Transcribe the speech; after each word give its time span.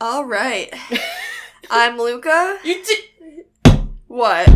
All 0.00 0.24
right. 0.24 0.72
I'm 1.70 1.98
Luca. 1.98 2.58
You 2.64 2.82
did. 2.84 3.86
What? 4.06 4.48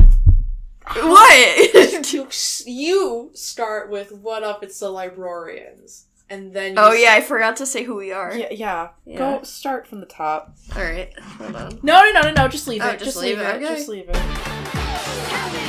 What? 0.95 2.13
you, 2.13 2.29
you 2.67 3.31
start 3.34 3.91
with 3.91 4.13
"What 4.13 4.42
up?" 4.44 4.63
It's 4.63 4.78
the 4.78 4.89
librarians, 4.89 6.07
and 6.31 6.52
then. 6.52 6.73
You 6.73 6.78
oh 6.78 6.92
yeah, 6.92 7.15
I 7.15 7.20
forgot 7.20 7.57
to 7.57 7.67
say 7.67 7.83
who 7.83 7.97
we 7.97 8.12
are. 8.12 8.34
Yeah, 8.34 8.48
yeah. 8.52 8.89
Yeah. 9.05 9.18
Go 9.18 9.43
start 9.43 9.86
from 9.86 10.00
the 10.00 10.07
top. 10.07 10.57
All 10.77 10.83
right. 10.83 11.17
Hold 11.19 11.57
on. 11.57 11.79
No, 11.83 12.03
no, 12.03 12.13
no, 12.13 12.21
no, 12.23 12.33
no. 12.33 12.49
Just 12.49 12.67
leave 12.69 12.83
Oh, 12.83 12.89
it. 12.89 12.93
just 12.99 13.05
Just, 13.05 13.17
leave 13.19 13.39
leave, 13.39 13.47
it, 13.47 13.63
it. 13.63 13.65
okay. 13.65 13.75
Just 13.77 13.89
leave 13.89 14.09
it. 14.09 15.69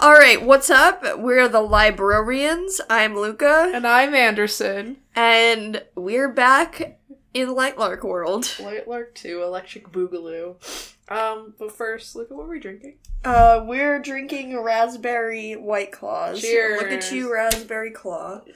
All 0.00 0.12
right. 0.12 0.42
What's 0.42 0.70
up? 0.70 1.02
We're 1.18 1.48
the 1.48 1.60
librarians. 1.60 2.80
I'm 2.88 3.14
Luca, 3.16 3.70
And 3.74 3.86
I'm 3.86 4.14
Anderson. 4.14 4.96
and 5.14 5.82
we're 5.94 6.28
back 6.30 6.98
in 7.34 7.48
Lightlark 7.50 8.02
World. 8.02 8.56
Light 8.60 8.88
Lark 8.88 9.14
Two, 9.14 9.42
Electric 9.42 9.90
Boogaloo. 9.92 10.56
Um, 11.08 11.54
but 11.58 11.72
first, 11.72 12.16
look 12.16 12.30
at 12.30 12.36
what 12.36 12.48
we're 12.48 12.58
drinking. 12.58 12.94
Uh, 13.24 13.64
we're 13.66 13.98
drinking 13.98 14.58
raspberry 14.60 15.52
white 15.54 15.92
claws. 15.92 16.40
Cheers. 16.40 16.80
Look 16.82 16.90
at 16.92 17.12
you, 17.12 17.32
raspberry 17.32 17.90
claw. 17.90 18.40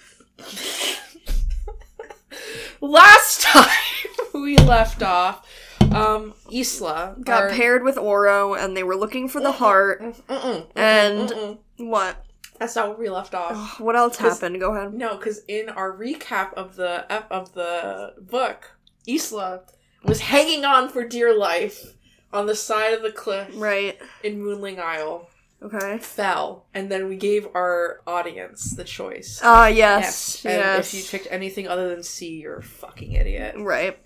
Last 2.80 3.42
time 3.42 3.68
we 4.34 4.56
left 4.58 5.02
off, 5.02 5.46
um, 5.94 6.34
Isla 6.52 7.16
Got 7.22 7.52
paired 7.52 7.82
with 7.82 7.96
Oro, 7.98 8.54
and 8.54 8.76
they 8.76 8.82
were 8.82 8.96
looking 8.96 9.28
for 9.28 9.40
the 9.40 9.52
heart. 9.52 10.02
Mm-mm, 10.02 10.66
And- 10.76 11.28
mm-mm. 11.30 11.58
What? 11.76 12.24
that's 12.58 12.76
not 12.76 12.88
where 12.90 12.96
we 12.98 13.08
left 13.10 13.34
off. 13.34 13.52
Ugh, 13.54 13.80
what 13.84 13.96
else 13.96 14.16
happened? 14.16 14.60
Go 14.60 14.74
ahead. 14.76 14.94
No, 14.94 15.16
because 15.16 15.40
in 15.48 15.68
our 15.68 15.92
recap 15.92 16.54
of 16.54 16.76
the 16.76 17.04
of 17.32 17.52
the 17.54 18.14
book, 18.20 18.76
Isla 19.08 19.62
was 20.04 20.20
hanging 20.20 20.64
on 20.64 20.88
for 20.88 21.04
dear 21.06 21.36
life 21.36 21.94
on 22.32 22.46
the 22.46 22.54
side 22.54 22.94
of 22.94 23.02
the 23.02 23.10
cliff 23.12 23.48
Right. 23.54 23.98
in 24.22 24.40
Moonling 24.42 24.78
Isle. 24.78 25.28
Okay. 25.62 25.98
Fell, 25.98 26.66
and 26.74 26.90
then 26.92 27.08
we 27.08 27.16
gave 27.16 27.48
our 27.54 28.02
audience 28.06 28.76
the 28.76 28.84
choice. 28.84 29.40
Ah, 29.42 29.66
yes. 29.66 30.44
And 30.44 30.54
Yes. 30.58 30.92
if 30.92 31.00
you 31.00 31.08
picked 31.18 31.32
anything 31.32 31.66
other 31.66 31.88
than 31.88 32.02
C, 32.02 32.36
you're 32.40 32.58
a 32.58 32.62
fucking 32.62 33.12
idiot. 33.12 33.54
Right. 33.58 33.98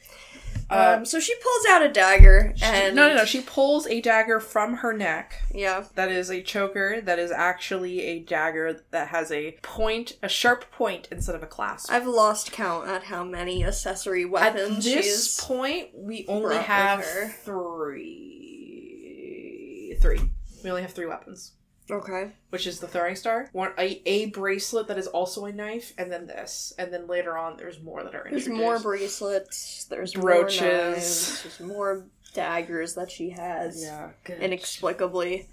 Uh, 0.71 0.97
um, 0.99 1.05
so 1.07 1.19
she 1.19 1.35
pulls 1.37 1.65
out 1.71 1.81
a 1.83 1.89
dagger 1.89 2.53
she- 2.57 2.63
and 2.65 2.95
no, 2.95 3.09
no, 3.09 3.17
no. 3.17 3.25
She 3.25 3.41
pulls 3.41 3.87
a 3.87 4.03
dagger 4.03 4.39
from 4.39 4.75
her 4.77 4.93
neck. 4.93 5.43
Yeah. 5.55 5.85
That 5.95 6.11
is 6.11 6.31
a 6.31 6.43
choker. 6.43 7.01
That 7.01 7.19
is 7.19 7.31
actually 7.31 8.03
a 8.03 8.19
dagger 8.21 8.83
that 8.91 9.09
has 9.09 9.33
a 9.33 9.53
point, 9.63 10.19
a 10.23 10.29
sharp 10.29 10.71
point 10.71 11.09
instead 11.11 11.35
of 11.35 11.43
a 11.43 11.47
clasp. 11.47 11.91
I've 11.91 12.07
lost 12.07 12.53
count 12.53 12.87
at 12.89 13.05
how 13.05 13.25
many 13.25 13.65
accessory 13.65 14.27
weapons. 14.27 14.87
At 14.87 14.95
this 14.95 15.41
point, 15.41 15.89
we 15.95 16.27
only 16.29 16.57
have 16.57 17.03
three. 17.45 19.97
Three. 20.01 20.21
We 20.63 20.71
only 20.71 20.83
have 20.83 20.93
three 20.93 21.07
weapons, 21.07 21.53
Okay. 21.91 22.33
which 22.51 22.67
is 22.67 22.81
the 22.81 22.87
throwing 22.89 23.17
star, 23.17 23.49
one 23.53 23.73
a, 23.79 24.03
a 24.07 24.27
bracelet 24.27 24.89
that 24.89 24.99
is 24.99 25.07
also 25.07 25.45
a 25.47 25.53
knife, 25.53 25.95
and 25.97 26.13
then 26.13 26.27
this, 26.27 26.73
and 26.79 26.93
then 26.93 27.07
later 27.07 27.37
on 27.39 27.57
there's 27.57 27.81
more 27.83 28.05
that 28.05 28.15
are 28.15 28.27
in 28.27 28.35
here. 28.35 28.41
There's 28.41 28.49
more 28.59 28.79
bracelets. 28.79 29.85
There's 29.85 30.13
Brooches. 30.15 30.61
More 30.61 30.91
knives, 30.91 31.43
there's 31.43 31.61
more 31.61 32.05
daggers 32.35 32.95
that 32.95 33.11
she 33.11 33.31
has. 33.31 33.83
yeah, 33.83 34.11
good. 34.25 34.39
Inexplicably. 34.41 35.49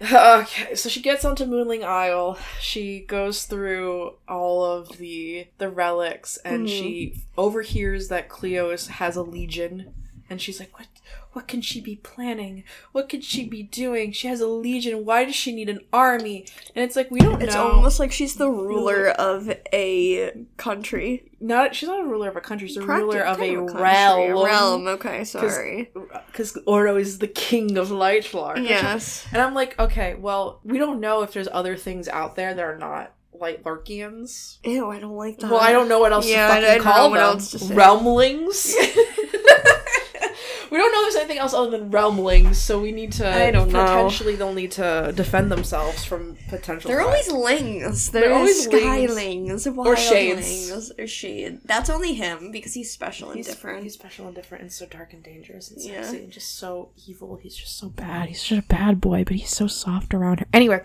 Okay, 0.00 0.76
so 0.76 0.88
she 0.88 1.02
gets 1.02 1.24
onto 1.24 1.44
Moonling 1.44 1.82
Isle. 1.82 2.38
She 2.60 3.00
goes 3.00 3.44
through 3.46 4.14
all 4.28 4.64
of 4.64 4.98
the 4.98 5.48
the 5.58 5.68
relics, 5.68 6.36
and 6.44 6.66
Mhm. 6.66 6.68
she 6.68 7.14
overhears 7.36 8.06
that 8.06 8.28
Cleo 8.28 8.70
is, 8.70 8.86
has 8.86 9.16
a 9.16 9.22
legion, 9.22 9.92
and 10.30 10.40
she's 10.40 10.60
like, 10.60 10.78
"What? 10.78 10.86
What 11.38 11.46
can 11.46 11.60
she 11.62 11.80
be 11.80 11.94
planning? 11.94 12.64
What 12.90 13.08
could 13.08 13.22
she 13.22 13.46
be 13.48 13.62
doing? 13.62 14.10
She 14.10 14.26
has 14.26 14.40
a 14.40 14.48
legion. 14.48 15.04
Why 15.04 15.24
does 15.24 15.36
she 15.36 15.54
need 15.54 15.68
an 15.68 15.78
army?" 15.92 16.46
And 16.74 16.84
it's 16.84 16.96
like 16.96 17.12
we 17.12 17.20
don't 17.20 17.40
It's 17.40 17.54
know. 17.54 17.70
almost 17.70 18.00
like 18.00 18.10
she's 18.10 18.34
the 18.34 18.50
ruler 18.50 19.10
of 19.10 19.48
a 19.72 20.44
country. 20.56 21.30
not 21.40 21.76
she's 21.76 21.88
not 21.88 22.00
a 22.00 22.04
ruler 22.04 22.28
of 22.28 22.34
a 22.36 22.40
country. 22.40 22.66
She's 22.66 22.76
a 22.78 22.82
ruler 22.82 23.20
of 23.20 23.36
a 23.40 23.54
kind 23.54 23.68
country. 23.68 23.82
realm. 23.84 24.30
A 24.32 24.44
realm. 24.44 24.86
Okay, 24.88 25.22
sorry. 25.22 25.92
Because 26.26 26.58
Oro 26.66 26.96
is 26.96 27.18
the 27.20 27.28
king 27.28 27.78
of 27.78 27.90
Lightlark. 27.90 28.68
Yes. 28.68 29.24
And 29.32 29.40
I'm 29.40 29.54
like, 29.54 29.78
okay, 29.78 30.16
well, 30.16 30.58
we 30.64 30.76
don't 30.78 30.98
know 30.98 31.22
if 31.22 31.32
there's 31.32 31.46
other 31.52 31.76
things 31.76 32.08
out 32.08 32.34
there 32.34 32.52
that 32.52 32.64
are 32.64 32.76
not 32.78 33.12
like 33.32 33.62
Larkians. 33.62 34.58
Ew, 34.64 34.90
I 34.90 34.98
don't 34.98 35.14
like 35.16 35.38
that. 35.38 35.52
Well, 35.52 35.60
I 35.60 35.70
don't 35.70 35.88
know 35.88 36.00
what 36.00 36.10
else 36.12 36.28
Yeah, 36.28 36.48
to 36.48 36.52
I 36.52 36.56
fucking 36.56 36.66
don't 36.66 36.84
know 36.84 36.92
call 36.92 37.10
them. 37.10 37.20
else 37.20 37.50
to 37.52 37.60
say. 37.60 37.74
Realmlings. 37.76 38.74
we 40.70 40.76
don't 40.78 40.92
know 40.92 40.98
if 41.06 41.12
there's 41.12 41.16
anything 41.24 41.38
else 41.38 41.54
other 41.54 41.70
than 41.70 41.90
realmlings, 41.90 42.56
so 42.56 42.80
we 42.80 42.92
need 42.92 43.12
to. 43.12 43.28
I 43.28 43.50
don't 43.50 43.70
know. 43.72 43.84
Potentially, 43.84 44.36
they'll 44.36 44.52
need 44.52 44.72
to 44.72 45.12
defend 45.14 45.50
themselves 45.50 46.04
from 46.04 46.36
potential. 46.48 46.88
They're 46.88 47.00
always 47.00 47.30
lings. 47.30 48.10
They're 48.10 48.22
They're, 48.28 48.34
always 48.34 48.66
always 48.66 49.10
lings. 49.14 49.66
skylings, 49.66 49.76
Or 49.86 49.96
shades. 49.96 50.92
or 50.98 51.06
shade. 51.06 51.60
That's 51.64 51.88
only 51.90 52.14
him 52.14 52.50
because 52.52 52.74
he's 52.74 52.90
special 52.92 53.30
and 53.30 53.44
different. 53.44 53.82
He's 53.82 53.94
special 53.94 54.26
and 54.26 54.34
different, 54.34 54.62
and 54.62 54.72
so 54.72 54.86
dark 54.86 55.12
and 55.12 55.22
dangerous 55.22 55.70
and 55.70 55.80
Yeah. 55.82 56.08
and 56.10 56.30
just 56.30 56.58
so 56.58 56.90
evil. 57.06 57.36
He's 57.42 57.56
just 57.56 57.78
so 57.78 57.88
bad. 57.88 58.28
He's 58.28 58.42
just 58.42 58.64
a 58.64 58.68
bad 58.68 59.00
boy, 59.00 59.24
but 59.24 59.36
he's 59.36 59.50
so 59.50 59.66
soft 59.66 60.12
around 60.14 60.40
her. 60.40 60.46
Anyway, 60.52 60.80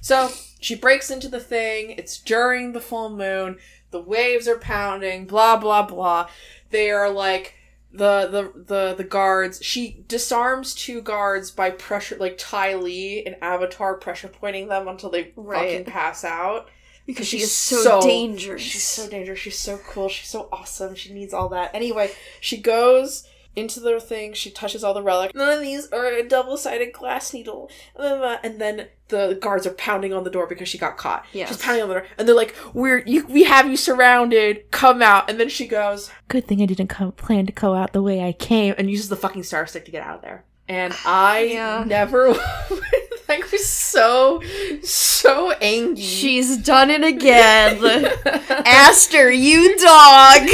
so 0.00 0.30
she 0.60 0.74
breaks 0.74 1.10
into 1.10 1.28
the 1.28 1.40
thing. 1.40 1.90
It's 1.92 2.18
during 2.18 2.72
the 2.72 2.80
full 2.80 3.10
moon. 3.10 3.58
The 3.90 4.00
waves 4.00 4.46
are 4.48 4.58
pounding. 4.58 5.26
Blah 5.26 5.56
blah 5.58 5.82
blah. 5.86 6.28
They 6.70 6.90
are 6.90 7.08
like 7.10 7.54
the 7.92 8.28
the 8.30 8.64
the 8.64 8.94
the 8.96 9.04
guards. 9.04 9.60
She 9.62 10.04
disarms 10.08 10.74
two 10.74 11.00
guards 11.00 11.50
by 11.50 11.70
pressure, 11.70 12.16
like 12.18 12.36
Ty 12.38 12.74
Lee 12.74 13.18
in 13.20 13.36
Avatar, 13.42 13.94
pressure 13.94 14.28
pointing 14.28 14.68
them 14.68 14.88
until 14.88 15.10
they 15.10 15.32
Right. 15.36 15.70
fucking 15.78 15.84
pass 15.92 16.24
out. 16.24 16.68
because 17.06 17.26
she 17.26 17.38
is 17.40 17.50
so, 17.54 17.82
so- 17.82 18.00
dangerous. 18.02 18.60
She's 18.60 18.82
so 18.82 19.08
dangerous. 19.08 19.38
She's 19.38 19.58
so 19.58 19.78
cool. 19.78 20.08
She's 20.10 20.28
so 20.28 20.48
awesome. 20.52 20.94
She 20.94 21.14
needs 21.14 21.32
all 21.32 21.48
that. 21.50 21.74
Anyway, 21.74 22.10
she 22.40 22.58
goes 22.58 23.26
into 23.58 23.80
the 23.80 23.98
thing. 24.00 24.32
She 24.32 24.50
touches 24.50 24.82
all 24.84 24.94
the 24.94 25.02
relics. 25.02 25.34
None 25.34 25.48
of 25.52 25.60
these 25.60 25.90
are 25.92 26.06
a 26.06 26.26
double-sided 26.26 26.92
glass 26.92 27.32
needle. 27.34 27.70
And 27.96 28.60
then 28.60 28.88
the 29.08 29.38
guards 29.40 29.66
are 29.66 29.72
pounding 29.72 30.12
on 30.12 30.24
the 30.24 30.30
door 30.30 30.46
because 30.46 30.68
she 30.68 30.78
got 30.78 30.96
caught. 30.96 31.24
Yes. 31.32 31.48
She's 31.48 31.62
pounding 31.62 31.82
on 31.82 31.88
the 31.88 31.94
door, 31.96 32.06
and 32.18 32.28
they're 32.28 32.34
like, 32.34 32.54
"We're 32.74 32.98
you. 33.06 33.26
We 33.26 33.44
have 33.44 33.66
you 33.68 33.76
surrounded. 33.76 34.70
Come 34.70 35.00
out." 35.02 35.28
And 35.30 35.40
then 35.40 35.48
she 35.48 35.66
goes, 35.66 36.10
"Good 36.28 36.46
thing 36.46 36.60
I 36.62 36.66
didn't 36.66 36.88
come, 36.88 37.12
plan 37.12 37.46
to 37.46 37.52
go 37.52 37.74
out 37.74 37.92
the 37.92 38.02
way 38.02 38.22
I 38.22 38.32
came," 38.32 38.74
and 38.78 38.90
uses 38.90 39.08
the 39.08 39.16
fucking 39.16 39.42
star 39.44 39.66
stick 39.66 39.84
to 39.86 39.90
get 39.90 40.02
out 40.06 40.16
of 40.16 40.22
there. 40.22 40.44
And 40.68 40.94
I 41.06 41.40
Yeah. 41.44 41.84
never. 41.86 42.34
like 43.38 43.50
was 43.52 43.68
so 43.68 44.42
so 44.82 45.50
angry. 45.60 46.02
She's 46.02 46.56
done 46.56 46.90
it 46.90 47.04
again. 47.04 48.06
Aster, 48.48 49.30
you 49.30 49.76
dog. 49.76 50.40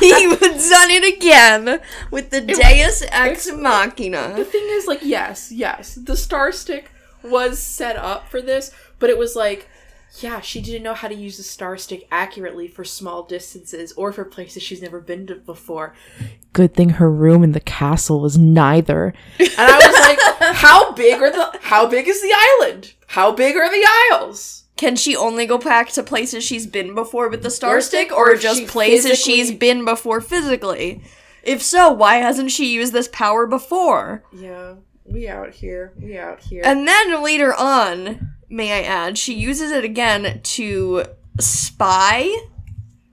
he 0.00 0.26
was 0.28 0.70
done 0.70 0.90
it 0.90 1.16
again 1.16 1.80
with 2.12 2.30
the 2.30 2.40
Deus 2.40 3.02
Ex 3.08 3.50
Machina. 3.52 4.34
the 4.36 4.44
thing 4.44 4.64
is, 4.68 4.86
like, 4.86 5.02
yes, 5.02 5.50
yes, 5.50 5.96
the 5.96 6.16
star 6.16 6.52
stick 6.52 6.92
was 7.24 7.58
set 7.58 7.96
up 7.96 8.28
for 8.28 8.40
this, 8.40 8.70
but 9.00 9.10
it 9.10 9.18
was 9.18 9.34
like, 9.34 9.68
yeah, 10.20 10.40
she 10.40 10.60
didn't 10.60 10.82
know 10.82 10.94
how 10.94 11.08
to 11.08 11.14
use 11.14 11.36
the 11.36 11.42
star 11.42 11.76
stick 11.78 12.06
accurately 12.10 12.68
for 12.68 12.84
small 12.84 13.22
distances 13.22 13.92
or 13.92 14.12
for 14.12 14.24
places 14.24 14.62
she's 14.62 14.82
never 14.82 15.00
been 15.00 15.26
to 15.28 15.36
before. 15.36 15.94
Good 16.52 16.74
thing 16.74 16.90
her 16.90 17.10
room 17.10 17.42
in 17.42 17.52
the 17.52 17.60
castle 17.60 18.20
was 18.20 18.36
neither. 18.36 19.14
And 19.38 19.50
I 19.58 19.76
was 19.78 20.00
like, 20.00 20.54
how 20.54 20.92
big 20.92 21.22
are 21.22 21.30
the 21.30 21.58
how 21.62 21.86
big 21.86 22.08
is 22.08 22.20
the 22.20 22.32
island? 22.34 22.92
How 23.08 23.32
big 23.32 23.56
are 23.56 23.70
the 23.70 23.86
isles? 24.12 24.64
Can 24.76 24.96
she 24.96 25.14
only 25.16 25.46
go 25.46 25.58
back 25.58 25.90
to 25.90 26.02
places 26.02 26.44
she's 26.44 26.66
been 26.66 26.94
before 26.94 27.28
with 27.28 27.42
the 27.42 27.50
Star 27.50 27.80
Star 27.80 27.80
Stick, 27.80 28.08
Stick, 28.08 28.18
or 28.18 28.32
or 28.32 28.36
just 28.36 28.60
she 28.60 28.66
places 28.66 29.18
she's 29.18 29.52
been 29.52 29.84
before 29.84 30.20
physically? 30.20 31.02
If 31.42 31.62
so, 31.62 31.92
why 31.92 32.16
hasn't 32.16 32.50
she 32.50 32.72
used 32.72 32.92
this 32.92 33.08
power 33.08 33.46
before? 33.46 34.24
Yeah, 34.32 34.74
we 35.04 35.28
out 35.28 35.52
here. 35.52 35.92
We 35.98 36.18
out 36.18 36.40
here. 36.40 36.62
And 36.64 36.86
then 36.86 37.22
later 37.22 37.54
on, 37.54 38.34
may 38.52 38.72
I 38.72 38.82
add, 38.82 39.18
she 39.18 39.34
uses 39.34 39.70
it 39.72 39.84
again 39.84 40.40
to 40.42 41.04
spy. 41.40 42.30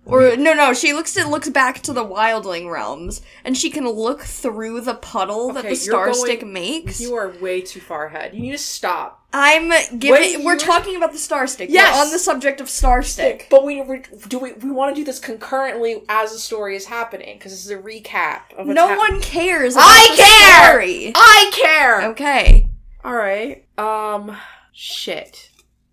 Or 0.05 0.35
no, 0.37 0.55
no, 0.55 0.73
she 0.73 0.91
looks 0.93 1.15
it 1.17 1.27
looks 1.27 1.49
back 1.49 1.81
to 1.83 1.93
the 1.93 2.03
wildling 2.03 2.67
realms, 2.71 3.21
and 3.45 3.55
she 3.55 3.69
can 3.69 3.87
look 3.87 4.21
through 4.21 4.81
the 4.81 4.95
puddle 4.95 5.49
that 5.53 5.59
Okay, 5.59 5.75
the 5.75 5.75
you're 5.75 5.93
star 5.93 6.05
going- 6.05 6.19
stick 6.19 6.43
makes. 6.47 6.99
you 6.99 7.13
are 7.13 7.29
way 7.39 7.61
too 7.61 7.79
far 7.79 8.07
ahead. 8.07 8.33
You 8.33 8.41
need 8.41 8.51
to 8.53 8.57
stop. 8.57 9.23
I'm 9.33 9.69
giving. 9.99 10.43
We're 10.43 10.53
you're- 10.53 10.57
talking 10.65 10.95
about 10.95 11.11
the 11.11 11.19
star 11.19 11.45
stick. 11.45 11.69
Yes! 11.69 11.93
We're 11.95 12.01
on 12.05 12.11
the 12.11 12.17
subject 12.17 12.59
of 12.59 12.71
star 12.71 13.03
stick. 13.03 13.45
But 13.51 13.63
we 13.63 13.81
we- 13.83 14.01
do 14.27 14.39
we 14.39 14.53
we 14.53 14.71
want 14.71 14.95
to 14.95 14.99
do 14.99 15.05
this 15.05 15.19
concurrently 15.19 16.01
as 16.09 16.31
the 16.31 16.39
story 16.39 16.75
is 16.75 16.85
happening 16.87 17.37
because 17.37 17.51
this 17.51 17.63
is 17.63 17.69
a 17.69 17.77
recap 17.77 18.51
of 18.57 18.65
what's 18.65 18.75
No 18.75 18.87
hap- 18.87 18.97
one 18.97 19.21
cares. 19.21 19.75
About 19.75 19.85
I 19.89 20.07
the 20.09 20.23
care! 20.23 20.69
Story. 20.71 21.11
I 21.15 21.51
care. 21.53 22.01
Okay. 22.09 22.67
All 23.05 23.13
right. 23.13 23.63
Um. 23.77 24.35
Shit. 24.71 25.49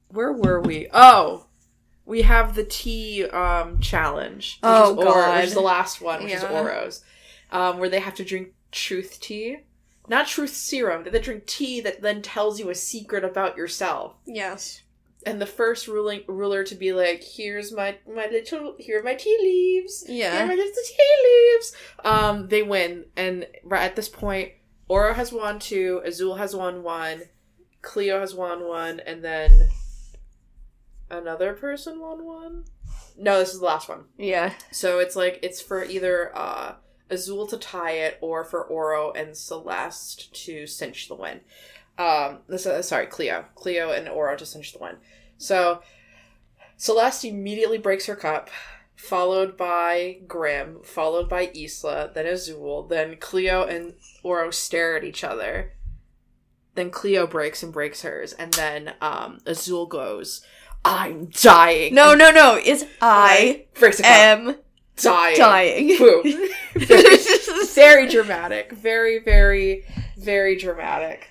Where 0.09 0.33
were 0.33 0.61
we? 0.61 0.89
Oh, 0.93 1.47
we 2.05 2.23
have 2.23 2.55
the 2.55 2.65
tea 2.65 3.25
um 3.27 3.81
challenge. 3.81 4.59
Which 4.61 4.71
Oh, 4.71 4.93
is 4.93 4.99
Oro, 4.99 5.13
God. 5.13 5.37
which 5.39 5.47
is 5.49 5.55
the 5.55 5.61
last 5.61 6.01
one, 6.01 6.23
which 6.25 6.33
is 6.35 6.43
Yeah. 6.43 6.61
Oro's, 6.61 7.05
um, 7.51 7.79
where 7.79 7.89
they 7.89 8.01
have 8.01 8.15
to 8.17 8.25
drink 8.25 8.49
truth 8.73 9.19
tea, 9.21 9.59
not 10.09 10.27
truth 10.29 10.51
serum. 10.55 11.05
They 11.05 11.19
drink 11.19 11.47
tea 11.47 11.81
that 11.81 12.03
then 12.03 12.23
tells 12.23 12.61
you 12.61 12.71
a 12.71 12.75
secret 12.75 13.25
about 13.25 13.57
yourself. 13.57 14.15
Yes. 14.27 14.83
And 15.25 15.41
the 15.41 15.47
first 15.47 15.89
ruling 15.89 16.23
ruler 16.29 16.63
to 16.63 16.75
be 16.77 16.93
like, 16.93 17.25
"Here's 17.25 17.73
my 17.73 17.97
my 18.07 18.29
little 18.29 18.77
here 18.79 19.01
are 19.01 19.03
my 19.03 19.15
tea 19.15 19.37
leaves." 19.41 20.05
Here 20.07 20.31
are 20.31 20.35
Yeah. 20.35 20.47
my 20.47 20.55
little 20.55 20.73
tea 20.87 21.17
leaves. 21.25 21.73
Um, 22.05 22.47
they 22.49 22.63
win, 22.63 23.07
and 23.17 23.49
right 23.65 23.83
at 23.83 23.97
this 23.97 24.09
point, 24.09 24.53
Oro 24.89 25.15
has 25.15 25.33
won 25.33 25.59
two, 25.59 26.01
Azul 26.05 26.37
has 26.37 26.55
won 26.55 26.85
one, 26.85 27.23
Cleo 27.87 28.19
has 28.19 28.35
won 28.35 28.67
one, 28.67 29.01
and 29.01 29.25
then 29.25 29.69
another 31.09 31.55
person 31.55 32.01
won 32.01 32.25
one. 32.25 32.65
No, 33.17 33.39
this 33.39 33.55
is 33.55 33.61
the 33.61 33.67
last 33.67 33.89
one. 33.89 34.05
Yeah. 34.19 34.53
So 34.73 34.99
it's 34.99 35.15
like 35.15 35.39
it's 35.43 35.63
for 35.63 35.85
either 35.85 36.37
uh, 36.37 36.75
Azul 37.09 37.47
to 37.47 37.57
tie 37.57 37.93
it, 37.93 38.19
or 38.21 38.45
for 38.45 38.65
Oro 38.65 39.13
and 39.13 39.37
Celeste 39.37 40.35
to 40.47 40.67
cinch 40.67 41.07
the 41.07 41.15
win. 41.15 41.41
Um, 41.97 42.41
this 42.49 42.67
uh, 42.67 42.83
sorry, 42.83 43.07
Cleo, 43.07 43.47
Cleo 43.55 43.93
and 43.93 44.09
Oro 44.09 44.37
to 44.37 44.45
cinch 44.45 44.73
the 44.73 44.81
win. 44.81 44.97
So 45.39 45.81
Celeste 46.77 47.27
immediately 47.27 47.79
breaks 47.79 48.07
her 48.07 48.17
cup, 48.17 48.51
followed 48.97 49.57
by 49.57 50.19
Grim, 50.27 50.81
followed 50.83 51.29
by 51.29 51.53
Isla, 51.55 52.11
then 52.13 52.27
Azul, 52.27 52.83
then 52.89 53.17
Cleo 53.19 53.65
and 53.65 53.95
Oro 54.25 54.51
stare 54.51 54.97
at 54.97 55.05
each 55.05 55.23
other. 55.23 55.76
Then 56.77 56.91
Cleo 56.91 57.27
breaks 57.27 57.63
and 57.63 57.73
breaks 57.73 58.03
hers, 58.03 58.33
and 58.35 58.53
then 58.53 58.93
um, 59.01 59.39
Azul 59.47 59.87
goes, 59.87 60.43
"I'm 60.85 61.27
dying." 61.27 61.95
No, 61.95 62.15
no, 62.15 62.31
no. 62.31 62.61
It's 62.63 62.85
I 63.01 63.65
breaks 63.75 63.99
a 63.99 64.07
am 64.07 64.57
dying. 64.97 65.37
dying. 65.37 65.99
Boom. 65.99 66.23
very, 66.77 67.17
very 67.75 68.09
dramatic. 68.09 68.73
Very, 68.73 69.19
very, 69.21 69.87
very 70.17 70.57
dramatic. 70.57 71.31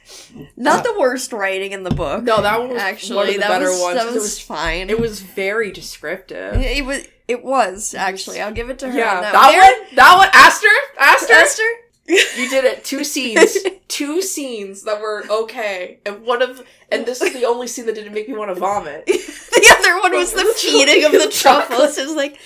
Not 0.56 0.84
the 0.84 0.96
worst 1.00 1.32
writing 1.32 1.72
in 1.72 1.84
the 1.84 1.92
book. 1.92 2.24
No, 2.24 2.42
that 2.42 2.60
one 2.60 2.70
was 2.70 2.82
actually, 2.82 3.16
one 3.18 3.28
of 3.28 3.34
the 3.36 3.40
that 3.42 3.48
better 3.48 3.70
was, 3.70 3.82
ones. 3.82 3.98
That 3.98 4.06
was, 4.08 4.16
it 4.16 4.20
was 4.20 4.40
fine. 4.40 4.90
it 4.90 5.00
was 5.00 5.20
very 5.22 5.72
descriptive. 5.72 6.56
It 6.56 6.86
was. 6.86 7.08
It 7.28 7.44
was 7.44 7.96
actually. 7.96 8.40
I'll 8.40 8.52
give 8.52 8.70
it 8.70 8.80
to 8.80 8.92
her. 8.92 8.98
Yeah, 8.98 9.16
on 9.16 9.22
that, 9.22 9.32
that, 9.32 9.78
one. 9.80 9.96
That 9.96 10.18
one. 10.18 10.30
Aster. 10.32 10.68
Aster. 11.00 11.34
Esther. 11.34 11.64
You 12.08 12.50
did 12.50 12.66
it. 12.66 12.84
Two 12.84 13.04
scenes. 13.04 13.58
two 13.88 14.22
scenes 14.22 14.84
that 14.84 15.02
were 15.02 15.24
okay, 15.30 16.00
and 16.06 16.24
one 16.24 16.42
of 16.42 16.66
and 16.92 17.06
this 17.06 17.22
is 17.22 17.34
the 17.34 17.46
only 17.46 17.68
scene 17.68 17.86
that 17.88 17.96
didn't 17.96 18.14
make 18.14 18.28
me 18.30 18.36
want 18.36 18.50
to 18.50 18.56
vomit. 18.56 19.06
the 19.08 19.76
other 19.80 20.00
one 20.00 20.14
was 20.14 20.34
the 20.34 20.44
feeding 20.58 21.04
of 21.06 21.12
the 21.12 21.30
truffles. 21.32 21.98
It 21.98 22.08
was 22.08 22.16
like, 22.16 22.38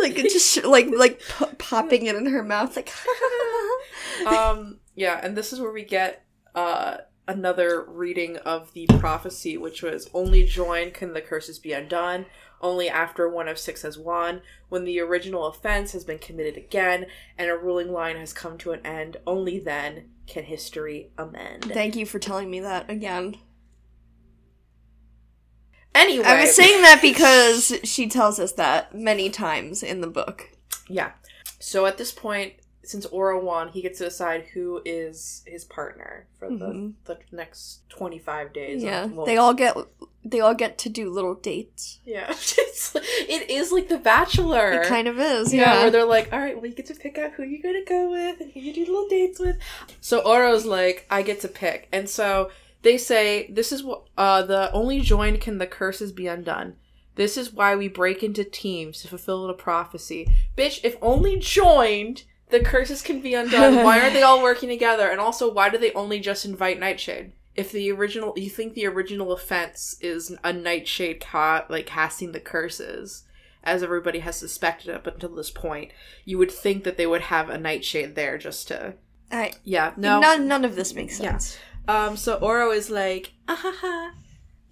like 0.00 0.18
it 0.18 0.30
just 0.30 0.64
like 0.64 0.88
like 0.96 1.20
p- 1.20 1.54
popping 1.58 2.06
it 2.06 2.16
in 2.16 2.26
her 2.26 2.42
mouth, 2.42 2.76
like. 2.76 2.92
um 4.26 4.78
yeah 4.94 5.20
and 5.22 5.36
this 5.36 5.52
is 5.52 5.60
where 5.60 5.72
we 5.72 5.84
get 5.84 6.24
uh 6.54 6.96
another 7.28 7.84
reading 7.88 8.36
of 8.38 8.72
the 8.72 8.86
prophecy 8.98 9.56
which 9.56 9.82
was 9.82 10.08
only 10.14 10.44
join 10.44 10.90
can 10.90 11.12
the 11.12 11.20
curses 11.20 11.58
be 11.58 11.72
undone 11.72 12.24
only 12.60 12.88
after 12.88 13.28
one 13.28 13.48
of 13.48 13.58
six 13.58 13.82
has 13.82 13.98
won 13.98 14.40
when 14.68 14.84
the 14.84 15.00
original 15.00 15.46
offense 15.46 15.92
has 15.92 16.04
been 16.04 16.18
committed 16.18 16.56
again 16.56 17.06
and 17.36 17.50
a 17.50 17.56
ruling 17.56 17.92
line 17.92 18.16
has 18.16 18.32
come 18.32 18.56
to 18.56 18.72
an 18.72 18.80
end 18.86 19.16
only 19.26 19.58
then 19.58 20.08
can 20.26 20.44
history 20.44 21.10
amend 21.18 21.64
Thank 21.64 21.96
you 21.96 22.06
for 22.06 22.18
telling 22.18 22.50
me 22.50 22.60
that 22.60 22.88
again. 22.90 23.36
anyway 25.94 26.24
I 26.24 26.40
was 26.40 26.54
saying 26.54 26.82
that 26.82 27.00
because 27.02 27.72
she 27.84 28.08
tells 28.08 28.38
us 28.38 28.52
that 28.52 28.94
many 28.94 29.30
times 29.30 29.82
in 29.82 30.00
the 30.00 30.06
book. 30.06 30.50
yeah 30.88 31.12
so 31.58 31.86
at 31.86 31.98
this 31.98 32.12
point 32.12 32.54
since 32.88 33.06
Oro 33.06 33.42
won, 33.42 33.68
he 33.68 33.82
gets 33.82 33.98
to 33.98 34.04
decide 34.04 34.44
who 34.54 34.80
is 34.84 35.42
his 35.46 35.64
partner 35.64 36.26
for 36.38 36.48
the, 36.48 36.66
Mhm. 36.66 36.92
the 37.04 37.18
next 37.32 37.80
25 37.90 38.52
days. 38.52 38.82
Yeah, 38.82 39.06
well, 39.06 39.26
they 39.26 39.36
all 39.36 39.54
get 39.54 39.76
they 40.24 40.40
all 40.40 40.54
get 40.54 40.76
to 40.78 40.88
do 40.88 41.08
little 41.08 41.34
dates. 41.34 42.00
Yeah, 42.04 42.26
it's, 42.30 42.94
it 42.96 43.48
is 43.48 43.70
like 43.70 43.88
The 43.88 43.98
Bachelor. 43.98 44.72
It 44.82 44.88
kind 44.88 45.06
of 45.06 45.20
is, 45.20 45.54
yeah, 45.54 45.74
yeah. 45.74 45.80
where 45.82 45.90
they're 45.90 46.04
like, 46.04 46.32
all 46.32 46.40
right, 46.40 46.56
well, 46.56 46.66
you 46.66 46.74
get 46.74 46.86
to 46.86 46.94
pick 46.94 47.16
out 47.16 47.32
who 47.32 47.44
you're 47.44 47.62
gonna 47.62 47.84
go 47.84 48.10
with 48.10 48.40
and 48.40 48.50
who 48.52 48.58
you 48.60 48.72
do 48.72 48.80
little 48.86 49.08
dates 49.08 49.38
with. 49.38 49.56
So 50.00 50.20
Oro's 50.20 50.66
like, 50.66 51.06
I 51.10 51.22
get 51.22 51.40
to 51.42 51.48
pick, 51.48 51.88
and 51.92 52.08
so 52.10 52.50
they 52.82 52.98
say 52.98 53.48
this 53.50 53.70
is 53.72 53.82
what 53.84 54.02
uh 54.18 54.42
the 54.42 54.70
only 54.72 55.00
joined 55.00 55.40
can 55.40 55.58
the 55.58 55.66
curses 55.66 56.12
be 56.12 56.26
undone. 56.26 56.76
This 57.16 57.36
is 57.38 57.50
why 57.52 57.74
we 57.76 57.88
break 57.88 58.22
into 58.22 58.44
teams 58.44 59.00
to 59.02 59.08
fulfill 59.08 59.46
the 59.46 59.54
prophecy. 59.54 60.28
Bitch, 60.56 60.80
if 60.84 60.96
only 61.00 61.38
joined, 61.38 62.24
the 62.50 62.60
curses 62.60 63.02
can 63.02 63.20
be 63.20 63.34
undone. 63.34 63.76
why 63.84 64.00
aren't 64.00 64.14
they 64.14 64.22
all 64.22 64.42
working 64.50 64.68
together? 64.68 65.08
And 65.08 65.20
also, 65.20 65.52
why 65.52 65.68
do 65.68 65.78
they 65.78 65.92
only 65.92 66.20
just 66.20 66.44
invite 66.44 66.78
Nightshade? 66.78 67.32
If 67.54 67.72
the 67.72 67.90
original, 67.90 68.34
you 68.36 68.50
think 68.50 68.74
the 68.74 68.86
original 68.86 69.32
offense 69.32 69.96
is 70.00 70.36
a 70.44 70.52
Nightshade 70.52 71.20
ca- 71.20 71.64
like 71.68 71.86
casting 71.86 72.32
the 72.32 72.40
curses, 72.40 73.24
as 73.64 73.82
everybody 73.82 74.18
has 74.20 74.36
suspected 74.36 74.94
up 74.94 75.06
until 75.06 75.34
this 75.34 75.50
point, 75.50 75.90
you 76.24 76.38
would 76.38 76.50
think 76.52 76.84
that 76.84 76.96
they 76.98 77.06
would 77.06 77.22
have 77.22 77.48
a 77.48 77.58
Nightshade 77.58 78.14
there 78.14 78.36
just 78.38 78.68
to, 78.68 78.94
I, 79.32 79.52
yeah, 79.64 79.92
no. 79.96 80.20
none 80.20 80.46
none 80.46 80.64
of 80.64 80.76
this 80.76 80.94
makes 80.94 81.18
Yeah. 81.18 81.32
sense. 81.32 81.58
Um, 81.88 82.16
so 82.16 82.34
Oro 82.36 82.70
is 82.72 82.90
like, 82.90 83.32
ahaha, 83.48 84.10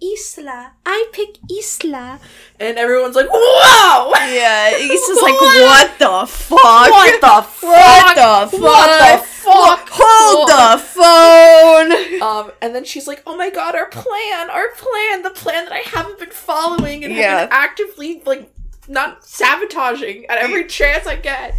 Isla, 0.01 0.73
I 0.85 1.07
pick 1.13 1.37
Isla, 1.49 2.19
and 2.59 2.77
everyone's 2.77 3.15
like, 3.15 3.27
whoa, 3.31 4.11
Yeah, 4.15 4.69
he's 4.77 5.07
just 5.07 5.21
like, 5.21 5.33
what 5.33 5.99
the 5.99 6.25
fuck? 6.27 6.59
What 6.59 7.21
the 7.21 7.41
fuck? 7.47 7.63
What 7.63 8.15
the 8.15 8.57
fuck? 8.57 8.61
What 8.61 9.19
the 9.19 9.25
fuck? 9.25 9.89
Hold 9.91 10.49
the 10.49 10.83
phone. 10.83 12.21
Um, 12.21 12.51
and 12.61 12.73
then 12.75 12.83
she's 12.83 13.07
like, 13.07 13.21
"Oh 13.27 13.37
my 13.37 13.49
god, 13.49 13.75
our 13.75 13.87
plan, 13.89 14.49
our 14.49 14.69
plan, 14.75 15.21
the 15.21 15.29
plan 15.29 15.65
that 15.65 15.73
I 15.73 15.83
haven't 15.85 16.19
been 16.19 16.31
following 16.31 17.03
and 17.03 17.13
have 17.13 17.49
been 17.49 17.57
actively 17.57 18.21
like 18.25 18.51
not 18.87 19.25
sabotaging 19.25 20.25
at 20.27 20.37
every 20.39 20.65
chance 20.65 21.07
I 21.07 21.15
get. 21.15 21.55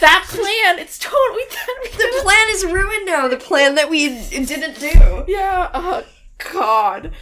That 0.00 0.24
plan, 0.28 0.78
it's 0.78 0.98
totally 0.98 1.42
The 1.92 2.20
plan 2.22 2.46
is 2.50 2.64
ruined 2.64 3.06
now. 3.06 3.28
The 3.28 3.36
plan 3.36 3.74
that 3.76 3.88
we 3.90 4.08
didn't 4.30 4.78
do. 4.78 5.24
Yeah. 5.28 5.70
Oh 5.74 6.04
God, 6.52 7.12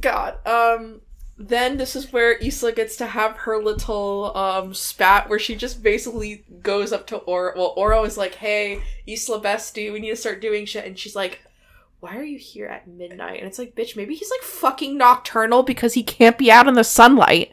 God. 0.00 0.46
Um. 0.46 1.02
Then 1.40 1.76
this 1.76 1.94
is 1.94 2.12
where 2.12 2.36
Isla 2.42 2.72
gets 2.72 2.96
to 2.96 3.06
have 3.06 3.36
her 3.36 3.62
little 3.62 4.36
um 4.36 4.74
spat 4.74 5.28
where 5.28 5.38
she 5.38 5.54
just 5.54 5.84
basically 5.84 6.44
goes 6.62 6.92
up 6.92 7.06
to 7.08 7.18
Oro. 7.18 7.52
Well, 7.54 7.74
Oro 7.76 8.04
is 8.04 8.16
like, 8.16 8.34
"Hey, 8.34 8.82
Isla 9.06 9.40
bestie, 9.40 9.92
we 9.92 10.00
need 10.00 10.10
to 10.10 10.16
start 10.16 10.40
doing 10.40 10.66
shit," 10.66 10.84
and 10.84 10.98
she's 10.98 11.16
like. 11.16 11.40
Why 12.00 12.16
are 12.16 12.22
you 12.22 12.38
here 12.38 12.68
at 12.68 12.86
midnight? 12.86 13.40
And 13.40 13.48
it's 13.48 13.58
like, 13.58 13.74
bitch, 13.74 13.96
maybe 13.96 14.14
he's 14.14 14.30
like 14.30 14.42
fucking 14.42 14.96
nocturnal 14.96 15.64
because 15.64 15.94
he 15.94 16.04
can't 16.04 16.38
be 16.38 16.48
out 16.48 16.68
in 16.68 16.74
the 16.74 16.84
sunlight. 16.84 17.52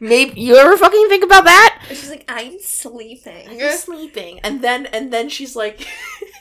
Maybe 0.00 0.40
you 0.40 0.56
ever 0.56 0.76
fucking 0.76 1.08
think 1.08 1.24
about 1.24 1.44
that? 1.44 1.84
She's 1.88 2.10
like, 2.10 2.24
I'm 2.28 2.58
sleeping. 2.60 3.60
Sleeping. 3.76 4.40
And 4.40 4.62
then 4.62 4.86
and 4.86 5.12
then 5.12 5.28
she's 5.28 5.56
like 5.56 5.86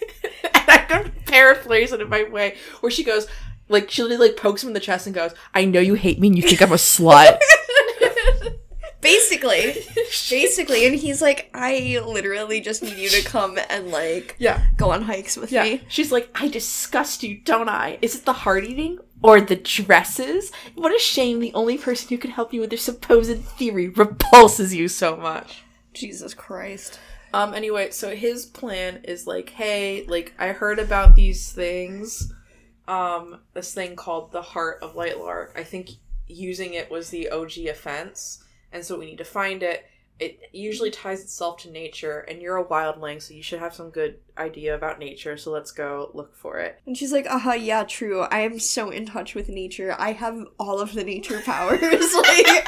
and 0.53 0.63
I 0.67 0.85
don't 0.87 1.25
paraphrase 1.25 1.91
it 1.91 2.01
in 2.01 2.09
my 2.09 2.23
way, 2.23 2.57
where 2.81 2.91
she 2.91 3.03
goes 3.03 3.27
like 3.71 3.89
she 3.89 4.03
literally 4.03 4.27
like 4.29 4.37
pokes 4.37 4.61
him 4.63 4.69
in 4.69 4.73
the 4.73 4.79
chest 4.79 5.05
and 5.07 5.15
goes, 5.15 5.33
I 5.53 5.65
know 5.65 5.79
you 5.79 5.95
hate 5.95 6.19
me 6.19 6.27
and 6.27 6.37
you 6.37 6.43
think 6.43 6.61
I'm 6.61 6.71
a 6.71 6.75
slut. 6.75 7.39
Basically. 9.01 9.83
Basically. 10.29 10.85
And 10.85 10.95
he's 10.95 11.21
like, 11.21 11.49
I 11.53 11.99
literally 12.05 12.61
just 12.61 12.83
need 12.83 12.97
you 12.97 13.09
to 13.09 13.23
come 13.27 13.57
and 13.69 13.87
like 13.89 14.35
yeah. 14.37 14.63
go 14.77 14.91
on 14.91 15.01
hikes 15.03 15.37
with 15.37 15.51
Yeah. 15.51 15.63
me. 15.63 15.81
She's 15.87 16.11
like, 16.11 16.29
I 16.35 16.47
disgust 16.47 17.23
you, 17.23 17.39
don't 17.39 17.69
I? 17.69 17.97
Is 18.01 18.15
it 18.15 18.25
the 18.25 18.33
heart 18.33 18.63
eating? 18.63 18.99
Or 19.23 19.41
the 19.41 19.55
dresses? 19.55 20.51
What 20.75 20.95
a 20.95 20.99
shame 20.99 21.39
the 21.39 21.53
only 21.53 21.77
person 21.77 22.09
who 22.09 22.17
can 22.17 22.31
help 22.31 22.53
you 22.53 22.61
with 22.61 22.71
your 22.71 22.79
supposed 22.79 23.43
theory 23.43 23.87
repulses 23.87 24.73
you 24.73 24.87
so 24.87 25.15
much. 25.15 25.63
Jesus 25.93 26.33
Christ. 26.33 26.99
Um, 27.33 27.53
anyway, 27.53 27.91
so 27.91 28.15
his 28.15 28.45
plan 28.45 29.01
is 29.03 29.25
like, 29.25 29.51
hey, 29.51 30.05
like, 30.07 30.33
I 30.37 30.47
heard 30.49 30.79
about 30.79 31.15
these 31.15 31.51
things. 31.51 32.33
Um, 32.91 33.39
this 33.53 33.73
thing 33.73 33.95
called 33.95 34.33
the 34.33 34.41
Heart 34.41 34.79
of 34.81 34.95
Lightlark. 34.95 35.57
I 35.57 35.63
think 35.63 35.91
using 36.27 36.73
it 36.73 36.91
was 36.91 37.09
the 37.09 37.29
OG 37.29 37.59
offense, 37.69 38.43
and 38.73 38.83
so 38.83 38.99
we 38.99 39.05
need 39.05 39.19
to 39.19 39.23
find 39.23 39.63
it. 39.63 39.85
It 40.19 40.41
usually 40.51 40.91
ties 40.91 41.21
itself 41.21 41.59
to 41.59 41.71
nature, 41.71 42.19
and 42.19 42.41
you're 42.41 42.57
a 42.57 42.65
wildling, 42.65 43.21
so 43.21 43.33
you 43.33 43.43
should 43.43 43.59
have 43.59 43.73
some 43.73 43.91
good 43.91 44.19
idea 44.37 44.75
about 44.75 44.99
nature, 44.99 45.37
so 45.37 45.51
let's 45.51 45.71
go 45.71 46.11
look 46.13 46.35
for 46.35 46.59
it. 46.59 46.81
And 46.85 46.97
she's 46.97 47.13
like, 47.13 47.25
uh 47.27 47.39
huh, 47.39 47.53
yeah, 47.53 47.85
true. 47.85 48.23
I 48.23 48.41
am 48.41 48.59
so 48.59 48.89
in 48.89 49.05
touch 49.05 49.35
with 49.35 49.47
nature. 49.47 49.95
I 49.97 50.11
have 50.11 50.43
all 50.59 50.81
of 50.81 50.93
the 50.93 51.05
nature 51.05 51.39
powers. 51.45 51.81
like, 52.13 52.67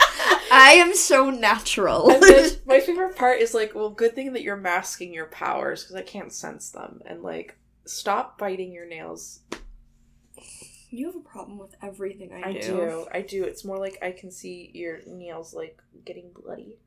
I 0.53 0.75
am 0.77 0.95
so 0.95 1.31
natural. 1.31 2.09
And 2.09 2.61
my 2.65 2.79
favorite 2.79 3.17
part 3.17 3.41
is 3.41 3.53
like, 3.53 3.75
well, 3.75 3.89
good 3.89 4.15
thing 4.15 4.31
that 4.31 4.41
you're 4.41 4.55
masking 4.55 5.13
your 5.13 5.25
powers, 5.25 5.83
because 5.83 5.97
I 5.97 6.03
can't 6.03 6.31
sense 6.31 6.69
them, 6.69 7.01
and 7.05 7.23
like, 7.23 7.57
stop 7.83 8.37
biting 8.37 8.71
your 8.71 8.87
nails. 8.87 9.41
You 10.93 11.07
have 11.07 11.15
a 11.15 11.19
problem 11.21 11.57
with 11.57 11.75
everything 11.81 12.31
I, 12.31 12.49
I 12.49 12.53
do. 12.53 12.59
do. 12.61 13.07
I 13.11 13.21
do. 13.21 13.43
It's 13.43 13.65
more 13.65 13.79
like 13.79 13.97
I 14.03 14.11
can 14.11 14.29
see 14.29 14.69
your 14.75 14.99
nails 15.07 15.51
like 15.55 15.81
getting 16.05 16.29
bloody, 16.39 16.77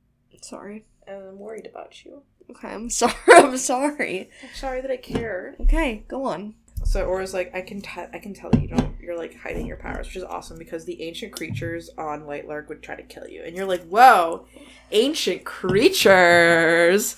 Sorry. 0.43 0.85
and 1.09 1.17
I'm 1.25 1.39
worried 1.41 1.67
about 1.67 2.05
you. 2.05 2.23
Okay, 2.49 2.69
I'm 2.69 2.89
sorry. 3.03 3.13
I'm 3.29 3.57
sorry. 3.59 4.31
I'm 4.45 4.55
sorry 4.55 4.81
that 4.81 4.93
I 4.93 4.97
care. 4.97 5.57
Okay, 5.63 6.05
go 6.07 6.23
on. 6.25 6.55
So 6.85 7.05
Oro's 7.05 7.35
like, 7.35 7.53
I 7.53 7.63
can 7.63 7.81
te- 7.81 8.13
I 8.13 8.19
can 8.21 8.33
tell 8.33 8.51
that 8.51 8.63
you 8.63 8.69
don't 8.69 8.95
you're 9.01 9.17
like 9.19 9.37
hiding 9.41 9.67
your 9.67 9.77
powers, 9.79 10.07
which 10.07 10.17
is 10.17 10.23
awesome 10.23 10.57
because 10.57 10.85
the 10.85 11.03
ancient 11.03 11.33
creatures 11.33 11.91
on 11.99 12.27
White 12.27 12.47
Lightlark 12.47 12.69
would 12.69 12.83
try 12.85 12.95
to 12.95 13.03
kill 13.03 13.27
you, 13.27 13.43
and 13.43 13.57
you're 13.57 13.67
like, 13.67 13.83
whoa, 13.89 14.47
ancient 14.93 15.45
creatures. 15.45 17.17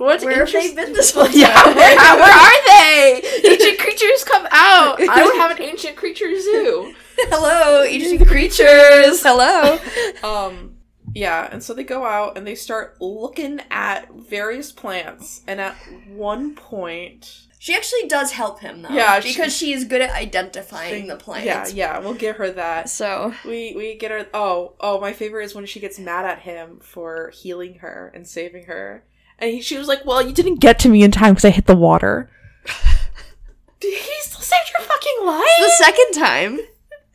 What 0.00 0.22
Where 0.22 0.46
have 0.46 0.52
they 0.52 0.74
been 0.74 0.94
this 0.94 1.12
whole 1.12 1.28
Yeah, 1.30 1.52
time? 1.52 1.76
where, 1.76 1.96
where 1.96 2.32
are 2.32 2.66
they? 2.66 3.20
Ancient 3.44 3.78
creatures 3.78 4.24
come 4.24 4.46
out. 4.50 4.98
I 4.98 5.24
would 5.26 5.36
have 5.36 5.50
an 5.58 5.62
ancient 5.62 5.94
creature 5.96 6.40
zoo. 6.40 6.94
Hello, 7.28 7.82
ancient 7.84 8.26
creatures. 8.26 9.22
Hello. 9.22 9.78
Um, 10.24 10.76
yeah, 11.14 11.48
and 11.52 11.62
so 11.62 11.74
they 11.74 11.84
go 11.84 12.06
out 12.06 12.38
and 12.38 12.46
they 12.46 12.54
start 12.54 12.96
looking 13.02 13.60
at 13.70 14.10
various 14.14 14.72
plants, 14.72 15.42
and 15.46 15.60
at 15.60 15.74
one 16.08 16.54
point, 16.54 17.42
She 17.58 17.74
actually 17.74 18.08
does 18.08 18.32
help 18.32 18.60
him 18.60 18.80
though. 18.80 18.88
Yeah, 18.94 19.20
because 19.20 19.54
she 19.54 19.74
is 19.74 19.84
good 19.84 20.00
at 20.00 20.12
identifying 20.12 21.08
the 21.08 21.16
plants. 21.16 21.74
yeah, 21.74 21.96
yeah, 21.96 21.98
we'll 21.98 22.14
give 22.14 22.36
her 22.36 22.50
that. 22.52 22.88
So 22.88 23.34
We 23.44 23.74
we 23.76 23.96
get 23.96 24.10
her. 24.12 24.26
Oh, 24.32 24.72
oh, 24.80 24.98
my 24.98 25.12
favorite 25.12 25.44
is 25.44 25.54
when 25.54 25.66
she 25.66 25.78
gets 25.78 25.98
mad 25.98 26.24
at 26.24 26.38
him 26.40 26.78
for 26.80 27.30
healing 27.34 27.80
her 27.80 28.10
and 28.14 28.26
saving 28.26 28.64
her, 28.64 29.04
and 29.40 29.50
he, 29.52 29.60
she 29.62 29.76
was 29.78 29.88
like, 29.88 30.04
"Well, 30.04 30.22
you 30.26 30.32
didn't 30.32 30.60
get 30.60 30.78
to 30.80 30.88
me 30.88 31.02
in 31.02 31.10
time 31.10 31.32
because 31.34 31.44
I 31.44 31.50
hit 31.50 31.66
the 31.66 31.76
water." 31.76 32.28
Did 33.80 33.94
he 33.98 34.12
still 34.22 34.40
saved 34.42 34.70
your 34.78 34.86
fucking 34.86 35.26
life? 35.26 35.44
the 35.58 35.70
second 35.78 36.12
time, 36.12 36.60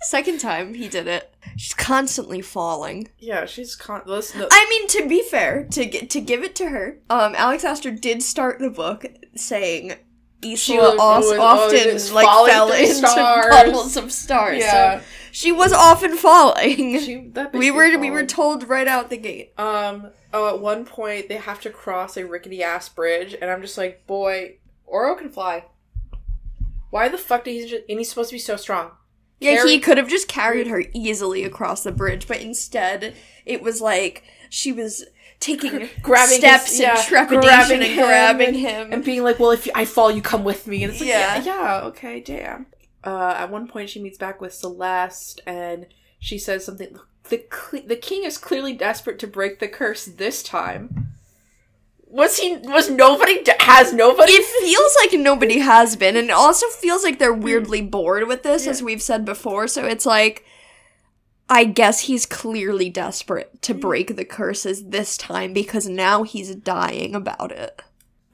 second 0.02 0.40
time 0.40 0.74
he 0.74 0.88
did 0.88 1.08
it. 1.08 1.32
She's 1.58 1.74
constantly 1.76 2.42
falling. 2.42 3.08
yeah, 3.20 3.46
she's 3.46 3.76
con. 3.76 4.02
Listen, 4.06 4.42
no, 4.42 4.48
I 4.52 4.66
mean, 4.70 4.88
to 4.90 5.08
be 5.08 5.22
fair, 5.22 5.66
to 5.72 5.86
get 5.86 6.10
to 6.10 6.22
give 6.22 6.44
it 6.44 6.56
to 6.56 6.70
her, 6.70 6.98
um, 7.10 7.36
Alex 7.38 7.64
Aster 7.64 7.92
did 7.92 8.24
start 8.24 8.60
the 8.60 8.72
book 8.72 9.06
saying 9.36 9.94
She 10.56 10.76
Isla 10.76 10.92
was- 10.96 11.00
os- 11.00 11.30
was- 11.32 11.38
often 11.38 12.12
oh, 12.12 12.16
like 12.16 12.50
fell 12.50 12.68
through 12.70 12.78
into 12.78 12.96
stars. 12.96 13.56
puddles 13.56 13.96
of 13.98 14.12
stars. 14.12 14.58
yeah, 14.60 15.00
So 15.00 15.06
she 15.36 15.52
was 15.52 15.74
often 15.74 16.16
falling. 16.16 16.98
she, 17.02 17.28
that 17.34 17.52
we 17.52 17.70
were 17.70 17.98
we 18.00 18.10
were 18.10 18.26
told 18.26 18.70
right 18.70 18.88
out 18.88 19.10
the 19.10 19.18
gate. 19.18 19.54
Um. 19.58 20.12
Oh, 20.34 20.48
at 20.56 20.60
one 20.62 20.86
point 20.86 21.28
they 21.30 21.36
have 21.36 21.60
to 21.62 21.70
cross 21.70 22.16
a 22.18 22.26
rickety 22.26 22.64
ass 22.64 22.88
bridge, 22.90 23.36
and 23.42 23.52
I'm 23.52 23.62
just 23.62 23.78
like, 23.78 24.08
boy, 24.08 24.58
Oro 24.86 25.16
can 25.16 25.30
fly. 25.30 25.66
Why 26.90 27.10
the 27.10 27.18
fuck 27.18 27.44
did 27.44 27.52
he 27.52 27.68
just? 27.68 27.84
And 27.90 28.00
he's 28.00 28.10
supposed 28.10 28.30
to 28.30 28.36
be 28.36 28.40
so 28.40 28.56
strong. 28.56 28.92
Yeah, 29.40 29.56
Carry- 29.56 29.72
he 29.72 29.80
could 29.80 29.98
have 29.98 30.08
just 30.08 30.28
carried 30.30 30.68
her 30.68 30.84
easily 30.94 31.44
across 31.44 31.84
the 31.84 31.92
bridge, 31.92 32.28
but 32.28 32.40
instead 32.42 33.14
it 33.46 33.62
was 33.62 33.82
like 33.82 34.24
she 34.50 34.72
was 34.72 35.04
taking 35.42 35.90
Grabbing 36.02 36.38
steps 36.38 36.72
his- 36.78 36.80
in 36.82 36.96
trepidation 37.06 37.42
grabbing 37.42 37.76
and 37.82 37.84
him 37.92 38.06
grabbing 38.06 38.48
and- 38.48 38.56
him. 38.58 38.94
and 38.94 39.04
being 39.04 39.24
like, 39.24 39.40
"Well, 39.40 39.52
if 39.52 39.68
I 39.76 39.84
fall, 39.86 40.10
you 40.12 40.22
come 40.22 40.46
with 40.46 40.68
me." 40.68 40.84
And 40.84 40.92
it's 40.94 41.02
like, 41.02 41.10
Yeah. 41.10 41.36
"Yeah, 41.38 41.44
yeah, 41.44 41.82
okay, 41.88 42.22
damn." 42.22 42.68
Uh, 43.06 43.36
at 43.38 43.52
one 43.52 43.68
point, 43.68 43.90
she 43.90 44.02
meets 44.02 44.18
back 44.18 44.42
with 44.42 44.54
Celeste, 44.54 45.42
and 45.46 45.88
she 46.20 46.38
says 46.38 46.66
something. 46.66 46.98
The 47.30 47.46
the 47.88 47.96
king 47.96 48.24
is 48.24 48.38
clearly 48.38 48.74
desperate 48.74 49.20
to 49.20 49.28
break 49.28 49.60
the 49.60 49.68
curse 49.68 50.06
this 50.06 50.44
time. 50.44 51.16
Was 52.08 52.38
he? 52.38 52.58
Was 52.58 52.90
nobody? 52.90 53.44
Has 53.60 53.94
nobody? 53.94 54.32
it 54.34 54.46
feels 54.46 54.96
like 55.00 55.20
nobody 55.20 55.60
has 55.60 55.96
been, 55.96 56.16
and 56.16 56.30
it 56.30 56.34
also 56.34 56.68
feels 56.68 57.04
like 57.04 57.20
they're 57.20 57.34
weirdly 57.34 57.82
bored 57.82 58.28
with 58.28 58.44
this, 58.44 58.68
as 58.68 58.82
we've 58.82 59.02
said 59.02 59.26
before. 59.26 59.68
So 59.68 59.86
it's 59.86 60.06
like, 60.06 60.46
I 61.50 61.66
guess 61.66 62.02
he's 62.02 62.26
clearly 62.26 62.90
desperate 62.90 63.62
to 63.64 63.74
break 63.74 64.16
the 64.16 64.26
curses 64.26 64.86
this 64.86 65.18
time 65.18 65.54
because 65.54 65.88
now 65.88 66.24
he's 66.24 66.56
dying 66.56 67.16
about 67.16 67.52
it. 67.52 67.82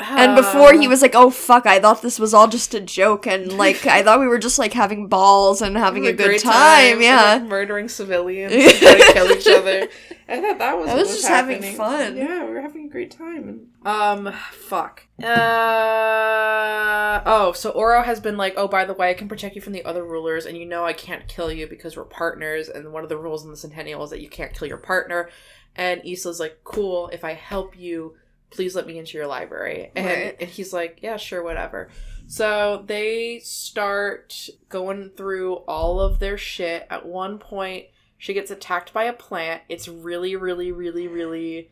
And 0.01 0.35
before 0.35 0.73
he 0.73 0.87
was 0.87 1.01
like, 1.01 1.15
"Oh 1.15 1.29
fuck, 1.29 1.65
I 1.65 1.79
thought 1.79 2.01
this 2.01 2.19
was 2.19 2.33
all 2.33 2.47
just 2.47 2.73
a 2.73 2.79
joke, 2.79 3.27
and 3.27 3.53
like 3.57 3.85
I 3.85 4.03
thought 4.03 4.19
we 4.19 4.27
were 4.27 4.39
just 4.39 4.59
like 4.59 4.73
having 4.73 5.07
balls 5.07 5.61
and 5.61 5.77
having 5.77 6.07
a 6.07 6.13
good 6.13 6.39
time." 6.39 6.93
and, 6.93 7.01
yeah, 7.01 7.33
like, 7.33 7.43
murdering 7.43 7.87
civilians, 7.87 8.53
and 8.53 8.75
trying 8.75 8.97
to 8.97 9.13
kill 9.13 9.31
each 9.31 9.47
other. 9.47 9.87
I 10.27 10.39
thought 10.39 10.59
that 10.59 10.77
was 10.77 10.87
That 10.87 10.95
what 10.95 11.01
was 11.01 11.09
just 11.09 11.27
having 11.27 11.61
fun. 11.75 12.15
Yeah, 12.15 12.45
we 12.45 12.51
were 12.51 12.61
having 12.61 12.85
a 12.85 12.89
great 12.89 13.11
time. 13.11 13.67
Um, 13.85 14.31
fuck. 14.51 15.07
Uh 15.21 17.21
oh, 17.25 17.51
so 17.53 17.71
Oro 17.71 18.03
has 18.03 18.19
been 18.19 18.37
like, 18.37 18.53
oh, 18.55 18.67
by 18.67 18.85
the 18.85 18.93
way, 18.93 19.09
I 19.09 19.13
can 19.13 19.27
protect 19.27 19.55
you 19.55 19.61
from 19.61 19.73
the 19.73 19.83
other 19.83 20.05
rulers, 20.05 20.45
and 20.45 20.57
you 20.57 20.65
know 20.65 20.85
I 20.85 20.93
can't 20.93 21.27
kill 21.27 21.51
you 21.51 21.67
because 21.67 21.97
we're 21.97 22.05
partners, 22.05 22.69
and 22.69 22.93
one 22.93 23.03
of 23.03 23.09
the 23.09 23.17
rules 23.17 23.43
in 23.43 23.51
the 23.51 23.57
Centennial 23.57 24.03
is 24.03 24.09
that 24.11 24.21
you 24.21 24.29
can't 24.29 24.53
kill 24.53 24.67
your 24.67 24.77
partner. 24.77 25.29
And 25.75 26.01
Isla's 26.05 26.39
like, 26.39 26.59
cool, 26.63 27.09
if 27.09 27.23
I 27.23 27.33
help 27.33 27.77
you, 27.77 28.15
please 28.51 28.75
let 28.75 28.85
me 28.87 28.97
into 28.99 29.17
your 29.17 29.27
library. 29.27 29.91
And, 29.95 30.05
Right. 30.05 30.35
and 30.39 30.49
he's 30.49 30.73
like, 30.73 30.99
yeah, 31.01 31.17
sure, 31.17 31.41
whatever. 31.43 31.89
So 32.27 32.83
they 32.85 33.39
start 33.43 34.49
going 34.69 35.09
through 35.17 35.55
all 35.67 35.99
of 35.99 36.19
their 36.19 36.37
shit. 36.37 36.85
At 36.89 37.05
one 37.05 37.39
point, 37.39 37.85
she 38.17 38.33
gets 38.33 38.51
attacked 38.51 38.93
by 38.93 39.05
a 39.05 39.13
plant. 39.13 39.63
It's 39.67 39.87
really, 39.87 40.35
really, 40.35 40.71
really, 40.71 41.07
really, 41.07 41.71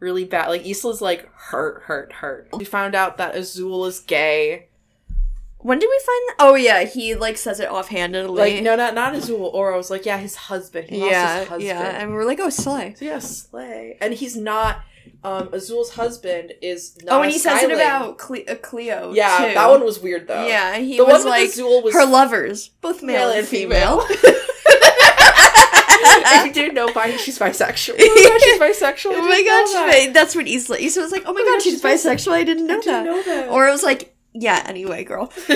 really 0.00 0.24
bad. 0.24 0.48
Like 0.48 0.64
Isla's 0.66 1.00
like 1.02 1.28
hurt, 1.34 1.82
hurt, 1.82 2.12
hurt. 2.12 2.48
We 2.52 2.64
found 2.64 2.94
out 2.94 3.16
that 3.18 3.34
Azul 3.34 3.84
is 3.86 4.00
gay. 4.00 4.68
when 5.58 5.78
did 5.80 5.88
we 5.90 6.00
find 6.06 6.28
that? 6.28 6.36
Oh 6.38 6.54
yeah, 6.54 6.84
he 6.84 7.14
like 7.16 7.36
says 7.36 7.58
it 7.60 7.68
offhandedly. 7.68 8.38
Like 8.54 8.62
no, 8.62 8.76
not 8.76 8.94
not 8.94 9.14
Azul. 9.14 9.52
was 9.52 9.90
like 9.90 10.06
yeah, 10.06 10.18
his 10.18 10.36
husband. 10.36 10.88
He 10.88 11.00
lost 11.00 11.10
yeah, 11.10 11.38
his 11.40 11.48
husband. 11.48 11.62
yeah, 11.68 12.00
and 12.00 12.12
we're 12.14 12.24
like, 12.24 12.38
"Oh, 12.40 12.48
slay." 12.48 12.94
So 12.96 13.04
yeah, 13.04 13.18
slay. 13.18 13.98
And 14.00 14.14
he's 14.14 14.36
not. 14.36 14.80
Um, 15.24 15.48
Azul's 15.52 15.90
husband 15.94 16.52
is 16.62 16.96
not. 17.02 17.18
Oh, 17.18 17.22
and 17.22 17.30
he 17.32 17.38
says 17.38 17.62
it 17.62 17.70
about 17.70 18.18
Cle- 18.18 18.44
uh, 18.48 18.54
Cleo. 18.56 19.12
Yeah, 19.12 19.38
too. 19.48 19.54
that 19.54 19.68
one 19.68 19.84
was 19.84 20.00
weird 20.00 20.26
though. 20.28 20.46
Yeah, 20.46 20.78
he 20.78 20.96
the 20.96 21.04
was 21.04 21.22
one 21.24 21.30
like 21.30 21.42
with 21.42 21.52
Azul 21.54 21.82
was 21.82 21.94
her 21.94 22.06
lovers, 22.06 22.68
both 22.80 23.02
male, 23.02 23.30
and 23.30 23.46
female. 23.46 24.00
if 25.10 26.46
you 26.46 26.52
didn't 26.52 26.74
know, 26.74 26.92
bi- 26.92 27.16
she's 27.16 27.38
bisexual. 27.38 27.94
Oh 27.98 28.14
my 28.14 28.28
god, 28.30 28.40
she's 28.42 28.60
bisexual. 28.82 29.12
Oh 29.14 29.22
my 29.28 29.42
god, 29.42 29.66
that. 29.90 30.10
that's 30.14 30.34
what 30.34 30.46
Isla. 30.46 30.76
Isla 30.78 31.02
was 31.02 31.12
like, 31.12 31.22
"Oh 31.26 31.32
my 31.32 31.42
god, 31.44 31.62
she's 31.62 31.82
bisexual." 31.82 32.32
I 32.32 32.44
didn't 32.44 32.66
know 32.66 32.74
I 32.78 32.80
didn't 32.80 32.92
that. 32.92 33.04
know 33.04 33.22
that. 33.22 33.48
Or 33.50 33.66
it 33.68 33.70
was 33.70 33.82
like, 33.82 34.14
"Yeah, 34.32 34.64
anyway, 34.66 35.04
girl." 35.04 35.30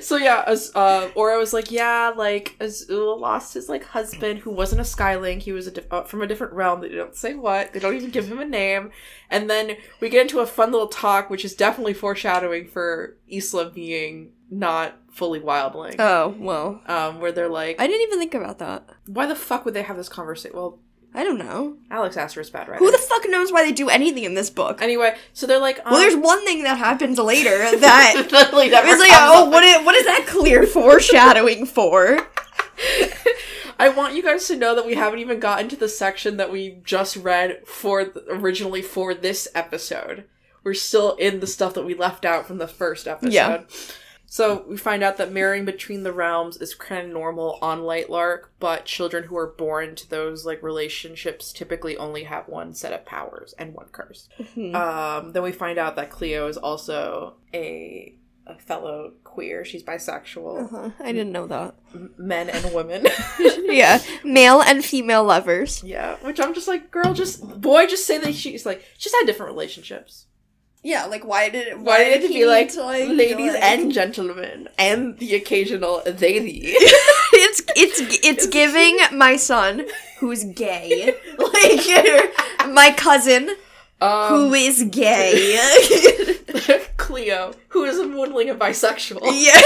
so 0.00 0.16
yeah, 0.16 0.44
as 0.46 0.72
uh, 0.74 1.10
Oro 1.14 1.38
was 1.38 1.52
like, 1.52 1.70
yeah, 1.70 2.12
like 2.16 2.56
Azula 2.60 3.18
lost 3.18 3.54
his 3.54 3.68
like 3.68 3.84
husband 3.84 4.40
who 4.40 4.50
wasn't 4.50 4.80
a 4.80 4.84
Skyling. 4.84 5.40
He 5.40 5.52
was 5.52 5.66
a 5.66 5.70
diff- 5.70 5.92
uh, 5.92 6.02
from 6.02 6.22
a 6.22 6.26
different 6.26 6.52
realm. 6.52 6.80
They 6.80 6.88
don't 6.88 7.14
say 7.14 7.34
what. 7.34 7.72
They 7.72 7.80
don't 7.80 7.94
even 7.94 8.10
give 8.10 8.28
him 8.28 8.40
a 8.40 8.44
name. 8.44 8.90
And 9.30 9.50
then 9.50 9.76
we 10.00 10.08
get 10.08 10.22
into 10.22 10.40
a 10.40 10.46
fun 10.46 10.72
little 10.72 10.88
talk, 10.88 11.30
which 11.30 11.44
is 11.44 11.54
definitely 11.54 11.94
foreshadowing 11.94 12.68
for 12.68 13.16
Isla 13.30 13.70
being 13.70 14.32
not 14.50 14.96
fully 15.10 15.40
wildling. 15.40 15.96
oh 15.98 16.34
well, 16.38 16.80
um, 16.86 17.20
where 17.20 17.32
they're 17.32 17.48
like, 17.48 17.80
I 17.80 17.86
didn't 17.86 18.02
even 18.02 18.18
think 18.18 18.34
about 18.34 18.58
that. 18.58 18.88
why 19.06 19.26
the 19.26 19.34
fuck 19.34 19.64
would 19.64 19.74
they 19.74 19.82
have 19.82 19.96
this 19.96 20.08
conversation? 20.08 20.56
Well, 20.56 20.78
I 21.14 21.24
don't 21.24 21.38
know. 21.38 21.76
Alex 21.90 22.16
Aster 22.16 22.40
is 22.40 22.50
bad, 22.50 22.68
right? 22.68 22.78
Who 22.78 22.90
the 22.90 22.98
fuck 22.98 23.22
knows 23.28 23.50
why 23.50 23.64
they 23.64 23.72
do 23.72 23.88
anything 23.88 24.24
in 24.24 24.34
this 24.34 24.50
book? 24.50 24.82
Anyway, 24.82 25.16
so 25.32 25.46
they're 25.46 25.58
like, 25.58 25.78
um, 25.84 25.92
well, 25.92 26.00
there's 26.00 26.16
one 26.16 26.44
thing 26.44 26.62
that 26.64 26.78
happens 26.78 27.18
later 27.18 27.50
that 27.78 28.28
literally 28.32 28.68
never 28.68 28.88
it's 28.88 29.00
like, 29.00 29.10
oh, 29.12 29.46
up 29.46 29.52
what 29.52 29.64
is, 29.64 29.84
what 29.84 29.94
is 29.94 30.04
that 30.04 30.26
clear 30.26 30.66
foreshadowing 30.66 31.66
for? 31.66 32.18
I 33.80 33.88
want 33.88 34.14
you 34.14 34.22
guys 34.22 34.46
to 34.48 34.56
know 34.56 34.74
that 34.74 34.86
we 34.86 34.94
haven't 34.94 35.20
even 35.20 35.38
gotten 35.40 35.68
to 35.68 35.76
the 35.76 35.88
section 35.88 36.36
that 36.36 36.50
we 36.50 36.78
just 36.84 37.16
read 37.16 37.66
for 37.66 38.04
th- 38.04 38.26
originally 38.28 38.82
for 38.82 39.14
this 39.14 39.48
episode. 39.54 40.24
We're 40.64 40.74
still 40.74 41.14
in 41.14 41.40
the 41.40 41.46
stuff 41.46 41.74
that 41.74 41.84
we 41.84 41.94
left 41.94 42.24
out 42.24 42.46
from 42.46 42.58
the 42.58 42.68
first 42.68 43.06
episode. 43.06 43.32
Yeah. 43.32 43.62
So 44.30 44.64
we 44.68 44.76
find 44.76 45.02
out 45.02 45.16
that 45.16 45.32
marrying 45.32 45.64
between 45.64 46.02
the 46.02 46.12
realms 46.12 46.58
is 46.58 46.74
kind 46.74 47.06
of 47.06 47.12
normal 47.12 47.58
on 47.62 47.80
Lightlark, 47.80 48.48
but 48.60 48.84
children 48.84 49.24
who 49.24 49.36
are 49.38 49.46
born 49.46 49.94
to 49.96 50.10
those 50.10 50.44
like 50.44 50.62
relationships 50.62 51.50
typically 51.50 51.96
only 51.96 52.24
have 52.24 52.46
one 52.46 52.74
set 52.74 52.92
of 52.92 53.06
powers 53.06 53.54
and 53.58 53.72
one 53.72 53.86
curse. 53.90 54.28
Mhm. 54.38 54.74
Um, 54.74 55.32
then 55.32 55.42
we 55.42 55.50
find 55.52 55.78
out 55.78 55.96
that 55.96 56.10
Cleo 56.10 56.46
is 56.46 56.58
also 56.58 57.36
a 57.54 58.14
a 58.46 58.58
fellow 58.58 59.12
queer. 59.24 59.62
She's 59.64 59.82
bisexual, 59.82 60.64
Uh-huh. 60.64 60.90
I 61.00 61.12
didn't 61.12 61.32
know 61.32 61.46
that. 61.48 61.74
M- 61.94 62.14
men 62.16 62.48
and 62.48 62.74
women. 62.74 63.06
yeah, 63.38 63.98
male 64.24 64.62
and 64.62 64.82
female 64.84 65.22
lovers. 65.24 65.82
Yeah, 65.84 66.16
which 66.22 66.40
I'm 66.40 66.54
just 66.54 66.66
like, 66.68 66.90
girl, 66.90 67.12
just 67.14 67.60
boy, 67.60 67.86
just 67.86 68.06
say 68.06 68.16
that 68.18 68.34
she's 68.34 68.64
like 68.66 68.84
she's 68.98 69.12
had 69.14 69.24
different 69.26 69.52
relationships. 69.52 70.26
Yeah, 70.82 71.06
like 71.06 71.24
why 71.26 71.48
did 71.48 71.66
it? 71.68 71.78
Why 71.78 72.04
did 72.04 72.22
it 72.24 72.28
be 72.28 72.46
like, 72.46 72.70
to, 72.74 72.82
like, 72.82 73.08
ladies 73.08 73.52
like- 73.52 73.62
and 73.62 73.92
gentlemen 74.00 74.68
and 74.78 75.18
the 75.18 75.34
occasional 75.34 76.02
they 76.06 76.38
the? 76.38 76.60
it's 77.34 77.62
it's 77.76 78.00
it's 78.24 78.46
giving 78.46 78.96
my 79.12 79.36
son 79.36 79.84
who's 80.20 80.44
gay, 80.44 81.14
like 81.38 82.68
my 82.72 82.94
cousin 82.96 83.50
Um, 84.00 84.28
Who 84.28 84.54
is 84.54 84.84
gay? 84.92 85.58
Cleo, 86.96 87.52
who 87.70 87.82
is 87.84 87.98
a 87.98 88.06
modeling 88.06 88.48
and 88.50 88.60
bisexual. 88.60 89.20
yeah. 89.34 89.60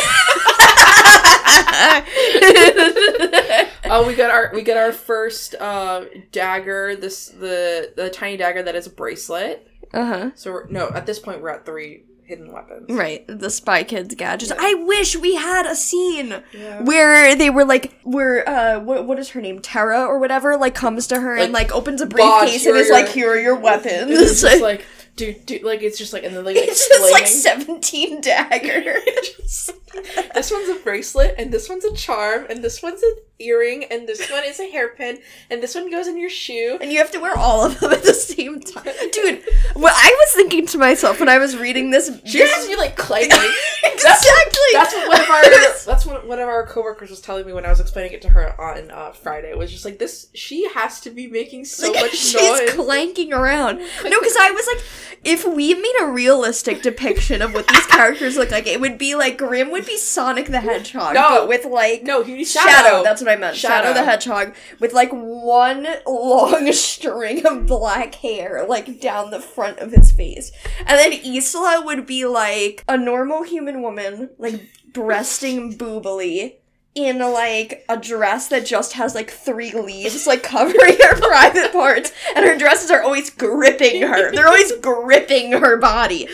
Oh, 3.84 4.04
we 4.06 4.14
got 4.14 4.30
our 4.30 4.50
we 4.54 4.62
get 4.62 4.76
our 4.78 4.92
first 4.92 5.54
uh, 5.56 6.04
dagger. 6.30 6.96
This 6.96 7.28
the 7.28 7.92
the 7.94 8.08
tiny 8.08 8.38
dagger 8.38 8.62
that 8.62 8.74
is 8.74 8.86
a 8.86 8.90
bracelet. 8.90 9.68
Uh 9.94 10.04
huh. 10.06 10.30
So 10.34 10.52
we're, 10.52 10.66
no, 10.68 10.88
at 10.90 11.06
this 11.06 11.18
point 11.18 11.40
we're 11.42 11.50
at 11.50 11.64
three 11.66 12.04
hidden 12.24 12.52
weapons. 12.52 12.86
Right, 12.88 13.24
the 13.28 13.50
Spy 13.50 13.82
Kids 13.84 14.14
gadgets. 14.14 14.52
I 14.56 14.74
wish 14.74 15.16
we 15.16 15.34
had 15.34 15.66
a 15.66 15.74
scene 15.74 16.42
Yeah. 16.52 16.82
where 16.82 17.34
they 17.36 17.50
were 17.50 17.64
like, 17.64 17.98
where 18.04 18.48
uh, 18.48 18.80
what 18.80 19.06
what 19.06 19.18
is 19.18 19.30
her 19.30 19.40
name, 19.40 19.60
Terra 19.60 20.04
or 20.04 20.18
whatever, 20.18 20.56
like 20.56 20.74
comes 20.74 21.06
to 21.08 21.20
her 21.20 21.36
and 21.36 21.52
Like, 21.52 21.68
like 21.70 21.76
opens 21.76 22.00
a 22.00 22.06
"Boss, 22.06 22.40
briefcase 22.42 22.66
and 22.66 22.76
is 22.76 22.88
are 22.90 22.92
like, 22.92 23.08
here 23.08 23.30
are 23.30 23.38
your 23.38 23.56
weapons. 23.56 24.10
It's 24.10 24.40
just 24.40 24.62
like 24.62 24.84
dude, 25.16 25.44
dude, 25.44 25.62
like 25.62 25.82
it's 25.82 25.98
just 25.98 26.12
like 26.14 26.24
and 26.24 26.34
then 26.34 26.44
like 26.44 26.56
it's 26.56 26.88
just 26.88 27.12
like 27.12 27.26
seventeen 27.26 28.20
daggers. 28.22 29.70
this 30.34 30.50
one's 30.50 30.68
a 30.70 30.80
bracelet, 30.82 31.34
and 31.36 31.52
this 31.52 31.68
one's 31.68 31.84
a 31.84 31.94
charm, 31.94 32.46
and 32.48 32.64
this 32.64 32.82
one's 32.82 33.02
an 33.02 33.14
earring, 33.42 33.84
and 33.84 34.08
this 34.08 34.30
one 34.30 34.44
is 34.44 34.60
a 34.60 34.70
hairpin, 34.70 35.18
and 35.50 35.62
this 35.62 35.74
one 35.74 35.90
goes 35.90 36.06
in 36.06 36.18
your 36.18 36.30
shoe. 36.30 36.78
and 36.80 36.92
you 36.92 36.98
have 36.98 37.10
to 37.12 37.18
wear 37.18 37.36
all 37.36 37.64
of 37.64 37.78
them 37.80 37.92
at 37.92 38.02
the 38.02 38.14
same 38.14 38.60
time, 38.60 38.84
dude. 39.12 39.42
What 39.74 39.92
I 39.96 40.10
was 40.18 40.32
thinking 40.34 40.66
to 40.68 40.78
myself 40.78 41.18
when 41.20 41.28
I 41.28 41.38
was 41.38 41.56
reading 41.56 41.90
this, 41.90 42.08
has 42.08 42.64
to 42.64 42.68
be 42.68 42.76
like 42.76 42.96
clanging. 42.96 43.30
exactly. 43.84 44.60
That's 44.72 44.94
what 44.94 45.08
one 45.08 45.20
of 45.20 45.30
our 45.30 45.42
that's 45.86 46.06
what 46.06 46.26
one 46.26 46.38
of 46.38 46.48
our 46.48 46.66
coworkers 46.66 47.10
was 47.10 47.20
telling 47.20 47.46
me 47.46 47.52
when 47.52 47.64
I 47.66 47.70
was 47.70 47.80
explaining 47.80 48.12
it 48.12 48.22
to 48.22 48.28
her 48.30 48.58
on 48.60 48.90
uh, 48.90 49.12
Friday. 49.12 49.50
It 49.50 49.58
was 49.58 49.70
just 49.70 49.84
like 49.84 49.98
this. 49.98 50.28
She 50.34 50.68
has 50.74 51.00
to 51.00 51.10
be 51.10 51.26
making 51.26 51.64
so 51.64 51.90
Like, 51.92 52.02
much 52.02 52.10
she's 52.16 52.34
noise. 52.34 52.60
She's 52.60 52.72
clanking 52.74 53.32
around. 53.32 53.78
No, 53.78 54.20
because 54.20 54.36
I 54.38 54.50
was 54.50 54.66
like, 54.66 55.11
if 55.24 55.46
we 55.46 55.72
made 55.74 55.94
a 56.00 56.06
realistic 56.06 56.82
depiction 56.82 57.42
of 57.42 57.54
what 57.54 57.68
these 57.68 57.86
characters 57.86 58.36
look 58.36 58.50
like, 58.50 58.66
it 58.66 58.80
would 58.80 58.98
be 58.98 59.14
like 59.14 59.38
Grim 59.38 59.70
would 59.70 59.86
be 59.86 59.96
Sonic 59.96 60.46
the 60.46 60.60
Hedgehog, 60.60 61.14
No. 61.14 61.28
but 61.40 61.48
with 61.48 61.64
like 61.64 62.02
no, 62.02 62.22
he 62.24 62.44
Shadow. 62.44 62.68
shadow. 62.70 63.02
That's 63.04 63.22
what 63.22 63.30
I 63.30 63.36
meant. 63.36 63.56
Shadow. 63.56 63.88
Shadow. 63.88 63.94
the 64.00 64.04
Hedgehog 64.04 64.54
with 64.80 64.92
like 64.92 65.10
one 65.12 65.86
long 66.06 66.72
string 66.72 67.46
of 67.46 67.66
black 67.66 68.16
hair 68.16 68.64
like 68.68 69.00
down 69.00 69.30
the 69.30 69.40
front 69.40 69.78
of 69.78 69.92
his 69.92 70.10
face, 70.10 70.50
and 70.80 70.88
then 70.98 71.12
Isla 71.12 71.82
would 71.84 72.06
be 72.06 72.24
like 72.26 72.84
a 72.88 72.96
normal 72.96 73.44
human 73.44 73.80
woman, 73.82 74.30
like 74.38 74.60
breasting 74.92 75.76
boobily. 75.78 76.56
In 76.94 77.20
like 77.20 77.86
a 77.88 77.96
dress 77.96 78.48
that 78.48 78.66
just 78.66 78.92
has 78.94 79.14
like 79.14 79.30
three 79.30 79.72
leaves, 79.72 80.26
like 80.26 80.42
covering 80.42 80.96
her 81.00 81.20
private 81.20 81.72
parts, 81.72 82.12
and 82.36 82.44
her 82.44 82.58
dresses 82.58 82.90
are 82.90 83.02
always 83.02 83.30
gripping 83.30 84.02
her. 84.02 84.30
They're 84.30 84.46
always 84.46 84.72
gripping 84.82 85.52
her 85.52 85.78
body. 85.78 86.28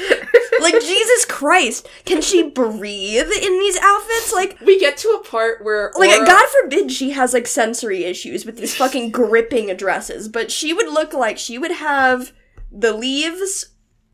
Like 0.61 0.75
Jesus 0.81 1.25
Christ, 1.27 1.88
can 2.05 2.21
she 2.21 2.50
breathe 2.50 3.31
in 3.31 3.59
these 3.61 3.79
outfits? 3.81 4.33
Like 4.33 4.59
we 4.61 4.81
get 4.81 4.97
to 4.99 5.09
a 5.11 5.25
part 5.25 5.65
where 5.65 5.93
like 5.97 6.11
Oro- 6.11 6.27
god 6.27 6.49
forbid 6.62 6.91
she 6.91 7.11
has 7.11 7.33
like 7.33 7.47
sensory 7.47 8.05
issues 8.05 8.45
with 8.45 8.57
these 8.57 8.75
fucking 8.75 9.11
gripping 9.11 9.75
dresses 9.77 10.29
but 10.29 10.50
she 10.50 10.73
would 10.73 10.88
look 10.88 11.12
like 11.12 11.38
she 11.38 11.59
would 11.59 11.71
have 11.71 12.33
the 12.71 12.93
leaves 12.93 13.67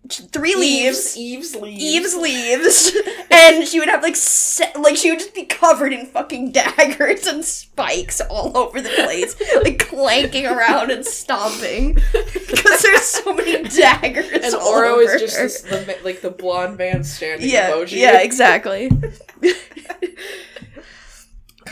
three 0.09 0.55
leaves 0.55 1.17
Eve's 1.17 1.55
leaves. 1.55 1.83
Eve's 1.83 2.15
leaves, 2.17 2.97
and 3.31 3.67
she 3.67 3.79
would 3.79 3.89
have 3.89 4.03
like 4.03 4.17
se- 4.17 4.73
like 4.79 4.97
she 4.97 5.11
would 5.11 5.19
just 5.19 5.35
be 5.35 5.45
covered 5.45 5.93
in 5.93 6.07
fucking 6.07 6.53
daggers 6.53 7.27
and 7.27 7.45
spikes 7.45 8.21
all 8.21 8.57
over 8.57 8.81
the 8.81 8.91
place, 8.91 9.35
like 9.63 9.79
clanking 9.89 10.47
around 10.47 10.91
and 10.91 11.05
stomping 11.05 11.95
because 12.13 12.83
there's 12.83 13.03
so 13.03 13.33
many 13.35 13.63
daggers. 13.65 14.31
and 14.33 14.55
Oro 14.55 14.99
is 14.99 15.21
just 15.21 15.37
this, 15.39 15.63
the, 15.63 15.99
like 16.05 16.21
the 16.21 16.31
blonde 16.31 16.77
man 16.79 17.03
standing 17.05 17.49
yeah, 17.49 17.71
emoji. 17.71 17.99
yeah, 17.99 18.21
exactly. 18.21 18.91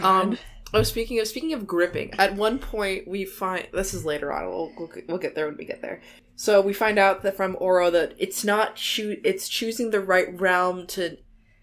Um. 0.03 0.39
Oh, 0.75 0.83
speaking 0.83 1.21
of 1.21 1.29
speaking 1.29 1.53
of 1.53 1.67
gripping, 1.67 2.13
at 2.19 2.35
one 2.35 2.59
point 2.59 3.07
we 3.07 3.25
find 3.25 3.69
this 3.73 3.93
is 3.95 4.05
later 4.05 4.33
on. 4.33 4.49
We'll 4.49 4.73
we'll, 4.77 4.91
we'll 5.09 5.19
get 5.19 5.35
there 5.35 5.47
when 5.47 5.57
we 5.57 5.65
get 5.65 5.83
there. 5.83 6.01
So 6.37 6.61
we 6.61 6.73
find 6.73 6.99
out 6.99 7.23
that 7.23 7.37
from 7.37 7.57
Oro 7.61 7.91
that 7.91 8.15
it's 8.19 8.45
not 8.45 8.77
choo- 8.77 9.21
it's 9.23 9.49
choosing 9.49 9.91
the 9.91 10.01
right 10.01 10.29
realm 10.41 10.87
to 10.89 11.19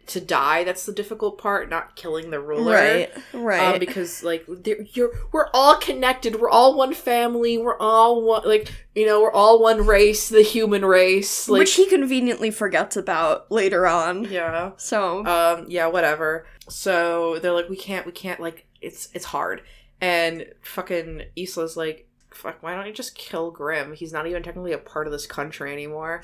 to 0.07 0.19
die. 0.19 0.63
That's 0.63 0.85
the 0.85 0.91
difficult 0.91 1.37
part, 1.37 1.69
not 1.69 1.95
killing 1.95 2.31
the 2.31 2.39
ruler. 2.39 2.73
Right, 2.73 3.11
right. 3.33 3.73
Um, 3.75 3.79
because 3.79 4.23
like 4.23 4.45
you're, 4.93 5.11
we're 5.31 5.49
all 5.53 5.77
connected. 5.77 6.39
We're 6.39 6.49
all 6.49 6.75
one 6.75 6.93
family. 6.93 7.57
We're 7.57 7.77
all 7.77 8.23
one, 8.23 8.41
like 8.45 8.71
you 8.95 9.05
know, 9.05 9.21
we're 9.21 9.31
all 9.31 9.61
one 9.61 9.85
race, 9.85 10.27
the 10.29 10.41
human 10.41 10.83
race. 10.83 11.47
Like, 11.47 11.59
Which 11.59 11.75
he 11.75 11.87
conveniently 11.87 12.51
forgets 12.51 12.97
about 12.97 13.51
later 13.51 13.85
on. 13.87 14.25
yeah, 14.25 14.71
So 14.77 15.25
um, 15.25 15.65
yeah, 15.67 15.87
whatever. 15.87 16.45
So 16.67 17.39
they're 17.39 17.53
like, 17.53 17.69
we 17.69 17.77
can't, 17.77 18.05
we 18.05 18.11
can't, 18.11 18.39
like, 18.39 18.67
it's 18.81 19.09
it's 19.13 19.25
hard. 19.25 19.61
And 20.01 20.45
fucking 20.61 21.23
Isla's 21.35 21.75
like, 21.75 22.07
fuck, 22.31 22.61
why 22.61 22.75
don't 22.75 22.87
you 22.87 22.93
just 22.93 23.15
kill 23.15 23.51
Grim? 23.51 23.93
He's 23.93 24.13
not 24.13 24.27
even 24.27 24.43
technically 24.43 24.71
a 24.71 24.77
part 24.77 25.07
of 25.07 25.11
this 25.11 25.25
country 25.27 25.73
anymore. 25.73 26.21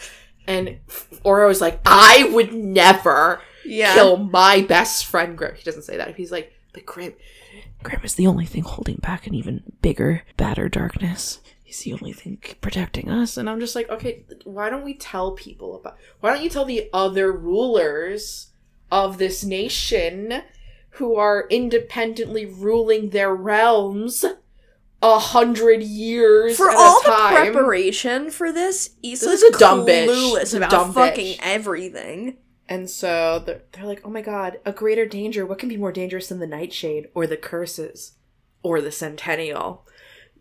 And 0.48 0.78
Oro 1.24 1.50
is 1.50 1.60
like, 1.60 1.82
I 1.86 2.30
would 2.32 2.54
never 2.54 3.42
yeah, 3.66 3.96
kill 3.96 4.18
my 4.18 4.62
best 4.62 5.06
friend 5.06 5.38
Grim. 5.38 5.56
He 5.56 5.64
doesn't 5.64 5.84
say 5.84 5.98
that. 5.98 6.16
He's 6.16 6.32
like, 6.32 6.54
but 6.72 6.86
Grim, 6.86 7.14
Grim 7.84 8.02
is 8.04 8.16
the 8.16 8.28
only 8.28 8.46
thing 8.46 8.64
holding 8.64 8.98
back 8.98 9.28
an 9.28 9.34
even 9.34 9.64
bigger, 9.82 10.24
badder 10.38 10.70
darkness. 10.70 11.42
He's 11.64 11.82
the 11.82 11.94
only 11.94 12.14
thing 12.14 12.38
protecting 12.62 13.10
us. 13.10 13.38
And 13.38 13.50
I'm 13.50 13.60
just 13.60 13.76
like, 13.76 13.90
okay, 13.90 14.24
why 14.44 14.70
don't 14.70 14.86
we 14.86 14.94
tell 14.94 15.32
people 15.32 15.76
about? 15.76 15.98
Why 16.20 16.34
don't 16.34 16.44
you 16.44 16.50
tell 16.50 16.66
the 16.66 16.90
other 16.94 17.32
rulers 17.32 18.52
of 18.92 19.18
this 19.18 19.44
nation 19.44 20.44
who 20.96 21.16
are 21.16 21.48
independently 21.50 22.46
ruling 22.46 23.10
their 23.10 23.34
realms 23.34 24.26
a 25.02 25.20
hundred 25.20 25.84
years 25.84 26.58
for 26.58 26.70
all 26.72 27.02
the 27.04 27.12
preparation 27.12 28.32
for 28.32 28.52
this, 28.52 28.96
Isla's 29.04 29.44
is 29.44 29.56
a 29.56 29.60
dumb 29.60 29.86
bitch. 29.86 30.08
clueless 30.08 30.40
This 30.40 30.50
is 30.50 30.54
a 30.54 30.58
about 30.58 30.72
dumb 30.72 30.94
fucking 30.94 31.36
bitch. 31.36 31.40
everything. 31.42 32.38
And 32.68 32.90
so 32.90 33.44
they're, 33.46 33.62
they're 33.74 33.86
like, 33.86 34.02
oh 34.04 34.10
my 34.10 34.22
god, 34.22 34.60
a 34.66 34.72
greater 34.72 35.06
danger. 35.06 35.46
What 35.46 35.60
can 35.60 35.70
be 35.70 35.78
more 35.78 35.92
dangerous 35.92 36.30
than 36.30 36.40
the 36.40 36.48
Nightshade 36.48 37.10
or 37.14 37.28
the 37.28 37.38
Curses 37.38 38.14
or 38.64 38.82
the 38.82 38.92
Centennial? 38.92 39.86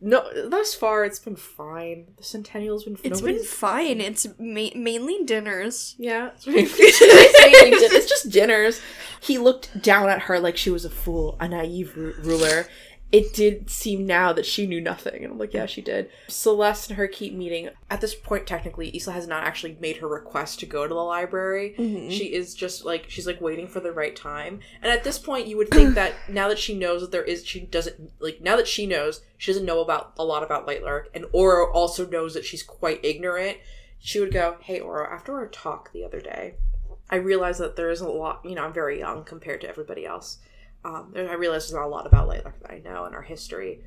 No, 0.06 0.48
thus 0.50 0.74
far 0.74 1.04
it's 1.06 1.18
been 1.18 1.34
fine. 1.34 2.08
The 2.18 2.22
Centennial's 2.24 2.84
been. 2.84 2.98
It's 3.02 3.22
been 3.22 3.42
fine. 3.42 4.02
It's 4.02 4.26
ma- 4.38 4.68
mainly 4.76 5.24
dinners. 5.24 5.94
yeah. 5.98 6.30
It's, 6.46 7.92
it's 7.94 8.08
just 8.08 8.28
dinners. 8.30 8.82
He 9.20 9.38
looked 9.38 9.80
down 9.82 10.10
at 10.10 10.22
her 10.22 10.38
like 10.38 10.58
she 10.58 10.70
was 10.70 10.84
a 10.84 10.90
fool, 10.90 11.36
a 11.40 11.48
naive 11.48 11.96
ru- 11.96 12.14
ruler. 12.20 12.66
It 13.14 13.32
did 13.32 13.70
seem 13.70 14.06
now 14.06 14.32
that 14.32 14.44
she 14.44 14.66
knew 14.66 14.80
nothing, 14.80 15.22
and 15.22 15.34
I'm 15.34 15.38
like, 15.38 15.54
yeah, 15.54 15.66
she 15.66 15.80
did. 15.80 16.10
Celeste 16.26 16.90
and 16.90 16.96
her 16.98 17.06
keep 17.06 17.32
meeting. 17.32 17.68
At 17.88 18.00
this 18.00 18.12
point, 18.12 18.44
technically, 18.44 18.88
Isla 18.88 19.12
has 19.12 19.28
not 19.28 19.44
actually 19.44 19.78
made 19.78 19.98
her 19.98 20.08
request 20.08 20.58
to 20.58 20.66
go 20.66 20.82
to 20.82 20.92
the 20.92 21.00
library. 21.00 21.76
Mm-hmm. 21.78 22.10
She 22.10 22.34
is 22.34 22.56
just 22.56 22.84
like 22.84 23.08
she's 23.08 23.28
like 23.28 23.40
waiting 23.40 23.68
for 23.68 23.78
the 23.78 23.92
right 23.92 24.16
time. 24.16 24.58
And 24.82 24.90
at 24.90 25.04
this 25.04 25.16
point, 25.16 25.46
you 25.46 25.56
would 25.56 25.70
think 25.70 25.94
that 25.94 26.14
now 26.28 26.48
that 26.48 26.58
she 26.58 26.76
knows 26.76 27.02
that 27.02 27.12
there 27.12 27.22
is, 27.22 27.46
she 27.46 27.60
doesn't 27.60 28.10
like 28.18 28.40
now 28.40 28.56
that 28.56 28.66
she 28.66 28.84
knows 28.84 29.20
she 29.38 29.52
doesn't 29.52 29.64
know 29.64 29.80
about 29.80 30.14
a 30.18 30.24
lot 30.24 30.42
about 30.42 30.66
Lightlark, 30.66 31.04
and 31.14 31.26
Oro 31.30 31.70
also 31.70 32.04
knows 32.08 32.34
that 32.34 32.44
she's 32.44 32.64
quite 32.64 32.98
ignorant. 33.04 33.58
She 34.00 34.18
would 34.18 34.32
go, 34.32 34.56
"Hey, 34.60 34.80
Oro, 34.80 35.08
after 35.08 35.36
our 35.36 35.46
talk 35.46 35.92
the 35.92 36.02
other 36.02 36.20
day, 36.20 36.54
I 37.10 37.14
realized 37.14 37.60
that 37.60 37.76
there 37.76 37.90
is 37.90 38.00
a 38.00 38.08
lot. 38.08 38.40
You 38.44 38.56
know, 38.56 38.64
I'm 38.64 38.72
very 38.72 38.98
young 38.98 39.22
compared 39.22 39.60
to 39.60 39.68
everybody 39.68 40.04
else. 40.04 40.38
Um, 40.84 41.10
there- 41.14 41.28
I 41.30 41.34
realize 41.34 41.64
there's 41.64 41.78
not 41.80 41.86
a 41.86 41.88
lot 41.88 42.06
about 42.06 42.28
Lightlark 42.28 42.60
that 42.62 42.70
I 42.70 42.78
know 42.84 43.06
in 43.06 43.14
our 43.14 43.22
history. 43.22 43.80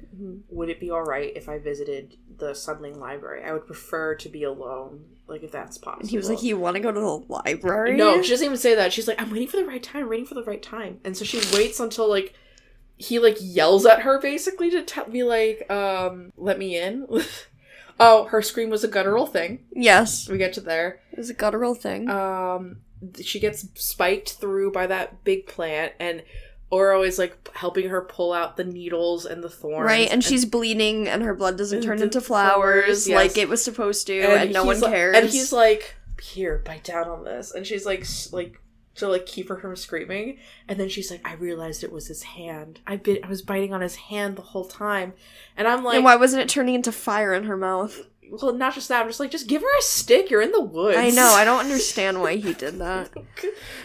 Would 0.49 0.69
it 0.69 0.79
be 0.79 0.89
all 0.89 1.03
right 1.03 1.31
if 1.35 1.47
I 1.47 1.59
visited 1.59 2.17
the 2.37 2.51
Sunling 2.55 2.97
Library? 2.97 3.43
I 3.43 3.53
would 3.53 3.67
prefer 3.67 4.15
to 4.15 4.29
be 4.29 4.43
alone, 4.43 5.05
like 5.27 5.43
if 5.43 5.51
that's 5.51 5.77
possible." 5.77 6.01
And 6.01 6.09
he 6.09 6.17
was 6.17 6.29
like, 6.29 6.41
"You 6.41 6.57
want 6.57 6.75
to 6.75 6.81
go 6.81 6.91
to 6.91 6.99
the 6.99 7.23
library?" 7.33 7.95
No, 7.95 8.21
she 8.23 8.31
doesn't 8.31 8.45
even 8.45 8.57
say 8.57 8.73
that. 8.75 8.91
She's 8.93 9.07
like, 9.07 9.21
I'm 9.21 9.29
waiting 9.29 9.47
for 9.47 9.57
the 9.57 9.65
right 9.65 9.83
time, 9.83 10.03
I'm 10.03 10.09
waiting 10.09 10.25
for 10.25 10.33
the 10.35 10.43
right 10.43 10.61
time. 10.61 10.99
And 11.03 11.15
so 11.15 11.23
she 11.23 11.39
waits 11.55 11.79
until 11.79 12.09
like 12.09 12.33
he 12.97 13.19
like 13.19 13.37
yells 13.39 13.85
at 13.85 13.99
her 14.01 14.19
basically 14.19 14.71
to 14.71 14.81
tell 14.83 15.07
me 15.07 15.23
like, 15.23 15.69
um, 15.69 16.31
let 16.35 16.57
me 16.57 16.79
in. 16.79 17.05
oh, 17.99 18.25
her 18.25 18.41
scream 18.41 18.71
was 18.71 18.83
a 18.83 18.87
guttural 18.87 19.27
thing. 19.27 19.65
yes, 19.71 20.27
We 20.27 20.37
get 20.39 20.53
to 20.53 20.61
there. 20.61 20.99
it 21.11 21.17
was 21.19 21.29
a 21.29 21.33
guttural 21.35 21.75
thing. 21.75 22.09
Um 22.09 22.77
she 23.21 23.39
gets 23.39 23.67
spiked 23.75 24.33
through 24.33 24.71
by 24.71 24.87
that 24.87 25.23
big 25.23 25.45
plant 25.45 25.93
and 25.99 26.23
Oro 26.69 26.95
always 26.95 27.17
like 27.17 27.49
helping 27.55 27.89
her 27.89 28.01
pull 28.01 28.33
out 28.33 28.57
the 28.57 28.63
needles 28.63 29.25
and 29.25 29.43
the 29.43 29.49
thorns. 29.49 29.85
right, 29.85 30.09
and 30.11 30.23
she's 30.23 30.45
bleeding, 30.45 31.07
and 31.07 31.23
her 31.23 31.33
blood 31.33 31.57
doesn't 31.57 31.81
turn 31.81 32.01
into 32.01 32.19
flowers, 32.19 32.83
flowers 32.83 33.07
yes. 33.07 33.15
like 33.15 33.37
it 33.37 33.47
was 33.47 33.63
supposed 33.63 34.07
to, 34.07 34.19
and, 34.19 34.51
no 34.53 34.65
one 34.65 34.79
like- 34.79 34.91
cares. 34.91 35.15
and 35.15 35.29
he's 35.29 35.53
like, 35.53 35.95
"Here, 36.21 36.61
bite 36.65 36.83
down 36.83 37.07
on 37.07 37.23
this," 37.23 37.53
and 37.53 37.65
she's 37.65 37.85
like, 37.85 38.05
like 38.33 38.59
to 38.95 39.07
like 39.07 39.25
keep 39.25 39.47
her 39.47 39.57
from 39.57 39.75
screaming. 39.75 40.39
And 40.67 40.79
then 40.79 40.89
she's 40.89 41.09
like, 41.09 41.21
"I 41.23 41.35
realized 41.35 41.83
it 41.83 41.91
was 41.91 42.07
his 42.07 42.23
hand. 42.23 42.81
I 42.85 42.97
bit. 42.97 43.23
I 43.23 43.29
was 43.29 43.41
biting 43.41 43.73
on 43.73 43.81
his 43.81 43.95
hand 43.95 44.35
the 44.35 44.41
whole 44.41 44.65
time." 44.65 45.13
And 45.55 45.67
I'm 45.67 45.83
like, 45.83 45.95
and 45.95 46.03
why 46.03 46.15
wasn't 46.17 46.41
it 46.43 46.49
turning 46.49 46.75
into 46.75 46.91
fire 46.91 47.33
in 47.33 47.45
her 47.45 47.57
mouth? 47.57 48.01
Well, 48.31 48.53
not 48.53 48.73
just 48.73 48.89
that. 48.89 49.01
I'm 49.01 49.07
just 49.07 49.19
like, 49.19 49.31
just 49.31 49.47
give 49.47 49.61
her 49.61 49.77
a 49.79 49.81
stick. 49.81 50.29
You're 50.29 50.41
in 50.41 50.51
the 50.51 50.61
woods. 50.61 50.97
I 50.97 51.09
know. 51.09 51.27
I 51.35 51.43
don't 51.43 51.59
understand 51.59 52.21
why 52.21 52.35
he 52.35 52.53
did 52.53 52.79
that. 52.79 53.09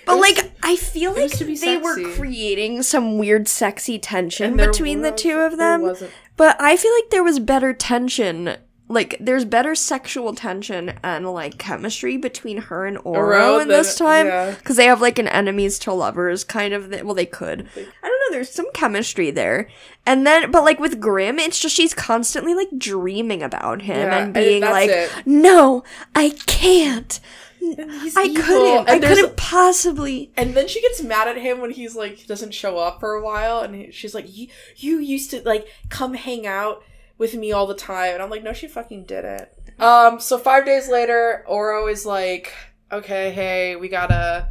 But 0.04 0.18
like, 0.18 0.52
I 0.64 0.74
feel 0.74 1.12
like 1.12 1.38
was 1.38 1.60
they 1.60 1.78
were 1.78 2.14
creating 2.14 2.82
some 2.82 3.18
weird, 3.18 3.46
sexy 3.46 4.00
tension 4.00 4.56
between 4.56 5.02
the 5.02 5.12
two 5.12 5.38
of 5.38 5.58
them. 5.58 5.94
But 6.36 6.60
I 6.60 6.76
feel 6.76 6.92
like 6.92 7.10
there 7.10 7.22
was 7.22 7.38
better 7.38 7.72
tension. 7.72 8.56
Like, 8.92 9.16
there's 9.18 9.44
better 9.44 9.74
sexual 9.74 10.34
tension 10.34 10.92
and 11.02 11.26
like 11.32 11.56
chemistry 11.58 12.16
between 12.18 12.58
her 12.58 12.84
and 12.84 12.98
Oro, 13.04 13.58
in 13.58 13.68
this 13.68 13.96
time 13.96 14.26
yeah. 14.26 14.50
because 14.50 14.76
they 14.76 14.84
have 14.84 15.00
like 15.00 15.18
an 15.18 15.28
enemies 15.28 15.78
to 15.80 15.92
lovers 15.92 16.44
kind 16.44 16.74
of. 16.74 16.90
Th- 16.90 17.02
well, 17.02 17.14
they 17.14 17.26
could. 17.26 17.66
I 17.76 17.80
don't 17.80 18.04
know. 18.04 18.32
There's 18.32 18.50
some 18.50 18.70
chemistry 18.72 19.30
there, 19.30 19.68
and 20.04 20.26
then 20.26 20.50
but 20.50 20.62
like 20.62 20.78
with 20.78 21.00
Grim, 21.00 21.38
it's 21.38 21.58
just 21.58 21.74
she's 21.74 21.94
constantly 21.94 22.54
like 22.54 22.68
dreaming 22.76 23.42
about 23.42 23.82
him 23.82 23.96
Yeah, 23.96 24.16
and 24.16 24.24
and 24.24 24.34
being 24.34 24.60
that's 24.60 24.72
like, 24.72 24.90
it. 24.90 25.10
"No, 25.26 25.84
I 26.14 26.30
can't." 26.46 27.18
I 27.64 28.24
evil, 28.24 28.42
couldn't. 28.42 28.88
and 28.88 29.04
I 29.04 29.08
couldn't 29.08 29.36
possibly. 29.36 30.32
And 30.36 30.54
then 30.54 30.66
she 30.66 30.80
gets 30.82 31.00
mad 31.00 31.28
at 31.28 31.36
him 31.36 31.60
when 31.60 31.70
he's 31.70 31.94
like 31.94 32.26
doesn't 32.26 32.52
show 32.52 32.76
up 32.78 33.00
for 33.00 33.14
a 33.14 33.22
while, 33.22 33.60
and 33.60 33.74
he, 33.74 33.90
she's 33.92 34.14
like, 34.14 34.36
"You 34.36 34.48
you 34.76 34.98
used 34.98 35.30
to 35.30 35.42
like 35.42 35.66
come 35.88 36.14
hang 36.14 36.46
out 36.46 36.82
with 37.18 37.34
me 37.34 37.52
all 37.52 37.66
the 37.66 37.74
time," 37.74 38.14
and 38.14 38.22
I'm 38.22 38.30
like, 38.30 38.42
"No, 38.42 38.52
she 38.52 38.68
fucking 38.68 39.04
didn't." 39.04 39.48
Um. 39.78 40.20
So 40.20 40.38
five 40.38 40.64
days 40.64 40.88
later, 40.88 41.44
Oro 41.46 41.86
is 41.88 42.06
like, 42.06 42.52
"Okay, 42.90 43.32
hey, 43.32 43.76
we 43.76 43.88
gotta, 43.88 44.48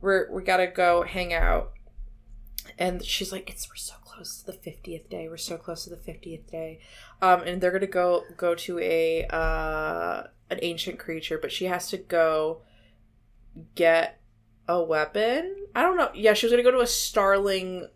we're 0.00 0.30
we 0.30 0.42
gotta 0.42 0.66
go 0.66 1.02
hang 1.02 1.32
out," 1.32 1.72
and 2.78 3.04
she's 3.04 3.32
like, 3.32 3.50
"It's 3.50 3.68
we're 3.68 3.76
so 3.76 3.94
close 4.04 4.40
to 4.40 4.46
the 4.46 4.52
fiftieth 4.52 5.08
day. 5.08 5.28
We're 5.28 5.36
so 5.36 5.56
close 5.56 5.84
to 5.84 5.90
the 5.90 5.96
fiftieth 5.96 6.50
day," 6.50 6.80
um, 7.22 7.42
and 7.42 7.60
they're 7.60 7.72
gonna 7.72 7.86
go 7.86 8.24
go 8.36 8.54
to 8.54 8.78
a 8.78 9.26
uh 9.30 10.24
an 10.50 10.58
ancient 10.62 10.98
creature, 10.98 11.38
but 11.38 11.52
she 11.52 11.66
has 11.66 11.88
to 11.90 11.96
go 11.96 12.62
get 13.74 14.20
a 14.68 14.82
weapon. 14.82 15.56
I 15.74 15.82
don't 15.82 15.96
know. 15.96 16.10
Yeah, 16.14 16.34
she 16.34 16.46
was 16.46 16.52
gonna 16.52 16.62
go 16.62 16.70
to 16.70 16.80
a 16.80 16.86
Starling 16.86 17.88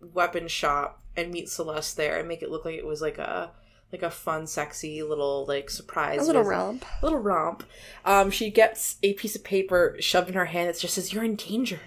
weapon 0.00 0.48
shop 0.48 1.01
and 1.16 1.30
meet 1.30 1.48
Celeste 1.48 1.96
there 1.96 2.18
and 2.18 2.28
make 2.28 2.42
it 2.42 2.50
look 2.50 2.64
like 2.64 2.76
it 2.76 2.86
was 2.86 3.02
like 3.02 3.18
a 3.18 3.52
like 3.92 4.02
a 4.02 4.10
fun, 4.10 4.46
sexy 4.46 5.02
little 5.02 5.44
like 5.46 5.68
surprise. 5.68 6.22
A 6.22 6.24
little 6.24 6.42
visit. 6.42 6.50
romp. 6.50 6.84
little 7.02 7.18
romp. 7.18 7.62
Um, 8.06 8.30
she 8.30 8.50
gets 8.50 8.96
a 9.02 9.12
piece 9.14 9.36
of 9.36 9.44
paper 9.44 9.96
shoved 10.00 10.30
in 10.30 10.34
her 10.34 10.46
hand. 10.46 10.68
that 10.68 10.78
just 10.78 10.94
says, 10.94 11.12
"You're 11.12 11.24
in 11.24 11.36
danger," 11.36 11.80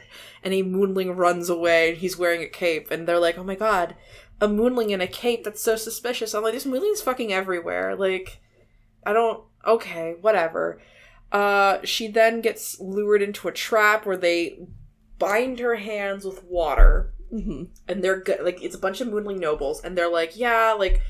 and 0.43 0.53
a 0.53 0.61
moonling 0.61 1.15
runs 1.15 1.49
away. 1.49 1.89
and 1.89 1.97
He's 1.97 2.17
wearing 2.17 2.43
a 2.43 2.47
cape, 2.47 2.91
and 2.91 3.07
they're 3.07 3.19
like, 3.19 3.37
"Oh 3.39 3.43
my 3.43 3.55
god, 3.55 3.95
a 4.39 4.47
moonling 4.47 4.91
in 4.91 5.01
a 5.01 5.07
cape? 5.07 5.43
That's 5.43 5.61
so 5.61 5.75
suspicious." 5.75 6.35
I'm 6.35 6.43
like, 6.43 6.53
"This 6.53 6.65
moonling's 6.65 7.01
fucking 7.01 7.33
everywhere." 7.33 7.95
Like, 7.95 8.39
I 9.03 9.11
don't. 9.13 9.43
Okay, 9.65 10.15
whatever. 10.21 10.79
Uh, 11.31 11.79
she 11.83 12.07
then 12.07 12.39
gets 12.41 12.79
lured 12.79 13.23
into 13.23 13.47
a 13.47 13.51
trap 13.51 14.05
where 14.05 14.15
they 14.15 14.59
bind 15.17 15.59
her 15.59 15.75
hands 15.75 16.23
with 16.23 16.43
water 16.43 17.13
Mm-hmm. 17.35 17.63
and 17.87 18.03
they're 18.03 18.19
good. 18.21 18.39
like 18.43 18.61
it's 18.63 18.75
a 18.75 18.79
bunch 18.79 19.01
of 19.01 19.07
moonling 19.07 19.39
nobles 19.39 19.83
and 19.83 19.97
they're 19.97 20.11
like 20.11 20.37
yeah 20.37 20.73
like 20.77 21.01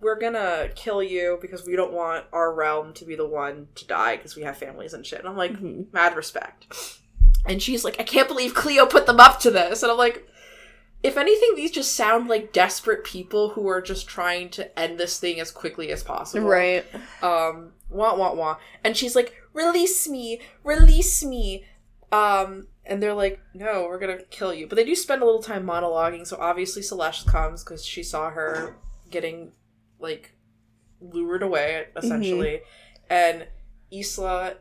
we're 0.00 0.18
gonna 0.18 0.68
kill 0.74 1.02
you 1.02 1.38
because 1.40 1.64
we 1.66 1.76
don't 1.76 1.92
want 1.92 2.24
our 2.32 2.52
realm 2.54 2.92
to 2.94 3.04
be 3.04 3.14
the 3.16 3.26
one 3.26 3.68
to 3.76 3.86
die 3.86 4.16
because 4.16 4.36
we 4.36 4.42
have 4.42 4.56
families 4.56 4.92
and 4.94 5.04
shit 5.06 5.18
and 5.20 5.28
i'm 5.28 5.36
like 5.36 5.52
Mhm. 5.52 5.92
mad 5.92 6.14
respect 6.16 6.66
and 7.46 7.62
she's 7.62 7.84
like 7.84 7.98
i 8.00 8.04
can't 8.04 8.28
believe 8.28 8.54
cleo 8.54 8.86
put 8.86 9.06
them 9.06 9.18
up 9.20 9.40
to 9.40 9.50
this 9.50 9.82
and 9.82 9.90
i'm 9.90 9.98
like 9.98 10.28
if 11.02 11.16
anything 11.16 11.54
these 11.56 11.72
just 11.72 11.94
sound 11.94 12.28
like 12.28 12.52
desperate 12.52 13.02
people 13.04 13.50
who 13.50 13.66
are 13.68 13.80
just 13.82 14.06
trying 14.06 14.48
to 14.50 14.78
end 14.78 14.98
this 14.98 15.18
thing 15.18 15.40
as 15.40 15.50
quickly 15.50 15.90
as 15.90 16.02
possible 16.04 16.46
Right. 16.46 16.84
um 17.22 17.72
wah 17.90 18.14
wah 18.16 18.34
wah 18.34 18.56
and 18.84 18.96
she's 18.96 19.16
like 19.16 19.34
release 19.52 20.08
me 20.08 20.40
release 20.64 21.24
me 21.24 21.64
um 22.12 22.66
and 22.84 23.02
they're 23.02 23.14
like 23.14 23.40
no 23.54 23.84
we're 23.84 23.98
gonna 23.98 24.22
kill 24.30 24.52
you. 24.52 24.66
But 24.66 24.76
they 24.76 24.84
do 24.84 24.94
spend 24.94 25.22
a 25.22 25.24
little 25.24 25.42
time 25.42 25.64
monologuing 25.64 26.26
so 26.26 26.36
obviously 26.40 26.82
celeste 26.82 27.26
comes 27.26 27.62
because 27.62 27.84
she 27.84 28.02
saw 28.02 28.30
her 28.30 28.76
getting 29.10 29.52
like 29.98 30.34
lured 31.00 31.42
away 31.42 31.86
mm-hmm. 31.88 31.98
essentially. 31.98 32.60
And 33.08 33.46
isla 33.90 34.54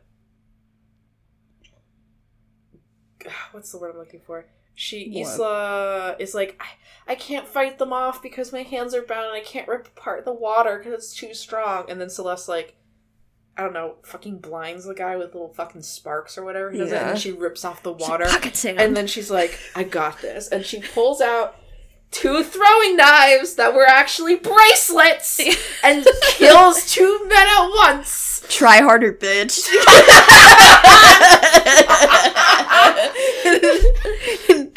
what's 3.52 3.72
the 3.72 3.78
word 3.78 3.92
i'm 3.92 3.98
looking 3.98 4.22
for? 4.22 4.46
She 4.74 5.10
What? 5.10 5.22
isla 5.22 6.16
is 6.20 6.34
like 6.34 6.60
I, 6.60 7.12
I 7.12 7.16
can't 7.16 7.48
fight 7.48 7.78
them 7.80 7.94
off 7.94 8.22
because 8.22 8.54
my 8.54 8.64
hands 8.64 8.94
are 8.94 9.02
bound 9.02 9.28
and 9.28 9.36
i 9.36 9.42
can't 9.42 9.68
rip 9.68 9.88
apart 9.88 10.26
the 10.26 10.34
water 10.34 10.78
because 10.78 10.94
it's 10.94 11.16
too 11.16 11.34
strong. 11.34 11.90
And 11.90 12.00
then 12.00 12.10
celeste 12.10 12.48
like 12.48 12.76
I 13.58 13.64
don't 13.64 13.74
know, 13.74 13.96
fucking 14.04 14.38
blinds 14.38 14.86
the 14.86 14.94
guy 14.96 15.18
with 15.18 15.34
little 15.34 15.50
fucking 15.54 15.82
sparks 15.84 16.38
or 16.38 16.44
whatever 16.44 16.72
he 16.72 16.78
does 16.80 16.92
it, 16.92 16.96
and 17.12 17.20
she 17.20 17.32
rips 17.32 17.66
off 17.66 17.84
the 17.84 17.92
water. 17.92 18.26
And 18.80 18.96
then 18.96 19.08
she's 19.08 19.30
like, 19.30 19.60
I 19.76 19.84
got 19.84 20.22
this. 20.22 20.48
And 20.48 20.66
she 20.66 20.80
pulls 20.82 21.20
out 21.22 21.56
two 22.12 22.44
throwing 22.44 22.96
knives 22.98 23.56
that 23.56 23.74
were 23.74 23.86
actually 23.86 24.36
bracelets 24.36 25.40
and 25.84 26.06
kills 26.32 26.92
two 26.92 27.20
men 27.28 27.48
at 27.48 27.68
once. 27.70 28.44
Try 28.50 28.78
harder, 28.82 29.14
bitch. 29.14 29.62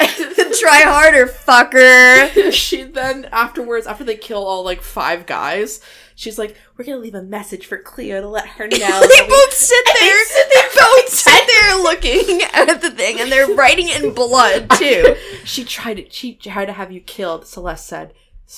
Try 0.59 0.81
harder, 0.81 1.27
fucker. 1.27 2.51
she 2.51 2.83
then, 2.83 3.25
afterwards, 3.31 3.85
after 3.87 4.03
they 4.03 4.15
kill 4.15 4.45
all 4.45 4.63
like 4.63 4.81
five 4.81 5.25
guys, 5.25 5.81
she's 6.15 6.39
like, 6.39 6.55
We're 6.75 6.85
gonna 6.85 6.97
leave 6.97 7.13
a 7.15 7.21
message 7.21 7.65
for 7.67 7.77
Cleo 7.77 8.21
to 8.21 8.27
let 8.27 8.47
her 8.47 8.67
know. 8.67 8.77
they 8.77 9.27
both 9.27 9.53
sit 9.53 9.85
there. 9.99 10.23
They 10.49 10.61
both 10.79 11.09
sit 11.09 11.47
there 11.47 11.75
looking 11.77 12.41
at 12.53 12.81
the 12.81 12.91
thing, 12.91 13.19
and 13.19 13.31
they're 13.31 13.53
writing 13.53 13.89
it 13.89 14.03
in 14.03 14.13
blood 14.13 14.69
too. 14.77 15.15
she 15.43 15.63
tried 15.63 15.99
it. 15.99 16.13
She 16.13 16.33
tried 16.33 16.65
to 16.65 16.73
have 16.73 16.91
you 16.91 17.01
killed. 17.01 17.45
Celeste 17.45 17.85
said, 17.85 18.13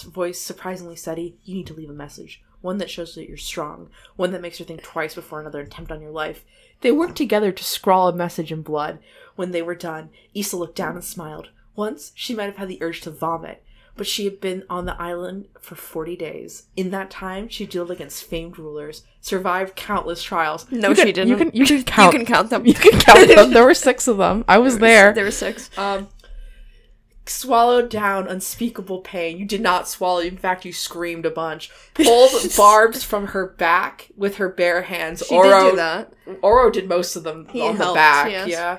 voice 0.05 0.39
surprisingly 0.39 0.95
steady. 0.95 1.37
You 1.43 1.55
need 1.55 1.67
to 1.67 1.73
leave 1.73 1.89
a 1.89 1.93
message, 1.93 2.41
one 2.61 2.77
that 2.77 2.89
shows 2.89 3.15
that 3.15 3.27
you're 3.27 3.37
strong, 3.37 3.89
one 4.15 4.31
that 4.31 4.41
makes 4.41 4.57
her 4.59 4.65
think 4.65 4.83
twice 4.83 5.15
before 5.15 5.39
another 5.41 5.61
attempt 5.61 5.91
on 5.91 6.01
your 6.01 6.11
life. 6.11 6.43
They 6.81 6.91
worked 6.91 7.15
together 7.15 7.51
to 7.51 7.63
scrawl 7.63 8.07
a 8.07 8.15
message 8.15 8.51
in 8.51 8.61
blood. 8.61 8.99
When 9.35 9.51
they 9.51 9.61
were 9.61 9.75
done, 9.75 10.09
Isla 10.35 10.57
looked 10.59 10.75
down 10.75 10.95
and 10.95 11.03
smiled. 11.03 11.49
Once 11.75 12.11
she 12.15 12.35
might 12.35 12.45
have 12.45 12.57
had 12.57 12.67
the 12.67 12.81
urge 12.81 13.01
to 13.01 13.11
vomit, 13.11 13.63
but 13.97 14.07
she 14.07 14.23
had 14.25 14.39
been 14.39 14.63
on 14.69 14.85
the 14.85 14.99
island 15.01 15.47
for 15.59 15.75
40 15.75 16.15
days. 16.15 16.63
In 16.75 16.91
that 16.91 17.09
time, 17.11 17.49
she 17.49 17.67
dueled 17.67 17.89
against 17.89 18.23
famed 18.23 18.57
rulers, 18.57 19.03
survived 19.19 19.75
countless 19.75 20.23
trials. 20.23 20.65
No, 20.71 20.89
You 20.89 20.95
she 20.95 21.01
can- 21.01 21.13
didn't. 21.13 21.27
You 21.29 21.35
can 21.37 21.51
you 21.53 21.65
can 21.65 21.83
count. 21.83 22.13
You 22.13 22.19
can 22.19 22.25
count 22.25 22.49
them. 22.49 22.65
You 22.65 22.73
can 22.73 22.99
count 22.99 23.27
them. 23.27 23.51
There 23.51 23.65
were 23.65 23.73
six 23.73 24.07
of 24.07 24.17
them. 24.17 24.45
I 24.47 24.57
was 24.59 24.79
there. 24.79 25.13
There 25.13 25.25
were 25.25 25.31
six. 25.31 25.69
um, 25.77 26.07
swallowed 27.25 27.89
down 27.89 28.27
unspeakable 28.27 29.01
pain. 29.01 29.37
You 29.37 29.45
did 29.45 29.59
not 29.61 29.87
swallow. 29.89 30.19
In 30.21 30.37
fact, 30.37 30.63
you 30.63 30.71
screamed 30.71 31.25
a 31.25 31.29
bunch. 31.29 31.69
Pulled 31.93 32.31
barbs 32.55 33.03
from 33.03 33.27
her 33.27 33.47
back 33.47 34.09
with 34.15 34.37
her 34.37 34.47
bare 34.49 34.83
hands. 34.83 35.23
She 35.27 35.35
Oro, 35.35 35.63
did 35.65 35.69
do 35.71 35.75
that. 35.75 36.13
Oro 36.41 36.69
did 36.71 36.87
most 36.87 37.15
of 37.17 37.23
them 37.23 37.47
He 37.51 37.61
on 37.61 37.75
the 37.77 37.83
helped, 37.83 37.95
back. 37.97 38.31
yes. 38.31 38.47
Yeah. 38.47 38.77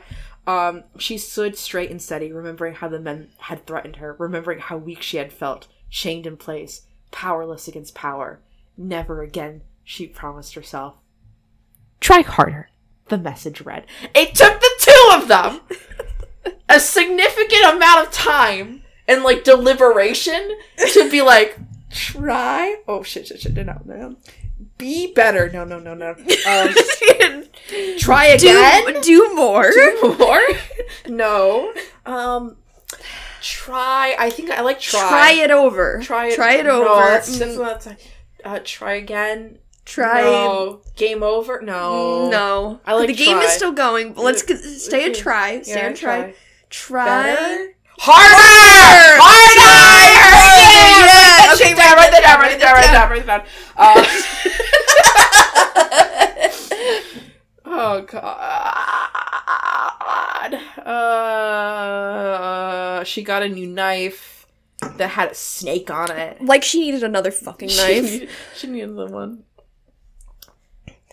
Um, 0.49 0.85
she 0.99 1.19
stood 1.19 1.59
straight 1.59 1.91
and 1.91 2.01
steady, 2.01 2.33
remembering 2.33 2.73
how 2.73 2.89
the 2.89 2.99
men 2.99 3.29
had 3.37 3.67
threatened 3.67 3.97
her, 3.97 4.17
remembering 4.19 4.61
how 4.61 4.79
weak 4.79 5.03
she 5.03 5.19
had 5.19 5.31
felt, 5.31 5.69
chained 5.91 6.27
in 6.27 6.39
place, 6.39 6.87
powerless 7.11 7.69
against 7.69 7.95
power. 7.95 8.41
Never 8.75 9.21
again, 9.21 9.61
she 9.85 10.07
promised 10.07 10.55
herself. 10.55 10.95
Try 12.01 12.23
harder, 12.23 12.71
the 13.09 13.19
message 13.19 13.61
read. 13.61 13.85
It 14.15 14.35
took 14.35 14.59
the 14.59 14.71
two 14.81 15.11
of 15.13 15.29
them 15.29 15.61
a 16.67 16.81
significant 16.81 17.77
amount 17.77 18.07
of 18.07 18.13
time 18.15 18.85
and 19.07 19.23
like 19.25 19.45
deliberation 19.45 20.57
to 20.95 21.11
be 21.11 21.21
like, 21.21 21.59
try. 21.91 22.81
Oh 22.89 23.03
shit, 23.03 23.27
shit, 23.27 23.43
shit. 23.43 23.55
No, 23.55 23.83
no. 23.85 24.17
Be 24.79 25.13
better. 25.13 25.51
No, 25.51 25.65
no, 25.65 25.79
no, 25.79 25.95
no. 25.95 26.11
Um, 26.11 26.75
try 27.99 28.27
again. 28.27 28.85
do, 28.87 29.01
do 29.03 29.35
more. 29.35 29.71
Do 29.71 30.17
more? 30.19 30.41
no. 31.09 31.73
Um, 32.07 32.57
try. 33.43 34.15
I 34.19 34.31
think 34.31 34.51
I 34.51 34.63
like 34.63 34.81
try. 34.81 35.09
Try 35.09 35.33
it 35.33 35.51
over. 35.51 36.01
Try 36.03 36.29
it. 36.29 36.37
Try 36.37 36.55
it 36.55 36.65
No, 36.67 36.89
over. 36.89 37.01
that's, 37.11 37.39
Mm, 37.39 37.57
that's. 37.59 37.89
Uh, 38.45 38.61
try 38.65 38.93
again. 38.95 39.59
try. 39.85 40.23
No. 40.23 40.81
Game 40.97 41.23
over. 41.25 41.61
No. 41.61 42.29
No. 42.31 42.81
I 42.87 42.95
like 42.95 43.09
the 43.09 43.15
game 43.15 43.39
is 43.39 43.51
still 43.53 43.73
going. 43.73 44.13
But 44.13 44.23
let's 44.23 44.45
Yeah. 44.49 44.57
stay 44.79 45.11
a 45.11 45.15
try. 45.15 45.61
Stay 45.63 45.73
Yeah, 45.73 45.89
a 45.89 45.95
try. 45.95 46.21
try. 46.21 46.35
Try. 46.71 47.07
Better. 47.35 47.75
Harder! 48.01 49.19
Harder! 49.21 49.59
Yeah, 50.39 51.49
Write 51.49 51.49
that 51.49 51.55
okay, 51.61 51.75
write 51.75 52.13
that 52.13 52.23
down, 52.23 52.39
write 52.39 52.51
write 52.53 52.61
that 52.61 52.61
down, 52.61 52.75
write 52.77 52.87
that 52.87 52.93
down, 52.93 53.11
write 53.11 53.27
that 53.27 53.47
down. 54.07 54.18
Oh 57.71 58.01
god. 58.03 58.25
Uh, 61.79 63.05
she 63.05 63.23
got 63.23 63.43
a 63.43 63.49
new 63.49 63.67
knife 63.67 64.47
that 64.97 65.09
had 65.11 65.31
a 65.31 65.35
snake 65.35 65.91
on 65.91 66.11
it. 66.11 66.43
Like 66.43 66.63
she 66.65 66.81
needed 66.81 67.03
another 67.05 67.31
fucking 67.31 67.69
She 67.69 67.77
knife. 67.79 68.03
needed- 68.05 68.29
She 68.57 68.67
needed 68.69 68.97
the 68.97 69.07
one. 69.07 69.45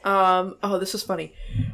Um. 0.06 0.56
Oh, 0.64 0.78
this 0.80 0.94
was 0.94 1.04
funny. 1.04 1.34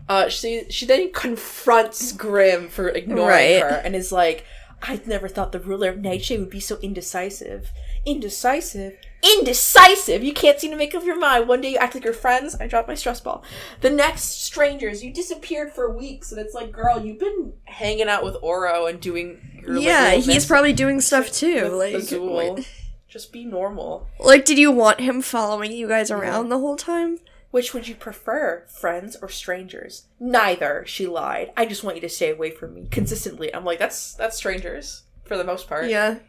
Uh, 0.09 0.29
she 0.29 0.63
she 0.69 0.85
then 0.85 1.11
confronts 1.11 2.11
Grim 2.13 2.69
for 2.69 2.87
ignoring 2.89 3.27
Right. 3.27 3.61
her 3.61 3.81
and 3.83 3.93
is 3.95 4.11
like, 4.11 4.45
"I 4.81 4.99
never 5.05 5.27
thought 5.27 5.51
the 5.51 5.59
ruler 5.59 5.89
of 5.89 5.99
Nightshade 5.99 6.39
would 6.39 6.49
be 6.49 6.59
so 6.59 6.77
indecisive. 6.81 7.71
Indecisive, 8.05 8.97
indecisive. 9.21 10.23
You 10.23 10.33
can't 10.33 10.59
seem 10.59 10.71
to 10.71 10.77
make 10.77 10.95
up 10.95 11.03
your 11.03 11.19
mind. 11.19 11.47
One 11.47 11.61
day 11.61 11.71
you 11.71 11.77
act 11.77 11.95
like 11.95 12.03
you're 12.03 12.13
friends. 12.13 12.55
I 12.59 12.67
dropped 12.67 12.87
my 12.87 12.95
stress 12.95 13.21
ball. 13.21 13.43
The 13.81 13.89
next, 13.89 14.43
strangers. 14.43 15.03
You 15.03 15.13
disappeared 15.13 15.73
for 15.73 15.95
weeks, 15.95 16.31
and 16.31 16.41
it's 16.41 16.53
like, 16.53 16.71
girl, 16.71 17.05
you've 17.05 17.19
been 17.19 17.53
hanging 17.65 18.07
out 18.07 18.23
with 18.23 18.35
Oro 18.41 18.87
and 18.87 18.99
doing. 18.99 19.61
Your, 19.61 19.77
yeah, 19.77 20.15
little 20.15 20.33
he's 20.33 20.45
probably 20.45 20.73
doing 20.73 20.99
stuff 21.01 21.31
too. 21.31 21.67
Like, 21.69 21.93
Azul. 21.93 22.59
Just 23.07 23.33
be 23.33 23.43
normal. 23.43 24.07
like, 24.19 24.45
did 24.45 24.57
you 24.57 24.71
want 24.71 25.01
him 25.01 25.21
following 25.21 25.73
you 25.73 25.85
guys 25.85 26.09
around 26.09 26.47
the 26.47 26.57
whole 26.57 26.77
time? 26.77 27.17
Which 27.51 27.73
would 27.73 27.87
you 27.87 27.95
prefer, 27.95 28.65
friends 28.67 29.17
or 29.21 29.27
strangers? 29.29 30.05
Neither, 30.19 30.83
she 30.87 31.05
lied. 31.05 31.51
I 31.57 31.65
just 31.65 31.83
want 31.83 31.97
you 31.97 32.01
to 32.01 32.09
stay 32.09 32.29
away 32.31 32.49
from 32.51 32.73
me 32.73 32.87
consistently. 32.89 33.53
I'm 33.53 33.65
like, 33.65 33.77
that's 33.79 34.13
that's 34.13 34.37
strangers 34.37 35.03
for 35.25 35.37
the 35.37 35.43
most 35.43 35.67
part. 35.67 35.89
Yeah. 35.89 36.19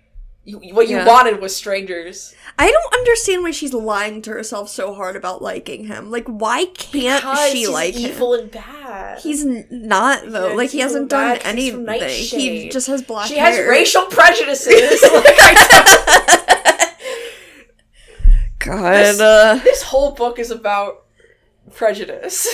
You, 0.45 0.59
what 0.75 0.89
you 0.89 0.97
Yeah. 0.97 1.07
wanted 1.07 1.41
was 1.41 1.55
strangers. 1.55 2.35
I 2.59 2.69
don't 2.69 2.95
understand 2.95 3.45
why 3.45 3.53
she's 3.53 3.73
lying 3.73 4.23
to 4.23 4.31
herself 4.33 4.69
so 4.69 4.93
hard 4.93 5.15
about 5.15 5.41
liking 5.41 5.85
him. 5.85 6.11
Like, 6.11 6.27
why 6.27 6.65
can't 6.65 7.23
Because 7.23 7.53
she 7.53 7.69
like 7.69 7.95
him? 7.95 8.01
He's 8.01 8.11
evil 8.11 8.35
and 8.35 8.51
bad. 8.51 9.21
He's 9.21 9.45
not 9.45 10.29
though. 10.29 10.49
Yeah, 10.49 10.55
like 10.57 10.71
he 10.71 10.81
hasn't 10.81 11.09
done 11.11 11.35
bad 11.37 11.43
'cause 11.45 11.55
he's 11.55 11.73
from 11.73 11.89
anything. 11.89 12.41
He 12.41 12.69
just 12.71 12.89
has 12.89 13.03
black 13.03 13.29
she 13.29 13.37
hair. 13.37 13.53
has 13.53 13.69
racial 13.69 14.07
prejudices. 14.07 15.01
like 15.13 15.37
I 15.39 16.89
God. 18.59 18.93
This- 18.95 19.21
uh, 19.21 19.61
this 19.63 19.83
whole 19.83 20.13
book 20.13 20.39
is 20.41 20.51
about 20.51 21.02
prejudice. 21.71 22.47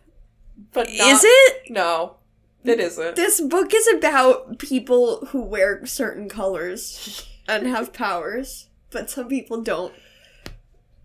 but 0.72 0.88
not, 0.88 1.08
is 1.08 1.20
it? 1.24 1.70
No, 1.70 2.16
it 2.64 2.80
isn't. 2.80 3.16
This 3.16 3.40
book 3.40 3.72
is 3.74 3.86
about 3.88 4.58
people 4.58 5.26
who 5.26 5.42
wear 5.42 5.84
certain 5.86 6.28
colors 6.28 7.26
and 7.48 7.66
have 7.66 7.92
powers, 7.92 8.68
but 8.90 9.10
some 9.10 9.28
people 9.28 9.62
don't. 9.62 9.94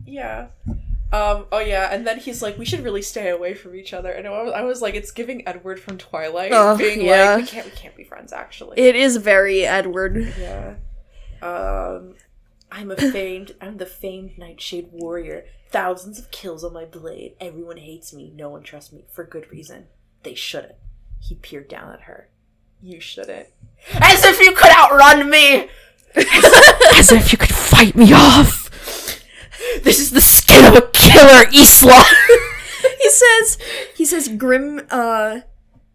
Yeah. 0.05 0.47
Um, 1.13 1.45
oh 1.51 1.59
yeah, 1.59 1.89
and 1.91 2.07
then 2.07 2.19
he's 2.19 2.41
like, 2.41 2.57
we 2.57 2.63
should 2.63 2.85
really 2.85 3.01
stay 3.01 3.29
away 3.29 3.53
from 3.53 3.75
each 3.75 3.93
other. 3.93 4.11
And 4.11 4.25
I 4.25 4.43
was, 4.43 4.53
I 4.53 4.61
was 4.61 4.81
like, 4.81 4.95
it's 4.95 5.11
giving 5.11 5.45
Edward 5.45 5.79
from 5.79 5.97
Twilight, 5.97 6.53
Ugh, 6.53 6.77
being 6.77 7.01
yeah. 7.01 7.35
like, 7.35 7.41
we 7.41 7.47
can't, 7.47 7.65
we 7.65 7.71
can't 7.71 7.95
be 7.97 8.05
friends, 8.05 8.31
actually. 8.31 8.79
It 8.79 8.95
is 8.95 9.17
very 9.17 9.65
Edward. 9.65 10.33
yeah. 10.39 10.75
Um, 11.41 12.15
I'm 12.71 12.91
a 12.91 12.95
famed, 12.95 13.55
I'm 13.59 13.77
the 13.77 13.85
famed 13.85 14.37
Nightshade 14.37 14.89
warrior. 14.91 15.43
Thousands 15.71 16.19
of 16.19 16.31
kills 16.31 16.63
on 16.63 16.73
my 16.73 16.85
blade. 16.85 17.35
Everyone 17.39 17.77
hates 17.77 18.13
me. 18.13 18.31
No 18.35 18.49
one 18.49 18.61
trusts 18.61 18.91
me 18.91 19.05
for 19.09 19.23
good 19.23 19.51
reason. 19.51 19.87
They 20.23 20.35
shouldn't. 20.35 20.75
He 21.19 21.35
peered 21.35 21.69
down 21.69 21.93
at 21.93 22.01
her. 22.01 22.27
You 22.81 22.99
shouldn't. 22.99 23.47
As 23.93 24.25
if 24.25 24.39
you 24.39 24.53
could 24.53 24.71
outrun 24.71 25.29
me. 25.29 25.69
As 26.15 27.11
if 27.11 27.31
you 27.31 27.37
could 27.37 27.53
fight 27.53 27.95
me 27.95 28.11
off. 28.13 28.69
This 29.83 29.99
is 29.99 30.11
the 30.11 30.21
skin 30.21 30.65
of 30.65 30.75
a 30.75 30.87
killer, 30.93 31.45
Isla. 31.53 32.03
He 32.99 33.09
says, 33.09 33.57
he 33.95 34.05
says, 34.05 34.27
Grim, 34.27 34.81
uh, 34.89 35.41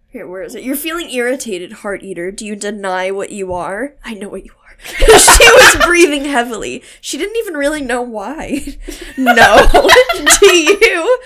here, 0.08 0.26
where 0.26 0.42
is 0.42 0.54
it? 0.54 0.62
You're 0.62 0.76
feeling 0.76 1.10
irritated, 1.10 1.72
Heart 1.72 2.02
Eater. 2.02 2.30
Do 2.30 2.46
you 2.46 2.56
deny 2.56 3.10
what 3.10 3.30
you 3.30 3.52
are? 3.52 3.96
I 4.04 4.14
know 4.14 4.28
what 4.28 4.44
you 4.44 4.52
are. 4.52 4.65
she 4.84 5.44
was 5.50 5.84
breathing 5.84 6.24
heavily. 6.24 6.82
She 7.00 7.18
didn't 7.18 7.36
even 7.36 7.54
really 7.54 7.82
know 7.82 8.02
why. 8.02 8.76
no. 9.16 9.66
Do 10.40 10.56
you? 10.56 11.18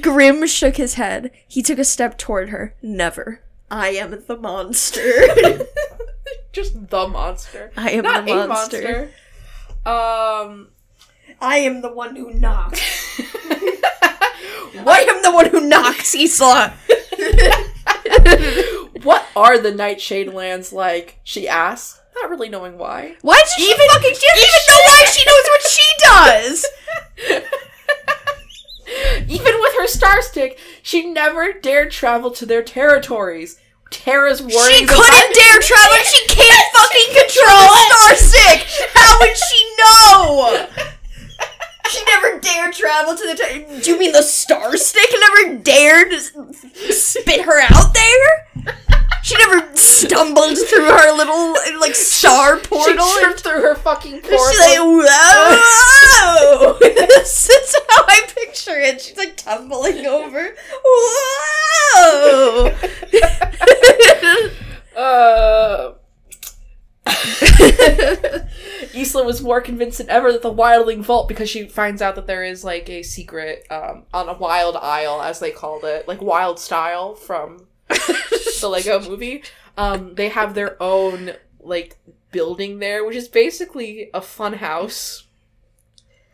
Grim 0.00 0.46
shook 0.46 0.76
his 0.76 0.94
head. 0.94 1.30
He 1.46 1.62
took 1.62 1.78
a 1.78 1.84
step 1.84 2.18
toward 2.18 2.50
her. 2.50 2.74
Never. 2.82 3.40
I 3.70 3.88
am 3.90 4.22
the 4.26 4.36
monster. 4.36 5.02
Just 6.52 6.88
the 6.88 7.06
monster. 7.08 7.70
I 7.76 7.90
am 7.90 8.02
Not 8.04 8.24
the 8.26 8.32
a 8.32 8.46
monster. 8.48 8.82
monster. 8.82 9.10
Um, 9.86 10.68
I 11.40 11.58
am 11.58 11.82
the 11.82 11.92
one 11.92 12.16
who 12.16 12.32
knocks. 12.32 12.80
I 14.86 15.06
am 15.08 15.22
the 15.22 15.30
one 15.32 15.46
who 15.50 15.60
knocks, 15.60 16.14
Isla. 16.14 16.74
what 19.02 19.26
are 19.36 19.58
the 19.58 19.72
Nightshade 19.72 20.32
lands 20.32 20.72
like? 20.72 21.20
She 21.24 21.48
asked, 21.48 21.97
not 22.22 22.30
really 22.30 22.48
knowing 22.48 22.78
why. 22.78 23.14
Why 23.22 23.36
did 23.38 23.48
she 23.64 23.72
fucking? 23.74 24.14
She 24.14 24.26
doesn't 24.26 24.48
even 24.48 24.64
know 24.68 24.80
why 24.86 25.04
she 25.04 25.24
knows 25.26 25.46
what 25.48 25.62
she 25.62 25.86
does. 26.04 26.66
Even 29.28 29.60
with 29.60 29.74
her 29.76 29.86
star 29.86 30.22
stick, 30.22 30.58
she 30.82 31.06
never 31.06 31.52
dared 31.52 31.90
travel 31.90 32.30
to 32.32 32.46
their 32.46 32.62
territories. 32.62 33.58
Terra's 33.90 34.40
warnings. 34.42 34.78
She 34.78 34.86
couldn't 34.86 35.34
dare 35.34 35.60
travel. 35.60 35.96
She 36.04 36.26
can't 36.34 36.72
fucking 36.74 37.14
control 37.14 37.68
a 37.72 37.80
star 37.90 38.16
stick. 38.16 38.66
How 38.94 39.18
would 39.20 39.36
she 39.36 39.76
know? 39.78 40.66
She 41.90 42.04
never 42.04 42.38
dared 42.38 42.74
travel 42.74 43.16
to 43.16 43.22
the. 43.26 43.34
T- 43.34 43.80
Do 43.80 43.92
you 43.92 43.98
mean 43.98 44.12
the 44.12 44.20
star 44.20 44.76
stick 44.76 45.08
never 45.10 45.54
dared 45.62 46.12
spit 46.12 47.40
her 47.46 47.62
out 47.62 47.94
there? 47.94 48.46
She 49.22 49.36
never 49.36 49.74
stumbled 49.76 50.58
through 50.58 50.86
her 50.86 51.12
little 51.16 51.54
like 51.80 51.94
star 51.94 52.58
portal. 52.58 53.06
She 53.06 53.20
tripped 53.20 53.40
through 53.40 53.62
her 53.62 53.74
fucking 53.74 54.20
portal. 54.20 54.38
She's 54.50 54.60
like, 54.60 54.78
whoa! 54.78 56.76
this 56.80 57.48
is 57.50 57.76
how 57.88 58.04
I 58.06 58.20
picture 58.34 58.78
it. 58.78 59.00
She's 59.00 59.16
like 59.16 59.36
tumbling 59.36 60.06
over. 60.06 60.54
Whoa! 60.84 62.74
Uh. 64.96 65.92
Isla 68.92 69.24
was 69.24 69.40
more 69.40 69.60
convinced 69.60 69.98
than 69.98 70.10
ever 70.10 70.32
that 70.32 70.42
the 70.42 70.52
Wildling 70.52 71.02
Vault, 71.02 71.28
because 71.28 71.48
she 71.48 71.68
finds 71.68 72.02
out 72.02 72.16
that 72.16 72.26
there 72.26 72.42
is 72.42 72.64
like 72.64 72.90
a 72.90 73.04
secret 73.04 73.64
um, 73.70 74.02
on 74.12 74.28
a 74.28 74.36
Wild 74.36 74.74
Isle, 74.74 75.22
as 75.22 75.38
they 75.38 75.52
called 75.52 75.84
it, 75.84 76.08
like 76.08 76.20
Wild 76.20 76.58
Style 76.58 77.14
from 77.14 77.67
the 78.60 78.68
Lego 78.68 79.00
Movie. 79.00 79.42
Um, 79.76 80.14
they 80.14 80.28
have 80.28 80.54
their 80.54 80.80
own 80.82 81.32
like 81.60 81.96
building 82.30 82.78
there, 82.78 83.04
which 83.04 83.16
is 83.16 83.28
basically 83.28 84.10
a 84.12 84.20
fun 84.20 84.54
house. 84.54 85.24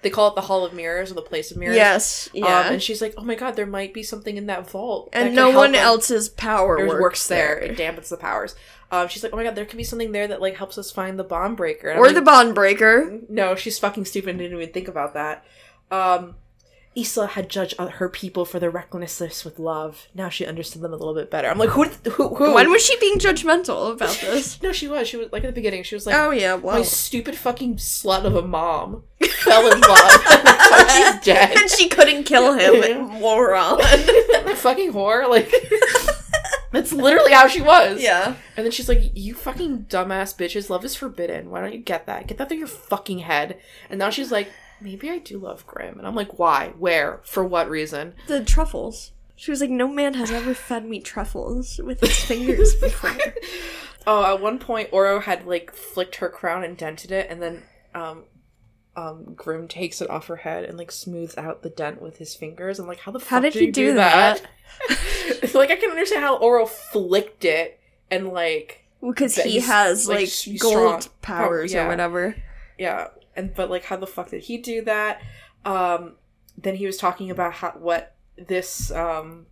They 0.02 0.10
call 0.10 0.28
it 0.28 0.34
the 0.34 0.42
Hall 0.42 0.66
of 0.66 0.74
Mirrors 0.74 1.10
or 1.10 1.14
the 1.14 1.22
Place 1.22 1.50
of 1.50 1.56
Mirrors. 1.56 1.76
yes, 1.76 2.28
yeah. 2.34 2.60
Um, 2.60 2.74
and 2.74 2.82
she's 2.82 3.00
like, 3.00 3.14
"Oh 3.16 3.24
my 3.24 3.34
god, 3.34 3.56
there 3.56 3.66
might 3.66 3.94
be 3.94 4.02
something 4.02 4.36
in 4.36 4.46
that 4.46 4.68
vault." 4.68 5.08
and 5.14 5.28
can 5.28 5.34
no 5.34 5.50
one 5.50 5.74
us." 5.74 5.80
else's 5.80 6.28
power 6.28 6.86
works, 6.86 7.00
works, 7.00 7.28
there. 7.28 7.56
It 7.58 7.78
dampens 7.78 8.10
the 8.10 8.18
powers. 8.18 8.54
Um, 8.90 9.08
she's 9.08 9.22
like, 9.22 9.32
oh 9.32 9.36
my 9.36 9.42
god, 9.42 9.56
there 9.56 9.64
could 9.64 9.76
be 9.76 9.84
something 9.84 10.12
there 10.12 10.28
that 10.28 10.40
like 10.40 10.56
helps 10.56 10.78
us 10.78 10.90
find 10.90 11.18
the 11.18 11.24
bomb 11.24 11.56
breaker. 11.56 11.92
Or 11.92 12.06
like, 12.06 12.14
the 12.14 12.22
bond 12.22 12.54
breaker. 12.54 13.18
no, 13.28 13.54
she's 13.56 13.78
fucking 13.78 14.04
stupid. 14.04 14.30
and 14.30 14.38
Didn't 14.38 14.56
even 14.60 14.72
think 14.72 14.88
about 14.88 15.14
that. 15.14 15.44
Um, 15.90 16.36
Isla 16.96 17.26
had 17.26 17.48
judged 17.48 17.78
her 17.78 18.08
people 18.08 18.44
for 18.44 18.58
their 18.60 18.70
recklessness 18.70 19.44
with 19.44 19.58
love. 19.58 20.06
Now 20.14 20.28
she 20.28 20.46
understood 20.46 20.82
them 20.82 20.92
a 20.92 20.96
little 20.96 21.14
bit 21.14 21.30
better. 21.30 21.48
I'm 21.48 21.58
like, 21.58 21.70
who? 21.70 21.84
Who? 21.84 22.34
who? 22.36 22.54
When 22.54 22.70
was 22.70 22.84
she 22.84 22.96
being 23.00 23.18
judgmental 23.18 23.92
about 23.92 24.16
this? 24.20 24.60
No, 24.62 24.72
she 24.72 24.86
was. 24.88 25.08
She 25.08 25.16
was 25.16 25.30
like 25.32 25.42
at 25.44 25.48
the 25.48 25.52
beginning. 25.52 25.82
She 25.82 25.94
was 25.96 26.06
like, 26.06 26.14
oh 26.16 26.30
yeah, 26.30 26.56
my 26.56 26.82
stupid 26.82 27.34
fucking 27.36 27.76
slut 27.76 28.24
of 28.24 28.36
a 28.36 28.42
mom 28.42 29.02
fell 29.40 29.70
in 29.72 29.80
love. 29.80 30.10
so 30.22 30.88
she's 30.88 31.20
dead. 31.24 31.56
and 31.56 31.68
she 31.70 31.88
couldn't 31.88 32.24
kill 32.24 32.52
him, 32.54 33.08
moron. 33.20 33.80
fucking 34.56 34.92
whore. 34.92 35.28
Like, 35.28 35.52
that's 36.72 36.92
literally 36.92 37.32
how 37.32 37.46
she 37.48 37.60
was. 37.60 38.00
yeah. 38.02 38.36
And 38.56 38.64
then 38.64 38.70
she's 38.72 38.88
like, 38.88 39.00
"You 39.14 39.34
fucking 39.34 39.86
dumbass 39.88 40.34
bitches, 40.36 40.70
love 40.70 40.84
is 40.84 40.94
forbidden. 40.94 41.50
Why 41.50 41.60
don't 41.60 41.72
you 41.72 41.78
get 41.80 42.06
that? 42.06 42.26
Get 42.26 42.38
that 42.38 42.48
through 42.48 42.58
your 42.58 42.66
fucking 42.66 43.20
head." 43.20 43.58
And 43.90 43.98
now 43.98 44.10
she's 44.10 44.30
like, 44.32 44.50
"Maybe 44.84 45.10
I 45.10 45.18
do 45.18 45.38
love 45.38 45.66
Grim." 45.66 45.98
And 45.98 46.06
I'm 46.06 46.14
like, 46.14 46.38
"Why? 46.38 46.72
Where? 46.78 47.20
For 47.24 47.42
what 47.44 47.68
reason?" 47.68 48.14
The 48.28 48.44
truffles. 48.44 49.10
She 49.36 49.50
was 49.50 49.60
like, 49.60 49.70
no 49.70 49.88
man 49.88 50.14
has 50.14 50.30
ever 50.30 50.54
fed 50.54 50.84
me 50.88 51.00
truffles 51.00 51.80
with 51.82 51.98
his 52.00 52.16
fingers 52.30 52.76
before. 52.76 53.10
Oh, 54.06 54.22
at 54.34 54.40
one 54.42 54.58
point, 54.58 54.90
Oro 54.92 55.18
had 55.18 55.46
like 55.46 55.72
flicked 55.74 56.16
her 56.16 56.28
crown 56.28 56.62
and 56.62 56.76
dented 56.76 57.10
it, 57.10 57.30
and 57.30 57.40
then 57.40 57.62
um, 57.94 58.24
um, 58.96 59.32
Grim 59.34 59.66
takes 59.66 60.02
it 60.02 60.10
off 60.10 60.26
her 60.26 60.36
head 60.36 60.64
and 60.64 60.76
like 60.76 60.92
smooths 60.92 61.38
out 61.38 61.62
the 61.62 61.70
dent 61.70 62.02
with 62.02 62.18
his 62.18 62.34
fingers. 62.34 62.78
I'm 62.78 62.86
like, 62.86 62.98
"How 63.00 63.12
the 63.12 63.18
fuck 63.18 63.28
How 63.30 63.40
did 63.40 63.54
did 63.54 63.60
he 63.60 63.66
you 63.66 63.72
do 63.72 63.86
do 63.86 63.94
that?" 63.94 64.42
like, 65.54 65.70
I 65.70 65.76
can 65.76 65.90
understand 65.90 66.22
how 66.22 66.36
Oro 66.36 66.66
flicked 66.66 67.46
it 67.46 67.80
and 68.10 68.28
like 68.28 68.84
Because 69.00 69.36
he 69.36 69.60
has, 69.60 70.06
like, 70.06 70.28
like, 70.46 70.60
gold 70.60 71.02
strong. 71.04 71.14
powers 71.22 71.72
Yeah. 71.72 71.86
or 71.86 71.88
whatever. 71.88 72.36
yeah 72.78 73.08
and 73.36 73.54
but 73.54 73.70
like 73.70 73.84
how 73.84 73.96
the 73.96 74.06
fuck 74.06 74.30
did 74.30 74.42
he 74.42 74.58
do 74.58 74.82
that 74.82 75.20
um 75.64 76.14
then 76.56 76.76
he 76.76 76.86
was 76.86 76.96
talking 76.96 77.30
about 77.30 77.52
how 77.54 77.70
what 77.72 78.14
this 78.36 78.90
um 78.92 79.46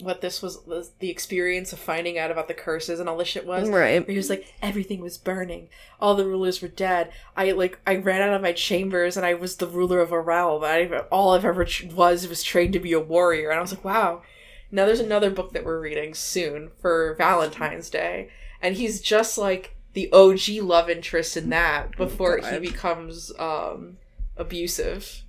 what 0.00 0.20
this 0.20 0.42
was, 0.42 0.58
was 0.66 0.90
the 0.98 1.10
experience 1.10 1.72
of 1.72 1.78
finding 1.78 2.18
out 2.18 2.30
about 2.30 2.48
the 2.48 2.54
curses 2.54 2.98
and 2.98 3.08
all 3.08 3.16
this 3.16 3.28
shit 3.28 3.46
was. 3.46 3.68
Right. 3.68 4.08
He 4.08 4.16
was 4.16 4.28
like, 4.28 4.52
everything 4.60 5.00
was 5.00 5.18
burning. 5.18 5.68
All 6.00 6.16
the 6.16 6.26
rulers 6.26 6.60
were 6.60 6.68
dead. 6.68 7.12
I 7.36 7.52
like 7.52 7.78
I 7.86 7.96
ran 7.96 8.20
out 8.20 8.34
of 8.34 8.42
my 8.42 8.52
chambers 8.52 9.16
and 9.16 9.24
I 9.24 9.34
was 9.34 9.56
the 9.56 9.68
ruler 9.68 10.00
of 10.00 10.10
a 10.10 10.20
realm. 10.20 10.64
I 10.64 10.86
all 11.12 11.34
I've 11.34 11.44
ever 11.44 11.66
was 11.94 12.26
was 12.26 12.42
trained 12.42 12.72
to 12.72 12.80
be 12.80 12.92
a 12.92 13.00
warrior. 13.00 13.50
And 13.50 13.58
I 13.58 13.62
was 13.62 13.72
like, 13.72 13.84
wow. 13.84 14.22
Now 14.70 14.86
there's 14.86 15.00
another 15.00 15.30
book 15.30 15.52
that 15.52 15.64
we're 15.64 15.80
reading 15.80 16.14
soon 16.14 16.70
for 16.80 17.14
Valentine's 17.16 17.88
Day, 17.88 18.30
and 18.60 18.74
he's 18.74 19.00
just 19.00 19.38
like 19.38 19.73
the 19.94 20.12
OG 20.12 20.62
love 20.62 20.90
interest 20.90 21.36
in 21.36 21.50
that 21.50 21.96
before 21.96 22.38
he 22.38 22.58
becomes 22.58 23.32
um 23.38 23.96
abusive. 24.36 25.22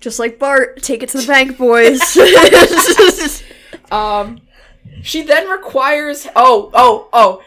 Just 0.00 0.18
like 0.18 0.38
Bart, 0.38 0.82
take 0.82 1.02
it 1.02 1.10
to 1.10 1.18
the 1.18 1.26
bank, 1.26 1.58
boys. 1.58 2.00
Um, 3.92 4.40
she 5.02 5.22
then 5.22 5.48
requires. 5.48 6.26
Oh, 6.34 6.70
oh, 6.74 7.08
oh. 7.12 7.42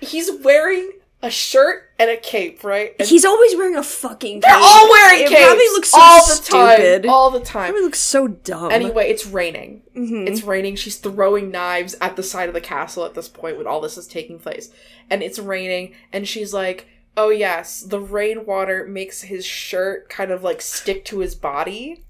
He's 0.00 0.30
wearing 0.42 0.92
a 1.26 1.30
shirt 1.30 1.90
and 1.98 2.10
a 2.10 2.16
cape, 2.16 2.62
right? 2.64 2.94
And 2.98 3.08
He's 3.08 3.24
always 3.24 3.54
wearing 3.56 3.76
a 3.76 3.82
fucking. 3.82 4.40
they're 4.40 4.54
all 4.54 4.88
wearing 4.90 5.22
It 5.22 5.28
capes. 5.28 5.40
probably 5.44 5.64
looks 5.68 5.90
so 5.90 6.00
all 6.00 6.16
the 6.26 6.32
stupid. 6.34 7.02
time. 7.02 7.10
All 7.10 7.30
the 7.30 7.40
time. 7.40 7.68
Probably 7.70 7.82
looks 7.82 7.98
so 7.98 8.28
dumb. 8.28 8.70
Anyway, 8.70 9.08
it's 9.08 9.26
raining. 9.26 9.82
Mhm. 9.96 10.28
It's 10.28 10.42
raining. 10.42 10.76
She's 10.76 10.96
throwing 10.96 11.50
knives 11.50 11.94
at 12.00 12.16
the 12.16 12.22
side 12.22 12.48
of 12.48 12.54
the 12.54 12.60
castle 12.60 13.04
at 13.04 13.14
this 13.14 13.28
point 13.28 13.56
when 13.58 13.66
all 13.66 13.80
this 13.80 13.98
is 13.98 14.06
taking 14.06 14.38
place. 14.38 14.70
And 15.10 15.22
it's 15.22 15.38
raining, 15.38 15.94
and 16.12 16.26
she's 16.28 16.52
like, 16.54 16.86
Oh, 17.18 17.30
yes, 17.30 17.80
the 17.80 17.98
rainwater 18.00 18.84
makes 18.86 19.22
his 19.22 19.44
shirt 19.46 20.08
kind 20.10 20.30
of 20.30 20.42
like 20.42 20.60
stick 20.60 21.04
to 21.06 21.20
his 21.20 21.34
body, 21.34 22.04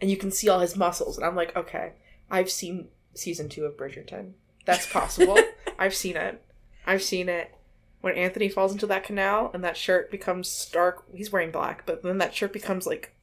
and 0.00 0.10
you 0.10 0.16
can 0.16 0.30
see 0.32 0.48
all 0.48 0.58
his 0.60 0.76
muscles. 0.76 1.16
And 1.16 1.24
I'm 1.24 1.36
like, 1.36 1.56
Okay, 1.56 1.92
I've 2.30 2.50
seen 2.50 2.88
season 3.14 3.48
two 3.48 3.64
of 3.64 3.76
Bridgerton. 3.76 4.32
That's 4.64 4.86
possible. 4.86 5.38
I've 5.78 5.94
seen 5.94 6.16
it. 6.16 6.42
I've 6.86 7.02
seen 7.02 7.28
it. 7.28 7.54
When 8.00 8.14
Anthony 8.14 8.48
falls 8.48 8.72
into 8.72 8.86
that 8.86 9.02
canal 9.04 9.50
and 9.52 9.64
that 9.64 9.76
shirt 9.76 10.10
becomes 10.10 10.48
stark, 10.48 11.04
he's 11.12 11.32
wearing 11.32 11.50
black, 11.50 11.84
but 11.84 12.02
then 12.02 12.18
that 12.18 12.34
shirt 12.34 12.52
becomes 12.52 12.86
like 12.86 13.14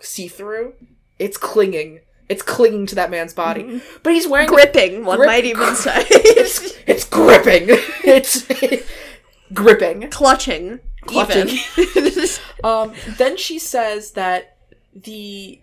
see 0.00 0.28
through. 0.28 0.74
It's 1.18 1.36
clinging. 1.38 2.00
It's 2.28 2.42
clinging 2.42 2.86
to 2.86 2.94
that 2.94 3.10
man's 3.10 3.32
body. 3.34 3.82
But 4.02 4.12
he's 4.12 4.28
wearing 4.28 4.48
gripping. 4.48 5.04
One 5.04 5.16
Grip- 5.18 5.26
might 5.28 5.44
even 5.44 5.74
say. 5.74 6.04
it's 6.10 6.74
it's 6.86 7.04
gripping. 7.04 7.68
It's 8.04 8.46
gripping. 9.54 10.10
clutching. 10.10 10.80
Clutching. 11.02 11.58
Um 12.62 12.92
then 13.16 13.36
she 13.36 13.58
says 13.58 14.12
that 14.12 14.56
the 14.94 15.60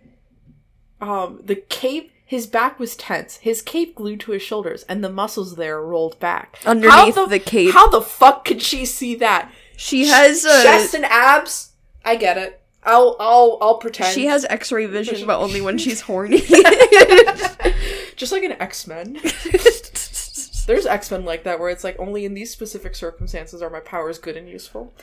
um 1.01 1.41
the 1.43 1.55
cape 1.55 2.11
his 2.29 2.45
back 2.45 2.77
was 2.77 2.95
tense. 2.95 3.37
His 3.37 3.63
cape 3.63 3.95
glued 3.95 4.19
to 4.19 4.33
his 4.33 4.43
shoulders 4.43 4.83
and 4.83 5.03
the 5.03 5.09
muscles 5.09 5.55
there 5.55 5.81
rolled 5.81 6.19
back. 6.19 6.59
Underneath 6.63 7.15
How 7.15 7.25
the 7.25 7.39
cape. 7.39 7.73
How 7.73 7.87
the 7.87 8.03
fuck 8.03 8.45
could 8.45 8.61
she 8.61 8.85
see 8.85 9.15
that? 9.15 9.51
she 9.75 10.05
has 10.05 10.45
a. 10.45 10.61
Chest 10.61 10.93
and 10.93 11.05
abs? 11.05 11.71
I 12.05 12.17
get 12.17 12.37
it. 12.37 12.61
I'll 12.83 13.15
I'll 13.19 13.57
I'll 13.61 13.77
pretend. 13.79 14.13
She 14.13 14.27
has 14.27 14.45
X-ray 14.45 14.85
vision, 14.85 15.25
but 15.25 15.39
only 15.39 15.59
when 15.59 15.79
she's 15.79 16.01
horny. 16.09 16.41
just 18.15 18.31
like 18.31 18.43
an 18.43 18.51
X-Men. 18.59 19.19
There's 20.67 20.85
X 20.85 21.09
Men 21.09 21.25
like 21.25 21.45
that 21.45 21.59
where 21.59 21.71
it's 21.71 21.83
like 21.83 21.97
only 21.97 22.25
in 22.25 22.35
these 22.35 22.51
specific 22.51 22.93
circumstances 22.93 23.63
are 23.63 23.71
my 23.71 23.79
powers 23.79 24.19
good 24.19 24.37
and 24.37 24.47
useful. 24.47 24.93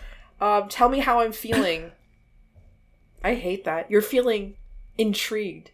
Um, 0.40 0.68
tell 0.68 0.88
me 0.88 1.00
how 1.00 1.18
I'm 1.18 1.32
feeling. 1.32 1.90
I 3.24 3.34
hate 3.34 3.64
that. 3.64 3.90
You're 3.90 4.00
feeling 4.00 4.54
intrigued. 4.96 5.72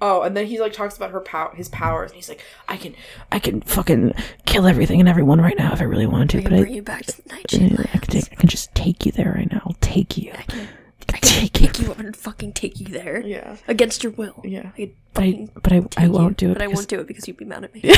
Oh, 0.00 0.22
and 0.22 0.36
then 0.36 0.46
he 0.46 0.60
like 0.60 0.72
talks 0.74 0.96
about 0.96 1.10
her 1.10 1.20
pow- 1.20 1.52
his 1.54 1.68
powers, 1.70 2.10
and 2.10 2.16
he's 2.16 2.28
like, 2.28 2.42
I 2.68 2.76
can, 2.76 2.94
I 3.32 3.38
can 3.38 3.62
fucking 3.62 4.12
kill 4.44 4.66
everything 4.66 5.00
and 5.00 5.08
everyone 5.08 5.40
right 5.40 5.56
now 5.56 5.72
if 5.72 5.80
I 5.80 5.84
really 5.84 6.06
wanted 6.06 6.30
to. 6.30 6.38
I 6.38 6.42
but 6.42 6.48
can 6.50 6.58
I, 6.58 6.60
bring 6.62 6.74
you 6.74 6.82
back 6.82 7.06
to 7.06 7.22
the 7.22 7.28
nightshade 7.34 7.72
I, 7.80 7.98
can 7.98 8.10
take, 8.10 8.32
I 8.32 8.34
can 8.34 8.48
just 8.48 8.74
take 8.74 9.06
you 9.06 9.12
there 9.12 9.32
right 9.32 9.50
now. 9.50 9.62
I'll 9.64 9.76
take 9.80 10.18
you. 10.18 10.32
I 10.32 10.42
can, 10.42 10.68
I 11.08 11.12
can 11.18 11.20
take 11.22 11.60
you. 11.60 11.68
pick 11.68 11.78
you 11.80 11.90
up 11.90 11.98
and 11.98 12.14
fucking 12.16 12.52
take 12.52 12.78
you 12.78 12.86
there 12.88 13.20
yeah, 13.20 13.56
against 13.68 14.02
your 14.02 14.12
will. 14.12 14.42
yeah. 14.44 14.72
I 14.76 14.92
But 15.14 15.24
I, 15.24 15.48
but 15.54 15.72
I, 15.72 15.82
I 15.96 16.08
won't 16.08 16.42
you, 16.42 16.48
do 16.48 16.50
it. 16.52 16.54
But 16.54 16.62
I 16.62 16.66
won't 16.66 16.88
do 16.88 17.00
it 17.00 17.06
because 17.06 17.26
you'd 17.26 17.38
be 17.38 17.44
mad 17.46 17.64
at 17.64 17.74
me. 17.74 17.82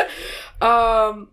Um, 0.60 1.28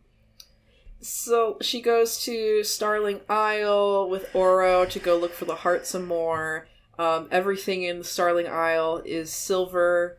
so 1.01 1.57
she 1.61 1.81
goes 1.81 2.21
to 2.23 2.63
Starling 2.63 3.21
Isle 3.29 4.09
with 4.09 4.33
Oro 4.33 4.85
to 4.85 4.99
go 4.99 5.17
look 5.17 5.33
for 5.33 5.45
the 5.45 5.55
heart 5.55 5.85
some 5.85 6.05
more. 6.05 6.67
Um, 6.99 7.27
everything 7.31 7.83
in 7.83 7.99
the 7.99 8.03
Starling 8.03 8.47
Isle 8.47 9.01
is 9.05 9.31
silver 9.31 10.17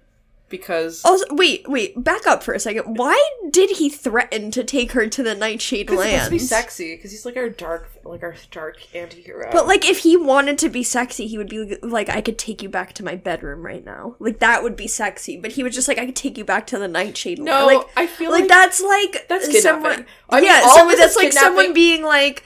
because 0.49 1.05
Also, 1.05 1.25
wait, 1.31 1.69
wait, 1.69 2.03
back 2.03 2.27
up 2.27 2.43
for 2.43 2.55
a 2.55 2.61
second. 2.61 2.97
Why 2.97 3.21
did 3.51 3.77
he 3.77 3.89
threaten 3.89 4.51
to 4.53 4.65
take 4.65 4.93
her 4.93 5.07
to 5.09 5.23
the 5.23 5.35
Nightshade 5.35 5.91
he 5.91 5.97
to 5.97 6.31
be 6.31 6.39
sexy. 6.39 6.97
Because 6.97 7.11
he's 7.11 7.27
like 7.27 7.37
our 7.37 7.49
dark, 7.49 7.91
like 8.05 8.23
our 8.23 8.35
dark 8.51 8.79
anti-hero. 8.95 9.51
But 9.53 9.67
like, 9.67 9.85
if 9.85 9.99
he 9.99 10.17
wanted 10.17 10.59
to 10.59 10.69
be 10.69 10.83
sexy, 10.83 11.27
he 11.27 11.39
would 11.39 11.49
be 11.49 11.77
like, 11.83 12.09
"I 12.09 12.21
could 12.21 12.39
take 12.39 12.63
you 12.63 12.69
back 12.69 12.93
to 12.95 13.05
my 13.05 13.15
bedroom 13.15 13.65
right 13.65 13.85
now." 13.85 14.17
Like 14.19 14.39
that 14.39 14.63
would 14.63 14.77
be 14.77 14.89
sexy. 14.89 15.37
But 15.37 15.53
he 15.53 15.63
was 15.63 15.75
just 15.75 15.89
like, 15.89 15.99
"I 15.99 16.07
could 16.07 16.17
take 16.17 16.39
you 16.39 16.45
back 16.45 16.67
to 16.69 16.79
the 16.79 16.89
Nightshade." 16.89 17.39
no, 17.39 17.67
Land." 17.67 17.67
like, 17.67 17.87
I 17.97 18.07
feel 18.07 18.31
like 18.31 18.43
like, 18.43 18.49
that's 18.49 18.81
like 18.81 19.27
that's 19.29 19.47
kidnapping. 19.47 19.63
someone. 19.63 20.07
I 20.31 20.41
mean, 20.41 20.51
yeah, 20.51 20.63
all 20.65 20.77
so 20.77 20.85
of 20.85 20.91
this 20.91 21.01
that's 21.01 21.17
like 21.17 21.33
someone 21.33 21.73
being 21.73 22.03
like, 22.03 22.45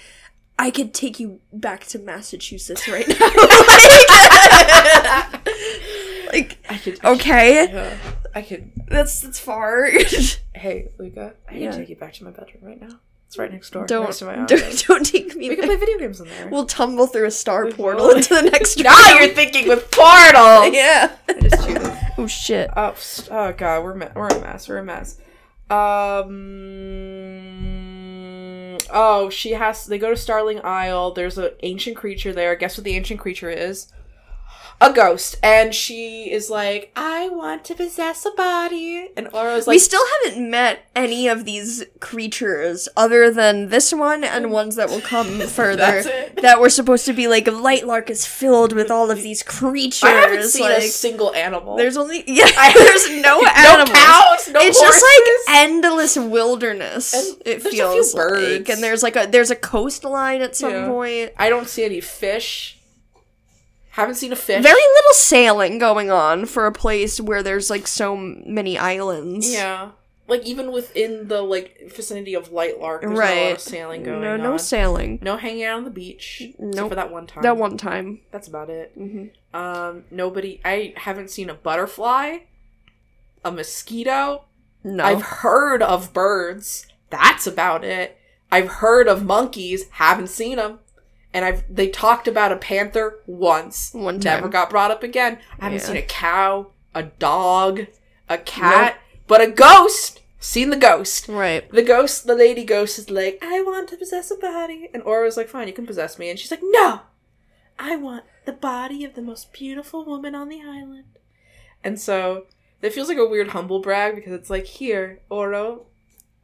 "I 0.66 0.70
could 0.70 0.92
take 0.94 1.18
you 1.20 1.40
back 1.52 1.84
to 1.86 1.98
Massachusetts 1.98 2.86
right 2.88 3.06
now." 3.08 3.16
like, 6.32 6.58
I 6.70 6.78
could. 6.82 7.04
okay, 7.04 7.66
Yeah, 7.72 7.96
I 8.34 8.42
could. 8.42 8.70
that's 8.88 9.20
that's 9.20 9.38
far. 9.38 9.90
Hey, 10.54 10.90
Luca, 10.98 11.32
I 11.50 11.54
Yeah. 11.54 11.70
can 11.70 11.80
take 11.80 11.88
you 11.88 11.96
back 11.96 12.12
to 12.14 12.24
my 12.24 12.30
bedroom 12.30 12.62
right 12.62 12.78
now. 12.80 13.00
It's 13.26 13.36
right 13.38 13.50
next 13.50 13.70
door. 13.70 13.84
don't 13.86 14.04
next 14.04 14.18
to 14.20 14.26
my 14.26 14.36
don't, 14.46 14.84
don't 14.86 15.04
take 15.04 15.34
me. 15.34 15.48
We 15.48 15.56
can 15.56 15.64
play 15.64 15.74
video 15.76 15.98
games 15.98 16.20
in 16.20 16.28
there. 16.28 16.48
We'll 16.50 16.66
tumble 16.66 17.06
through 17.08 17.24
a 17.26 17.30
star 17.32 17.64
We 17.64 17.72
portal 17.72 18.06
will. 18.08 18.16
into 18.16 18.34
the 18.34 18.42
next 18.42 18.76
room. 18.76 18.84
now 18.84 19.18
you're 19.18 19.34
thinking 19.34 19.66
with 19.66 19.90
portals. 19.90 20.72
yeah. 20.74 21.10
I 21.28 21.32
just 21.40 21.66
cheated. 21.66 21.90
Oh 22.18 22.26
shit. 22.28 22.70
Oh, 22.76 22.94
oh 23.30 23.52
god, 23.54 23.82
we're 23.82 23.94
me- 23.94 24.06
we're 24.14 24.28
a 24.28 24.40
mess. 24.40 24.68
We're 24.68 24.78
a 24.78 24.84
mess. 24.84 25.18
Um. 25.70 26.28
Oh, 28.92 29.30
she 29.30 29.52
has. 29.52 29.86
They 29.86 29.98
go 29.98 30.10
to 30.10 30.16
Starling 30.16 30.60
Isle. 30.62 31.12
There's 31.12 31.38
an 31.38 31.50
ancient 31.62 31.96
creature 31.96 32.32
there. 32.32 32.54
Guess 32.54 32.76
what 32.76 32.84
the 32.84 32.94
ancient 32.94 33.20
creature 33.20 33.50
is? 33.50 33.88
A 34.82 34.92
ghost. 34.92 35.36
And 35.42 35.74
she 35.74 36.30
is 36.30 36.50
like, 36.50 36.92
I 36.96 37.28
want 37.28 37.64
to 37.66 37.74
possess 37.74 38.26
a 38.26 38.30
body. 38.32 39.08
And 39.16 39.28
Oro's 39.32 39.66
like, 39.66 39.74
we 39.74 39.78
still 39.78 40.02
haven't 40.24 40.50
met 40.50 40.86
any 40.96 41.28
of 41.28 41.44
these 41.44 41.84
creatures 42.00 42.88
other 42.96 43.30
than 43.30 43.68
this 43.68 43.92
one 43.92 44.24
and 44.24 44.50
ones 44.50 44.76
that 44.76 44.88
will 44.88 45.00
come 45.00 45.40
further. 45.40 46.02
That 46.42 46.60
were 46.60 46.70
supposed 46.70 47.06
to 47.06 47.12
be 47.12 47.28
like 47.28 47.46
a 47.48 47.52
Lightlark 47.52 48.10
is 48.10 48.26
filled 48.26 48.72
with 48.72 48.90
all 48.90 49.10
of 49.10 49.22
these 49.22 49.42
creatures. 49.42 50.02
I 50.04 50.10
haven't 50.12 50.44
seen 50.48 50.62
like, 50.64 50.78
a 50.78 50.88
single 50.88 51.34
animal. 51.34 51.76
there's 51.76 51.96
only 51.96 52.24
yeah. 52.26 52.72
there's 52.74 53.08
no 53.22 53.40
animal, 53.40 53.42
no 53.44 53.72
animals. 53.74 53.90
cows. 53.98 54.48
No 54.50 54.60
it's 54.60 54.78
horses. 54.80 55.00
just 55.00 55.04
like 55.48 55.56
endless 55.62 56.16
wilderness. 56.16 57.14
And 57.14 57.40
it 57.42 57.44
there's 57.44 57.66
a 57.66 57.70
few 57.70 57.78
feels 57.82 58.14
birds. 58.14 58.58
like, 58.58 58.68
and 58.68 58.82
there's 58.82 59.02
like 59.02 59.16
a 59.16 59.26
there's 59.30 59.50
a 59.50 59.56
coastline 59.56 60.42
at 60.42 60.56
some 60.56 60.70
Yeah. 60.70 60.88
point. 60.88 61.32
I 61.38 61.48
don't 61.48 61.68
see 61.68 61.84
any 61.84 62.00
fish. 62.00 62.78
Haven't 63.92 64.14
seen 64.16 64.32
a 64.32 64.36
fish. 64.36 64.62
Very 64.62 64.74
little 64.74 65.12
sailing 65.12 65.78
going 65.78 66.10
on 66.10 66.46
for 66.46 66.66
a 66.66 66.72
place 66.72 67.20
where 67.20 67.42
there's 67.42 67.68
like 67.70 67.86
so 67.86 68.16
many 68.16 68.78
islands. 68.78 69.52
Yeah. 69.52 69.90
Like 70.28 70.46
even 70.46 70.72
within 70.72 71.28
the 71.28 71.42
like 71.42 71.90
vicinity 71.94 72.32
of 72.34 72.50
Lightlark, 72.50 73.02
there's 73.02 73.10
not 73.12 73.12
a 73.12 73.14
lot 73.14 73.18
Right. 73.18 73.52
of 73.52 73.60
sailing 73.60 74.02
going 74.02 74.22
no, 74.22 74.32
on. 74.34 74.42
no 74.42 74.56
sailing. 74.56 75.18
No 75.20 75.36
hanging 75.36 75.64
out 75.64 75.76
on 75.78 75.84
the 75.84 75.90
beach. 75.90 76.38
Except 76.40 76.60
Nope. 76.74 76.88
for 76.90 76.94
that 76.94 77.12
one 77.12 77.26
time. 77.26 77.42
That 77.42 77.56
one 77.58 77.76
time. 77.76 78.20
That's 78.30 78.48
about 78.48 78.70
it. 78.70 78.98
Mhm. 78.98 79.30
Um, 79.52 80.04
nobody. 80.10 80.60
I 80.64 80.94
haven't 80.96 81.30
seen 81.30 81.50
a 81.50 81.54
butterfly, 81.54 82.38
a 83.44 83.50
mosquito. 83.52 84.44
No. 84.82 85.04
I've 85.04 85.22
heard 85.22 85.82
of 85.82 86.14
birds. 86.14 86.86
That's 87.10 87.46
about 87.46 87.84
it. 87.84 88.16
I've 88.50 88.68
heard 88.68 89.06
of 89.08 89.24
monkeys. 89.24 89.84
Haven't 89.92 90.28
seen 90.28 90.56
them. 90.56 90.78
And 91.34 91.44
I've 91.44 91.64
they 91.74 91.88
talked 91.88 92.28
about 92.28 92.52
a 92.52 92.56
panther 92.56 93.20
once. 93.26 93.92
One 93.94 94.20
time. 94.20 94.36
Never 94.40 94.48
got 94.48 94.70
brought 94.70 94.90
up 94.90 95.02
again. 95.02 95.38
I 95.58 95.64
haven't 95.64 95.80
Yeah. 95.80 95.84
seen 95.86 95.96
a 95.96 96.02
cow, 96.02 96.66
a 96.94 97.04
dog, 97.04 97.86
a 98.28 98.38
cat, 98.38 98.98
but 99.26 99.40
a 99.40 99.46
ghost. 99.50 100.20
Seen 100.38 100.70
the 100.70 100.76
ghost. 100.76 101.28
Right. 101.28 101.70
The 101.70 101.82
ghost, 101.84 102.26
the 102.26 102.34
lady 102.34 102.64
ghost 102.64 102.98
is 102.98 103.08
like, 103.10 103.38
I 103.40 103.62
want 103.62 103.88
to 103.90 103.96
possess 103.96 104.30
a 104.30 104.36
body. 104.36 104.90
And 104.92 105.02
Oro's 105.04 105.36
like, 105.36 105.48
fine, 105.48 105.68
you 105.68 105.72
can 105.72 105.86
possess 105.86 106.18
me. 106.18 106.28
And 106.30 106.38
she's 106.38 106.50
like, 106.50 106.60
no! 106.62 107.02
I 107.78 107.94
want 107.96 108.24
the 108.44 108.52
body 108.52 109.04
of 109.04 109.14
the 109.14 109.22
most 109.22 109.52
beautiful 109.52 110.04
woman 110.04 110.34
on 110.34 110.48
the 110.48 110.60
island. 110.60 111.04
And 111.84 112.00
so, 112.00 112.46
it 112.80 112.92
feels 112.92 113.08
like 113.08 113.18
a 113.18 113.24
weird 113.26 113.48
humble 113.50 113.80
brag 113.80 114.16
because 114.16 114.32
it's 114.32 114.50
like, 114.50 114.66
here, 114.66 115.20
Oro 115.30 115.86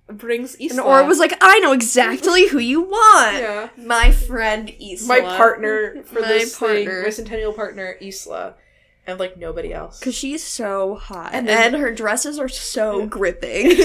brings 0.09 0.57
Isla. 0.61 0.71
And 0.71 0.81
Oro 0.81 1.07
was 1.07 1.19
like, 1.19 1.35
I 1.41 1.59
know 1.61 1.73
exactly 1.73 2.49
who 2.49 2.59
you 2.59 2.81
want. 2.83 3.37
Yeah. 3.37 3.69
My 3.77 4.11
friend 4.11 4.71
Isla. 4.81 5.07
My 5.07 5.21
partner 5.21 6.03
for 6.05 6.21
My 6.21 6.29
this 6.29 6.59
partner. 6.59 6.85
thing, 6.85 7.03
my 7.05 7.11
centennial 7.11 7.53
partner, 7.53 7.97
Isla. 8.01 8.55
and 9.07 9.19
like 9.19 9.37
nobody 9.37 9.73
else. 9.73 10.01
Cause 10.01 10.15
she's 10.15 10.43
so 10.43 10.95
hot, 10.97 11.31
And 11.33 11.49
and, 11.49 11.75
then- 11.75 11.81
her 11.81 11.93
dresses 11.95 12.39
are 12.39 12.49
so 12.49 13.07
gripping. 13.07 13.73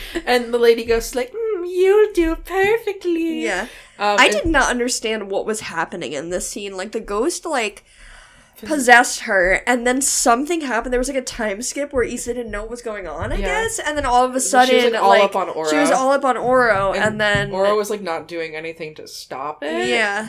and 0.26 0.52
the 0.54 0.58
lady 0.58 0.84
ghost 0.84 1.10
is 1.10 1.14
like, 1.16 1.32
mm, 1.32 1.66
"You'll 1.68 2.12
do 2.12 2.36
perfectly." 2.36 3.44
yeah, 3.44 3.62
Um, 3.98 4.16
I 4.18 4.26
and- 4.26 4.32
did 4.32 4.46
not 4.46 4.70
understand 4.70 5.30
what 5.30 5.46
was 5.46 5.60
happening 5.60 6.12
in 6.12 6.30
this 6.30 6.48
scene. 6.48 6.76
Like 6.76 6.92
the 6.92 7.00
ghost, 7.00 7.44
like 7.44 7.84
possessed 8.66 9.20
her, 9.20 9.62
and 9.66 9.86
then 9.86 10.00
something 10.02 10.60
happened. 10.62 10.92
There 10.92 11.00
was 11.00 11.08
like 11.08 11.16
a 11.16 11.22
time 11.22 11.62
skip 11.62 11.92
where 11.92 12.02
Isla 12.04 12.34
didn't 12.34 12.50
know 12.50 12.62
what 12.62 12.70
was 12.70 12.82
going 12.82 13.06
on. 13.06 13.32
I 13.32 13.36
Yeah. 13.36 13.46
guess, 13.62 13.78
and 13.78 13.96
then 13.96 14.04
all 14.04 14.24
of 14.24 14.30
a 14.30 14.34
She 14.34 14.36
was, 14.36 14.50
sudden, 14.50 14.92
like, 14.92 15.02
all 15.02 15.08
like, 15.10 15.22
up 15.22 15.36
on 15.36 15.46
she 15.70 15.76
was 15.76 15.90
all 15.90 16.10
up 16.12 16.24
on 16.24 16.36
Oro, 16.36 16.92
and, 16.92 17.20
then 17.20 17.52
Oro 17.52 17.76
was 17.76 17.90
like 17.90 18.02
not 18.02 18.26
doing 18.28 18.54
anything 18.56 18.94
to 18.96 19.06
stop 19.06 19.62
it. 19.62 19.88
Yeah. 19.88 20.28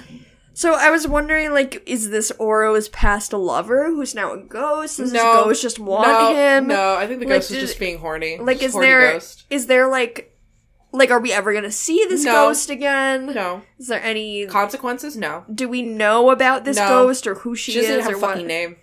So 0.54 0.74
I 0.74 0.90
was 0.90 1.08
wondering, 1.08 1.54
like, 1.54 1.82
is 1.86 2.10
this 2.10 2.32
Oro's 2.38 2.90
past 2.90 3.32
lover 3.32 3.86
who's 3.88 4.14
now 4.14 4.34
a 4.34 4.38
ghost? 4.38 4.98
Does 4.98 5.12
this 5.14 5.24
No. 5.24 5.46
ghost 5.46 5.62
just 5.62 5.80
want 5.80 6.08
no, 6.08 6.34
him? 6.36 6.68
No, 6.68 6.96
I 6.96 7.08
think 7.08 7.22
the 7.22 7.26
ghost 7.26 7.50
was 7.50 7.60
did- 7.60 7.66
just 7.66 7.80
being 7.80 8.00
horny. 8.00 8.38
Like, 8.38 8.60
Just 8.60 8.76
is 8.76 8.82
there 8.82 9.14
ghost. 9.14 9.44
is 9.50 9.68
there 9.68 9.88
like 9.88 10.29
like 10.92 11.12
are 11.12 11.20
we 11.20 11.32
ever 11.32 11.54
gonna 11.54 11.72
see 11.72 12.06
this 12.10 12.24
No. 12.24 12.32
ghost 12.32 12.70
again? 12.70 13.28
No 13.34 13.62
Is 13.78 13.88
there 13.88 14.02
any? 14.04 14.46
consequences? 14.48 15.16
No. 15.16 15.44
do 15.54 15.68
we 15.70 15.82
know 15.82 16.30
about 16.32 16.66
this 16.66 16.78
No. 16.78 16.88
ghost 16.88 17.28
or 17.28 17.36
who 17.36 17.56
she, 17.56 17.72
She 17.74 17.82
doesn't 17.82 18.00
is 18.00 18.04
have 18.06 18.14
or 18.14 18.18
a 18.18 18.20
what? 18.20 18.30
fucking 18.32 18.48
name. 18.48 18.78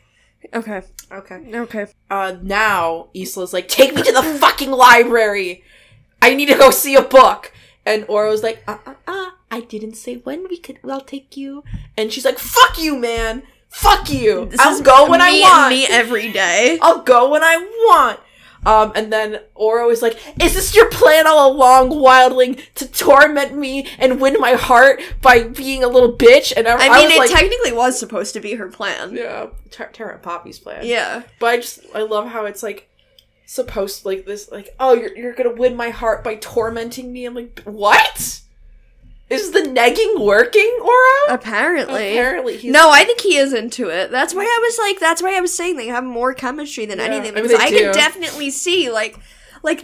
Okay. 0.54 0.82
Okay. 1.11 1.40
Okay. 1.54 1.86
Uh, 2.11 2.36
now 2.42 3.09
Isla's 3.14 3.52
like, 3.52 3.66
take 3.68 3.94
me 3.94 4.02
to 4.02 4.12
the 4.12 4.22
fucking 4.40 4.70
library. 4.70 5.64
I 6.22 6.34
need 6.34 6.46
to 6.46 6.54
go 6.57 6.70
see 6.70 6.94
a 6.94 7.02
book. 7.02 7.52
And 7.84 8.04
Oro's 8.09 8.42
like, 8.42 8.62
uh, 8.68 8.78
uh, 8.86 8.94
uh, 9.09 9.30
I 9.50 9.61
didn't 9.61 9.94
say 9.94 10.16
when 10.16 10.46
we 10.48 10.59
could. 10.59 10.78
I'll 10.88 11.00
take 11.00 11.36
you. 11.36 11.64
And 11.96 12.12
she's 12.12 12.24
like, 12.24 12.38
fuck 12.38 12.78
you, 12.80 12.96
man. 12.96 13.42
Fuck 13.68 14.11
you. 14.12 14.46
This 14.46 14.61
I'll 14.61 14.80
go 14.82 15.09
when 15.11 15.20
I 15.20 15.32
want. 15.40 15.70
Me 15.70 15.86
every 15.88 16.30
day. 16.32 16.78
I'll 16.80 17.02
go 17.02 17.30
when 17.30 17.42
I 17.42 17.57
want. 17.57 18.20
Um, 18.66 18.92
and 18.96 19.12
then 19.12 19.38
Oro 19.54 19.90
is 19.90 20.02
like, 20.02 20.18
"Is 20.42 20.54
this 20.54 20.74
your 20.74 20.90
plan 20.90 21.26
all 21.26 21.52
along, 21.52 21.90
Wildling, 21.90 22.60
to 22.74 22.86
torment 22.90 23.56
me 23.56 23.86
and 23.98 24.20
win 24.20 24.34
my 24.40 24.54
heart 24.54 25.00
by 25.22 25.44
being 25.44 25.84
a 25.84 25.88
little 25.88 26.12
bitch?" 26.12 26.52
And 26.56 26.66
I, 26.66 26.72
I 26.72 26.88
I 26.88 26.98
mean, 26.98 27.06
was 27.06 27.14
it 27.14 27.18
like, 27.18 27.30
technically 27.30 27.72
was 27.72 27.98
supposed 27.98 28.34
to 28.34 28.40
be 28.40 28.54
her 28.54 28.68
plan. 28.68 29.14
"Yeah, 29.14 29.46
Terra 29.70 30.14
and 30.14 30.22
Poppy's 30.22 30.58
plan." 30.58 30.84
Yeah. 30.84 31.22
but 31.38 31.46
I 31.46 31.56
just 31.58 31.80
I 31.94 32.02
love 32.02 32.26
how 32.28 32.44
it's 32.46 32.62
like 32.62 32.88
supposed 33.46 34.04
like 34.04 34.26
this, 34.26 34.50
like, 34.50 34.74
"Oh, 34.80 34.94
you're 34.94 35.16
you're 35.16 35.34
gonna 35.34 35.54
win 35.54 35.76
my 35.76 35.90
heart 35.90 36.24
by 36.24 36.34
tormenting 36.34 37.12
me." 37.12 37.24
I'm 37.24 37.34
like, 37.34 37.60
"What? 37.64 38.40
Is 39.28 39.50
the 39.50 39.60
negging 39.60 40.20
working, 40.24 40.78
Oro?" 40.82 41.34
Apparently. 41.34 42.12
Apparently, 42.12 42.56
he's 42.58 42.72
no, 42.72 42.90
I 42.92 43.04
think 43.04 43.20
he 43.20 43.36
is 43.36 43.52
into 43.52 43.88
it. 43.88 44.10
That's 44.12 44.32
why 44.34 44.42
I 44.44 44.58
was 44.62 44.78
like, 44.78 45.00
that's 45.00 45.20
why 45.20 45.36
I 45.36 45.40
was 45.40 45.52
saying 45.52 45.76
they 45.76 45.88
have 45.88 46.04
more 46.04 46.32
chemistry 46.32 46.86
than 46.86 46.98
Yeah, 46.98 47.06
anything. 47.06 47.36
I 47.36 47.42
mean, 47.42 47.56
I, 47.56 47.70
can 47.70 47.92
definitely 47.92 48.50
see, 48.50 48.88
like, 48.90 49.18
like 49.64 49.82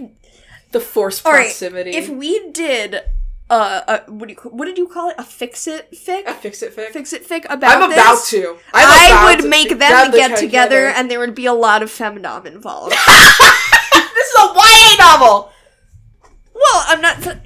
the 0.70 0.78
force 0.80 1.24
All 1.24 1.32
right, 1.32 1.47
proximity. 1.47 1.90
if 1.90 2.09
we 2.09 2.51
did, 2.53 3.01
uh, 3.51 3.80
a, 4.07 4.11
what 4.12 4.28
do 4.28 4.34
you 4.34 4.40
what 4.51 4.66
did 4.66 4.78
you 4.78 4.86
call 4.86 5.11
it? 5.11 5.16
A 5.18 5.24
fix 5.24 5.66
it 5.66 5.90
fic, 5.93 6.24
a 6.26 6.34
fix 6.34 6.62
it 6.62 6.72
fix. 6.72 6.93
fix 6.93 7.12
it 7.12 7.28
fic 7.28 7.45
about 7.51 7.82
I'm 7.82 7.90
this? 7.90 7.99
about 7.99 8.24
to. 8.26 8.59
I'm 8.72 8.88
I 8.88 9.07
about 9.09 9.24
would 9.36 9.43
to 9.43 9.49
make 9.49 9.68
them 9.70 10.11
get 10.12 10.30
cat 10.30 10.38
together, 10.38 10.86
and 10.86 11.11
there 11.11 11.18
would 11.18 11.34
be 11.34 11.47
a 11.47 11.53
lot 11.53 11.82
of 11.82 11.90
femdom 11.90 12.47
involved. 12.47 12.93
this 13.07 14.26
is 14.28 14.36
a 14.38 14.53
YA 14.55 14.97
novel. 14.99 15.51
well, 16.55 16.84
I'm 16.86 17.01
not. 17.01 17.38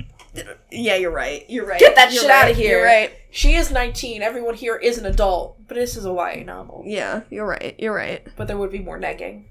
Yeah, 0.71 0.97
you're 0.97 1.12
right. 1.12 1.45
You're 1.49 1.67
right. 1.67 1.79
Get 1.79 1.95
that 1.97 2.12
You're 2.12 2.23
shit 2.23 2.31
right. 2.31 2.45
out 2.45 2.51
of 2.51 2.57
here. 2.57 2.79
You're 2.79 2.87
right. 2.87 3.12
She 3.31 3.55
is 3.55 3.71
19. 3.71 4.23
Everyone 4.23 4.55
here 4.55 4.77
is 4.77 4.99
an 4.99 5.07
adult, 5.07 5.57
but 5.69 5.75
this 5.75 5.97
is 5.97 6.05
a 6.05 6.11
YA 6.11 6.43
novel. 6.45 6.83
Yeah, 6.85 7.23
you're 7.31 7.47
right. 7.47 7.75
You're 7.79 7.95
right. 7.95 8.27
But 8.37 8.49
there 8.49 8.57
would 8.57 8.73
be 8.73 8.81
more 8.81 8.99
negging. 8.99 9.45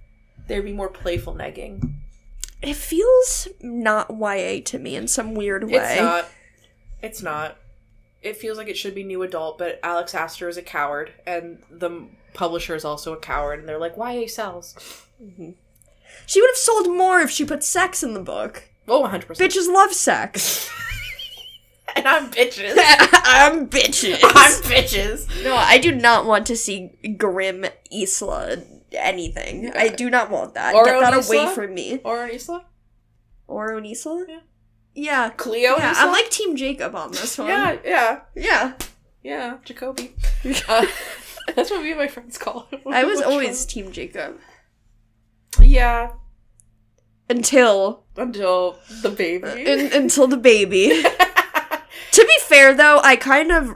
There'd 0.48 0.66
be 0.66 0.74
more 0.74 0.90
playful 0.90 1.34
negging. 1.34 1.94
It 2.62 2.76
feels 2.76 3.48
not 3.62 4.10
YA 4.10 4.62
to 4.66 4.80
me 4.80 4.96
in 4.96 5.08
some 5.08 5.36
weird 5.36 5.64
way. 5.66 5.78
It's 5.78 6.02
not. 6.02 6.26
It's 7.02 7.22
not. 7.22 7.58
It 8.22 8.38
feels 8.38 8.58
like 8.58 8.68
it 8.68 8.78
should 8.78 8.96
be 8.96 9.04
new 9.04 9.22
adult, 9.22 9.58
but 9.60 9.80
Alex 9.84 10.16
Aster 10.16 10.50
is 10.50 10.58
a 10.58 10.64
coward, 10.64 11.14
and 11.28 11.62
the 11.70 12.08
publisher 12.34 12.76
is 12.76 12.84
also 12.84 13.14
a 13.14 13.18
coward, 13.18 13.60
and 13.60 13.70
they're 13.70 13.78
like, 13.78 13.96
YA 13.98 14.28
sells. 14.28 14.76
Mm-hmm. 15.24 15.52
She 16.26 16.42
would 16.42 16.50
have 16.50 16.58
sold 16.58 16.88
more 16.92 17.20
if 17.20 17.30
she 17.30 17.46
put 17.46 17.64
sex 17.64 18.02
in 18.02 18.16
the 18.16 18.20
book. 18.20 18.64
Oh, 18.88 19.04
100%. 19.04 19.26
Bitches 19.38 19.72
love 19.72 19.94
sex. 19.94 20.70
and 21.98 22.08
I'm 22.08 22.30
bitches. 22.32 22.76
I'm 22.78 23.68
bitches. 23.68 24.20
I'm 24.24 24.62
bitches. 24.64 25.44
No, 25.44 25.56
I 25.56 25.78
do 25.78 25.94
not 25.94 26.26
want 26.26 26.46
to 26.48 26.56
see 26.58 26.92
grim 27.18 27.66
Isla 27.92 28.58
anything. 28.92 29.72
I 29.76 29.90
do 29.90 30.10
not 30.10 30.30
want 30.30 30.54
that. 30.56 30.74
Get 30.74 31.00
that 31.00 31.14
and 31.14 31.26
away 31.26 31.54
from 31.54 31.74
me. 31.74 32.00
Or 32.04 32.28
Isla? 32.28 32.66
Oro 33.48 33.78
and 33.78 33.86
Isla? 33.86 34.26
Yeah. 34.28 34.40
Yeah. 34.94 35.30
Cleo 35.30 35.78
Yeah, 35.78 35.92
Isla? 35.92 36.02
I'm 36.02 36.12
like 36.12 36.30
Team 36.30 36.56
Jacob 36.56 36.96
on 36.96 37.12
this 37.12 37.38
one. 37.38 37.48
Yeah, 37.48 37.78
yeah. 37.84 38.20
Yeah. 38.36 38.74
Yeah, 39.24 39.58
Jacoby. 39.66 40.16
Uh, 40.68 40.86
that's 41.56 41.70
what 41.72 41.82
me 41.84 41.92
and 41.92 42.00
my 42.00 42.08
friends 42.08 42.38
call 42.40 42.68
him. 42.72 42.80
I 42.88 43.04
was 43.04 43.22
always 43.22 43.66
Team 43.66 43.92
Jacob. 43.92 44.38
Yeah, 45.62 46.12
Until 47.30 48.04
until 48.18 48.78
the 49.02 49.10
baby. 49.10 49.66
un- 49.68 49.92
until 49.94 50.28
the 50.28 50.38
baby. 50.38 51.04
To 52.16 52.26
be 52.26 52.40
fair 52.46 52.74
though, 52.74 53.02
I 53.04 53.18
kind 53.18 53.52
of 53.52 53.76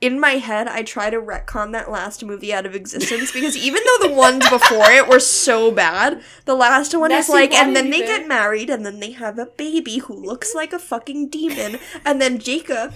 in 0.00 0.18
my 0.18 0.32
head 0.32 0.66
I 0.66 0.82
try 0.82 1.10
to 1.10 1.20
retcon 1.20 1.72
that 1.72 1.90
last 1.90 2.24
movie 2.24 2.52
out 2.54 2.66
of 2.66 2.74
existence 2.74 3.32
because 3.32 3.56
even 3.56 3.82
though 3.84 4.08
the 4.08 4.14
ones 4.14 4.48
before 4.48 4.90
it 4.90 5.08
were 5.08 5.20
so 5.20 5.70
bad, 5.70 6.22
the 6.46 6.54
last 6.54 6.96
one 6.96 7.12
is 7.12 7.28
like 7.28 7.52
and 7.52 7.76
then 7.76 7.90
they 7.90 8.00
get 8.00 8.26
married 8.26 8.70
and 8.70 8.84
then 8.86 9.00
they 9.00 9.12
have 9.12 9.38
a 9.38 9.46
baby 9.46 9.98
who 9.98 10.14
looks 10.14 10.54
like 10.54 10.72
a 10.72 10.78
fucking 10.78 11.28
demon 11.28 11.78
and 12.04 12.20
then 12.20 12.38
Jacob 12.38 12.94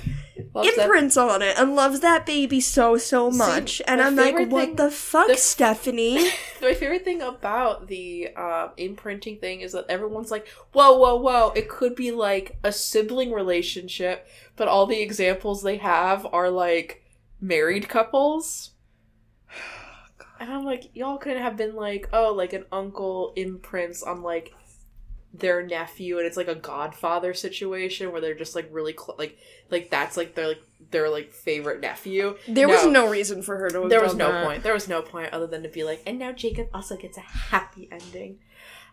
Loves 0.52 0.74
that- 0.76 0.84
imprints 0.84 1.16
on 1.16 1.42
it 1.42 1.58
and 1.58 1.74
loves 1.76 2.00
that 2.00 2.26
baby 2.26 2.60
so 2.60 2.96
so 2.96 3.30
much. 3.30 3.82
and 3.86 4.00
I'm 4.00 4.16
like 4.16 4.26
favorite 4.26 4.48
what 4.50 4.66
thing- 4.66 4.76
the 4.76 4.90
fuck 4.90 5.26
the- 5.28 5.36
Stephanie? 5.36 6.30
My 6.62 6.74
favorite 6.74 7.04
thing 7.04 7.20
about 7.22 7.88
the 7.88 8.30
uh, 8.36 8.68
imprinting 8.76 9.38
thing 9.38 9.60
is 9.60 9.72
that 9.72 9.84
everyone's 9.88 10.30
like, 10.30 10.46
whoa, 10.72 10.96
whoa, 10.96 11.16
whoa, 11.16 11.52
it 11.54 11.68
could 11.68 11.94
be 11.94 12.10
like 12.10 12.56
a 12.64 12.72
sibling 12.72 13.32
relationship, 13.32 14.26
but 14.56 14.68
all 14.68 14.86
the 14.86 15.00
examples 15.00 15.62
they 15.62 15.76
have 15.78 16.26
are 16.32 16.50
like 16.50 17.04
married 17.40 17.88
couples. 17.88 18.70
And 20.40 20.52
I'm 20.52 20.64
like, 20.64 20.90
y'all 20.94 21.16
could 21.16 21.36
have 21.36 21.56
been 21.56 21.76
like, 21.76 22.08
oh, 22.12 22.32
like 22.34 22.52
an 22.52 22.64
uncle 22.72 23.32
imprints 23.36 24.02
on 24.02 24.20
like 24.22 24.52
their 25.32 25.64
nephew, 25.64 26.18
and 26.18 26.26
it's 26.26 26.36
like 26.36 26.48
a 26.48 26.54
godfather 26.56 27.32
situation 27.34 28.10
where 28.12 28.20
they're 28.20 28.34
just 28.34 28.54
like 28.54 28.68
really 28.72 28.92
cl- 28.92 29.14
like 29.16 29.38
like 29.70 29.90
that's 29.90 30.16
like 30.16 30.34
their 30.34 30.48
like 30.48 30.62
their 30.90 31.08
like 31.08 31.32
favorite 31.32 31.80
nephew. 31.80 32.36
there 32.48 32.68
was 32.68 32.84
no 32.84 33.08
reason 33.08 33.42
for 33.42 33.56
her 33.56 33.70
to 33.70 33.86
There 33.88 34.02
was 34.02 34.16
no 34.16 34.30
that. 34.32 34.44
point. 34.44 34.62
There 34.64 34.74
was 34.74 34.88
no 34.88 35.02
point 35.02 35.32
other 35.32 35.46
than 35.46 35.62
to 35.62 35.68
be 35.68 35.84
like, 35.84 36.02
and 36.04 36.18
now 36.18 36.32
Jacob 36.32 36.68
also 36.74 36.96
gets 36.96 37.16
a 37.16 37.20
happy 37.22 37.88
ending. 37.90 38.40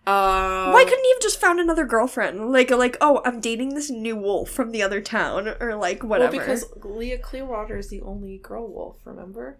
Uh, 0.07 0.71
Why 0.71 0.83
couldn't 0.83 1.03
he 1.05 1.11
have 1.11 1.21
just 1.21 1.39
found 1.39 1.59
another 1.59 1.85
girlfriend? 1.85 2.51
Like, 2.51 2.71
like, 2.71 2.97
oh, 3.01 3.21
I'm 3.23 3.39
dating 3.39 3.75
this 3.75 3.89
new 3.91 4.15
wolf 4.15 4.49
from 4.49 4.71
the 4.71 4.81
other 4.81 4.99
town, 4.99 5.53
or 5.59 5.75
like 5.75 6.03
whatever. 6.03 6.31
Well, 6.37 6.39
because 6.45 6.65
Leah 6.83 7.19
Clearwater 7.19 7.77
is 7.77 7.89
the 7.89 8.01
only 8.01 8.37
girl 8.39 8.67
wolf. 8.67 8.97
Remember? 9.05 9.59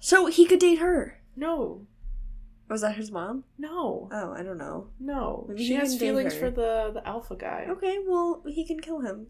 so 0.00 0.26
he 0.26 0.44
could 0.46 0.58
date 0.58 0.80
her. 0.80 1.20
No, 1.36 1.86
Was 2.68 2.80
that 2.80 2.96
his 2.96 3.12
mom? 3.12 3.44
no, 3.58 4.08
Oh, 4.12 4.32
I 4.32 4.42
don't 4.42 4.58
know. 4.58 4.88
no. 4.98 5.46
Maybe 5.48 5.62
she 5.62 5.68
he 5.68 5.74
has 5.74 5.96
feelings 5.96 6.34
for 6.34 6.50
the 6.50 6.90
the 6.92 7.06
alpha 7.06 7.36
guy. 7.36 7.66
Okay, 7.70 7.98
well, 8.04 8.42
he 8.48 8.66
can 8.66 8.80
kill 8.80 9.00
him. 9.00 9.28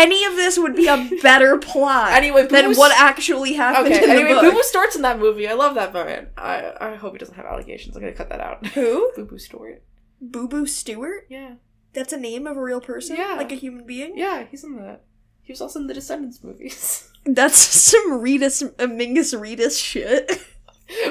Any 0.00 0.24
of 0.24 0.34
this 0.36 0.58
would 0.58 0.74
be 0.76 0.86
a 0.88 1.08
better 1.22 1.58
plot 1.70 2.12
Anyway, 2.12 2.46
than 2.46 2.62
Boo-Boo's- 2.64 2.78
what 2.78 2.92
actually 2.98 3.52
happened 3.54 3.94
Okay. 3.94 4.04
in 4.04 4.10
Anyway, 4.10 4.34
the 4.34 4.40
Boo. 4.40 4.52
Boo 4.52 4.62
starts 4.62 4.96
in 4.96 5.02
that 5.02 5.18
movie. 5.18 5.46
I 5.48 5.52
love 5.54 5.74
that 5.74 5.92
man. 5.92 6.28
I 6.36 6.72
I 6.80 6.94
hope 6.96 7.12
he 7.12 7.18
doesn't 7.18 7.34
have 7.34 7.46
allegations. 7.46 7.96
I'm 7.96 8.02
gonna 8.02 8.12
cut 8.14 8.28
that 8.30 8.40
out. 8.40 8.66
Who? 8.68 9.12
Boo 9.16 9.24
Boo 9.26 9.38
Stewart. 9.38 9.82
Boo 10.20 10.48
Boo 10.48 10.66
Stewart? 10.66 11.26
Yeah. 11.28 11.54
That's 11.92 12.12
a 12.12 12.18
name 12.18 12.46
of 12.46 12.56
a 12.56 12.62
real 12.62 12.80
person? 12.80 13.16
Yeah. 13.16 13.34
Like 13.36 13.50
a 13.52 13.56
human 13.56 13.84
being? 13.86 14.16
Yeah, 14.16 14.44
he's 14.50 14.62
in 14.64 14.76
that. 14.76 15.02
He 15.42 15.52
was 15.52 15.60
also 15.60 15.80
in 15.80 15.86
the 15.88 15.94
Descendants 15.94 16.42
movies. 16.44 17.10
That's 17.26 17.58
some 17.58 18.12
Reedus, 18.22 18.62
Mingus 18.76 19.34
Reedus 19.38 19.82
shit. 19.82 20.30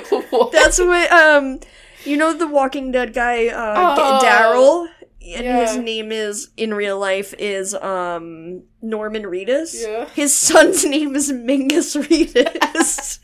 What? 0.10 0.52
That's 0.52 0.80
what 0.80 1.12
um 1.12 1.60
you 2.06 2.18
know 2.18 2.34
the 2.34 2.48
Walking 2.48 2.92
Dead 2.92 3.14
guy 3.14 3.48
uh 3.48 3.96
Oh. 3.98 4.20
Daryl 4.24 4.88
and 5.36 5.68
his 5.68 5.78
name 5.78 6.12
is 6.12 6.50
in 6.58 6.74
real 6.74 7.00
life 7.00 7.34
is 7.38 7.74
um 7.76 8.64
Norman 8.82 9.24
Reedus. 9.24 9.76
Yeah. 9.76 10.08
His 10.10 10.34
son's 10.34 10.86
name 10.96 11.16
is 11.16 11.32
Mingus 11.32 11.96
Reedus. 11.96 13.20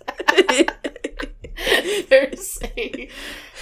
There's 2.10 2.60
a, 2.78 3.10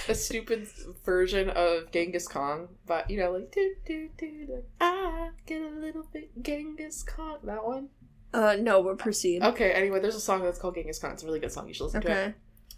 a 0.08 0.14
stupid 0.14 0.66
version 1.04 1.48
of 1.50 1.90
Genghis 1.92 2.26
Khan, 2.28 2.68
but 2.86 3.08
you 3.10 3.18
know, 3.18 3.32
like 3.32 3.52
do 3.52 3.74
do 3.86 4.08
do, 4.18 4.46
like 4.48 4.64
I 4.80 5.30
get 5.46 5.62
a 5.62 5.70
little 5.70 6.06
bit 6.12 6.30
Genghis 6.42 7.02
Khan. 7.02 7.38
That 7.44 7.64
one. 7.64 7.88
Uh, 8.32 8.56
no, 8.58 8.82
but 8.82 8.98
proceed. 8.98 9.42
Okay, 9.44 9.70
anyway, 9.70 10.00
there's 10.00 10.16
a 10.16 10.20
song 10.20 10.42
that's 10.42 10.58
called 10.58 10.74
Genghis 10.74 10.98
Khan. 10.98 11.12
It's 11.12 11.22
a 11.22 11.26
really 11.26 11.38
good 11.38 11.52
song. 11.52 11.68
You 11.68 11.74
should 11.74 11.84
listen 11.84 12.02
to 12.02 12.10
it. 12.10 12.34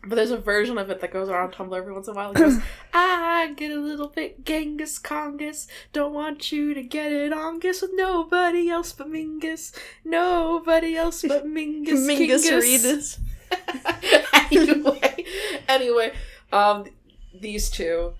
But 0.07 0.16
there's 0.16 0.30
a 0.30 0.37
version 0.37 0.78
of 0.78 0.89
it 0.89 1.01
that 1.01 1.12
goes 1.12 1.28
around 1.28 1.53
Tumblr 1.53 1.76
every 1.76 1.93
once 1.93 2.07
in 2.07 2.14
a 2.14 2.16
while. 2.16 2.30
It 2.30 2.37
goes, 2.37 2.59
I 2.95 3.53
get 3.57 3.72
a 3.72 3.80
little 3.80 4.09
bit 4.09 4.45
Genghis 4.45 5.01
Kongus. 5.01 5.66
Don't 5.93 6.14
want 6.14 6.53
you 6.53 6.74
to 6.74 6.82
get 6.82 7.11
it 7.11 7.32
ongus 7.32 7.82
with 7.82 7.91
nobody 7.95 8.68
else 8.70 8.93
but 8.93 9.11
Mingus. 9.11 9.76
Nobody 10.05 10.97
else 10.97 11.22
but 11.26 11.45
Mingus. 11.47 12.07
Mingus 12.07 12.49
Kingus." 12.49 13.18
Reedus. 13.51 14.53
anyway, 14.53 15.24
anyway, 15.68 16.12
um, 16.53 16.84
these 17.34 17.70
two, 17.70 18.12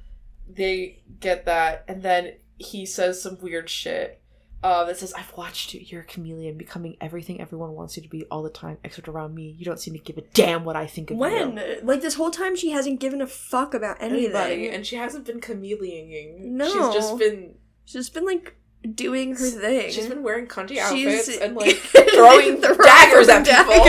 they 0.49 1.01
get 1.21 1.45
that, 1.47 1.85
and 1.89 2.03
then 2.03 2.35
he 2.59 2.87
says 2.87 3.23
some 3.23 3.39
weird 3.41 3.69
shit. 3.69 4.21
Uh, 4.67 4.85
that 4.85 4.97
says, 4.99 5.13
I've 5.15 5.33
watched 5.37 5.75
you. 5.75 5.81
You're 5.85 6.01
a 6.01 6.05
chameleon, 6.05 6.57
becoming 6.59 6.97
everything 7.01 7.41
everyone 7.41 7.73
wants 7.73 7.97
you 7.97 8.03
to 8.03 8.09
be 8.09 8.25
all 8.33 8.43
the 8.43 8.51
time, 8.51 8.79
except 8.83 9.07
around 9.07 9.33
me. 9.35 9.55
You 9.59 9.65
don't 9.65 9.79
seem 9.79 9.95
to 9.95 10.01
give 10.01 10.19
a 10.19 10.23
damn 10.35 10.65
what 10.65 10.75
I 10.75 10.87
think 10.87 11.11
of 11.11 11.15
you. 11.17 11.21
When? 11.21 11.61
Like 11.85 12.01
this 12.01 12.15
whole 12.15 12.31
time 12.33 12.57
she 12.57 12.71
hasn't 12.71 12.99
given 12.99 13.21
a 13.21 13.27
fuck 13.29 13.75
about 13.75 13.99
anything. 14.01 14.25
anybody, 14.35 14.69
and 14.69 14.85
she 14.85 14.97
hasn't 14.97 15.25
been 15.25 15.41
chameleoning. 15.41 16.41
No. 16.41 16.67
she's 16.67 16.95
just 16.95 17.19
been 17.19 17.55
She's 17.85 17.93
just 17.95 18.15
been 18.15 18.25
like 18.27 18.57
doing 18.95 19.31
her 19.37 19.49
thing. 19.51 19.91
she's 19.93 20.07
been 20.09 20.23
wearing 20.25 20.47
cunty 20.49 20.71
She's- 20.91 21.29
outfits 21.29 21.39
and 21.41 21.55
like 21.63 21.77
throwing 22.15 22.61
daggers 22.61 23.29
at 23.29 23.45
people. 23.47 23.87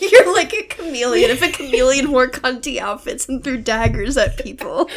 You're 0.10 0.32
like 0.34 0.52
a 0.54 0.62
chameleon. 0.64 1.30
If 1.30 1.42
a 1.42 1.50
chameleon 1.52 2.10
wore 2.10 2.28
cunty 2.28 2.78
outfits 2.78 3.28
and 3.28 3.42
threw 3.44 3.58
daggers 3.58 4.16
at 4.16 4.38
people. 4.38 4.88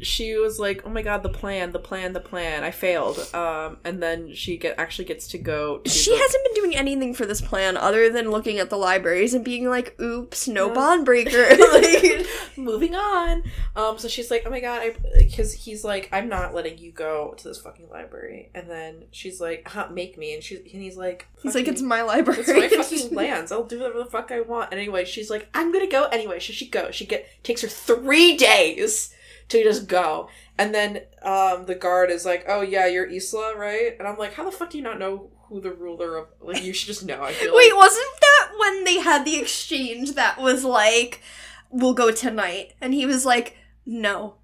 She 0.00 0.36
was 0.36 0.58
like, 0.60 0.82
"Oh 0.86 0.90
my 0.90 1.02
god, 1.02 1.22
the 1.22 1.28
plan, 1.28 1.72
the 1.72 1.78
plan, 1.78 2.12
the 2.12 2.20
plan! 2.20 2.62
I 2.62 2.70
failed." 2.70 3.18
Um, 3.34 3.78
and 3.84 4.02
then 4.02 4.32
she 4.34 4.56
get 4.56 4.76
actually 4.78 5.06
gets 5.06 5.26
to 5.28 5.38
go. 5.38 5.78
To 5.78 5.90
She 5.90 6.10
the- 6.12 6.16
hasn't 6.18 6.44
been 6.44 6.54
doing 6.54 6.76
anything 6.76 7.14
for 7.14 7.26
this 7.26 7.40
plan 7.40 7.76
other 7.76 8.08
than 8.10 8.30
looking 8.30 8.58
at 8.58 8.70
the 8.70 8.76
libraries 8.76 9.34
and 9.34 9.44
being 9.44 9.68
like, 9.68 10.00
"Oops, 10.00 10.46
no 10.48 10.68
No. 10.68 10.74
bond 10.74 11.04
breaker." 11.04 11.46
like, 11.72 12.26
moving 12.56 12.94
on. 12.94 13.42
Um, 13.74 13.98
so 13.98 14.06
she's 14.08 14.30
like, 14.30 14.44
"Oh 14.46 14.50
my 14.50 14.60
god," 14.60 14.82
I 14.82 14.94
because 15.16 15.52
he's 15.52 15.82
like, 15.84 16.08
"I'm 16.12 16.28
not 16.28 16.54
letting 16.54 16.78
you 16.78 16.92
go 16.92 17.34
to 17.36 17.48
this 17.48 17.58
fucking 17.60 17.88
library." 17.90 18.50
And 18.54 18.70
then 18.70 19.04
she's 19.10 19.40
like, 19.40 19.66
huh, 19.68 19.88
"Make 19.90 20.16
me," 20.16 20.32
and 20.34 20.42
she's 20.44 20.60
and 20.60 20.82
he's 20.82 20.96
like, 20.96 21.26
he's 21.42 21.54
like, 21.56 21.66
"It's 21.66 21.82
my 21.82 22.02
library." 22.02 22.40
It's 22.40 22.48
my 22.48 22.68
fucking 22.68 23.14
lands. 23.16 23.50
I'll 23.50 23.64
do 23.64 23.80
whatever 23.80 23.98
the 23.98 24.04
fuck 24.10 24.30
I 24.30 24.42
want. 24.42 24.70
And 24.70 24.78
anyway, 24.80 25.04
she's 25.04 25.28
like, 25.30 25.48
I'm 25.54 25.72
gonna 25.72 25.88
go 25.88 26.04
anyway. 26.04 26.38
So 26.38 26.52
she 26.52 26.68
goes. 26.68 26.94
She 26.94 27.04
get 27.04 27.26
takes 27.42 27.62
her 27.62 27.68
three 27.68 28.36
days 28.36 29.12
to 29.48 29.62
just 29.62 29.88
go. 29.88 30.28
And 30.56 30.74
then 30.74 31.02
um 31.22 31.66
the 31.66 31.74
guard 31.74 32.10
is 32.10 32.24
like, 32.24 32.44
Oh 32.48 32.60
yeah, 32.60 32.86
you're 32.86 33.06
Isla, 33.06 33.56
right? 33.56 33.96
And 33.98 34.06
I'm 34.06 34.18
like, 34.18 34.34
How 34.34 34.44
the 34.44 34.52
fuck 34.52 34.70
do 34.70 34.78
you 34.78 34.84
not 34.84 34.98
know 34.98 35.30
who 35.48 35.60
the 35.60 35.72
ruler 35.72 36.16
of 36.16 36.28
like 36.40 36.62
you 36.62 36.72
should 36.72 36.88
just 36.88 37.04
know, 37.04 37.22
I 37.22 37.32
feel 37.32 37.54
Wait, 37.56 37.72
like 37.72 37.78
wasn't 37.78 38.20
that 38.20 38.50
when 38.58 38.84
they 38.84 38.98
had 39.00 39.24
the 39.24 39.38
exchange 39.38 40.12
that 40.12 40.38
was 40.38 40.64
like, 40.64 41.22
"We'll 41.70 41.94
go 41.94 42.10
tonight," 42.10 42.74
and 42.80 42.92
he 42.94 43.06
was 43.06 43.24
like, 43.24 43.56
"No." 43.86 44.34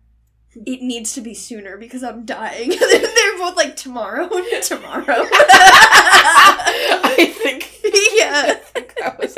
It 0.67 0.83
needs 0.83 1.15
to 1.15 1.21
be 1.21 1.35
sooner 1.35 1.77
because 1.77 2.05
I'm 2.05 2.25
dying. 2.25 2.69
They're 2.79 3.39
both 3.39 3.57
like 3.57 3.75
tomorrow, 3.75 4.29
tomorrow. 4.63 5.27
I 7.09 7.35
think 7.43 7.69
yeah. 8.15 8.61
that 9.01 9.19
was 9.19 9.37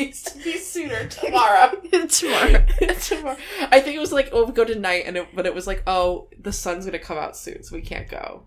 needs 0.00 0.22
to 0.22 0.38
be 0.38 0.56
sooner 0.58 1.06
tomorrow. 1.08 1.72
tomorrow. 2.08 2.64
tomorrow. 3.00 3.36
I 3.70 3.80
think 3.80 3.96
it 3.96 4.00
was 4.00 4.12
like, 4.12 4.30
oh, 4.32 4.44
we 4.44 4.52
go 4.52 4.64
tonight, 4.64 5.04
and 5.06 5.16
it, 5.16 5.28
but 5.34 5.46
it 5.46 5.54
was 5.54 5.66
like, 5.66 5.82
oh, 5.86 6.28
the 6.38 6.52
sun's 6.52 6.84
gonna 6.84 6.98
come 6.98 7.18
out 7.18 7.36
soon, 7.36 7.62
so 7.62 7.74
we 7.76 7.82
can't 7.82 8.08
go. 8.08 8.44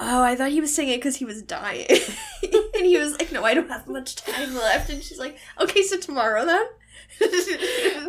Oh, 0.00 0.22
I 0.22 0.36
thought 0.36 0.50
he 0.52 0.60
was 0.60 0.72
saying 0.74 0.90
it 0.90 0.98
because 0.98 1.16
he 1.16 1.24
was 1.24 1.42
dying. 1.42 1.86
and 2.42 2.86
he 2.86 2.96
was 2.98 3.18
like, 3.18 3.32
no, 3.32 3.44
I 3.44 3.54
don't 3.54 3.68
have 3.68 3.88
much 3.88 4.14
time 4.14 4.54
left. 4.54 4.90
And 4.90 5.02
she's 5.02 5.18
like, 5.18 5.36
okay, 5.60 5.82
so 5.82 5.98
tomorrow 5.98 6.44
then? 6.44 6.66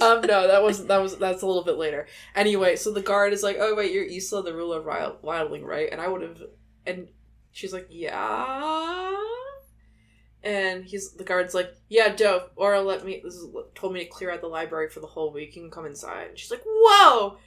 um, 0.01 0.21
no, 0.21 0.47
that 0.47 0.61
was 0.61 0.85
that 0.87 0.97
was 1.01 1.17
that's 1.17 1.41
a 1.41 1.47
little 1.47 1.63
bit 1.63 1.77
later. 1.77 2.05
Anyway, 2.35 2.75
so 2.75 2.91
the 2.91 3.01
guard 3.01 3.33
is 3.33 3.43
like, 3.43 3.57
"Oh 3.59 3.73
wait, 3.75 3.91
you're 3.91 4.03
Isla, 4.03 4.43
the 4.43 4.53
ruler 4.53 4.79
of 4.79 4.85
Wild- 4.85 5.21
Wildling, 5.23 5.63
right?" 5.63 5.89
And 5.91 6.01
I 6.01 6.07
would 6.07 6.21
have, 6.21 6.41
and 6.85 7.07
she's 7.51 7.71
like, 7.73 7.87
"Yeah." 7.89 9.15
And 10.43 10.85
he's 10.85 11.11
the 11.11 11.23
guard's 11.23 11.53
like, 11.53 11.75
"Yeah, 11.89 12.15
dope." 12.15 12.51
Or 12.55 12.79
let 12.79 13.05
me. 13.05 13.21
This 13.23 13.35
is 13.35 13.47
told 13.75 13.93
me 13.93 13.99
to 13.99 14.09
clear 14.09 14.31
out 14.31 14.41
the 14.41 14.47
library 14.47 14.89
for 14.89 15.01
the 15.01 15.07
whole 15.07 15.33
week. 15.33 15.55
You 15.55 15.61
can 15.63 15.71
come 15.71 15.85
inside. 15.85 16.27
And 16.29 16.37
she's 16.37 16.49
like, 16.51 16.63
"Whoa, 16.65 17.37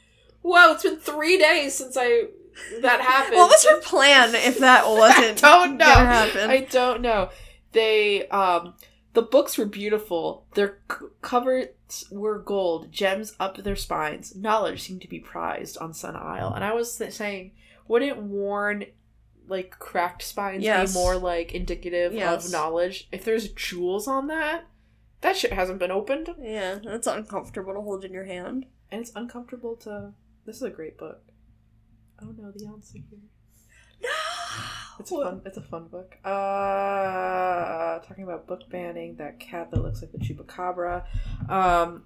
whoa! 0.43 0.73
It's 0.73 0.83
been 0.83 0.99
three 0.99 1.39
days 1.39 1.75
since 1.75 1.97
I 1.99 2.25
that 2.81 3.01
happened." 3.13 3.37
what 3.37 3.49
was 3.49 3.65
her 3.65 3.81
plan 3.81 4.35
if 4.35 4.59
that 4.59 4.85
wasn't 4.89 5.39
don't 5.39 5.79
know. 5.79 5.87
I 5.87 6.67
don't 6.71 7.01
know. 7.01 7.31
They 7.73 8.29
um 8.29 8.75
the 9.15 9.23
books 9.23 9.57
were 9.59 9.67
beautiful. 9.67 10.47
Their 10.55 10.79
c- 10.91 11.07
covers 11.21 11.69
were 12.11 12.39
gold, 12.39 12.93
gems 12.93 13.35
up 13.39 13.57
their 13.59 13.77
spines. 13.77 14.35
Knowledge 14.35 14.83
seemed 14.83 15.03
to 15.03 15.09
be 15.09 15.19
prized 15.21 15.77
on 15.79 15.93
Sun 15.93 16.17
Isle. 16.17 16.53
And 16.55 16.65
I 16.65 16.73
was 16.73 16.97
th- 16.97 17.13
saying, 17.13 17.53
wouldn't 17.89 18.17
worn 18.19 18.87
like 19.49 19.71
cracked 19.79 20.23
spines 20.23 20.63
Yes. 20.65 20.93
be 20.95 20.99
more 20.99 21.17
like 21.17 21.53
indicative 21.53 22.13
Yes. 22.13 22.47
of 22.47 22.53
knowledge? 22.53 23.09
If 23.13 23.25
there's 23.25 23.49
jewels 23.53 24.07
on 24.09 24.27
that, 24.29 24.65
that 25.21 25.37
shit 25.37 25.53
hasn't 25.53 25.79
been 25.79 25.91
opened, 25.91 26.29
yeah, 26.41 26.79
that's 26.83 27.07
uncomfortable 27.07 27.75
to 27.75 27.81
hold 27.81 28.05
in 28.05 28.13
your 28.13 28.25
hand. 28.25 28.67
and 28.91 29.01
it's 29.01 29.13
uncomfortable 29.15 29.75
to. 29.77 30.13
This 30.45 30.57
is 30.57 30.63
a 30.63 30.71
great 30.71 30.99
book. 30.99 31.23
Oh 32.21 32.35
no, 32.37 32.53
the 32.55 32.67
answer 32.67 32.99
here. 32.99 33.19
No 34.03 34.09
It's 34.99 35.11
a 35.11 35.17
fun. 35.17 35.43
It's 35.47 35.57
a 35.57 35.63
fun 35.63 35.89
book. 35.89 36.17
Uh, 36.25 37.99
talking 38.01 38.25
about 38.25 38.47
book 38.47 38.69
banning. 38.71 39.17
That 39.17 39.39
cat 39.41 39.71
that 39.71 39.83
looks 39.83 40.03
like 40.03 40.13
the 40.13 40.19
chupacabra. 40.19 41.05
Um. 41.49 42.05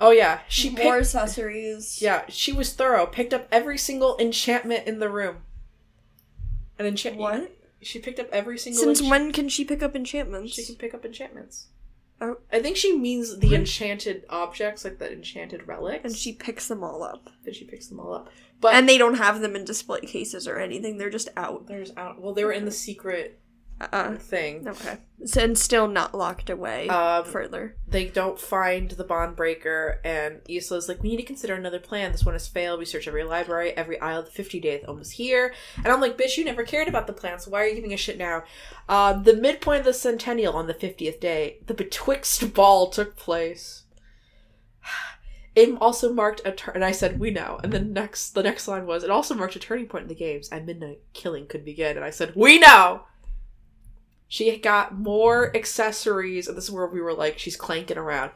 Oh 0.00 0.10
yeah, 0.10 0.40
she 0.48 0.70
More 0.70 0.76
picked. 0.78 0.96
accessories. 0.96 2.00
Yeah, 2.02 2.24
she 2.28 2.52
was 2.52 2.72
thorough. 2.74 3.06
Picked 3.06 3.32
up 3.34 3.46
every 3.52 3.76
single 3.78 4.16
enchantment 4.18 4.86
in 4.86 4.98
the 4.98 5.08
room. 5.10 5.38
An 6.80 6.86
enchant. 6.86 7.16
What? 7.18 7.56
She 7.82 7.98
picked 7.98 8.18
up 8.18 8.28
every 8.32 8.58
single. 8.58 8.82
Since 8.82 9.00
enchant- 9.00 9.10
when 9.10 9.32
can 9.32 9.48
she 9.50 9.64
pick 9.66 9.82
up 9.82 9.94
enchantments? 9.94 10.54
she 10.54 10.64
can 10.64 10.76
pick 10.76 10.94
up 10.94 11.04
enchantments? 11.04 11.66
Oh. 12.22 12.38
I 12.52 12.60
think 12.60 12.76
she 12.76 12.96
means 12.96 13.38
the 13.38 13.54
enchanted 13.54 14.24
objects, 14.28 14.84
like 14.84 14.98
the 14.98 15.10
enchanted 15.12 15.66
relics. 15.66 16.04
and 16.04 16.14
she 16.16 16.32
picks 16.32 16.68
them 16.68 16.82
all 16.82 17.02
up. 17.02 17.28
then 17.44 17.54
she 17.54 17.64
picks 17.64 17.88
them 17.88 18.00
all 18.00 18.12
up. 18.14 18.30
But 18.60 18.74
and 18.74 18.88
they 18.88 18.98
don't 18.98 19.16
have 19.16 19.40
them 19.40 19.56
in 19.56 19.64
display 19.64 20.00
cases 20.00 20.48
or 20.48 20.58
anything. 20.58 20.96
They're 20.96 21.10
just 21.10 21.28
out. 21.36 21.66
there's 21.66 21.92
out. 21.96 22.20
Well, 22.20 22.34
they 22.34 22.44
were 22.44 22.52
in 22.52 22.64
the 22.64 22.70
secret 22.70 23.40
Uh, 23.80 24.14
thing. 24.16 24.68
okay. 24.68 24.98
And 25.36 25.56
still 25.56 25.88
not 25.88 26.14
locked 26.14 26.50
away 26.50 26.86
Um, 26.88 27.24
further. 27.24 27.76
they 27.88 28.06
don't 28.06 28.38
find 28.38 28.90
the 28.90 29.04
bond 29.04 29.36
breaker 29.36 30.00
and 30.04 30.40
Isla's 30.48 30.86
like 30.88 31.02
we 31.02 31.08
need 31.10 31.16
to 31.16 31.22
consider 31.22 31.54
another 31.54 31.78
plan. 31.78 32.12
This 32.12 32.24
one 32.24 32.34
has 32.34 32.46
failed. 32.46 32.78
We 32.78 32.84
search 32.84 33.08
every 33.08 33.24
library 33.24 33.72
every 33.76 33.98
aisle 34.00 34.22
the 34.22 34.30
50 34.30 34.60
days 34.60 34.84
almost 34.86 35.12
here. 35.12 35.54
And 35.78 35.86
i'm 35.88 36.00
like 36.00 36.18
bitch 36.18 36.36
you 36.36 36.44
never 36.44 36.62
cared 36.64 36.88
about 36.88 37.06
the 37.06 37.12
plan 37.14 37.38
so 37.38 37.50
why 37.50 37.62
are 37.62 37.66
you 37.66 37.74
giving 37.74 37.94
a 37.94 37.96
shit 37.96 38.18
now? 38.18 38.44
Um, 38.88 39.22
the 39.24 39.34
midpoint 39.34 39.80
of 39.80 39.86
the 39.86 39.94
centennial 39.94 40.54
on 40.56 40.66
the 40.66 40.74
50th 40.74 41.18
day 41.20 41.58
the 41.66 41.74
betwixt 41.74 42.52
ball 42.52 42.90
took 42.90 43.16
place. 43.16 43.84
It 45.56 45.76
also 45.80 46.12
marked 46.12 46.42
a 46.44 46.52
turn 46.52 46.76
and 46.76 46.84
i 46.84 46.92
said 46.92 47.18
we 47.18 47.30
know. 47.30 47.58
And 47.62 47.72
then 47.72 47.92
next 47.92 48.30
the 48.30 48.42
next 48.42 48.68
line 48.68 48.86
was 48.86 49.02
it 49.02 49.10
also 49.10 49.34
marked 49.34 49.56
a 49.56 49.58
turning 49.58 49.86
point 49.86 50.02
in 50.02 50.08
the 50.08 50.14
games 50.14 50.48
at 50.50 50.64
midnight 50.64 51.00
killing 51.12 51.46
could 51.46 51.64
begin. 51.64 51.96
And 51.96 52.04
i 52.04 52.10
said 52.10 52.32
we 52.36 52.58
know 52.60 53.02
she 54.30 54.56
got 54.56 54.96
more 54.96 55.54
accessories 55.54 56.48
and 56.48 56.56
this 56.56 56.64
is 56.64 56.70
where 56.70 56.86
we 56.86 57.02
were 57.02 57.12
like 57.12 57.38
she's 57.38 57.56
clanking 57.56 57.98
around 57.98 58.30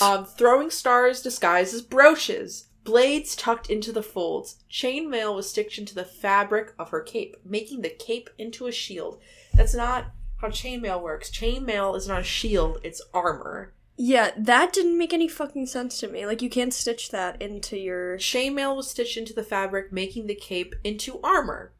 um, 0.00 0.24
throwing 0.24 0.70
stars 0.70 1.20
disguised 1.20 1.74
as 1.74 1.82
brooches 1.82 2.68
blades 2.84 3.34
tucked 3.36 3.68
into 3.68 3.92
the 3.92 4.02
folds 4.02 4.64
chainmail 4.70 5.34
was 5.34 5.50
stitched 5.50 5.78
into 5.78 5.94
the 5.94 6.04
fabric 6.04 6.72
of 6.78 6.90
her 6.90 7.02
cape 7.02 7.36
making 7.44 7.82
the 7.82 7.90
cape 7.90 8.30
into 8.38 8.66
a 8.66 8.72
shield 8.72 9.20
that's 9.52 9.74
not 9.74 10.06
how 10.40 10.48
chainmail 10.48 11.02
works 11.02 11.30
chainmail 11.30 11.96
is 11.96 12.06
not 12.06 12.20
a 12.20 12.24
shield 12.24 12.78
it's 12.82 13.02
armor 13.12 13.74
Yeah, 13.98 14.32
that 14.36 14.74
didn't 14.74 14.98
make 14.98 15.14
any 15.14 15.26
fucking 15.26 15.64
sense 15.66 15.98
to 16.00 16.08
me. 16.08 16.26
Like, 16.26 16.42
you 16.42 16.50
can't 16.50 16.74
stitch 16.74 17.10
that 17.12 17.40
into 17.40 17.78
your. 17.78 18.18
chainmail 18.18 18.76
was 18.76 18.90
stitched 18.90 19.16
into 19.16 19.32
the 19.32 19.42
fabric 19.42 19.90
making 19.90 20.26
the 20.26 20.34
cape 20.34 20.74
into 20.84 21.18
armor 21.22 21.72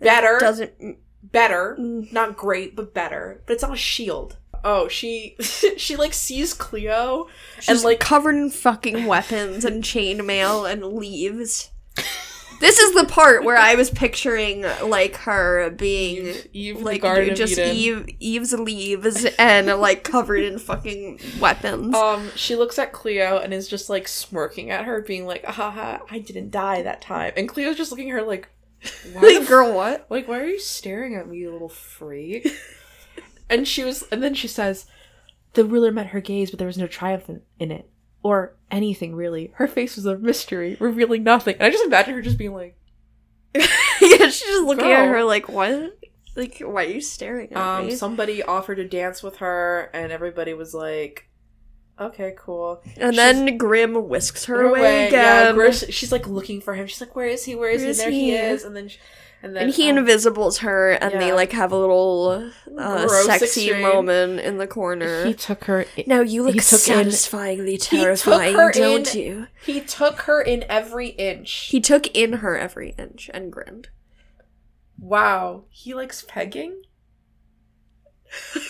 better 0.00 0.38
Doesn't. 0.40 0.98
Better 1.32 1.76
Mm. 1.78 2.12
not 2.12 2.36
great 2.36 2.76
but 2.76 2.92
better 2.94 3.42
but 3.46 3.54
it's 3.54 3.62
not 3.62 3.72
a 3.72 3.76
shield 3.76 4.36
oh 4.64 4.88
she 4.88 5.36
she 5.76 5.96
like 5.96 6.12
sees 6.14 6.54
cleo 6.54 7.26
She's 7.60 7.68
and 7.68 7.82
like 7.82 8.00
covered 8.00 8.34
in 8.36 8.50
fucking 8.50 9.06
weapons 9.06 9.64
and 9.64 9.82
chainmail 9.92 10.70
and 10.70 10.84
leaves. 10.84 11.70
This 12.60 12.78
is 12.78 12.94
the 12.94 13.04
part 13.04 13.44
where 13.44 13.56
I 13.58 13.74
was 13.74 13.90
picturing 13.90 14.62
like 14.84 15.16
her 15.16 15.70
being 15.70 16.28
Eve, 16.28 16.48
Eve 16.52 16.80
like 16.80 17.02
just. 17.34 17.58
Eve 17.58 18.08
Eve's 18.20 18.54
leaves 18.54 19.26
and 19.38 19.66
like 19.66 20.04
covered 20.04 20.40
in 20.44 20.58
fucking 20.58 21.20
weapons. 21.40 21.94
Um, 21.94 22.30
she 22.36 22.54
looks 22.56 22.78
at 22.78 22.92
Cleo 22.92 23.38
and 23.38 23.52
is 23.52 23.68
just 23.68 23.90
like 23.90 24.08
smirking 24.08 24.70
at 24.70 24.84
her, 24.86 25.02
being 25.02 25.26
like, 25.26 25.44
"Haha, 25.44 25.98
I 26.10 26.18
didn't 26.20 26.52
die 26.52 26.80
that 26.82 27.02
time." 27.02 27.32
And 27.36 27.48
Cleo's 27.48 27.76
just 27.76 27.90
looking 27.90 28.10
at 28.10 28.14
her 28.14 28.22
like, 28.22 28.48
like, 29.14 29.46
girl, 29.46 29.74
what? 29.74 30.06
Like, 30.10 30.28
why 30.28 30.40
are 30.40 30.46
you 30.46 30.60
staring 30.60 31.14
at 31.14 31.28
me, 31.28 31.38
you 31.38 31.52
little 31.52 31.68
freak? 31.68 32.48
and 33.50 33.66
she 33.66 33.84
was, 33.84 34.04
and 34.10 34.22
then 34.22 34.34
she 34.34 34.48
says, 34.48 34.86
the 35.54 35.64
ruler 35.64 35.92
met 35.92 36.08
her 36.08 36.20
gaze, 36.20 36.50
but 36.50 36.58
there 36.58 36.66
was 36.66 36.78
no 36.78 36.86
triumph 36.86 37.28
in, 37.28 37.42
in 37.58 37.70
it. 37.70 37.90
Or 38.22 38.56
anything, 38.70 39.14
really. 39.14 39.52
Her 39.54 39.68
face 39.68 39.96
was 39.96 40.06
a 40.06 40.16
mystery, 40.16 40.76
revealing 40.80 41.22
nothing. 41.22 41.54
And 41.56 41.64
I 41.64 41.70
just 41.70 41.84
imagine 41.84 42.14
her 42.14 42.22
just 42.22 42.38
being 42.38 42.54
like, 42.54 42.76
yeah, 43.54 43.66
she's 44.00 44.40
just 44.40 44.64
looking 44.64 44.90
at 44.90 45.08
her 45.08 45.22
like, 45.24 45.48
what? 45.48 45.98
Like, 46.34 46.58
why 46.58 46.84
are 46.84 46.88
you 46.88 47.00
staring 47.00 47.52
at 47.52 47.56
um, 47.56 47.86
me? 47.86 47.94
somebody 47.94 48.42
offered 48.42 48.76
to 48.76 48.88
dance 48.88 49.22
with 49.22 49.36
her, 49.36 49.90
and 49.92 50.10
everybody 50.10 50.54
was 50.54 50.74
like, 50.74 51.28
okay, 52.00 52.34
cool. 52.38 52.80
and 52.96 53.14
she's- 53.14 53.16
then 53.16 53.56
Grim 53.58 54.08
whisks 54.08 54.44
her 54.46 54.56
Her 54.58 54.64
away, 54.68 54.80
way, 54.80 55.02
yeah, 55.12 55.40
again. 55.40 55.54
Gris- 55.54 55.86
she's 55.90 56.12
like 56.12 56.26
looking 56.26 56.60
for 56.60 56.74
him. 56.74 56.86
She's 56.86 57.00
like, 57.00 57.14
where 57.16 57.26
is 57.26 57.44
he? 57.44 57.54
Where 57.54 57.70
is 57.70 57.80
Where 57.80 57.86
he? 57.86 57.90
is 57.90 57.98
there 57.98 58.10
he 58.10 58.30
he? 58.30 58.34
is. 58.36 58.64
And 58.64 58.74
then, 58.76 58.88
sh- 58.88 58.98
and 59.42 59.54
then, 59.54 59.64
and 59.64 59.74
he 59.74 59.90
um, 59.90 59.98
invisibles 59.98 60.58
her, 60.58 60.92
and 60.92 61.20
they 61.20 61.32
like 61.34 61.52
have 61.52 61.70
a 61.70 61.76
little 61.78 62.50
uh, 62.78 63.08
sexy 63.08 63.66
exchange. 63.68 63.82
moment 63.82 64.40
in 64.40 64.56
the 64.56 64.66
corner. 64.66 65.24
he 65.26 65.34
took 65.34 65.64
her. 65.64 65.84
now 66.06 66.20
you 66.22 66.42
look 66.42 66.54
he 66.54 66.60
took 66.60 66.72
in- 66.88 66.94
satisfyingly 67.10 67.76
took 67.76 67.90
terrifying, 68.00 68.54
her 68.54 68.72
don't 68.72 69.14
in- 69.14 69.20
you? 69.20 69.46
He 69.66 69.80
took 69.82 70.20
her 70.22 70.40
in 70.40 70.64
every 70.70 71.08
inch. 71.08 71.66
He 71.70 71.78
took 71.80 72.06
in 72.16 72.34
her 72.34 72.56
every 72.58 72.94
inch 72.98 73.30
and 73.34 73.52
grinned. 73.52 73.88
Wow, 74.98 75.64
he 75.68 75.92
likes 75.92 76.24
pegging. 76.26 76.82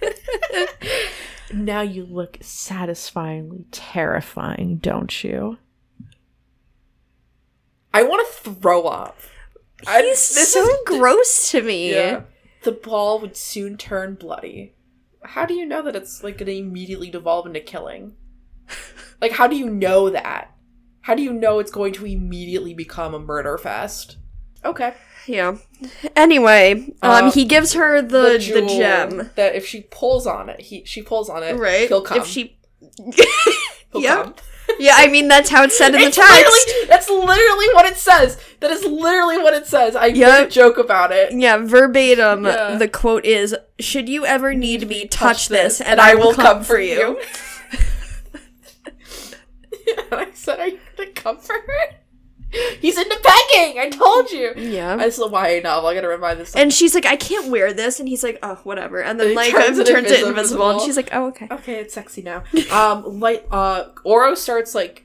now 1.52 1.80
you 1.80 2.04
look 2.04 2.38
satisfyingly 2.40 3.64
terrifying, 3.70 4.76
don't 4.76 5.22
you? 5.24 5.58
I 7.92 8.02
want 8.02 8.26
to 8.26 8.50
throw 8.52 8.82
up. 8.84 9.16
I- 9.86 10.02
He's 10.02 10.34
this 10.34 10.52
so 10.52 10.68
is- 10.68 10.78
gross 10.86 11.50
to 11.52 11.62
me. 11.62 11.92
Yeah. 11.94 12.22
The 12.64 12.72
ball 12.72 13.20
would 13.20 13.36
soon 13.36 13.76
turn 13.76 14.14
bloody. 14.14 14.74
How 15.22 15.46
do 15.46 15.54
you 15.54 15.64
know 15.66 15.82
that 15.82 15.96
it's 15.96 16.22
like 16.22 16.38
gonna 16.38 16.50
immediately 16.52 17.10
devolve 17.10 17.46
into 17.46 17.60
killing? 17.60 18.14
like, 19.20 19.32
how 19.32 19.46
do 19.46 19.56
you 19.56 19.70
know 19.70 20.10
that? 20.10 20.54
How 21.02 21.14
do 21.14 21.22
you 21.22 21.32
know 21.32 21.58
it's 21.58 21.70
going 21.70 21.92
to 21.94 22.04
immediately 22.06 22.74
become 22.74 23.14
a 23.14 23.18
murder 23.18 23.56
fest? 23.56 24.18
Okay. 24.64 24.94
Yeah. 25.28 25.56
Anyway, 26.16 26.72
um, 27.02 27.26
Uh, 27.26 27.30
he 27.30 27.44
gives 27.44 27.74
her 27.74 28.00
the 28.02 28.32
the, 28.32 28.38
jewel 28.38 28.66
gem. 28.68 29.30
that 29.36 29.54
if 29.54 29.66
she 29.66 29.82
pulls 29.82 30.26
on 30.26 30.48
it, 30.48 30.60
he 30.62 30.82
she 30.84 31.02
pulls 31.02 31.28
on 31.30 31.42
it, 31.42 31.56
Right. 31.56 31.86
He'll 31.88 32.02
come. 32.02 32.18
If 32.18 32.26
she. 32.26 32.58
Come. 33.92 34.34
Yeah, 34.78 34.92
I 34.96 35.08
mean 35.08 35.28
that's 35.28 35.48
how 35.48 35.62
it's 35.64 35.78
said 35.78 35.94
in 35.94 36.02
the 36.02 36.10
text. 36.10 36.28
literally- 36.28 36.86
that's 36.88 37.08
literally 37.08 37.66
what 37.72 37.86
it 37.86 37.96
says. 37.96 38.38
That 38.60 38.70
is 38.70 38.84
literally 38.84 39.38
what 39.38 39.54
it 39.54 39.66
says. 39.66 39.96
I 39.96 40.06
Yep. 40.06 40.16
made 40.40 40.46
a 40.46 40.50
joke 40.50 40.76
about 40.76 41.10
it. 41.10 41.32
Yeah, 41.32 41.56
verbatim. 41.56 42.44
Yeah. 42.44 42.76
The 42.76 42.86
quote 42.86 43.24
is, 43.24 43.56
"Should 43.80 44.10
you 44.10 44.26
ever 44.26 44.52
need 44.52 44.86
me, 44.86 45.06
touch 45.06 45.48
this, 45.48 45.80
and, 45.80 45.92
and 45.92 46.00
I 46.02 46.14
will 46.16 46.34
come, 46.34 46.62
for 46.64 46.78
you." 46.78 47.18
and 48.92 50.12
I 50.12 50.28
said, 50.34 50.60
"Are 50.60 50.68
you 50.68 50.78
gonna 50.98 51.10
come 51.12 51.38
for 51.38 51.54
her?" 51.54 51.94
He's 52.80 52.96
into 52.96 53.16
pegging. 53.22 53.78
I 53.78 53.90
told 53.90 54.30
you. 54.30 54.52
Yeah. 54.56 54.96
That's 54.96 55.16
the 55.16 55.28
YA 55.28 55.60
novel. 55.62 55.88
I 55.90 55.94
gotta 55.94 56.08
remind 56.08 56.40
this. 56.40 56.54
And 56.56 56.72
she's 56.72 56.94
like, 56.94 57.04
"I 57.06 57.16
can't 57.16 57.50
wear 57.50 57.72
this," 57.72 58.00
and 58.00 58.08
he's 58.08 58.22
like, 58.24 58.38
"Oh, 58.42 58.58
whatever." 58.64 59.02
And 59.02 59.20
then 59.20 59.28
And 59.28 59.36
like 59.36 59.50
turns 59.52 59.78
it 59.78 59.86
turns 59.86 60.06
it 60.10 60.20
invisible. 60.26 60.28
invisible, 60.30 60.70
and 60.70 60.80
she's 60.80 60.96
like, 60.96 61.10
"Oh, 61.12 61.26
okay." 61.28 61.48
okay, 61.50 61.74
it's 61.80 61.92
sexy 61.94 62.22
now. 62.22 62.42
um, 62.72 63.20
like 63.20 63.46
uh, 63.50 63.84
Oro 64.04 64.34
starts 64.34 64.74
like 64.74 65.04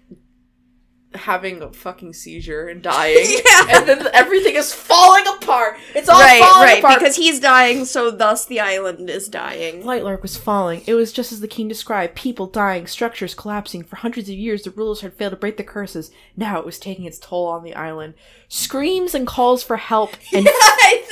having 1.16 1.62
a 1.62 1.72
fucking 1.72 2.14
seizure 2.14 2.68
and 2.68 2.82
dying, 2.84 3.26
Yeah. 3.46 3.66
and 3.70 3.88
then 3.88 4.08
everything 4.14 4.56
is 4.56 4.74
falling 4.74 5.26
apart. 5.28 5.78
It's 5.96 6.10
all 6.10 6.20
right, 6.20 6.42
falling 6.42 6.68
right, 6.68 6.80
apart 6.80 7.00
because 7.00 7.16
he's 7.16 7.40
dying, 7.40 7.86
so 7.86 8.12
thus 8.12 8.46
the 8.46 8.60
island 8.60 9.10
is 9.10 9.28
dying. 9.30 9.84
Lightlark 9.84 10.22
was 10.22 10.38
falling. 10.38 10.82
It 10.88 10.94
was 10.96 11.12
just 11.12 11.32
as 11.32 11.40
the 11.40 11.48
king 11.48 11.68
described 11.68 12.16
people 12.16 12.48
dying, 12.48 12.88
structures 12.88 13.34
collapsing. 13.36 13.84
For 13.84 13.98
hundreds 13.98 14.30
of 14.30 14.36
years, 14.36 14.64
the 14.64 14.72
rulers 14.72 15.02
had 15.02 15.14
failed 15.14 15.32
to 15.32 15.38
break 15.38 15.58
the 15.58 15.64
curses. 15.64 16.12
Now 16.36 16.60
it 16.60 16.66
was 16.66 16.80
taking 16.80 17.06
its 17.06 17.20
toll 17.20 17.48
on 17.48 17.64
the 17.64 17.76
island. 17.76 18.14
Screams 18.48 19.16
and 19.16 19.26
calls 19.28 19.64
for 19.64 19.78
help 19.78 20.12
and, 20.34 20.48
and 20.86 21.04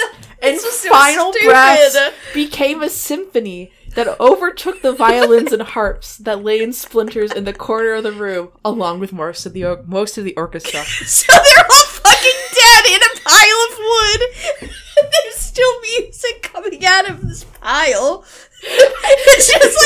This 0.41 0.63
was 0.63 0.79
so 0.79 0.89
final 0.89 1.31
stupid. 1.31 1.47
breaths 1.49 1.97
became 2.33 2.81
a 2.83 2.89
symphony 2.89 3.71
that 3.95 4.19
overtook 4.19 4.81
the 4.81 4.91
violins 4.93 5.51
and 5.51 5.61
harps 5.61 6.17
that 6.17 6.43
lay 6.43 6.61
in 6.61 6.73
splinters 6.73 7.31
in 7.31 7.43
the 7.45 7.53
corner 7.53 7.93
of 7.93 8.03
the 8.03 8.11
room, 8.11 8.49
along 8.63 8.99
with 8.99 9.11
most 9.13 9.45
of 9.45 9.53
the 9.53 9.65
or- 9.65 9.83
most 9.85 10.17
of 10.17 10.23
the 10.23 10.35
orchestra. 10.35 10.81
So 11.05 11.33
they're 11.33 11.65
all 11.65 11.85
fucking 11.87 12.41
dead 12.53 12.85
in 12.85 13.01
a 13.01 13.19
pile 13.23 13.59
of 13.69 13.77
wood. 13.77 14.69
There's 15.23 15.35
still 15.35 15.81
music 15.81 16.43
coming 16.43 16.85
out 16.85 17.09
of 17.09 17.21
this 17.27 17.43
pile. 17.43 18.25
It's 18.63 19.51
just 19.51 19.77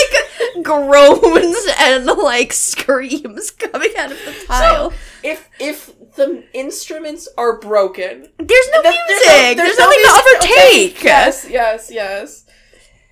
like 0.55 0.63
groans 0.65 1.55
and 1.79 2.05
like 2.05 2.51
screams 2.51 3.49
coming 3.51 3.91
out 3.97 4.11
of 4.11 4.17
the 4.17 4.35
pile. 4.47 4.91
So, 4.91 4.97
if 5.23 5.49
if 5.59 5.93
the 6.15 6.43
instruments 6.53 7.29
are 7.37 7.57
broken, 7.59 8.27
there's 8.37 8.69
no 8.73 8.81
music. 8.81 9.55
There's, 9.57 9.77
no 9.79 9.85
nothing 9.85 9.99
music. 9.99 10.23
to 10.23 10.37
Okay, 10.43 10.83
overtake. 10.89 11.03
Yes, 11.03 11.47
yes, 11.49 11.89
yes. 11.89 12.45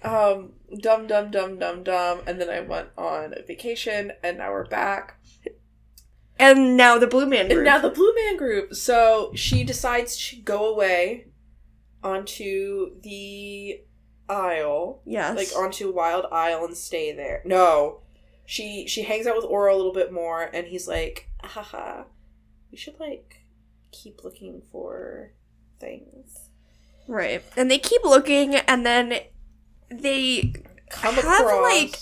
Um, 0.04 0.52
dum 0.82 1.08
dum 1.08 1.32
dum 1.32 1.60
dum 1.60 1.84
dum, 1.84 2.22
and 2.28 2.40
then 2.40 2.50
I 2.50 2.60
went 2.62 2.90
on 2.98 3.34
vacation, 3.48 4.12
and 4.24 4.38
now 4.38 4.52
we're 4.52 4.66
back. 4.68 5.20
And 6.40 6.76
now 6.76 6.98
the 6.98 7.08
Blue 7.08 7.26
Man 7.28 7.46
And 7.46 7.54
group. 7.54 7.66
now 7.66 7.80
the 7.80 7.90
Blue 7.92 8.14
Man 8.16 8.38
Group. 8.38 8.74
So 8.74 9.32
she 9.36 9.64
decides 9.64 10.18
to 10.30 10.38
go 10.38 10.66
away 10.74 11.28
onto 12.04 13.00
the 13.02 13.82
Isle, 14.28 15.02
yes. 15.06 15.36
like 15.36 15.50
onto 15.56 15.92
Wild 15.94 16.26
Isle, 16.32 16.66
and 16.66 16.76
stay 16.76 17.12
there. 17.14 17.42
No, 17.46 18.02
she 18.46 18.88
she 18.88 19.04
hangs 19.04 19.28
out 19.28 19.36
with 19.36 19.46
Oro 19.46 19.74
a 19.74 19.78
little 19.78 19.94
bit 19.94 20.12
more, 20.12 20.42
and 20.44 20.68
he's 20.68 20.88
like, 20.88 21.30
haha, 21.44 22.04
we 22.72 22.78
should 22.78 23.00
like 23.00 23.44
keep 23.92 24.24
looking 24.24 24.64
for 24.72 25.34
things. 25.80 26.50
right. 27.08 27.44
And 27.56 27.70
they 27.70 27.78
keep 27.78 28.04
looking, 28.04 28.56
and 28.56 28.86
then 28.86 29.20
they 29.90 30.54
Come 30.90 31.16
Have, 31.16 31.24
across 31.24 31.62
like, 31.62 32.00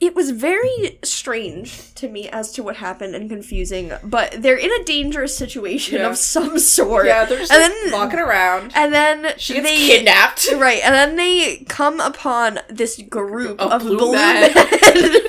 it 0.00 0.14
was 0.14 0.30
very 0.30 0.98
strange 1.02 1.92
to 1.94 2.08
me 2.08 2.28
as 2.28 2.52
to 2.52 2.62
what 2.62 2.76
happened 2.76 3.14
and 3.14 3.28
confusing, 3.28 3.92
but 4.04 4.34
they're 4.38 4.56
in 4.56 4.70
a 4.80 4.84
dangerous 4.84 5.36
situation 5.36 5.98
Yeah. 5.98 6.08
of 6.08 6.16
some 6.16 6.58
sort. 6.58 7.06
Yeah, 7.06 7.24
they're 7.24 7.38
just 7.38 7.52
and 7.52 7.62
like, 7.62 7.72
then 7.82 7.92
walking 7.92 8.18
around. 8.20 8.72
and 8.74 8.94
then 8.94 9.32
She 9.36 9.54
gets 9.54 9.68
they 9.68 9.76
kidnapped. 9.76 10.48
right, 10.56 10.80
and 10.84 10.94
then 10.94 11.16
they 11.16 11.66
come 11.68 12.00
upon 12.00 12.60
this 12.68 13.02
group 13.02 13.60
Of 13.60 13.72
of, 13.72 13.82
blue 13.82 13.98
blue, 13.98 14.12
men. 14.12 14.54
men. 14.54 14.64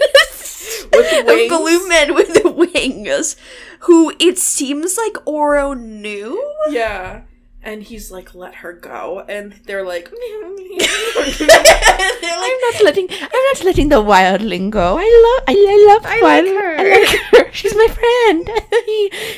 With 0.93 1.25
wings. 1.25 1.49
blue 1.49 1.87
men 1.87 2.13
with 2.15 2.41
the 2.43 2.51
wings, 2.51 3.35
who 3.81 4.13
it 4.19 4.37
seems 4.37 4.97
like 4.97 5.15
Oro 5.25 5.73
knew. 5.73 6.53
Yeah. 6.69 7.21
And 7.63 7.83
he's 7.83 8.09
like, 8.11 8.33
let 8.33 8.55
her 8.55 8.73
go. 8.73 9.23
And 9.29 9.53
they're 9.65 9.85
like, 9.85 10.09
They're 10.81 11.37
like, 12.39 12.57
not 12.61 12.81
letting 12.83 13.07
I'm 13.11 13.43
not 13.53 13.63
letting 13.63 13.89
the 13.89 14.01
wildling 14.01 14.69
go. 14.71 14.97
I 14.97 15.03
love 15.03 15.43
I, 15.47 15.53
I 15.53 15.77
love 15.93 16.05
I 16.05 16.19
wild, 16.21 16.45
like 16.45 16.55
her. 16.55 16.75
I 16.79 16.83
like 16.99 17.09
her. 17.47 17.51
She's 17.53 17.75
my 17.75 17.87
friend. 17.87 18.49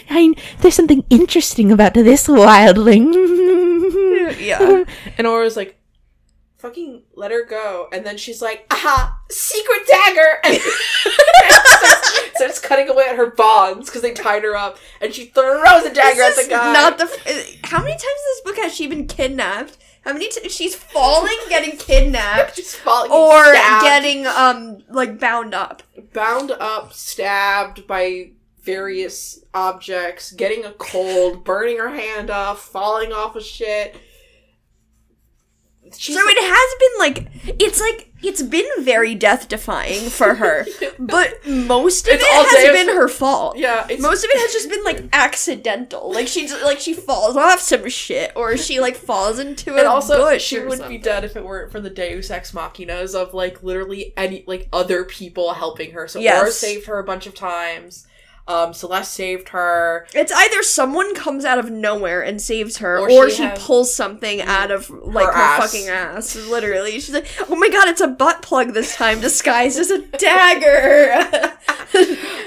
I, 0.10 0.34
there's 0.62 0.76
something 0.76 1.04
interesting 1.10 1.72
about 1.72 1.94
this 1.96 2.28
wildling. 2.28 3.14
yeah. 4.40 4.84
and 5.18 5.28
Oro's 5.28 5.58
like, 5.58 5.76
fucking 6.64 7.03
let 7.14 7.30
her 7.32 7.43
go. 7.45 7.89
And 7.91 8.05
then 8.05 8.18
she's 8.18 8.41
like, 8.41 8.66
aha, 8.72 9.20
secret 9.30 9.82
dagger. 9.88 10.39
And 11.43 11.51
starts, 11.51 12.36
starts 12.36 12.59
cutting 12.59 12.88
away 12.89 13.05
at 13.09 13.18
her 13.18 13.30
bonds 13.32 13.89
because 13.89 14.01
they 14.01 14.14
tied 14.14 14.43
her 14.43 14.55
up. 14.55 14.78
And 15.01 15.14
she 15.14 15.26
throws 15.26 15.84
a 15.84 15.93
dagger 15.93 16.22
at 16.24 16.36
the 16.36 16.47
guy. 16.49 16.72
Not 16.74 16.97
the. 16.97 17.03
f- 17.05 17.59
How 17.66 17.80
many 17.80 17.91
times 17.91 18.03
in 18.03 18.26
this 18.32 18.41
book 18.45 18.55
has 18.57 18.74
she 18.74 18.88
been 18.88 19.07
kidnapped? 19.07 19.78
How 20.05 20.14
many? 20.14 20.30
T- 20.30 20.47
she's 20.49 20.74
falling, 20.76 21.36
getting 21.49 21.78
kidnapped, 21.78 22.55
She's 22.55 22.76
falling, 22.76 23.11
or 23.11 23.43
stabbed, 23.53 23.84
getting 23.84 24.26
um 24.28 24.84
like 24.89 25.20
bound 25.20 25.53
up. 25.53 25.84
bound 26.14 26.51
up, 26.51 26.93
stabbed 26.93 27.86
by 27.88 28.32
various 28.61 29.43
objects, 29.53 30.32
getting 30.32 30.64
a 30.66 30.72
cold, 30.74 31.43
burning 31.43 31.78
her 31.78 31.89
hand 31.89 32.30
off, 32.30 32.61
falling 32.61 33.11
off 33.11 33.36
of 33.36 33.43
shit. 33.43 33.95
She's 35.98 36.16
so 36.16 36.22
it 36.26 36.38
has 36.39 36.80
been 36.80 37.00
like 37.00 37.58
it's 37.60 37.80
like 37.80 38.10
it's 38.22 38.41
been 38.41 38.66
very 38.80 39.16
death 39.16 39.50
defying 39.50 40.10
for 40.10 40.36
her, 40.36 40.66
but 41.00 41.46
most 41.46 42.08
of 42.08 42.14
It's 42.14 42.24
it 42.24 42.30
all 42.34 42.46
has 42.46 42.72
been 42.86 42.96
her 42.96 43.08
fault. 43.10 43.58
yeah, 43.58 43.86
it's 43.89 44.02
Most 44.02 44.24
of 44.24 44.30
it 44.32 44.39
has 44.39 44.54
just 44.54 44.70
been 44.70 44.84
like 44.86 45.04
accidental. 45.14 46.12
Like 46.12 46.28
she 46.28 46.48
just, 46.48 46.64
like 46.64 46.80
she 46.80 46.94
falls 46.94 47.36
off 47.36 47.60
some 47.60 47.89
shit, 47.89 48.32
or 48.36 48.56
she 48.58 48.80
like 48.80 48.96
falls 48.96 49.39
into 49.39 49.74
a 49.76 49.80
and 49.80 49.88
also 49.88 50.18
bush. 50.18 50.41
she 50.44 50.60
would 50.60 50.78
something. 50.80 50.89
be 50.89 50.98
dead 50.98 51.24
if 51.26 51.36
it 51.36 51.44
weren't 51.44 51.72
for 51.72 51.82
the 51.82 51.89
Deus 51.89 52.32
Ex 52.32 52.52
Machinas 52.54 53.14
of 53.14 53.34
like 53.34 53.62
literally 53.62 54.14
any 54.16 54.44
like 54.48 54.70
other 54.72 55.04
people 55.04 55.54
helping 55.54 55.91
her. 55.91 56.08
So 56.08 56.20
Yes. 56.20 56.41
Oro 56.41 56.50
saved 56.52 56.86
her 56.88 57.00
a 57.00 57.04
bunch 57.04 57.28
of 57.28 57.36
times. 57.36 58.08
Um, 58.46 58.74
Celeste 58.74 59.14
saved 59.14 59.50
her. 59.50 60.06
It's 60.14 60.32
either 60.32 60.64
someone 60.64 61.16
comes 61.16 61.46
out 61.46 61.60
of 61.60 61.72
nowhere 61.72 62.22
and 62.22 62.41
saves 62.41 62.78
her, 62.80 63.00
Or 63.00 63.10
or, 63.10 63.30
she 63.30 63.38
she, 63.44 63.50
pulls 63.56 63.96
something 63.96 64.41
out 64.41 64.70
of 64.70 64.89
like 64.89 65.28
her, 65.28 65.32
ass. 65.32 65.72
fucking 65.72 65.88
ass. 65.88 66.36
Literally, 66.36 66.91
she's 67.00 67.14
like, 67.14 67.28
"Oh 67.50 67.56
my 67.56 67.70
god, 67.70 67.88
it's 67.88 68.02
a 68.02 68.08
butt 68.08 68.41
plug 68.41 68.74
this 68.74 68.96
time, 68.98 69.22
disguised 69.22 69.80
as 69.80 69.91
a 69.91 70.00
dagger." 70.00 71.54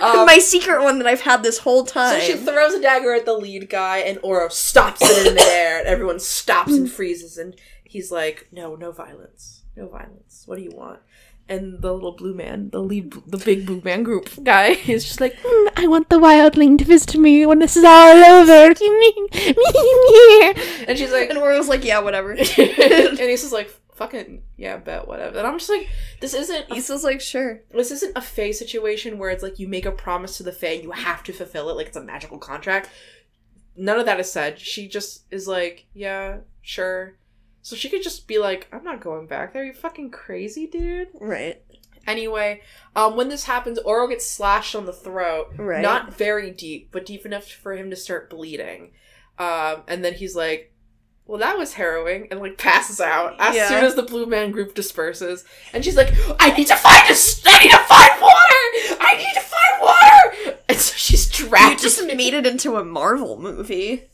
my 0.01 0.39
secret 0.39 0.83
one 0.83 0.99
that 0.99 1.07
I've 1.07 1.23
had 1.23 1.43
this 1.43 1.59
whole 1.59 1.85
time. 1.85 2.17
Um, 2.17 2.21
So 2.21 2.27
she 2.27 2.37
throws 2.37 2.75
a 2.75 2.81
dagger 2.83 3.15
at 3.15 3.25
the 3.25 3.33
lead 3.35 3.71
guy, 3.71 3.99
and 3.99 4.19
Oro 4.23 4.49
stops 4.49 5.01
it 5.03 5.27
in 5.27 5.35
midair, 5.35 5.79
and 5.79 5.87
everyone 5.89 6.19
stops 6.21 6.73
and 6.73 6.91
freezes, 6.97 7.39
and 7.39 7.55
he's 7.85 8.13
like, 8.13 8.49
"No, 8.53 8.75
no 8.75 8.93
violence, 8.93 9.63
no 9.77 9.89
violence. 9.89 10.43
What 10.47 10.57
do 10.59 10.63
you 10.63 10.73
want?" 10.75 11.01
And 11.49 11.81
the 11.81 11.93
little 11.93 12.11
blue 12.13 12.35
man, 12.35 12.71
the 12.71 12.81
lead, 12.81 13.13
the 13.27 13.39
big 13.39 13.67
blue 13.67 13.81
man 13.85 14.03
group 14.03 14.29
guy, 14.43 14.71
is 14.89 15.05
just 15.05 15.21
like, 15.21 15.37
"Mm, 15.43 15.69
I 15.77 15.87
want 15.87 16.09
the 16.09 16.19
wildling 16.19 16.77
to 16.79 16.85
visit 16.85 17.15
me 17.17 17.47
when 17.47 17.61
this 17.61 17.77
is 17.77 17.85
all 17.85 18.17
over. 18.17 18.51
and 20.89 20.99
she's 20.99 21.13
like, 21.13 21.31
and 21.31 21.39
Oriole's 21.39 21.69
like, 21.69 21.85
"Yeah, 21.85 22.01
whatever." 22.01 22.31
and 22.33 22.41
he's 22.41 23.43
just 23.43 23.53
like, 23.53 23.69
"Fucking 23.95 24.43
yeah, 24.57 24.79
bet 24.79 25.07
whatever." 25.07 25.39
And 25.39 25.47
I'm 25.47 25.59
just 25.59 25.71
like, 25.71 25.89
this 26.21 26.35
isn't 26.35 26.67
Isla's 26.75 27.05
like, 27.05 27.21
"Sure." 27.21 27.61
this 27.71 27.93
isn't 27.93 28.17
a 28.17 28.21
Fae 28.21 28.51
situation 28.51 29.19
where 29.19 29.31
it's 29.31 29.45
like 29.45 29.61
you 29.61 29.69
make 29.69 29.87
a 29.87 29.93
promise 29.93 30.39
to 30.39 30.43
the 30.43 30.53
Fae 30.53 30.75
and 30.75 30.83
you 30.83 30.91
have 30.91 31.23
to 31.25 31.33
fulfill 31.33 31.71
it 31.71 31.77
like 31.77 31.87
it's 31.87 31.97
a 31.97 32.03
magical 32.03 32.39
contract. 32.39 32.91
None 33.77 34.01
of 34.01 34.07
that 34.07 34.19
is 34.19 34.33
said. 34.33 34.59
She 34.59 34.89
just 34.89 35.27
is 35.31 35.47
like, 35.47 35.87
yeah, 35.95 36.39
sure. 36.63 37.15
So 37.67 37.75
she 37.75 37.89
could 37.89 38.05
just 38.05 38.29
be 38.29 38.39
like, 38.39 38.69
I'm 38.73 38.85
not 38.85 39.01
going 39.01 39.27
back 39.27 39.53
there. 39.53 39.65
You 39.65 39.73
fucking 39.73 40.13
crazy, 40.13 40.69
dude. 40.69 41.09
Right. 41.21 41.61
Anyway, 42.07 42.61
um, 42.95 43.17
when 43.17 43.29
this 43.29 43.43
happens, 43.43 43.81
Oro 43.81 44.07
gets 44.07 44.25
slashed 44.25 44.77
on 44.77 44.87
the 44.87 44.93
throat. 44.93 45.49
Right. 45.59 45.83
Not 45.83 46.15
very 46.15 46.53
deep, 46.53 46.91
but 46.93 47.05
deep 47.05 47.27
enough 47.27 47.49
for 47.49 47.73
him 47.73 47.91
to 47.91 47.97
start 47.97 48.31
bleeding. 48.31 48.93
Um, 49.41 49.83
and 49.89 50.05
then 50.05 50.15
he's 50.15 50.37
like, 50.37 50.73
well, 51.27 51.41
that 51.41 51.59
was 51.59 51.73
harrowing, 51.73 52.29
and 52.31 52.39
like 52.39 52.57
passes 52.57 53.01
out 53.01 53.35
as 53.41 53.57
Yeah. 53.57 53.67
soon 53.69 53.83
as 53.85 53.97
the 53.97 54.05
Blue 54.05 54.27
Man 54.27 54.53
group 54.53 54.77
disperses. 54.77 55.45
And 55.73 55.85
she's 55.85 55.97
like, 55.97 56.15
I 56.39 56.53
need 56.57 56.69
to 56.69 56.77
find 56.77 57.03
a, 57.11 57.17
I 57.49 57.59
need 57.65 57.71
to 57.73 57.79
find 57.79 58.21
water. 58.23 59.01
I 59.01 59.17
need 59.19 59.35
to 59.35 59.41
find 59.41 59.83
water. 59.83 60.59
And 60.69 60.79
so 60.79 60.95
she's 60.97 61.37
You 61.41 61.49
dragged. 61.49 61.83
just 61.83 62.01
made 62.07 62.33
it 62.33 62.47
into 62.47 62.77
a 62.77 62.85
Marvel 62.85 63.41
movie. 63.41 64.05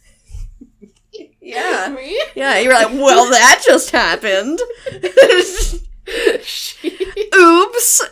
Yeah. 1.43 1.89
Me? 1.97 2.19
Yeah, 2.37 2.59
you're 2.61 2.73
like, 2.73 2.89
well, 2.93 3.29
that 3.31 3.63
just 3.67 3.91
happened. 3.91 4.61
she, 6.45 6.99
Oops. 7.35 8.03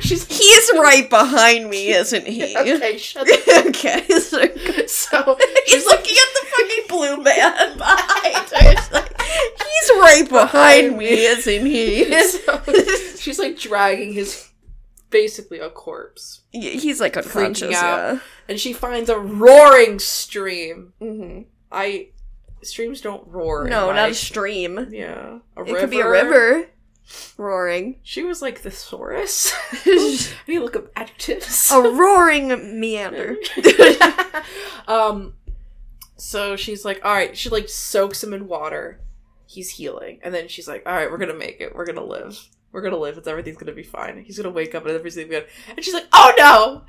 she's 0.00 0.26
He's 0.26 0.70
right 0.74 1.08
behind 1.08 1.68
me, 1.70 1.88
isn't 1.90 2.26
he? 2.26 2.56
okay. 2.56 2.96
Shut 2.98 3.26
the 3.26 3.64
okay. 3.68 4.06
So 4.18 4.40
So 4.86 5.36
he's 5.66 5.86
looking 5.86 6.16
at 6.16 6.30
the 6.34 6.46
fucking 6.50 6.84
blue 6.88 7.16
man 7.22 7.76
behind 7.78 8.50
her. 8.50 8.76
She's 8.76 8.92
like, 8.92 9.20
he's 9.20 9.90
right 10.00 10.28
behind 10.28 10.96
me, 10.98 11.08
isn't 11.26 11.66
he? 11.66 12.04
so 12.28 12.62
she's 13.18 13.38
like 13.38 13.58
dragging 13.58 14.12
his 14.12 14.50
basically 15.10 15.60
a 15.60 15.70
corpse 15.70 16.40
He's 16.50 17.00
like 17.00 17.16
unconscious. 17.16 17.74
out. 17.76 18.14
Yeah. 18.14 18.18
and 18.48 18.58
she 18.58 18.72
finds 18.72 19.08
a 19.08 19.16
roaring 19.18 19.98
stream 20.00 20.92
hmm 20.98 21.42
i 21.74 22.08
streams 22.62 23.00
don't 23.00 23.26
roar 23.28 23.64
No, 23.68 23.92
not 23.92 24.10
a 24.10 24.14
stream. 24.14 24.88
yeah 24.90 25.38
a 25.56 25.62
It 25.64 25.76
could 25.78 25.90
be 25.90 26.00
a 26.00 26.08
river 26.08 26.68
roaring. 27.36 27.96
she 28.02 28.22
was 28.22 28.40
like 28.40 28.60
thesaurus 28.60 29.52
i 29.72 29.78
need 30.48 30.54
to 30.56 30.60
look 30.62 30.76
up 30.76 30.86
adjectives? 30.96 31.70
A 31.70 31.80
roaring 31.80 32.80
meander. 32.80 33.36
um 34.88 35.34
so 36.16 36.56
she's 36.56 36.84
like 36.84 37.04
all 37.04 37.12
right 37.12 37.36
she 37.36 37.48
like 37.50 37.68
soaks 37.68 38.22
him 38.22 38.32
in 38.32 38.46
water. 38.48 39.00
He's 39.46 39.70
healing. 39.70 40.20
And 40.22 40.32
then 40.34 40.48
she's 40.48 40.66
like 40.66 40.82
all 40.86 40.94
right 40.94 41.10
we're 41.10 41.18
gonna 41.18 41.34
make 41.34 41.60
it. 41.60 41.74
We're 41.74 41.84
gonna 41.86 42.04
live. 42.04 42.48
We're 42.72 42.82
gonna 42.82 42.96
live. 42.96 43.18
It's 43.18 43.28
everything's 43.28 43.56
gonna 43.58 43.72
be 43.72 43.82
fine. 43.82 44.22
He's 44.24 44.36
gonna 44.38 44.50
wake 44.50 44.74
up 44.74 44.84
and 44.86 44.94
everything's 44.94 45.28
good. 45.28 45.46
And 45.68 45.84
she's 45.84 45.94
like 45.94 46.06
oh 46.12 46.32
no! 46.38 46.82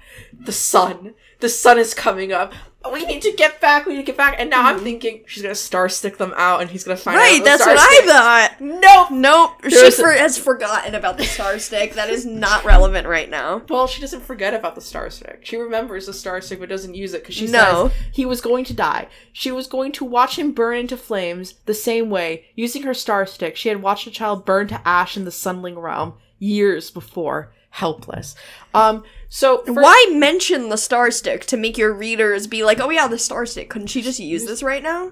The 0.45 0.51
sun. 0.51 1.15
The 1.41 1.49
sun 1.49 1.77
is 1.77 1.93
coming 1.93 2.31
up 2.31 2.53
we 2.91 3.05
need 3.05 3.21
to 3.21 3.31
get 3.33 3.59
back 3.61 3.85
we 3.85 3.93
need 3.93 3.99
to 3.99 4.05
get 4.05 4.17
back 4.17 4.35
and 4.39 4.49
now 4.49 4.63
i'm 4.63 4.75
mm-hmm. 4.75 4.83
thinking 4.83 5.23
she's 5.27 5.43
gonna 5.43 5.55
star 5.55 5.89
stick 5.89 6.17
them 6.17 6.33
out 6.37 6.61
and 6.61 6.69
he's 6.69 6.83
gonna 6.83 6.95
find 6.97 7.17
out 7.17 7.21
Right, 7.21 7.43
that's 7.43 7.65
what 7.65 7.79
stick. 7.79 8.03
I 8.09 8.47
thought. 8.49 8.61
nope 8.61 9.11
Nope, 9.11 9.51
she 9.63 9.69
There's 9.69 9.99
a- 9.99 10.01
for- 10.03 10.11
has 10.11 10.37
forgotten 10.37 10.95
about 10.95 11.17
the 11.17 11.23
star 11.25 11.57
stick. 11.59 11.93
That 11.93 12.09
is 12.09 12.25
not 12.25 12.65
relevant 12.65 13.07
right 13.07 13.29
now. 13.29 13.61
Well, 13.69 13.87
she 13.87 14.01
doesn't 14.01 14.21
forget 14.23 14.53
about 14.53 14.75
the 14.75 14.81
star 14.81 15.09
stick. 15.09 15.39
She 15.43 15.57
remembers 15.57 16.05
the 16.05 16.13
star 16.13 16.41
stick 16.41 16.59
but 16.59 16.69
doesn't 16.69 16.95
use 16.95 17.13
it 17.13 17.21
because 17.21 17.35
she 17.35 17.47
No. 17.47 17.89
says 17.89 17.97
he 18.11 18.25
was 18.25 18.41
going 18.41 18.65
to 18.65 18.73
die. 18.73 19.07
She 19.31 19.51
was 19.51 19.67
going 19.67 19.91
to 19.93 20.05
watch 20.05 20.37
him 20.37 20.51
burn 20.51 20.77
into 20.77 20.97
flames 20.97 21.55
the 21.65 21.73
same 21.73 22.09
way, 22.09 22.45
using 22.55 22.83
her 22.83 22.93
star 22.93 23.25
stick. 23.25 23.55
She 23.55 23.69
had 23.69 23.81
watched 23.81 24.07
a 24.07 24.11
child 24.11 24.45
burn 24.45 24.67
to 24.67 24.81
ash 24.87 25.15
in 25.17 25.25
the 25.25 25.31
Sunling 25.31 25.77
realm 25.81 26.13
years 26.39 26.91
before, 26.91 27.51
helpless. 27.75 28.35
Um, 28.73 29.03
so 29.27 29.63
for- 29.65 29.73
Why 29.73 30.07
mention 30.13 30.69
the 30.69 30.77
star 30.77 31.11
stick 31.11 31.45
to 31.47 31.57
make 31.57 31.77
your 31.77 31.93
readers 31.93 32.47
be 32.47 32.63
like, 32.63 32.79
"Oh 32.79 32.89
yeah, 32.89 33.07
the 33.07 33.19
star 33.19 33.45
stick"? 33.45 33.69
Couldn't 33.69 33.87
she 33.87 34.01
just 34.01 34.19
use 34.19 34.45
this 34.45 34.63
right 34.63 34.81
now? 34.81 35.11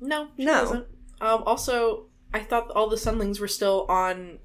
No, 0.00 0.28
she 0.36 0.44
No. 0.44 0.52
doesn't. 0.52 0.86
Um, 1.20 1.42
also, 1.44 2.06
I 2.32 2.40
thought 2.40 2.70
all 2.70 2.88
the 2.88 2.96
Sunlings 2.96 3.40
were 3.40 3.48
still 3.48 3.86
on 3.88 4.38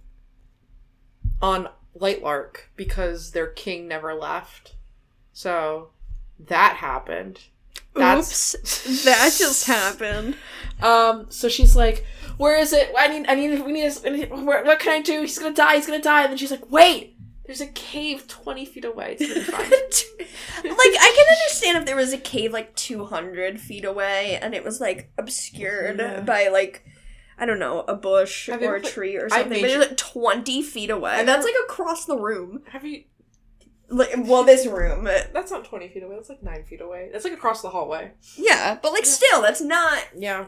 on 1.41 1.69
Lightlark 1.99 2.57
because 2.75 3.31
their 3.31 3.47
king 3.47 3.87
never 3.87 4.13
left. 4.13 4.75
So 5.33 5.89
that 6.39 6.77
happened. 6.77 7.39
That's 7.93 8.55
Oops, 8.55 9.03
that 9.05 9.35
just 9.37 9.67
happened. 9.67 10.35
Um, 10.81 11.27
so 11.29 11.47
she's 11.47 11.75
like, 11.75 12.03
"Where 12.37 12.57
is 12.57 12.73
it? 12.73 12.91
I 12.97 13.07
need, 13.07 13.27
I 13.29 13.35
need, 13.35 13.63
we 13.63 13.71
need, 13.71 13.91
I 14.03 14.09
need 14.09 14.31
where, 14.31 14.63
what 14.65 14.79
can 14.79 14.93
I 14.93 15.01
do? 15.03 15.21
He's 15.21 15.37
gonna 15.37 15.53
die. 15.53 15.75
He's 15.75 15.85
gonna 15.85 16.01
die." 16.01 16.21
And 16.23 16.31
then 16.31 16.37
she's 16.39 16.49
like, 16.49 16.71
"Wait, 16.71 17.10
there's 17.45 17.61
a 17.61 17.67
cave 17.67 18.27
twenty 18.27 18.65
feet 18.65 18.85
away. 18.85 19.17
Like 20.63 20.95
I 20.99 21.13
can 21.15 21.37
understand 21.37 21.77
if 21.79 21.85
there 21.85 21.95
was 21.95 22.13
a 22.13 22.17
cave 22.17 22.53
like 22.53 22.75
200 22.75 23.59
feet 23.59 23.83
away 23.85 24.37
and 24.41 24.53
it 24.53 24.63
was 24.63 24.79
like 24.79 25.11
obscured 25.17 25.97
Yeah. 25.99 26.21
by 26.21 26.49
like 26.49 26.85
I 27.37 27.45
don't 27.45 27.57
know 27.59 27.79
a 27.87 27.95
bush 27.95 28.47
Have 28.47 28.61
or 28.61 28.75
a 28.75 28.79
played- 28.79 28.93
tree 28.93 29.15
or 29.17 29.29
something, 29.29 29.61
but 29.61 29.69
it's 29.69 29.87
like 29.89 29.97
20 29.97 30.61
feet 30.61 30.89
away. 30.91 31.11
I've 31.13 31.25
That's 31.25 31.45
like 31.45 31.55
across 31.63 32.05
the 32.05 32.17
room. 32.17 32.61
Have 32.69 32.85
you? 32.85 33.03
Like, 33.89 34.11
well, 34.19 34.43
this 34.43 34.65
room, 34.67 35.03
That's 35.05 35.51
not 35.51 35.65
twenty 35.65 35.89
feet 35.89 36.03
away. 36.03 36.15
That's 36.15 36.29
like 36.29 36.41
nine 36.43 36.63
feet 36.63 36.79
away. 36.79 37.09
That's 37.11 37.25
like 37.25 37.33
across 37.33 37.61
the 37.61 37.69
hallway. 37.69 38.11
yeah, 38.37 38.77
but 38.81 38.93
like 38.93 39.05
still, 39.05 39.41
that's 39.41 39.59
not 39.61 40.01
Yeah. 40.15 40.45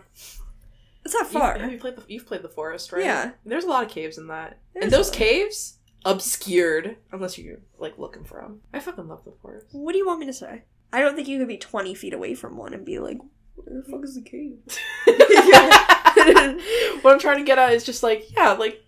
that's 1.03 1.13
not 1.13 1.23
You've, 1.23 1.31
far. 1.31 1.57
have 1.57 1.71
you 1.71 1.77
played 1.79 1.97
the? 1.97 2.03
You've 2.07 2.25
played 2.25 2.41
the 2.43 2.47
forest, 2.49 2.91
right? 2.93 3.03
Yeah. 3.03 3.31
There's 3.45 3.65
a 3.65 3.69
lot 3.69 3.83
of 3.83 3.89
caves 3.89 4.17
in 4.17 4.27
that, 4.27 4.59
There's 4.73 4.85
and 4.85 4.93
those 4.93 5.09
caves 5.09 5.79
obscured 6.05 6.97
unless 7.11 7.37
you're 7.37 7.59
like 7.77 7.97
looking 7.97 8.23
for 8.23 8.41
them. 8.41 8.61
I 8.73 8.79
fucking 8.79 9.07
love 9.07 9.23
the 9.25 9.33
forest. 9.41 9.67
What 9.71 9.91
do 9.93 9.97
you 9.97 10.05
want 10.07 10.19
me 10.19 10.25
to 10.27 10.33
say? 10.33 10.63
I 10.91 11.01
don't 11.01 11.15
think 11.15 11.27
you 11.27 11.39
could 11.39 11.47
be 11.47 11.57
20 11.57 11.95
feet 11.95 12.13
away 12.13 12.35
from 12.35 12.57
one 12.57 12.73
and 12.73 12.85
be 12.85 12.99
like, 12.99 13.17
where 13.55 13.81
the 13.81 13.89
fuck 13.89 14.03
is 14.03 14.15
the 14.15 14.21
cave? 14.21 14.57
what 17.03 17.13
I'm 17.13 17.19
trying 17.19 17.39
to 17.39 17.43
get 17.43 17.57
at 17.57 17.73
is 17.73 17.83
just 17.83 18.03
like, 18.03 18.25
yeah, 18.35 18.51
like 18.51 18.83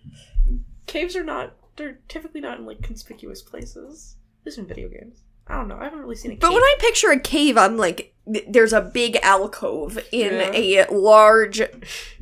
caves 0.86 1.16
are 1.16 1.24
not 1.24 1.54
they're 1.76 1.98
typically 2.08 2.40
not 2.40 2.58
in 2.58 2.66
like 2.66 2.82
conspicuous 2.82 3.42
places. 3.42 4.16
There's 4.44 4.58
in 4.58 4.66
video 4.66 4.88
games. 4.88 5.22
I 5.48 5.54
don't 5.56 5.68
know. 5.68 5.76
I 5.78 5.84
haven't 5.84 6.00
really 6.00 6.16
seen 6.16 6.32
a 6.32 6.36
But 6.36 6.52
when 6.52 6.62
I 6.62 6.74
picture 6.78 7.10
a 7.10 7.20
cave, 7.20 7.56
I'm 7.56 7.76
like, 7.76 8.14
there's 8.48 8.72
a 8.72 8.80
big 8.80 9.16
alcove 9.22 9.98
in 10.10 10.32
Yeah. 10.32 10.86
a 10.88 10.92
large 10.92 11.62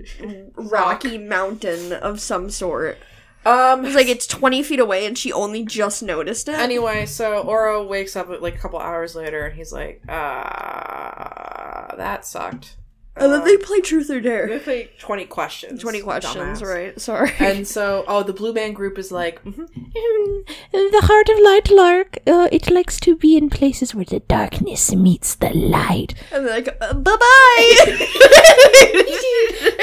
rocky 0.57 1.19
mountain 1.19 1.93
of 1.93 2.21
some 2.21 2.51
sort. 2.51 2.99
Um 3.47 3.85
It's 3.85 3.95
like 3.95 4.09
it's 4.09 4.27
20 4.27 4.63
feet 4.63 4.81
away 4.81 5.05
and 5.07 5.17
she 5.19 5.33
only 5.33 5.65
just 5.65 6.03
noticed 6.03 6.49
it. 6.49 6.55
anyway, 6.55 7.07
so 7.07 7.39
Oro 7.43 7.85
wakes 7.87 8.17
up 8.17 8.29
like 8.41 8.55
a 8.55 8.59
couple 8.59 8.79
hours 8.79 9.15
later 9.15 9.45
and 9.47 9.55
he's 9.57 9.73
like, 9.73 10.03
uh 10.09 11.97
that 11.97 12.25
sucked. 12.27 12.77
and 13.17 13.33
then 13.33 13.45
they 13.45 13.57
play 13.57 13.81
truth 13.81 14.11
or 14.11 14.21
Dare. 14.21 14.49
They 14.49 14.59
play 14.59 14.91
20 14.99 15.27
questions. 15.27 15.81
20 15.81 16.01
questions, 16.01 16.61
dumbass. 16.61 16.75
right? 16.75 17.01
Sorry. 17.01 17.31
And 17.39 17.65
so, 17.69 18.03
oh, 18.09 18.23
the 18.25 18.33
Blue 18.33 18.53
Man 18.53 18.73
group 18.73 18.99
is 18.99 19.13
like, 19.13 19.43
mhm, 19.45 19.69
Mm, 19.69 20.91
the 20.97 21.03
heart 21.09 21.29
of 21.29 21.39
Lightlark, 21.39 22.19
uh, 22.27 22.49
it 22.51 22.71
likes 22.71 22.99
to 23.01 23.15
be 23.17 23.37
in 23.37 23.49
places 23.51 23.95
where 23.95 24.05
the 24.05 24.19
darkness 24.21 24.93
meets 24.93 25.37
the 25.37 25.51
light. 25.55 26.15
And 26.33 26.45
they're 26.45 26.55
like, 26.57 26.77
uh, 26.81 26.95
bye 26.95 27.17
bye! 27.17 27.71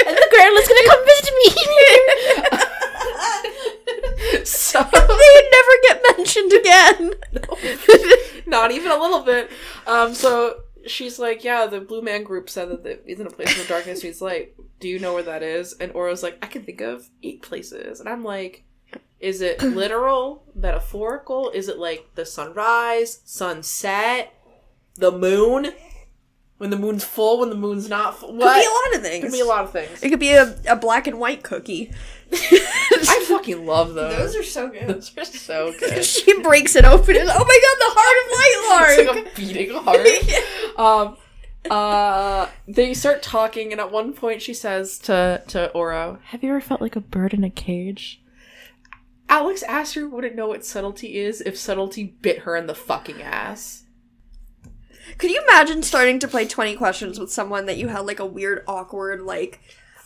And 0.04 0.16
the 0.22 0.28
girl 0.36 0.54
is 0.60 0.68
gonna 0.68 0.86
come 0.90 1.02
visit 1.12 1.34
me. 1.40 1.48
so 4.44 4.82
they 4.92 4.98
would 5.00 5.50
never 5.52 5.74
get 5.88 6.02
mentioned 6.16 6.52
again. 6.52 7.10
No, 7.32 7.58
not 8.46 8.70
even 8.70 8.90
a 8.90 8.98
little 8.98 9.22
bit. 9.22 9.50
Um, 9.86 10.14
so 10.14 10.60
she's 10.86 11.18
like, 11.18 11.44
yeah, 11.44 11.66
the 11.66 11.80
Blue 11.80 12.02
Man 12.02 12.22
Group 12.24 12.50
said 12.50 12.70
that 12.70 12.86
it 12.86 13.04
isn't 13.06 13.26
a 13.26 13.30
place 13.30 13.56
where 13.56 13.66
darkness 13.66 14.02
meets 14.02 14.20
light. 14.20 14.54
Do 14.80 14.88
you 14.88 14.98
know 14.98 15.14
where 15.14 15.22
that 15.22 15.42
is? 15.42 15.74
And 15.74 15.92
Oro's 15.92 16.22
like, 16.22 16.38
I 16.42 16.46
can 16.46 16.64
think 16.64 16.80
of 16.80 17.08
eight 17.22 17.42
places. 17.42 18.00
And 18.00 18.08
I'm 18.08 18.24
like, 18.24 18.64
Is 19.20 19.40
it 19.40 19.62
literal, 19.62 20.44
metaphorical? 20.54 21.50
Is 21.50 21.68
it 21.68 21.78
like 21.78 22.08
the 22.14 22.26
sunrise, 22.26 23.20
sunset, 23.24 24.34
the 24.96 25.12
moon? 25.12 25.72
When 26.62 26.70
the 26.70 26.78
moon's 26.78 27.02
full, 27.02 27.40
when 27.40 27.50
the 27.50 27.56
moon's 27.56 27.88
not 27.88 28.16
full? 28.16 28.28
Could 28.28 28.38
be 28.38 28.44
a 28.44 28.46
lot 28.46 28.94
of 28.94 29.02
things. 29.02 29.24
Could 29.24 29.32
be 29.32 29.40
a 29.40 29.44
lot 29.44 29.64
of 29.64 29.72
things. 29.72 30.00
It 30.00 30.10
could 30.10 30.20
be 30.20 30.30
a, 30.30 30.54
a 30.68 30.76
black 30.76 31.08
and 31.08 31.18
white 31.18 31.42
cookie. 31.42 31.92
I 32.32 33.24
fucking 33.26 33.66
love 33.66 33.94
those. 33.94 34.16
Those 34.16 34.36
are 34.36 34.44
so 34.44 34.68
good. 34.68 34.86
Those 34.86 35.18
are 35.18 35.24
so 35.24 35.74
good. 35.76 36.04
she 36.04 36.40
breaks 36.40 36.76
it 36.76 36.84
open 36.84 37.16
and 37.16 37.28
oh 37.28 37.44
my 37.44 37.60
god, 37.64 37.78
the 37.80 37.92
heart 37.98 38.16
of 38.20 38.28
it's 39.00 39.08
Light 39.08 39.16
like 39.16 39.26
a 39.26 39.36
beating 39.36 39.74
heart. 39.74 40.78
um, 40.78 41.16
uh, 41.68 42.48
they 42.68 42.94
start 42.94 43.24
talking, 43.24 43.72
and 43.72 43.80
at 43.80 43.90
one 43.90 44.12
point 44.12 44.40
she 44.40 44.54
says 44.54 45.00
to 45.00 45.42
to 45.48 45.68
Oro, 45.72 46.20
Have 46.26 46.44
you 46.44 46.50
ever 46.50 46.60
felt 46.60 46.80
like 46.80 46.94
a 46.94 47.00
bird 47.00 47.34
in 47.34 47.42
a 47.42 47.50
cage? 47.50 48.22
"Alex 49.28 49.64
Aster 49.64 50.08
wouldn't 50.08 50.36
know 50.36 50.46
what 50.46 50.64
subtlety 50.64 51.18
is 51.18 51.40
if 51.40 51.58
subtlety 51.58 52.04
bit 52.22 52.42
her 52.42 52.54
in 52.54 52.68
the 52.68 52.74
fucking 52.76 53.20
ass." 53.20 53.82
Could 55.18 55.30
you 55.30 55.40
imagine 55.42 55.82
starting 55.82 56.18
to 56.20 56.28
play 56.28 56.46
20 56.46 56.76
questions 56.76 57.18
with 57.18 57.30
someone 57.32 57.66
that 57.66 57.76
you 57.76 57.88
had 57.88 58.00
like 58.06 58.18
a 58.20 58.26
weird, 58.26 58.64
awkward, 58.66 59.20
like 59.22 59.60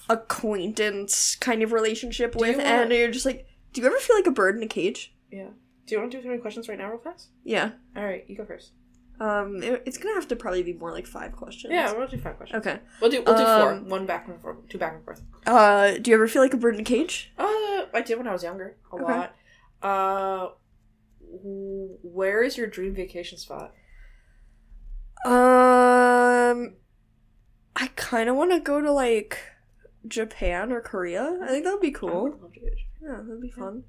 acquaintance 0.09 1.35
kind 1.37 1.63
of 1.63 1.73
relationship 1.73 2.35
you 2.35 2.41
with, 2.41 2.57
wanna- 2.59 2.69
and 2.69 2.93
you're 2.93 3.11
just 3.11 3.27
like, 3.27 3.47
do 3.73 3.81
you 3.81 3.87
ever 3.87 3.97
feel 3.99 4.17
like 4.17 4.27
a 4.27 4.31
bird 4.31 4.57
in 4.57 4.63
a 4.63 4.67
cage? 4.69 5.15
Yeah. 5.31 5.49
Do 5.87 5.95
you 5.95 6.01
want 6.01 6.11
to 6.13 6.19
do 6.19 6.23
too 6.23 6.29
many 6.29 6.41
questions 6.41 6.69
right 6.69 6.79
now, 6.79 6.89
real 6.89 6.99
fast? 6.99 7.29
Yeah. 7.45 7.73
All 7.97 8.05
right, 8.05 8.25
you 8.29 8.37
go 8.37 8.45
first. 8.45 8.73
Um, 9.19 9.63
it- 9.63 9.83
it's 9.87 9.97
gonna 9.99 10.15
have 10.15 10.29
to 10.29 10.37
probably 10.37 10.63
be 10.63 10.75
more 10.75 10.93
like 10.93 11.07
five 11.07 11.33
questions. 11.33 11.73
Yeah, 11.73 11.93
we'll 11.93 12.07
do 12.09 12.19
five 12.19 12.37
questions. 12.37 12.67
Okay. 12.67 12.79
We'll 13.01 13.11
do 13.11 13.23
we'll 13.25 13.37
do 13.37 13.45
four. 13.45 13.73
Um, 13.73 13.89
One 13.89 14.05
back 14.07 14.29
and 14.29 14.41
forth, 14.41 14.69
two 14.69 14.79
back 14.79 14.95
and 14.95 15.05
forth. 15.05 15.23
Uh, 15.47 15.93
do 15.99 16.11
you 16.11 16.17
ever 16.17 16.29
feel 16.29 16.43
like 16.43 16.53
a 16.53 16.57
bird 16.59 16.75
in 16.75 16.81
a 16.81 16.85
cage? 16.85 17.33
Uh, 17.39 17.87
I 17.95 18.03
did 18.05 18.19
when 18.19 18.27
I 18.29 18.33
was 18.33 18.43
younger, 18.43 18.77
a 18.93 18.95
Okay. 18.97 19.05
lot. 19.05 19.35
Uh, 19.83 20.49
where 21.43 22.43
is 22.43 22.57
your 22.59 22.67
dream 22.67 22.95
vacation 22.95 23.39
spot? 23.39 23.73
Um, 25.25 26.75
I 27.75 27.89
kind 27.97 28.29
of 28.29 28.37
want 28.37 28.53
to 28.53 28.61
go 28.61 28.81
to 28.81 28.93
like 28.93 29.39
Japan 30.07 30.73
or 30.73 30.81
Korea. 30.81 31.39
I 31.43 31.49
think 31.49 31.65
that 31.65 31.73
would 31.73 31.81
be 31.81 31.91
cool. 31.91 32.31
to 32.31 32.39
to. 32.61 32.71
Yeah, 33.03 33.17
that'd 33.23 33.41
be 33.41 33.51
fun. 33.51 33.85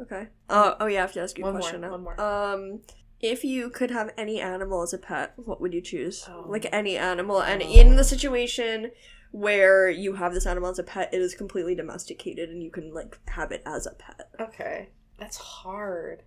Okay. 0.00 0.28
Uh, 0.48 0.74
oh 0.80 0.86
yeah, 0.86 0.98
I 0.98 1.02
have 1.02 1.12
to 1.12 1.20
ask 1.20 1.36
you 1.38 1.44
a 1.44 1.46
One 1.46 1.54
more, 1.54 1.60
question 1.60 1.80
now. 1.80 1.90
one 1.90 2.02
more. 2.02 2.20
Um, 2.20 2.80
if 3.20 3.44
you 3.44 3.70
could 3.70 3.90
have 3.90 4.10
any 4.16 4.40
animal 4.40 4.82
as 4.82 4.92
a 4.92 4.98
pet, 4.98 5.32
what 5.36 5.60
would 5.60 5.72
you 5.74 5.80
choose? 5.80 6.26
Oh. 6.28 6.44
Like 6.48 6.66
any 6.72 6.96
animal, 6.96 7.40
and 7.42 7.62
Oh. 7.62 7.66
in 7.66 7.96
the 7.96 8.04
situation 8.04 8.90
where 9.30 9.88
you 9.88 10.14
have 10.14 10.34
this 10.34 10.46
animal 10.46 10.70
as 10.70 10.78
a 10.78 10.82
pet, 10.82 11.12
it 11.12 11.20
is 11.20 11.34
completely 11.34 11.74
domesticated, 11.74 12.50
and 12.50 12.62
you 12.62 12.70
can 12.70 12.92
like 12.92 13.18
have 13.28 13.52
it 13.52 13.62
as 13.66 13.86
a 13.86 13.92
pet. 13.92 14.28
Okay, 14.40 14.90
that's 15.18 15.36
hard. 15.36 16.22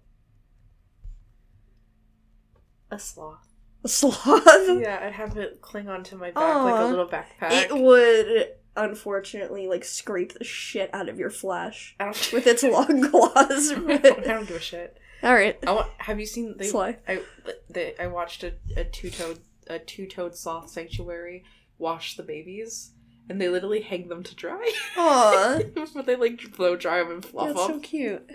A 2.92 3.00
sloth. 3.00 3.55
A 3.86 3.88
sloth. 3.88 4.44
Yeah, 4.82 5.00
I'd 5.04 5.14
have 5.14 5.38
it 5.38 5.62
cling 5.62 5.88
onto 5.88 6.18
my 6.18 6.32
back 6.32 6.56
like 6.56 6.82
a 6.82 6.86
little 6.86 7.08
backpack. 7.08 7.52
It 7.52 7.78
would 7.78 8.48
unfortunately 8.76 9.68
like 9.68 9.84
scrape 9.84 10.34
the 10.34 10.44
shit 10.44 10.90
out 10.92 11.08
of 11.08 11.20
your 11.20 11.30
flesh 11.30 11.96
with 12.34 12.48
its 12.48 12.64
long 12.64 13.02
claws. 13.12 13.72
I 13.72 13.76
don't, 13.76 14.20
I 14.20 14.22
don't 14.24 14.48
give 14.48 14.58
a 14.58 14.60
shit. 14.60 14.98
All 15.22 15.34
right. 15.34 15.58
I 15.66 15.72
want. 15.72 15.88
Have 16.00 16.20
you 16.20 16.26
seen? 16.26 16.56
They, 16.58 16.68
Sly. 16.68 16.98
I 17.08 17.22
they, 17.70 17.94
I 18.00 18.08
watched 18.08 18.44
a, 18.44 18.54
a 18.76 18.84
two 18.84 19.12
toed 19.12 19.40
a 19.68 19.78
two 19.78 20.08
toed 20.08 20.36
sloth 20.36 20.70
sanctuary 20.70 21.44
wash 21.78 22.16
the 22.16 22.24
babies, 22.24 22.92
and 23.30 23.40
they 23.40 23.50
literally 23.50 23.82
hang 23.82 24.08
them 24.08 24.24
to 24.24 24.36
dry. 24.36 24.72
Aw, 24.98 25.60
but 25.94 26.06
they 26.08 26.16
like 26.16 26.56
blow 26.58 26.76
dry 26.76 27.00
them 27.00 27.12
and 27.12 27.26
fluff 27.26 27.50
that's 27.50 27.60
so 27.60 27.80
cute. 27.80 28.30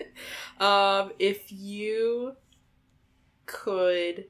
Um, 0.61 1.11
if 1.19 1.51
you 1.51 2.37
could 3.47 4.27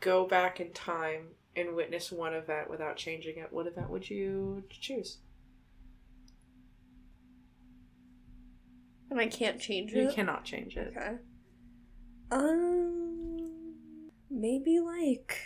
go 0.00 0.26
back 0.26 0.60
in 0.60 0.72
time 0.72 1.28
and 1.56 1.74
witness 1.74 2.12
one 2.12 2.34
event 2.34 2.70
without 2.70 2.96
changing 2.96 3.38
it, 3.38 3.52
what 3.52 3.66
event 3.66 3.90
would 3.90 4.08
you 4.08 4.62
choose? 4.70 5.18
And 9.10 9.18
I 9.18 9.26
can't 9.26 9.60
change 9.60 9.92
it. 9.92 10.02
You 10.02 10.10
cannot 10.10 10.44
change 10.44 10.76
it. 10.76 10.94
Okay. 10.96 11.16
Um, 12.30 13.72
maybe 14.30 14.80
like. 14.80 15.38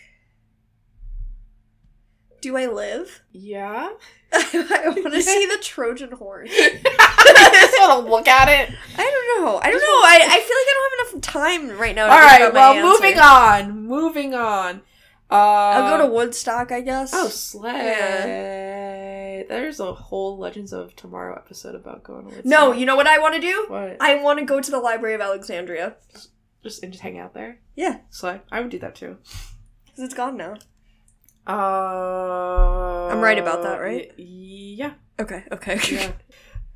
Do 2.40 2.57
I 2.57 2.66
live? 2.66 3.22
Yeah. 3.30 3.90
I 4.32 4.82
want 4.97 5.14
to 5.14 5.22
see 5.22 5.47
the 5.47 5.59
Trojan 5.62 6.11
horse. 6.11 6.51
I 7.39 7.51
just 7.53 7.80
want 7.80 8.05
to 8.05 8.11
look 8.11 8.28
at 8.28 8.49
it. 8.49 8.74
I 8.97 9.03
don't 9.03 9.45
know. 9.45 9.59
I 9.59 9.70
don't 9.70 9.80
know. 9.80 10.03
I, 10.05 10.18
I 10.22 10.41
feel 10.41 10.57
like 10.59 10.68
I 10.68 10.74
don't 10.74 10.91
have 10.91 10.99
enough 11.14 11.22
time 11.22 11.78
right 11.80 11.95
now. 11.97 12.07
To 12.07 12.12
All 12.12 12.18
my 12.18 12.51
Well, 12.53 12.74
moving 12.93 13.18
on. 13.18 13.87
Moving 13.87 14.35
on. 14.35 14.83
Uh, 15.30 15.35
I'll 15.35 15.97
go 15.99 16.07
to 16.07 16.12
Woodstock, 16.12 16.70
I 16.72 16.80
guess. 16.83 17.12
Oh, 17.14 17.28
slay! 17.28 17.72
There's 19.49 19.80
a 19.80 19.93
whole 19.95 20.37
Legends 20.39 20.72
of 20.74 20.95
Tomorrow 20.95 21.35
episode 21.37 21.74
about 21.74 22.03
going 22.05 22.22
to 22.24 22.26
Woodstock. 22.26 22.45
no, 22.45 22.72
you 22.72 22.85
know 22.85 22.97
what 22.97 23.07
I 23.07 23.18
want 23.18 23.35
to 23.37 23.41
do? 23.41 23.64
what? 23.68 23.97
I 24.01 24.16
want 24.16 24.39
to 24.41 24.45
go 24.45 24.61
to 24.61 24.70
the 24.70 24.78
Library 24.78 25.14
of 25.14 25.22
Alexandria. 25.22 25.97
just 26.62 26.83
and 26.83 26.93
just 26.93 27.03
hang 27.03 27.18
out 27.18 27.33
there. 27.33 27.61
Yeah, 27.74 28.01
Slay. 28.11 28.43
I 28.51 28.61
would 28.61 28.68
do 28.70 28.78
that 28.80 28.95
too. 28.95 29.16
because 29.87 30.05
it's 30.05 30.12
gone 30.14 30.37
now. 30.37 30.57
Uh, 31.47 33.09
I'm 33.11 33.20
right 33.20 33.39
about 33.39 33.62
that, 33.62 33.80
right? 33.80 34.12
y- 34.18 34.24
yeah. 34.76 34.93
Okay, 35.18 35.45
okay. 35.51 35.78
Yeah. 35.91 36.12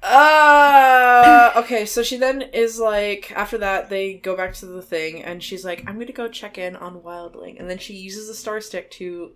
Uh, 0.03 1.53
okay, 1.57 1.85
so 1.85 2.03
she 2.03 2.17
then 2.17 2.43
is 2.43 2.79
like, 2.79 3.33
after 3.33 3.59
that, 3.59 3.89
they 3.89 4.15
go 4.15 4.37
back 4.37 4.55
to 4.55 4.67
the 4.67 4.83
thing, 4.83 5.23
and 5.23 5.43
she's 5.43 5.65
like, 5.65 5.85
I'm 5.87 5.99
gonna 5.99 6.13
go 6.13 6.29
check 6.29 6.59
in 6.59 6.77
on 6.77 7.01
Wildling. 7.01 7.59
And 7.59 7.69
then 7.69 7.79
she 7.79 7.95
uses 7.95 8.29
the 8.29 8.35
star 8.35 8.61
stick 8.61 8.91
to 8.93 9.33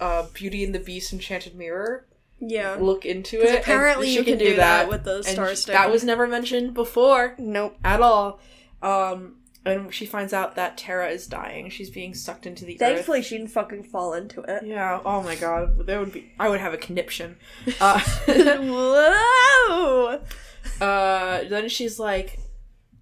uh, 0.00 0.26
Beauty 0.32 0.64
and 0.64 0.74
the 0.74 0.78
Beast 0.78 1.12
Enchanted 1.12 1.54
Mirror, 1.54 2.06
yeah. 2.40 2.76
look 2.78 3.04
into 3.06 3.40
it. 3.40 3.60
apparently 3.60 4.08
she 4.08 4.16
you 4.16 4.24
can 4.24 4.38
do 4.38 4.56
that 4.56 4.88
with 4.88 5.04
the 5.04 5.22
star 5.22 5.54
stick. 5.54 5.74
That 5.74 5.90
was 5.90 6.04
never 6.04 6.26
mentioned 6.26 6.74
before 6.74 7.34
Nope. 7.38 7.76
at 7.84 8.00
all. 8.00 8.40
Um, 8.82 9.36
and 9.64 9.94
she 9.94 10.06
finds 10.06 10.32
out 10.32 10.56
that 10.56 10.76
Terra 10.76 11.08
is 11.08 11.26
dying. 11.26 11.70
She's 11.70 11.90
being 11.90 12.14
sucked 12.14 12.46
into 12.46 12.64
the 12.64 12.74
earth. 12.74 12.80
Thankfully, 12.80 13.22
she 13.22 13.36
didn't 13.36 13.52
fucking 13.52 13.84
fall 13.84 14.12
into 14.14 14.40
it. 14.42 14.64
Yeah. 14.64 15.00
Oh 15.04 15.22
my 15.22 15.36
god. 15.36 15.86
There 15.86 16.00
would 16.00 16.12
be. 16.12 16.32
I 16.38 16.48
would 16.48 16.60
have 16.60 16.74
a 16.74 16.78
conniption. 16.78 17.36
Uh, 17.80 18.00
Whoa! 18.26 20.20
uh, 20.80 21.44
then 21.48 21.68
she's 21.68 21.98
like, 21.98 22.38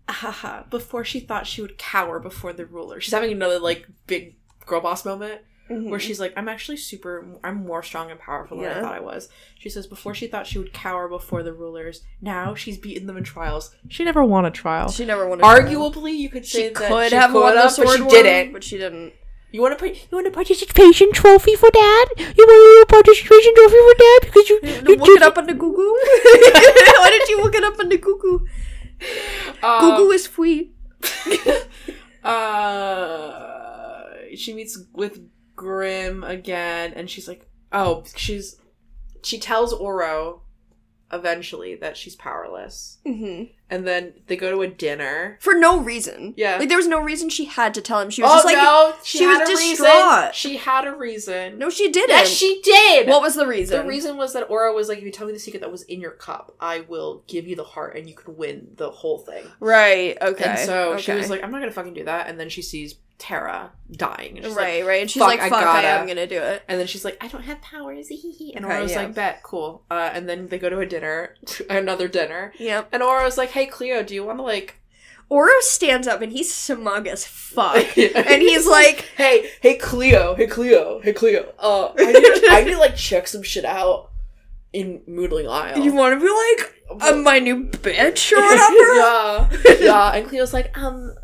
haha. 0.08 0.62
Before 0.70 1.04
she 1.04 1.20
thought 1.20 1.46
she 1.46 1.62
would 1.62 1.78
cower 1.78 2.18
before 2.20 2.52
the 2.52 2.66
ruler. 2.66 3.00
She's 3.00 3.12
having 3.12 3.32
another 3.32 3.58
like 3.58 3.86
big 4.06 4.36
girl 4.66 4.80
boss 4.80 5.04
moment 5.04 5.40
where 5.70 6.00
she's 6.00 6.18
like, 6.18 6.32
I'm 6.36 6.48
actually 6.48 6.76
super. 6.76 7.26
I'm 7.44 7.64
more 7.64 7.82
strong 7.82 8.10
and 8.10 8.18
powerful 8.18 8.58
than 8.58 8.70
I 8.76 8.80
thought 8.80 8.94
I 8.94 9.00
was. 9.00 9.28
She 9.58 9.70
says 9.70 9.86
before 9.86 10.14
she 10.14 10.26
thought 10.26 10.46
she 10.46 10.58
would 10.58 10.72
cower 10.72 11.08
before 11.08 11.42
the 11.42 11.52
rulers. 11.52 12.02
Now 12.20 12.54
she's 12.54 12.76
beaten 12.76 13.06
them 13.06 13.16
in 13.16 13.24
trials. 13.24 13.74
She 13.88 14.04
never 14.04 14.24
won 14.24 14.44
a 14.44 14.50
trial. 14.50 14.90
She 14.90 15.04
never 15.04 15.28
wanted. 15.28 15.44
Arguably, 15.44 16.16
you 16.16 16.28
could 16.28 16.44
she 16.44 16.58
say 16.58 16.68
that 16.70 16.74
could 16.74 17.10
she 17.10 17.14
have 17.16 17.30
could 17.30 17.40
won 17.40 17.56
have, 17.56 17.72
sword 17.72 17.86
but 17.88 17.96
she 17.96 18.22
didn't. 18.22 18.52
But 18.52 18.64
she 18.64 18.78
didn't. 18.78 19.12
You 19.52 19.62
want 19.62 19.76
to 19.78 19.84
put? 19.84 19.94
You 19.96 20.08
want 20.12 20.26
a 20.26 20.30
participation 20.30 21.12
trophy 21.12 21.56
for 21.56 21.70
dad? 21.70 22.08
You 22.18 22.46
want 22.46 22.88
a 22.88 22.92
participation 22.92 23.54
trophy 23.54 23.78
for 23.78 23.94
dad 23.98 24.18
Because 24.22 24.48
you, 24.48 24.60
you 24.62 24.96
look 24.96 25.06
did 25.06 25.16
it 25.16 25.22
up 25.22 25.38
on 25.38 25.46
the 25.46 25.54
Google. 25.54 25.84
Why 27.00 27.10
did 27.10 27.28
you 27.28 27.42
look 27.42 27.54
it 27.54 27.64
up 27.64 27.78
on 27.80 27.88
the 27.88 27.98
Google? 27.98 28.46
Um, 29.62 29.80
Google 29.80 30.10
is 30.10 30.26
free. 30.26 30.72
uh 32.24 33.50
she 34.36 34.52
meets 34.54 34.78
with 34.92 35.20
Grim 35.60 36.24
again 36.24 36.94
and 36.96 37.10
she's 37.10 37.28
like 37.28 37.46
oh 37.70 38.02
she's 38.16 38.56
she 39.22 39.38
tells 39.38 39.74
Oro 39.74 40.40
eventually 41.12 41.74
that 41.76 41.98
she's 41.98 42.16
powerless. 42.16 42.96
hmm 43.04 43.42
And 43.70 43.86
then 43.86 44.14
they 44.26 44.36
go 44.36 44.50
to 44.50 44.62
a 44.62 44.66
dinner. 44.66 45.38
For 45.40 45.54
no 45.54 45.78
reason. 45.78 46.34
Yeah. 46.36 46.56
Like 46.56 46.68
there 46.68 46.76
was 46.76 46.88
no 46.88 47.00
reason 47.00 47.28
she 47.28 47.44
had 47.46 47.72
to 47.74 47.80
tell 47.80 48.00
him. 48.00 48.10
She 48.10 48.22
was 48.22 48.30
oh 48.30 48.34
just 48.34 48.44
like, 48.44 48.56
no, 48.56 48.94
she 49.04 49.18
she, 49.18 49.26
was 49.26 49.38
a 49.38 49.46
distraught. 49.46 49.88
reason. 49.88 50.32
She 50.34 50.56
had 50.56 50.86
a 50.86 50.94
reason. 50.94 51.58
no, 51.58 51.70
she 51.70 51.90
didn't. 51.90 52.10
yes, 52.10 52.28
she 52.28 52.60
did. 52.62 53.08
What 53.08 53.22
was 53.22 53.34
the 53.34 53.46
reason? 53.46 53.78
the 53.82 53.88
reason 53.88 54.16
was 54.16 54.32
that 54.32 54.50
Oro 54.50 54.74
was 54.74 54.88
like, 54.88 54.98
if 54.98 55.04
you 55.04 55.12
tell 55.12 55.26
me 55.26 55.32
the 55.32 55.38
secret 55.38 55.60
that 55.60 55.72
was 55.72 55.82
in 55.84 56.00
your 56.00 56.10
cup, 56.10 56.54
I 56.60 56.80
will 56.80 57.22
give 57.26 57.46
you 57.46 57.56
the 57.56 57.64
heart 57.64 57.96
and 57.96 58.08
you 58.08 58.14
can 58.14 58.36
win 58.36 58.68
the 58.76 58.90
whole 58.90 59.18
thing. 59.18 59.44
Right. 59.60 60.18
Okay. 60.20 60.44
And 60.44 60.58
so 60.58 60.96
she 60.98 61.12
was 61.12 61.30
like, 61.30 61.42
I'm 61.42 61.50
not 61.50 61.60
gonna 61.60 61.72
fucking 61.72 61.94
do 61.94 62.04
that. 62.04 62.28
And 62.28 62.38
then 62.38 62.48
she 62.48 62.62
sees 62.62 62.96
Terra 63.20 63.70
dying. 63.92 64.36
Right, 64.42 64.80
like, 64.80 64.84
right. 64.86 65.00
And 65.02 65.10
she's 65.10 65.20
"Fuck, 65.20 65.28
like, 65.28 65.40
I 65.40 65.50
"Fuck, 65.50 65.60
I, 65.60 65.82
gotta." 65.82 65.88
am 65.88 66.06
gonna 66.06 66.26
do 66.26 66.40
it." 66.40 66.62
And 66.66 66.80
then 66.80 66.86
she's 66.86 67.04
like, 67.04 67.18
I 67.22 67.28
don't 67.28 67.42
have 67.42 67.60
powers. 67.60 68.08
and 68.10 68.18
Okay, 68.64 68.64
Oro's 68.64 68.92
yeah. 68.92 69.02
like, 69.02 69.14
bet, 69.14 69.42
cool. 69.42 69.84
Uh, 69.90 70.10
and 70.14 70.26
then 70.26 70.48
they 70.48 70.58
go 70.58 70.70
to 70.70 70.78
a 70.80 70.86
dinner, 70.86 71.36
another 71.70 72.08
dinner. 72.08 72.54
Yep. 72.58 72.88
And 72.92 73.02
Oro's 73.02 73.36
like, 73.36 73.50
hey, 73.50 73.59
Cleo, 73.66 74.02
do 74.02 74.14
you 74.14 74.24
want 74.24 74.38
to 74.38 74.42
like. 74.42 74.76
Oro 75.28 75.52
stands 75.60 76.08
up 76.08 76.22
and 76.22 76.32
he's 76.32 76.52
smug 76.52 77.06
as 77.06 77.24
fuck, 77.24 77.86
Yeah. 77.96 78.08
and 78.16 78.42
he's 78.42 78.66
like, 78.66 79.08
hey, 79.16 79.48
hey, 79.60 79.76
Cleo, 79.76 80.34
hey, 80.34 80.48
Cleo, 80.48 81.00
hey, 81.00 81.12
Cleo. 81.12 81.52
Uh, 81.56 81.92
I 81.96 82.04
need, 82.12 82.44
I 82.50 82.64
need 82.64 82.72
to 82.72 82.78
like 82.78 82.96
check 82.96 83.28
some 83.28 83.44
shit 83.44 83.64
out. 83.64 84.10
in 84.72 85.02
Moonling 85.06 85.46
Isle. 85.48 85.78
You 85.78 85.92
want 85.94 86.18
to 86.18 86.24
be 86.24 86.30
like 86.32 87.02
uh, 87.12 87.16
my 87.16 87.38
new 87.38 87.64
bitch 87.68 88.32
or 88.32 88.40
whatever? 88.40 89.64
yeah, 89.68 89.76
yeah. 89.84 90.10
And 90.16 90.26
Cleo's 90.28 90.52
like, 90.52 90.76
um, 90.76 91.14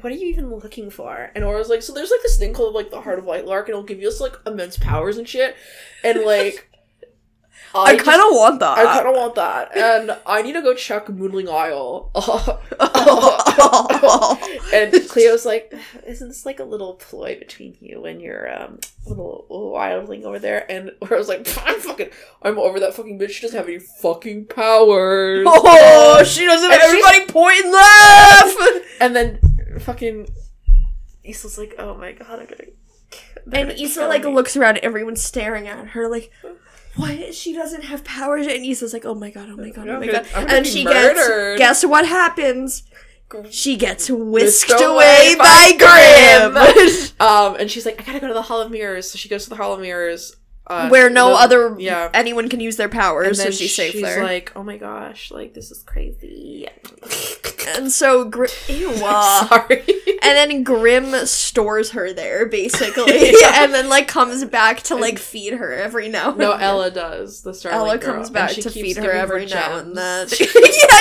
what 0.00 0.10
are 0.10 0.16
you 0.16 0.28
even 0.28 0.50
looking 0.54 0.88
for? 0.90 1.30
And 1.34 1.44
Oro's 1.44 1.68
like, 1.68 1.82
so 1.82 1.92
there's 1.92 2.10
like 2.10 2.22
this 2.22 2.38
thing 2.38 2.54
called 2.54 2.74
like 2.74 2.90
the 2.90 3.00
Heart 3.02 3.18
of 3.18 3.26
Lightlark, 3.26 3.60
and 3.60 3.70
it'll 3.70 3.82
give 3.82 3.98
you 3.98 4.08
this 4.08 4.20
like 4.22 4.36
immense 4.46 4.78
powers 4.78 5.18
and 5.18 5.28
shit. 5.28 5.54
And 6.02 6.20
like, 6.24 6.67
I 7.74 7.94
just- 7.94 8.04
kind 8.04 8.20
of 8.20 8.36
want 8.36 8.60
that. 8.60 8.78
I 8.78 8.84
kind 8.84 9.06
of 9.08 9.14
want 9.14 9.34
that, 9.34 9.76
and 9.76 10.16
I 10.26 10.42
need 10.42 10.52
to 10.54 10.62
go 10.62 10.74
check 10.74 11.08
Moonling 11.08 11.48
Isle. 11.48 12.10
and 14.72 14.92
Cleo's 15.08 15.44
like, 15.44 15.72
"Isn't 16.06 16.28
this 16.28 16.46
like 16.46 16.60
a 16.60 16.64
little 16.64 16.94
ploy 16.94 17.38
between 17.38 17.76
you 17.80 18.04
and 18.06 18.20
your 18.20 18.62
um 18.62 18.78
little 19.06 19.46
wildling 19.50 20.24
over 20.24 20.38
there?" 20.38 20.70
And 20.70 20.90
I 21.10 21.14
was 21.14 21.28
like, 21.28 21.46
"I'm 21.66 21.80
fucking, 21.80 22.10
I'm 22.42 22.58
over 22.58 22.80
that 22.80 22.94
fucking 22.94 23.18
bitch. 23.18 23.30
She 23.30 23.42
doesn't 23.42 23.58
have 23.58 23.68
any 23.68 23.78
fucking 23.78 24.46
powers." 24.46 25.44
oh, 25.48 26.22
she 26.24 26.44
doesn't 26.46 26.70
have 26.70 26.80
And 26.80 26.88
everybody 26.88 27.32
point 27.32 27.64
and 27.64 27.72
laugh. 27.72 28.54
And 29.00 29.16
then 29.16 29.38
fucking 29.80 30.28
Isla's 31.24 31.58
like, 31.58 31.74
"Oh 31.78 31.94
my 31.94 32.12
god, 32.12 32.40
I'm 32.40 32.46
gonna." 32.46 32.70
And 33.52 33.72
Isla 33.72 34.06
like 34.06 34.24
me." 34.24 34.32
looks 34.32 34.56
around, 34.56 34.78
everyone's 34.78 35.22
staring 35.22 35.68
at 35.68 35.88
her 35.88 36.08
like, 36.08 36.30
"What? 36.98 37.34
She 37.34 37.52
doesn't 37.54 37.84
have 37.84 38.04
powers?" 38.04 38.46
And 38.46 38.64
Isla's 38.64 38.92
like, 38.92 39.04
"Oh 39.04 39.14
my 39.14 39.30
god, 39.30 39.48
oh 39.50 39.56
my 39.56 39.70
god, 39.70 39.88
oh 39.88 39.98
my 40.00 40.06
god!" 40.06 40.26
And 40.34 40.66
she 40.66 40.84
murdered. 40.84 41.58
gets 41.58 41.82
guess 41.82 41.84
what 41.84 42.06
happens? 42.06 42.82
She 43.50 43.76
gets 43.76 44.08
whisked, 44.08 44.68
Whisked 44.68 44.80
away, 44.80 45.34
away 45.34 45.36
by 45.36 45.72
by 45.78 46.52
Grim, 46.52 47.10
Um, 47.20 47.56
and 47.56 47.70
she's 47.70 47.84
like, 47.84 48.00
"I 48.00 48.04
gotta 48.04 48.20
go 48.20 48.28
to 48.28 48.34
the 48.34 48.42
Hall 48.42 48.60
of 48.60 48.70
Mirrors." 48.70 49.10
So 49.10 49.18
she 49.18 49.28
goes 49.28 49.44
to 49.44 49.50
the 49.50 49.56
Hall 49.56 49.74
of 49.74 49.80
Mirrors, 49.80 50.34
uh, 50.68 50.88
where 50.88 51.08
no 51.10 51.30
the- 51.30 51.34
other 51.36 51.76
yeah. 51.78 52.10
anyone 52.14 52.48
can 52.48 52.60
use 52.60 52.76
their 52.76 52.86
And 52.86 52.92
powers, 52.92 53.42
so 53.42 53.50
she's 53.50 53.74
safe 53.74 53.92
she's 53.92 54.02
there. 54.02 54.22
like, 54.22 54.52
"Oh 54.54 54.62
my 54.62 54.76
gosh, 54.76 55.30
like 55.30 55.54
this 55.54 55.70
is 55.70 55.82
crazy." 55.82 56.68
and 57.76 57.90
so 57.92 58.24
Grim, 58.24 58.50
ew, 58.68 58.90
uh, 59.04 59.48
Sorry. 59.48 59.84
and 60.22 60.36
then 60.36 60.62
Grim 60.64 61.26
stores 61.26 61.90
her 61.90 62.12
there 62.12 62.46
basically, 62.46 63.32
Yeah. 63.40 63.62
and 63.64 63.72
then 63.74 63.88
like 63.88 64.08
comes 64.08 64.44
back 64.44 64.80
to 64.84 64.94
like 64.96 65.18
feed 65.18 65.54
her 65.54 65.72
every 65.72 66.08
now. 66.08 66.30
And 66.30 66.38
no, 66.38 66.52
then. 66.52 66.60
Ella 66.62 66.90
does. 66.90 67.42
The 67.42 67.54
Starling 67.54 67.78
Ella 67.90 67.98
girl, 67.98 68.14
comes 68.14 68.30
back 68.30 68.50
to 68.50 68.70
feed 68.70 68.96
her 68.98 69.10
every 69.10 69.46
now 69.46 69.76
and 69.78 69.96
then. 69.96 70.28
yeah, 70.30 70.46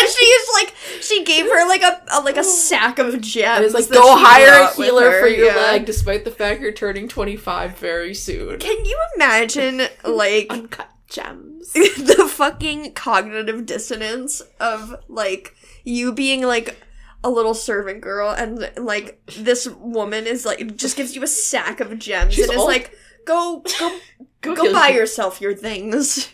she's 0.07 0.47
like 0.53 0.73
she 1.01 1.23
gave 1.23 1.45
her 1.45 1.67
like 1.67 1.81
a, 1.81 2.01
a 2.13 2.21
like 2.21 2.37
a 2.37 2.43
sack 2.43 2.99
of 2.99 3.19
gems. 3.21 3.65
It's 3.65 3.73
like 3.73 3.89
go 3.89 4.15
hire 4.17 4.63
a 4.63 4.73
healer 4.73 5.19
for 5.19 5.27
your 5.27 5.47
yeah. 5.47 5.55
leg, 5.55 5.85
despite 5.85 6.25
the 6.25 6.31
fact 6.31 6.61
you're 6.61 6.71
turning 6.71 7.07
25 7.07 7.77
very 7.77 8.13
soon. 8.13 8.59
Can 8.59 8.85
you 8.85 8.99
imagine 9.15 9.56
like 10.03 10.47
Uncut 10.49 10.89
gems. 11.09 11.73
the 11.73 12.29
fucking 12.29 12.93
cognitive 12.93 13.65
dissonance 13.65 14.41
of 14.59 14.95
like 15.07 15.55
you 15.83 16.11
being 16.13 16.43
like 16.43 16.77
a 17.23 17.29
little 17.29 17.53
servant 17.53 18.01
girl 18.01 18.29
and 18.29 18.71
like 18.77 19.19
this 19.37 19.67
woman 19.67 20.27
is 20.27 20.45
like 20.45 20.75
just 20.77 20.95
gives 20.95 21.15
you 21.15 21.23
a 21.23 21.27
sack 21.27 21.79
of 21.79 21.97
gems 21.97 22.33
She's 22.35 22.45
and 22.45 22.53
is 22.53 22.59
old. 22.59 22.67
like 22.67 22.91
go 23.25 23.63
go 23.79 23.99
Go 24.41 24.55
go 24.55 24.71
buy 24.73 24.89
you. 24.89 24.97
yourself 24.99 25.41
your 25.41 25.55
things. 25.55 26.29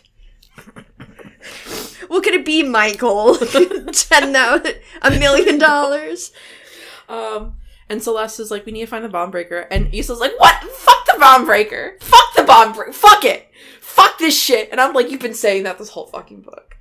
what 2.08 2.22
could 2.22 2.34
it 2.34 2.44
be, 2.44 2.62
Michael? 2.62 3.36
Ten 3.92 4.30
now, 4.32 4.60
a 5.02 5.10
million 5.10 5.58
dollars. 5.58 6.32
Um, 7.08 7.56
and 7.88 8.02
Celeste 8.02 8.40
is 8.40 8.50
like, 8.50 8.66
we 8.66 8.72
need 8.72 8.82
to 8.82 8.86
find 8.86 9.04
the 9.04 9.08
bondbreaker. 9.08 9.66
And 9.70 9.92
Isla's 9.94 10.20
like, 10.20 10.38
what? 10.38 10.62
Fuck 10.62 10.93
the 11.14 11.24
bondbreaker. 11.24 12.02
Fuck 12.02 12.34
the 12.36 12.42
bondbreaker. 12.42 12.94
Fuck 12.94 13.24
it. 13.24 13.50
Fuck 13.80 14.18
this 14.18 14.40
shit. 14.40 14.70
And 14.70 14.80
I'm 14.80 14.92
like, 14.92 15.10
you've 15.10 15.20
been 15.20 15.34
saying 15.34 15.64
that 15.64 15.78
this 15.78 15.90
whole 15.90 16.06
fucking 16.06 16.42
book. 16.42 16.74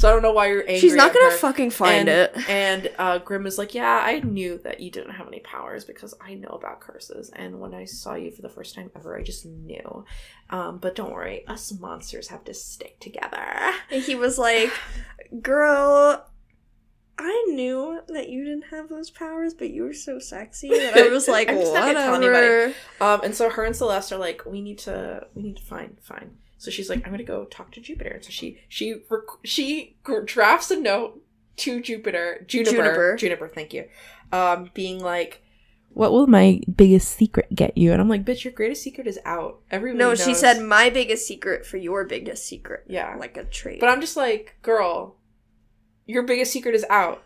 So 0.00 0.08
I 0.08 0.12
don't 0.12 0.22
know 0.22 0.32
why 0.32 0.46
you're 0.46 0.60
angry. 0.60 0.78
She's 0.78 0.94
not 0.94 1.12
gonna 1.12 1.26
her. 1.30 1.36
fucking 1.36 1.70
find 1.70 2.08
and, 2.08 2.08
it. 2.08 2.48
And 2.48 2.90
uh, 2.98 3.18
Grim 3.18 3.46
is 3.46 3.58
like, 3.58 3.74
yeah, 3.74 4.00
I 4.02 4.20
knew 4.20 4.56
that 4.64 4.80
you 4.80 4.90
didn't 4.90 5.12
have 5.12 5.26
any 5.26 5.40
powers 5.40 5.84
because 5.84 6.14
I 6.22 6.32
know 6.34 6.48
about 6.48 6.80
curses. 6.80 7.28
And 7.36 7.60
when 7.60 7.74
I 7.74 7.84
saw 7.84 8.14
you 8.14 8.30
for 8.30 8.40
the 8.40 8.48
first 8.48 8.74
time 8.74 8.90
ever, 8.96 9.18
I 9.18 9.22
just 9.22 9.44
knew. 9.44 10.06
Um, 10.48 10.78
but 10.78 10.94
don't 10.94 11.12
worry, 11.12 11.46
us 11.46 11.70
monsters 11.78 12.28
have 12.28 12.44
to 12.44 12.54
stick 12.54 12.98
together. 12.98 13.72
And 13.90 14.02
he 14.02 14.14
was 14.14 14.38
like, 14.38 14.72
"Girl, 15.42 16.24
I 17.22 17.44
knew 17.50 18.00
that 18.08 18.28
you 18.28 18.44
didn't 18.44 18.64
have 18.70 18.88
those 18.88 19.10
powers, 19.10 19.52
but 19.54 19.70
you 19.70 19.82
were 19.82 19.92
so 19.92 20.18
sexy." 20.18 20.70
And 20.74 20.96
I 20.96 21.08
was 21.08 21.28
like, 21.28 21.48
I'm 21.48 21.58
just 21.58 21.74
not 21.74 21.92
tell 21.92 22.14
anybody. 22.14 22.46
"Whatever." 22.46 22.74
Um, 23.00 23.20
and 23.22 23.34
so 23.34 23.50
her 23.50 23.64
and 23.64 23.76
Celeste 23.76 24.12
are 24.12 24.18
like, 24.18 24.44
we 24.46 24.60
need 24.60 24.78
to, 24.80 25.26
we 25.34 25.42
need 25.42 25.56
to 25.58 25.62
find, 25.62 25.98
find. 26.00 26.36
So 26.58 26.70
she's 26.70 26.88
like, 26.90 27.04
I'm 27.04 27.12
gonna 27.12 27.24
go 27.24 27.44
talk 27.44 27.72
to 27.72 27.80
Jupiter. 27.80 28.10
And 28.10 28.24
so 28.24 28.30
she, 28.30 28.60
she, 28.68 29.02
rec- 29.08 29.44
she 29.44 29.96
drafts 30.26 30.70
a 30.70 30.78
note 30.80 31.22
to 31.58 31.80
Jupiter, 31.80 32.44
Juniper, 32.48 32.70
Juniper. 32.76 33.16
Juniper, 33.16 33.48
thank 33.48 33.74
you, 33.74 33.84
um, 34.32 34.70
being 34.74 34.98
like, 34.98 35.42
what 35.92 36.12
will 36.12 36.26
my 36.26 36.60
biggest 36.74 37.10
secret 37.16 37.54
get 37.54 37.76
you? 37.76 37.92
And 37.92 38.00
I'm 38.00 38.08
like, 38.08 38.24
bitch, 38.24 38.44
your 38.44 38.52
greatest 38.52 38.82
secret 38.82 39.06
is 39.06 39.18
out. 39.24 39.58
Everyone. 39.70 39.98
No, 39.98 40.14
she 40.14 40.34
said, 40.34 40.62
"My 40.62 40.88
biggest 40.88 41.26
secret 41.26 41.66
for 41.66 41.76
your 41.78 42.04
biggest 42.04 42.46
secret." 42.46 42.84
Yeah. 42.86 43.16
like 43.18 43.36
a 43.36 43.44
trait. 43.44 43.80
But 43.80 43.88
I'm 43.88 44.00
just 44.00 44.16
like, 44.16 44.56
girl, 44.62 45.16
your 46.10 46.22
biggest 46.24 46.52
secret 46.52 46.74
is 46.74 46.84
out. 46.90 47.22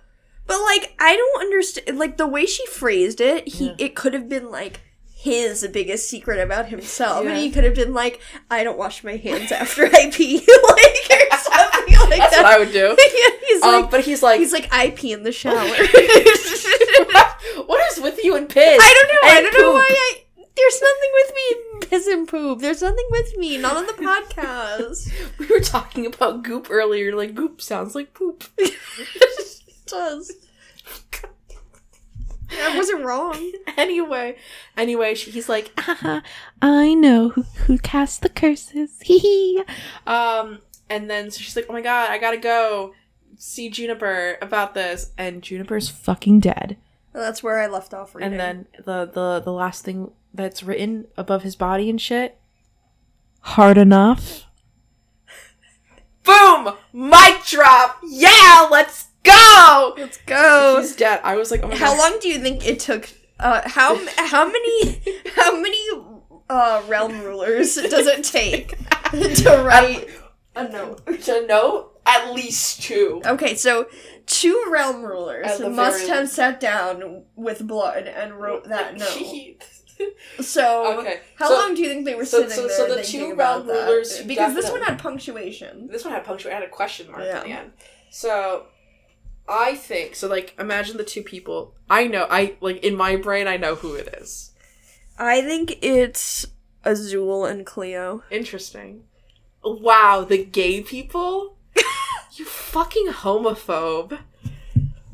But 0.46 0.60
like, 0.62 0.94
I 0.98 1.16
don't 1.16 1.40
understand. 1.40 1.98
Like 1.98 2.16
the 2.18 2.26
way 2.26 2.44
she 2.46 2.66
phrased 2.66 3.20
it, 3.20 3.48
he 3.48 3.66
Yeah. 3.68 3.74
it 3.78 3.94
could 3.96 4.12
have 4.14 4.28
been 4.28 4.50
like 4.50 4.80
his 5.16 5.66
biggest 5.72 6.08
secret 6.10 6.38
about 6.38 6.66
himself, 6.68 7.24
Yeah. 7.24 7.30
and 7.30 7.38
he 7.40 7.50
could 7.50 7.64
have 7.64 7.74
been 7.74 7.94
like, 7.94 8.20
"I 8.50 8.62
don't 8.62 8.76
wash 8.76 9.02
my 9.02 9.16
hands 9.16 9.50
after 9.50 9.86
I 9.86 10.10
pee," 10.12 10.36
like 10.68 11.10
or 11.10 11.36
something 11.38 11.96
like 12.10 12.18
That's 12.20 12.36
that. 12.36 12.42
what 12.42 12.52
I 12.52 12.58
would 12.58 12.72
do. 12.72 12.88
yeah, 12.98 13.30
he's 13.48 13.62
Um, 13.62 13.72
like, 13.82 13.90
but 13.90 14.00
he's 14.04 14.22
like, 14.22 14.38
he's 14.40 14.52
like, 14.52 14.68
I 14.70 14.90
pee 14.90 15.12
in 15.12 15.22
the 15.22 15.32
shower. 15.32 15.64
what 17.66 17.92
is 17.92 18.00
with 18.00 18.22
you 18.22 18.36
and 18.36 18.48
piss? 18.48 18.78
I 18.82 18.92
don't 18.94 19.08
know. 19.08 19.28
I 19.30 19.40
don't 19.42 19.54
know 19.62 19.72
why 19.72 19.88
I. 19.90 20.23
There's 20.56 20.80
nothing 20.80 21.10
with 21.12 21.32
me, 21.34 21.88
piss 21.88 22.06
and 22.06 22.28
poop. 22.28 22.60
There's 22.60 22.82
nothing 22.82 23.06
with 23.10 23.36
me, 23.36 23.58
not 23.58 23.76
on 23.76 23.86
the 23.86 23.92
podcast. 23.92 25.12
We 25.38 25.46
were 25.46 25.60
talking 25.60 26.06
about 26.06 26.42
goop 26.44 26.68
earlier. 26.70 27.14
Like 27.14 27.34
goop 27.34 27.60
sounds 27.60 27.94
like 27.94 28.14
poop. 28.14 28.44
it 28.58 28.74
does. 29.86 30.32
I 32.52 32.76
wasn't 32.76 33.04
wrong. 33.04 33.52
anyway, 33.76 34.36
anyway, 34.76 35.14
she, 35.14 35.30
he's 35.32 35.48
like, 35.48 35.72
Haha, 35.78 36.20
I 36.62 36.94
know 36.94 37.30
who, 37.30 37.42
who 37.42 37.78
cast 37.78 38.22
the 38.22 38.28
curses. 38.28 39.00
Hee 39.02 39.18
hee. 39.18 39.62
um, 40.06 40.60
and 40.88 41.10
then 41.10 41.30
so 41.30 41.40
she's 41.40 41.56
like, 41.56 41.66
oh 41.68 41.72
my 41.72 41.80
god, 41.80 42.10
I 42.10 42.18
gotta 42.18 42.36
go 42.36 42.94
see 43.36 43.68
Juniper 43.70 44.38
about 44.40 44.74
this, 44.74 45.10
and 45.18 45.42
Juniper's 45.42 45.88
fucking 45.88 46.40
dead. 46.40 46.76
That's 47.12 47.42
where 47.42 47.60
I 47.60 47.66
left 47.66 47.94
off 47.94 48.14
reading. 48.14 48.32
And 48.32 48.40
then 48.40 48.66
the 48.84 49.06
the 49.06 49.40
the 49.44 49.52
last 49.52 49.84
thing 49.84 50.10
that's 50.34 50.62
written 50.62 51.06
above 51.16 51.42
his 51.44 51.54
body 51.56 51.88
and 51.88 52.00
shit, 52.00 52.36
hard 53.40 53.78
enough. 53.78 54.44
Boom! 56.24 56.74
Mic 56.92 57.44
drop. 57.46 57.98
Yeah, 58.02 58.66
let's 58.70 59.08
go. 59.22 59.94
let's 59.96 60.18
go. 60.26 60.78
He's 60.80 60.96
dead. 60.96 61.20
I 61.22 61.36
was 61.36 61.50
like, 61.50 61.62
oh 61.62 61.68
my 61.68 61.76
How 61.76 61.94
god. 61.94 61.98
long 62.12 62.20
do 62.20 62.28
you 62.28 62.38
think 62.38 62.66
it 62.66 62.80
took? 62.80 63.10
Uh, 63.38 63.62
how 63.68 63.98
how 64.16 64.46
many 64.46 65.00
how 65.36 65.60
many 65.60 65.78
uh, 66.48 66.82
realm 66.88 67.20
rulers 67.20 67.74
does 67.74 68.06
it 68.06 68.22
take 68.24 68.76
to 69.10 69.62
write 69.66 70.08
a 70.56 70.68
note? 70.68 71.04
to 71.22 71.46
know 71.46 71.90
at 72.06 72.32
least 72.32 72.82
two. 72.82 73.20
Okay, 73.26 73.54
so 73.54 73.86
two 74.26 74.64
realm 74.70 75.02
rulers 75.02 75.60
must 75.60 76.06
have 76.08 76.22
least. 76.22 76.34
sat 76.34 76.60
down 76.60 77.24
with 77.34 77.66
blood 77.66 78.06
and 78.06 78.34
wrote 78.40 78.68
that 78.68 78.96
note. 78.98 79.66
So, 80.40 80.98
Okay, 81.00 81.20
how 81.36 81.48
so- 81.48 81.54
long 81.54 81.74
do 81.74 81.82
you 81.82 81.88
think 81.88 82.04
they 82.04 82.14
were 82.14 82.24
so- 82.24 82.40
sitting 82.48 82.56
so- 82.56 82.66
there 82.66 82.76
so 82.76 82.88
the 82.88 83.02
thinking 83.02 83.30
two 83.30 83.36
that? 83.36 83.64
rulers 83.64 84.22
Because 84.22 84.54
this 84.54 84.70
one 84.70 84.82
had 84.82 84.98
punctuation. 84.98 85.88
this 85.88 86.04
one 86.04 86.12
had 86.12 86.24
punctuation. 86.24 86.56
It 86.56 86.60
had 86.60 86.68
a 86.68 86.72
question 86.72 87.10
mark 87.10 87.22
Yeah. 87.24 87.38
at 87.38 87.44
the 87.44 87.50
end. 87.50 87.72
So 88.10 88.66
I 89.48 89.74
think 89.76 90.14
so. 90.16 90.26
Like, 90.28 90.54
imagine 90.58 90.96
the 90.96 91.04
two 91.04 91.22
people. 91.22 91.74
I 91.90 92.06
know. 92.06 92.26
I 92.30 92.56
like 92.60 92.82
in 92.82 92.96
my 92.96 93.16
brain. 93.16 93.46
I 93.46 93.56
know 93.56 93.74
who 93.74 93.94
it 93.94 94.08
is. 94.20 94.52
I 95.18 95.42
think 95.42 95.78
it's 95.82 96.46
Azul 96.84 97.44
and 97.44 97.64
Cleo. 97.64 98.22
Interesting. 98.30 99.04
Wow, 99.62 100.24
the 100.28 100.42
gay 100.44 100.80
people. 100.82 101.56
you 102.36 102.44
fucking 102.44 103.08
homophobe. 103.08 104.18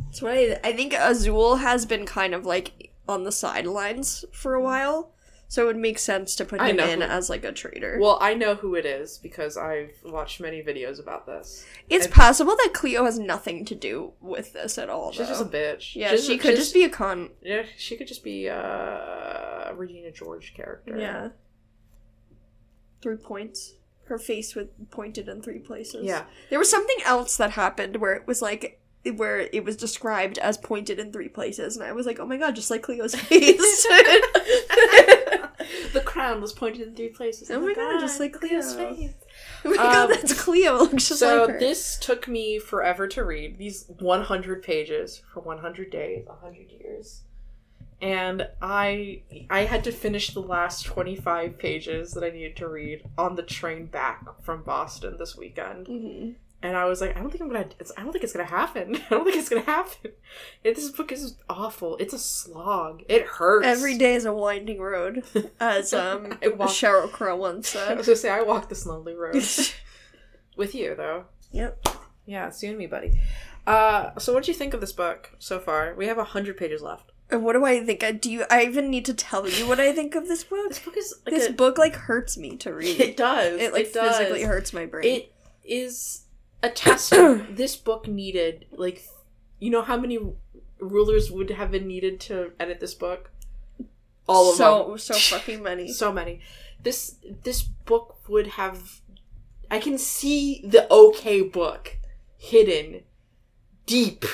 That's 0.06 0.22
what 0.22 0.32
I, 0.32 0.58
I 0.64 0.72
think 0.72 0.94
Azul 0.94 1.56
has 1.56 1.84
been 1.86 2.06
kind 2.06 2.34
of 2.34 2.44
like 2.46 2.89
on 3.08 3.24
the 3.24 3.32
sidelines 3.32 4.24
for 4.32 4.54
a 4.54 4.62
while, 4.62 5.12
so 5.48 5.62
it 5.64 5.66
would 5.66 5.76
make 5.76 5.98
sense 5.98 6.36
to 6.36 6.44
put 6.44 6.60
I 6.60 6.70
him 6.70 6.76
know 6.76 6.86
in 6.88 7.00
who- 7.00 7.06
as 7.08 7.28
like 7.28 7.44
a 7.44 7.50
traitor. 7.52 7.98
Well, 8.00 8.18
I 8.20 8.34
know 8.34 8.54
who 8.54 8.76
it 8.76 8.86
is 8.86 9.18
because 9.18 9.56
I've 9.56 9.92
watched 10.04 10.40
many 10.40 10.62
videos 10.62 11.00
about 11.00 11.26
this. 11.26 11.64
it's 11.88 12.06
I- 12.06 12.10
possible 12.10 12.54
that 12.56 12.70
Cleo 12.72 13.04
has 13.04 13.18
nothing 13.18 13.64
to 13.64 13.74
do 13.74 14.12
with 14.20 14.52
this 14.52 14.78
at 14.78 14.88
all. 14.88 15.10
She's 15.12 15.26
just 15.28 15.42
a 15.42 15.44
bitch. 15.44 15.96
yeah, 15.96 16.10
She's- 16.10 16.24
she 16.26 16.38
could 16.38 16.50
she's- 16.52 16.58
just 16.60 16.74
be 16.74 16.84
a 16.84 16.90
con. 16.90 17.30
Yeah, 17.42 17.64
she 17.76 17.96
could 17.96 18.06
just 18.06 18.22
be 18.22 18.48
uh, 18.48 18.54
a 19.70 19.72
Regina 19.76 20.12
George 20.12 20.54
character. 20.54 20.96
Yeah. 20.98 21.28
Three 23.02 23.16
points. 23.16 23.74
her 24.06 24.18
face 24.18 24.56
was 24.56 24.66
pointed 24.90 25.28
in 25.28 25.40
three 25.40 25.60
places. 25.60 26.04
Yeah. 26.04 26.24
There 26.48 26.58
was 26.58 26.68
something 26.68 26.96
else 27.04 27.36
that 27.36 27.52
happened 27.52 27.98
where 27.98 28.12
it 28.14 28.26
was 28.26 28.42
like 28.42 28.79
where 29.16 29.48
it 29.52 29.64
was 29.64 29.76
described 29.76 30.38
as 30.38 30.58
pointed 30.58 30.98
in 30.98 31.12
three 31.12 31.28
places, 31.28 31.76
and 31.76 31.84
I 31.86 31.92
was 31.92 32.06
like, 32.06 32.20
oh 32.20 32.26
my 32.26 32.36
god, 32.36 32.54
just 32.54 32.70
like 32.70 32.82
Cleo's 32.82 33.14
face. 33.14 33.86
the 35.92 36.00
crown 36.04 36.40
was 36.40 36.52
pointed 36.52 36.88
in 36.88 36.94
three 36.94 37.08
places. 37.08 37.50
Oh 37.50 37.60
my 37.60 37.74
god, 37.74 38.00
just 38.00 38.20
like 38.20 38.32
Cleo's 38.32 38.74
Cleo. 38.74 38.94
face. 38.94 39.10
oh 39.64 39.70
my 39.70 39.76
god, 39.76 40.10
Um, 40.10 40.16
that's 40.16 40.42
Cleo. 40.42 40.74
Looks 40.78 41.08
just 41.08 41.20
so 41.20 41.46
like 41.46 41.58
this 41.58 41.98
took 41.98 42.28
me 42.28 42.58
forever 42.58 43.06
to 43.08 43.24
read 43.24 43.58
these 43.58 43.86
100 43.98 44.62
pages 44.62 45.22
for 45.32 45.40
100 45.40 45.90
days 45.90 46.26
100 46.26 46.70
years 46.80 47.22
and 48.02 48.48
i 48.62 49.20
i 49.50 49.60
had 49.60 49.84
to 49.84 49.92
finish 49.92 50.32
the 50.32 50.40
last 50.40 50.86
25 50.86 51.58
pages 51.58 52.12
that 52.12 52.24
i 52.24 52.30
needed 52.30 52.56
to 52.56 52.66
read 52.66 53.02
on 53.18 53.36
the 53.36 53.42
train 53.42 53.84
back 53.84 54.24
from 54.42 54.62
boston 54.62 55.16
this 55.18 55.36
weekend 55.36 55.86
Mhm. 55.86 56.34
And 56.62 56.76
i 56.76 56.84
was 56.84 57.00
like 57.00 57.16
i 57.16 57.20
don't 57.20 57.30
think 57.30 57.42
i'm 57.42 57.48
gonna 57.48 57.66
it's, 57.78 57.90
i 57.96 58.02
don't 58.02 58.12
think 58.12 58.22
it's 58.22 58.32
gonna 58.34 58.44
happen 58.48 58.96
i 59.06 59.08
don't 59.08 59.24
think 59.24 59.36
it's 59.36 59.48
gonna 59.48 59.62
happen 59.62 60.12
It- 60.62 60.74
this 60.76 60.90
book 60.90 61.10
is 61.10 61.36
awful 61.48 61.96
it's 61.96 62.12
a 62.12 62.18
slog 62.18 63.02
it 63.08 63.24
hurts 63.26 63.66
Every 63.66 63.96
day 63.96 64.14
is 64.14 64.26
a 64.26 64.32
winding 64.32 64.78
road, 64.80 65.24
as 65.60 65.94
um 65.94 66.38
I 66.42 66.48
walk- 66.48 66.68
Sheryl 66.70 67.10
Crow 67.10 67.36
once 67.36 67.74
i 67.76 67.86
said. 67.88 67.96
was 67.96 68.06
gonna 68.06 68.16
say 68.16 68.28
i 68.30 68.42
walk 68.42 68.68
this 68.68 68.84
lonely 68.84 69.14
road 69.14 69.42
with 70.56 70.74
you 70.74 70.94
though 70.94 71.24
yep. 71.52 71.86
Yeah, 72.26 72.46
it's 72.46 72.62
you 72.62 72.68
and 72.68 72.78
me, 72.78 72.86
buddy. 72.86 73.18
Uh, 73.66 74.16
so 74.20 74.32
what 74.32 74.44
do 74.44 74.52
you 74.52 74.56
think 74.56 74.72
of 74.72 74.80
this 74.80 74.92
book 74.92 75.32
so 75.40 75.58
far? 75.58 75.94
We 75.96 76.06
have 76.06 76.18
a 76.18 76.22
hundred 76.22 76.56
pages 76.58 76.80
left. 76.80 77.10
And 77.28 77.42
what 77.44 77.54
do 77.54 77.64
I 77.64 77.84
think? 77.84 78.04
I 78.04 78.12
do. 78.12 78.30
You, 78.30 78.44
I 78.48 78.62
even 78.66 78.88
need 78.88 79.04
to 79.06 79.14
tell 79.14 79.48
you 79.48 79.66
what 79.66 79.80
I 79.80 79.92
think 79.92 80.14
of 80.14 80.28
this 80.28 80.44
book. 80.44 80.68
This 80.68 80.78
book 80.78 80.96
is 80.96 81.12
like 81.26 81.34
this 81.34 81.48
a- 81.48 81.52
book 81.52 81.76
like 81.76 81.96
hurts 81.96 82.38
me 82.38 82.56
to 82.58 82.72
read. 82.72 83.00
It 83.00 83.16
does. 83.16 83.60
It 83.60 83.72
like 83.72 83.92
does. 83.92 84.16
physically 84.18 84.42
hurts 84.42 84.72
my 84.72 84.86
brain. 84.86 85.22
It 85.22 85.32
is 85.64 86.22
a 86.62 86.70
testament. 86.70 87.56
this 87.62 87.76
book 87.76 88.06
needed 88.06 88.66
like, 88.72 89.02
you 89.58 89.70
know 89.70 89.82
how 89.82 89.96
many 89.96 90.18
rulers 90.78 91.30
would 91.30 91.50
have 91.50 91.70
been 91.70 91.86
needed 91.86 92.20
to 92.20 92.52
edit 92.58 92.80
this 92.80 92.94
book? 92.94 93.30
All 94.28 94.50
of 94.50 94.56
so 94.56 94.88
them. 94.88 94.98
so 94.98 95.14
fucking 95.36 95.62
many. 95.62 95.92
So 95.92 96.12
many. 96.12 96.40
This 96.82 97.16
this 97.42 97.62
book 97.62 98.16
would 98.28 98.46
have. 98.48 99.00
I 99.70 99.78
can 99.78 99.98
see 99.98 100.64
the 100.66 100.90
okay 100.92 101.42
book 101.42 101.98
hidden 102.36 103.02
deep, 103.86 104.24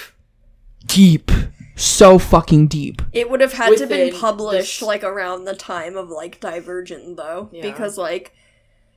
deep, 0.87 1.31
so 1.75 2.19
fucking 2.19 2.69
deep. 2.69 3.03
It 3.13 3.29
would 3.31 3.41
have 3.41 3.55
had 3.55 3.77
to 3.79 3.87
been 3.87 4.15
published 4.15 4.81
this- 4.81 4.87
like 4.87 5.03
around 5.03 5.45
the 5.45 5.55
time 5.55 5.97
of 5.97 6.09
like 6.09 6.41
Divergent 6.41 7.17
though, 7.17 7.49
Yeah. 7.53 7.63
because 7.63 7.99
like 7.99 8.35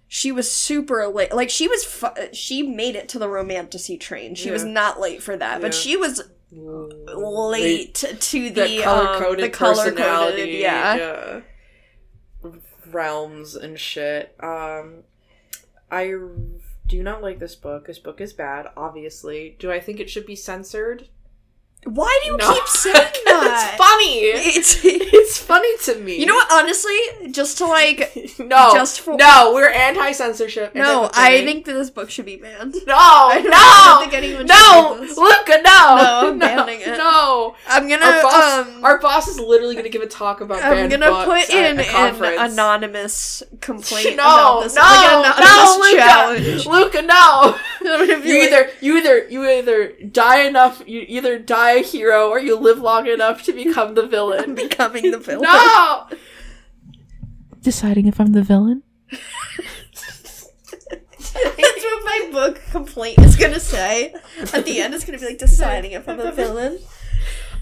she 0.10 0.32
was 0.32 0.52
super 0.52 1.08
late. 1.08 1.34
Like 1.34 1.52
she 1.52 1.68
was, 1.68 1.86
fu- 1.86 2.34
she 2.34 2.64
made 2.64 2.96
it 2.96 3.08
to 3.10 3.20
the 3.20 3.30
romantasy 3.30 3.96
train. 3.96 4.36
She 4.36 4.50
was 4.50 4.66
not 4.66 5.00
late 5.00 5.22
for 5.22 5.38
that, 5.38 5.62
but 5.62 5.74
she 5.74 5.96
was 5.96 6.24
late 6.52 7.94
to 7.94 8.50
the 8.50 8.50
the 8.50 8.82
color 8.82 9.08
um, 9.08 9.22
coded 9.22 9.46
the 9.46 9.50
color 9.50 9.76
personality. 9.76 10.58
Yeah. 10.62 10.96
yeah, 10.96 11.42
realms 12.88 13.56
and 13.56 13.80
shit. 13.80 14.36
Um, 14.40 15.04
I 15.92 16.12
do 16.88 17.04
not 17.04 17.22
like 17.22 17.38
this 17.38 17.56
book. 17.56 17.86
This 17.86 18.00
book 18.00 18.20
is 18.20 18.34
bad. 18.34 18.68
Obviously, 18.76 19.56
do 19.60 19.72
I 19.72 19.80
think 19.80 20.00
it 20.00 20.10
should 20.10 20.26
be 20.26 20.36
censored? 20.36 21.08
Why 21.86 22.20
do 22.24 22.32
you 22.32 22.38
No. 22.38 22.54
keep 22.54 22.68
saying 22.68 22.94
that? 23.26 23.72
it's 23.72 23.78
funny. 23.78 24.16
It's 24.58 24.80
It's 24.84 25.38
funny 25.38 25.78
to 25.86 25.96
me. 25.96 26.20
you 26.20 26.26
know 26.26 26.36
what? 26.36 26.52
Honestly, 26.52 26.98
just 27.32 27.58
to 27.60 27.66
like 27.66 28.14
No, 28.40 28.72
Just 28.74 29.00
for- 29.02 29.16
no, 29.16 29.52
we're 29.54 29.70
anti 29.70 30.12
censorship. 30.12 30.76
no, 30.76 31.10
I 31.14 31.44
think 31.46 31.66
that 31.66 31.74
this 31.74 31.90
book 31.90 32.10
should 32.10 32.26
be 32.26 32.36
banned. 32.36 32.76
no, 32.86 32.94
I 32.98 33.40
no, 33.42 33.50
I 33.54 33.98
don't 34.02 34.12
think 34.12 34.14
anyone 34.24 34.46
should 34.46 34.56
no. 34.56 34.98
Luca, 35.00 35.62
no, 35.64 35.96
No, 35.96 36.30
I'm 36.32 36.40
banning 36.40 36.82
it. 36.82 36.98
No, 36.98 37.56
I'm 37.68 37.88
gonna 37.88 38.06
our 38.06 38.22
boss, 38.24 38.68
um. 38.68 38.84
our 38.84 39.00
boss 39.00 39.28
is 39.30 39.40
literally 39.40 39.76
gonna 39.76 39.90
give 39.90 40.02
a 40.02 40.08
talk 40.08 40.42
about 40.42 40.62
I'm 40.62 40.90
gonna 40.90 41.10
books 41.10 41.48
put 41.48 41.56
in 41.56 41.80
an 41.80 42.52
anonymous 42.52 43.42
complaint 43.62 44.18
no, 44.18 44.24
about 44.24 44.64
this. 44.64 44.76
no, 44.76 44.82
like 44.82 45.10
an 45.10 45.44
anonymous 45.44 45.94
no, 45.94 45.98
challenge. 45.98 46.66
Luca, 46.66 47.02
no. 47.04 47.58
I'm 47.82 48.08
gonna 48.08 48.22
be 48.22 48.30
You 48.30 48.36
either, 48.44 48.70
you 48.82 48.98
either, 48.98 49.28
you 49.30 49.46
either 49.50 49.94
die 50.12 50.42
enough, 50.44 50.84
you 50.86 51.06
either 51.08 51.40
die 51.40 51.69
a 51.72 51.84
hero, 51.84 52.30
or 52.30 52.40
you 52.40 52.58
live 52.58 52.80
long 52.80 53.08
enough 53.08 53.44
to 53.44 53.54
become 53.54 53.96
the 53.96 54.04
I'm 54.04 54.10
villain. 54.10 54.56
becoming 54.70 55.12
the 55.12 55.20
villain. 55.20 55.44
no. 55.44 56.08
Deciding 57.62 58.08
if 58.08 58.20
I'm 58.20 58.32
the 58.32 58.44
villain? 58.44 58.84
That's 59.12 60.46
what 61.84 62.06
my 62.06 62.30
book 62.32 62.62
complaint 62.72 63.20
is 63.20 63.36
gonna 63.36 63.60
say. 63.60 64.14
At 64.54 64.66
the 64.66 64.80
end, 64.80 64.94
it's 64.94 65.06
gonna 65.06 65.18
be 65.18 65.26
like 65.26 65.38
deciding 65.38 65.92
if 65.92 66.08
I'm 66.08 66.20
a 66.20 66.32
villain. 66.32 66.80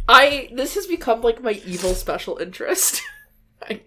I 0.07 0.49
this 0.53 0.75
has 0.75 0.87
become 0.87 1.21
like 1.21 1.41
my 1.41 1.61
evil 1.65 1.93
special 1.93 2.37
interest. 2.37 3.01
I 3.61 3.81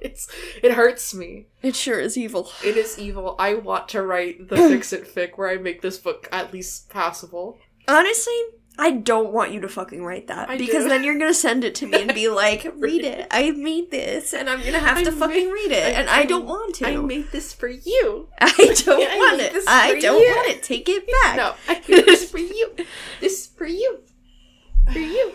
it's 0.00 0.28
it 0.62 0.72
hurts 0.72 1.14
me. 1.14 1.46
It 1.62 1.76
sure 1.76 2.00
is 2.00 2.16
evil. 2.16 2.50
It 2.64 2.76
is 2.76 2.98
evil. 2.98 3.36
I 3.38 3.54
want 3.54 3.88
to 3.90 4.02
write 4.02 4.48
the 4.48 4.56
fix 4.68 4.92
it 4.92 5.12
fic 5.12 5.36
where 5.36 5.48
I 5.48 5.56
make 5.56 5.82
this 5.82 5.98
book 5.98 6.28
at 6.32 6.52
least 6.52 6.90
passable. 6.90 7.58
Honestly, 7.86 8.36
I 8.76 8.90
don't 8.90 9.32
want 9.32 9.52
you 9.52 9.60
to 9.60 9.68
fucking 9.68 10.04
write 10.04 10.26
that 10.26 10.50
I 10.50 10.58
because 10.58 10.82
do. 10.82 10.88
then 10.88 11.04
you're 11.04 11.16
gonna 11.18 11.32
send 11.32 11.62
it 11.62 11.76
to 11.76 11.86
me 11.86 12.02
and 12.02 12.12
be 12.12 12.26
like, 12.42 12.66
"Read 12.76 13.04
it. 13.04 13.26
I 13.30 13.52
made 13.52 13.92
this, 13.92 14.32
and 14.34 14.50
I'm 14.50 14.64
gonna 14.64 14.80
have 14.80 15.00
to 15.04 15.10
I 15.10 15.14
fucking 15.14 15.44
made- 15.46 15.52
read 15.52 15.70
it, 15.72 15.84
I- 15.86 15.90
and 16.00 16.10
I 16.10 16.24
don't 16.24 16.44
want 16.44 16.74
to. 16.76 16.88
I 16.88 16.96
made 16.96 17.30
this 17.30 17.52
for 17.52 17.68
you. 17.68 18.28
I 18.40 18.50
don't 18.84 19.18
want 19.18 19.40
it. 19.40 19.54
I 19.68 19.98
don't 20.00 20.20
you. 20.20 20.26
want 20.34 20.48
it. 20.48 20.62
Take 20.64 20.88
it 20.88 21.06
back. 21.22 21.36
No, 21.36 21.54
I 21.68 21.74
made 21.88 22.04
this 22.04 22.28
for 22.30 22.38
you. 22.38 22.72
This 23.20 23.42
is 23.42 23.46
for 23.46 23.66
you. 23.66 24.00
For 24.92 24.98
you. 24.98 25.34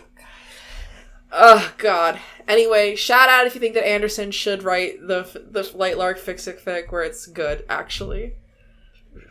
Oh, 1.32 1.72
oh 1.72 1.74
God. 1.78 2.20
Anyway, 2.48 2.96
shout 2.96 3.30
out 3.30 3.46
if 3.48 3.54
you 3.56 3.62
think 3.62 3.74
that 3.76 3.88
Anderson 3.88 4.32
should 4.32 4.64
write 4.64 5.00
the 5.08 5.24
the 5.50 5.62
Lightlark 5.62 6.18
fix 6.20 6.46
it 6.48 6.60
fic 6.64 6.92
where 6.92 7.04
it's 7.04 7.26
good. 7.26 7.64
Actually, 7.70 8.34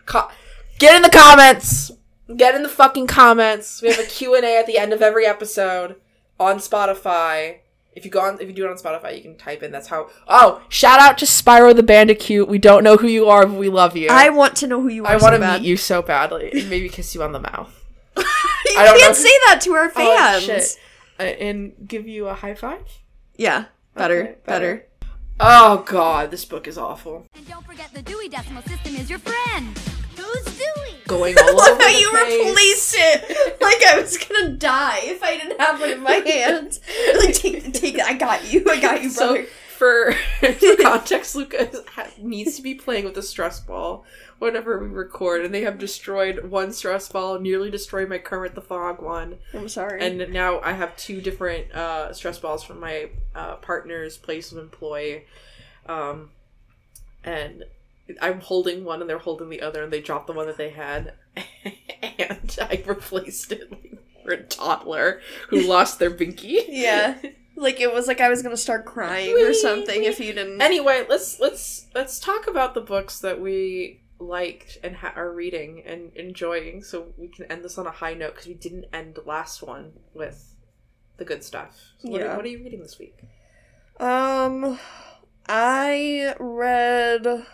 Co- 0.07 0.31
get 0.79 0.97
in 0.97 1.03
the 1.03 1.11
comments. 1.11 1.91
Get 2.37 2.55
in 2.55 2.63
the 2.63 2.69
fucking 2.69 3.07
comments. 3.07 3.81
We 3.83 3.89
have 3.89 3.99
a 3.99 4.03
Q 4.09 4.35
and 4.35 4.45
A 4.45 4.59
at 4.59 4.67
the 4.67 4.79
end 4.79 4.93
of 4.93 5.01
every 5.03 5.25
episode 5.27 5.97
on 6.39 6.57
Spotify. 6.59 7.59
If 7.95 8.05
you 8.05 8.11
go 8.11 8.21
on, 8.21 8.41
if 8.41 8.47
you 8.47 8.53
do 8.55 8.65
it 8.67 8.71
on 8.71 8.77
Spotify, 8.77 9.17
you 9.17 9.23
can 9.23 9.37
type 9.37 9.63
in. 9.63 9.73
That's 9.73 9.89
how. 9.89 10.09
Oh, 10.29 10.63
shout 10.69 11.01
out 11.01 11.19
to 11.19 11.25
Spyro 11.25 11.75
the 11.75 11.83
Bandicoot. 11.83 12.47
We 12.47 12.59
don't 12.59 12.85
know 12.85 12.97
who 12.97 13.09
you 13.09 13.29
are, 13.29 13.45
but 13.47 13.59
we 13.59 13.69
love 13.69 13.97
you. 13.97 14.09
I 14.11 14.29
want 14.29 14.55
to 14.57 14.67
know 14.67 14.81
who 14.81 14.89
you 14.89 15.05
are. 15.05 15.13
I 15.15 15.19
so 15.19 15.23
want 15.25 15.35
to 15.35 15.41
bad. 15.41 15.63
meet 15.63 15.67
you 15.69 15.77
so 15.77 16.03
badly 16.03 16.51
and 16.53 16.71
maybe 16.71 16.89
kiss 16.89 17.15
you 17.15 17.23
on 17.23 17.33
the 17.33 17.41
mouth. 17.41 17.75
you 18.17 18.25
I 18.77 18.85
don't 18.85 18.99
can't 18.99 19.11
know. 19.11 19.13
say 19.15 19.33
that 19.47 19.61
to 19.63 19.73
our 19.73 19.87
Oh, 19.87 19.89
fans. 19.91 20.45
shit. 20.45 20.77
Uh, 21.19 21.23
and 21.23 21.73
give 21.89 22.07
you 22.07 22.29
a 22.29 22.35
high 22.35 22.55
five? 22.55 22.83
Yeah, 23.37 23.65
better, 23.95 24.21
Okay, 24.23 24.35
better. 24.47 24.75
better. 24.77 24.85
Oh 25.41 25.83
god, 25.87 26.31
this 26.31 26.45
book 26.45 26.69
is 26.69 26.77
awful. 26.79 27.27
And 27.35 27.49
don't 27.49 27.65
forget 27.67 27.93
the 27.95 28.03
Dewey 28.03 28.29
Decimal 28.29 28.63
System 28.63 28.95
is 28.97 29.09
your 29.11 29.19
friend. 29.21 29.77
Who's 30.33 30.45
Dewey? 30.57 30.95
Going 31.07 31.39
all 31.41 31.61
over 31.61 31.83
how 31.83 31.93
the 31.93 31.99
you 32.01 32.11
place. 32.11 32.47
replaced 32.49 32.95
it 32.99 33.61
like 33.61 33.83
I 33.87 34.01
was 34.01 34.19
gonna 34.19 34.51
die 34.57 35.01
if 35.05 35.23
I 35.23 35.37
didn't 35.39 35.61
have 35.61 35.81
one 35.81 35.91
in 35.91 36.01
my 36.03 36.13
hands. 36.27 36.81
Like 37.19 37.35
take, 37.35 37.73
take 37.73 37.95
it. 37.99 38.05
I 38.05 38.15
got 38.15 38.53
you. 38.53 38.65
I 38.69 38.81
got 38.81 39.03
you, 39.03 39.11
So 39.11 39.33
brother. 39.35 39.49
for, 39.77 40.13
for 40.41 40.77
context, 40.83 41.35
Luca 41.35 41.71
ha- 41.95 42.09
needs 42.21 42.57
to 42.57 42.63
be 42.63 42.75
playing 42.75 43.05
with 43.05 43.17
a 43.17 43.23
stress 43.23 43.61
ball 43.61 44.05
whenever 44.39 44.79
we 44.79 44.89
record, 44.89 45.45
and 45.45 45.53
they 45.55 45.63
have 45.63 45.79
destroyed 45.79 46.45
one 46.51 46.73
stress 46.73 47.09
ball, 47.09 47.41
nearly 47.41 47.71
destroyed 47.71 48.09
my 48.09 48.19
Kermit 48.19 48.55
the 48.55 48.61
Frog 48.61 49.01
one, 49.03 49.39
I'm 49.55 49.69
sorry. 49.69 50.01
and 50.01 50.33
now 50.33 50.61
I 50.61 50.73
have 50.73 50.97
two 50.97 51.21
different 51.21 51.73
uh, 51.73 52.13
stress 52.13 52.39
balls 52.39 52.63
from 52.63 52.79
my 52.79 53.09
uh, 53.35 53.57
partner's 53.57 54.17
place 54.17 54.53
of 54.53 54.59
employ, 54.59 55.25
um, 55.87 56.31
and 57.25 57.65
I'm 58.21 58.41
holding 58.41 58.85
one 58.85 59.01
and 59.01 59.09
they're 59.11 59.19
holding 59.19 59.49
the 59.51 59.61
other, 59.63 59.83
and 59.83 59.93
they 59.93 60.01
dropped 60.01 60.27
the 60.27 60.33
one 60.33 60.47
that 60.47 60.57
they 60.57 60.71
had, 60.71 61.15
and 62.19 62.57
I 62.61 62.83
replaced 62.87 63.53
it 63.53 63.71
like, 63.71 63.99
for 64.25 64.33
a 64.33 64.43
toddler 64.45 65.21
who 65.49 65.61
lost 65.69 65.99
their 65.99 66.11
binky. 66.11 66.63
yeah, 66.69 67.17
like 67.57 67.81
it 67.81 67.93
was 67.93 68.07
like 68.07 68.21
I 68.21 68.29
was 68.29 68.43
gonna 68.43 68.57
start 68.57 68.85
crying 68.85 69.37
or 69.39 69.53
something 69.55 70.05
if 70.05 70.19
you 70.21 70.33
didn't. 70.33 70.61
Anyway, 70.63 71.05
let's 71.09 71.39
let's 71.41 71.87
let's 71.95 72.19
talk 72.19 72.47
about 72.47 72.75
the 72.75 72.81
books 72.81 73.21
that 73.21 73.41
we 73.41 74.01
liked 74.21 74.79
and 74.83 74.97
ha- 74.97 75.13
are 75.15 75.31
reading 75.33 75.83
and 75.87 76.11
enjoying, 76.17 76.83
so 76.83 77.13
we 77.17 77.29
can 77.29 77.45
end 77.47 77.63
this 77.65 77.79
on 77.79 77.87
a 77.87 77.91
high 77.93 78.15
note 78.15 78.33
because 78.35 78.49
we 78.49 78.55
didn't 78.55 78.87
end 78.93 79.15
the 79.15 79.23
last 79.23 79.63
one 79.63 79.93
with 80.15 80.55
the 81.19 81.25
good 81.25 81.43
stuff. 81.45 81.77
So 81.99 82.09
what, 82.11 82.21
are, 82.21 82.25
Yeah. 82.25 82.37
what 82.37 82.45
are 82.45 82.49
you 82.49 82.59
reading 82.63 82.81
this 82.81 82.99
week? 82.99 83.17
Um, 84.01 84.79
I 85.49 86.35
read 86.39 87.47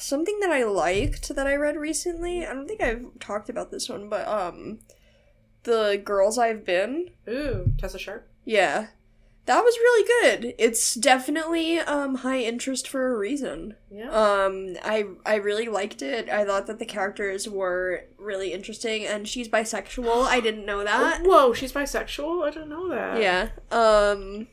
something 0.00 0.38
that 0.40 0.50
I 0.50 0.64
liked 0.64 1.34
that 1.34 1.46
I 1.46 1.54
read 1.56 1.76
recently. 1.76 2.44
I 2.46 2.52
don't 2.54 2.66
think 2.66 2.82
I've 2.82 3.06
talked 3.20 3.48
about 3.48 3.70
this 3.70 3.88
one, 3.88 4.08
but 4.08 4.26
um, 4.26 4.80
the 5.64 6.00
girls 6.04 6.38
I've 6.38 6.64
been. 6.64 7.10
Ooh, 7.28 7.72
Tessa 7.78 7.98
Sharpe. 7.98 8.26
Yeah. 8.44 8.88
that 9.46 9.62
was 9.62 9.76
really 9.78 10.08
good. 10.40 10.54
It's 10.58 10.94
definitely 10.94 11.78
um 11.80 12.16
high 12.16 12.40
interest 12.40 12.88
for 12.88 13.12
a 13.12 13.16
reason. 13.18 13.74
Yeah. 13.90 14.10
Um, 14.10 14.76
I 14.84 15.06
I 15.26 15.36
really 15.36 15.68
liked 15.68 16.02
it. 16.02 16.28
I 16.28 16.44
thought 16.44 16.66
that 16.68 16.78
the 16.78 16.86
characters 16.86 17.48
were 17.48 18.04
really 18.18 18.52
interesting, 18.52 19.04
and 19.04 19.26
she's 19.28 19.48
bisexual. 19.48 20.24
I 20.26 20.40
didn't 20.40 20.66
know 20.66 20.84
that. 20.84 21.22
Whoa, 21.24 21.52
she's 21.52 21.72
bisexual? 21.72 22.46
I 22.46 22.50
didn't 22.50 22.68
know 22.68 22.88
that. 22.90 23.20
Yeah. 23.20 23.48
Um, 23.70 24.46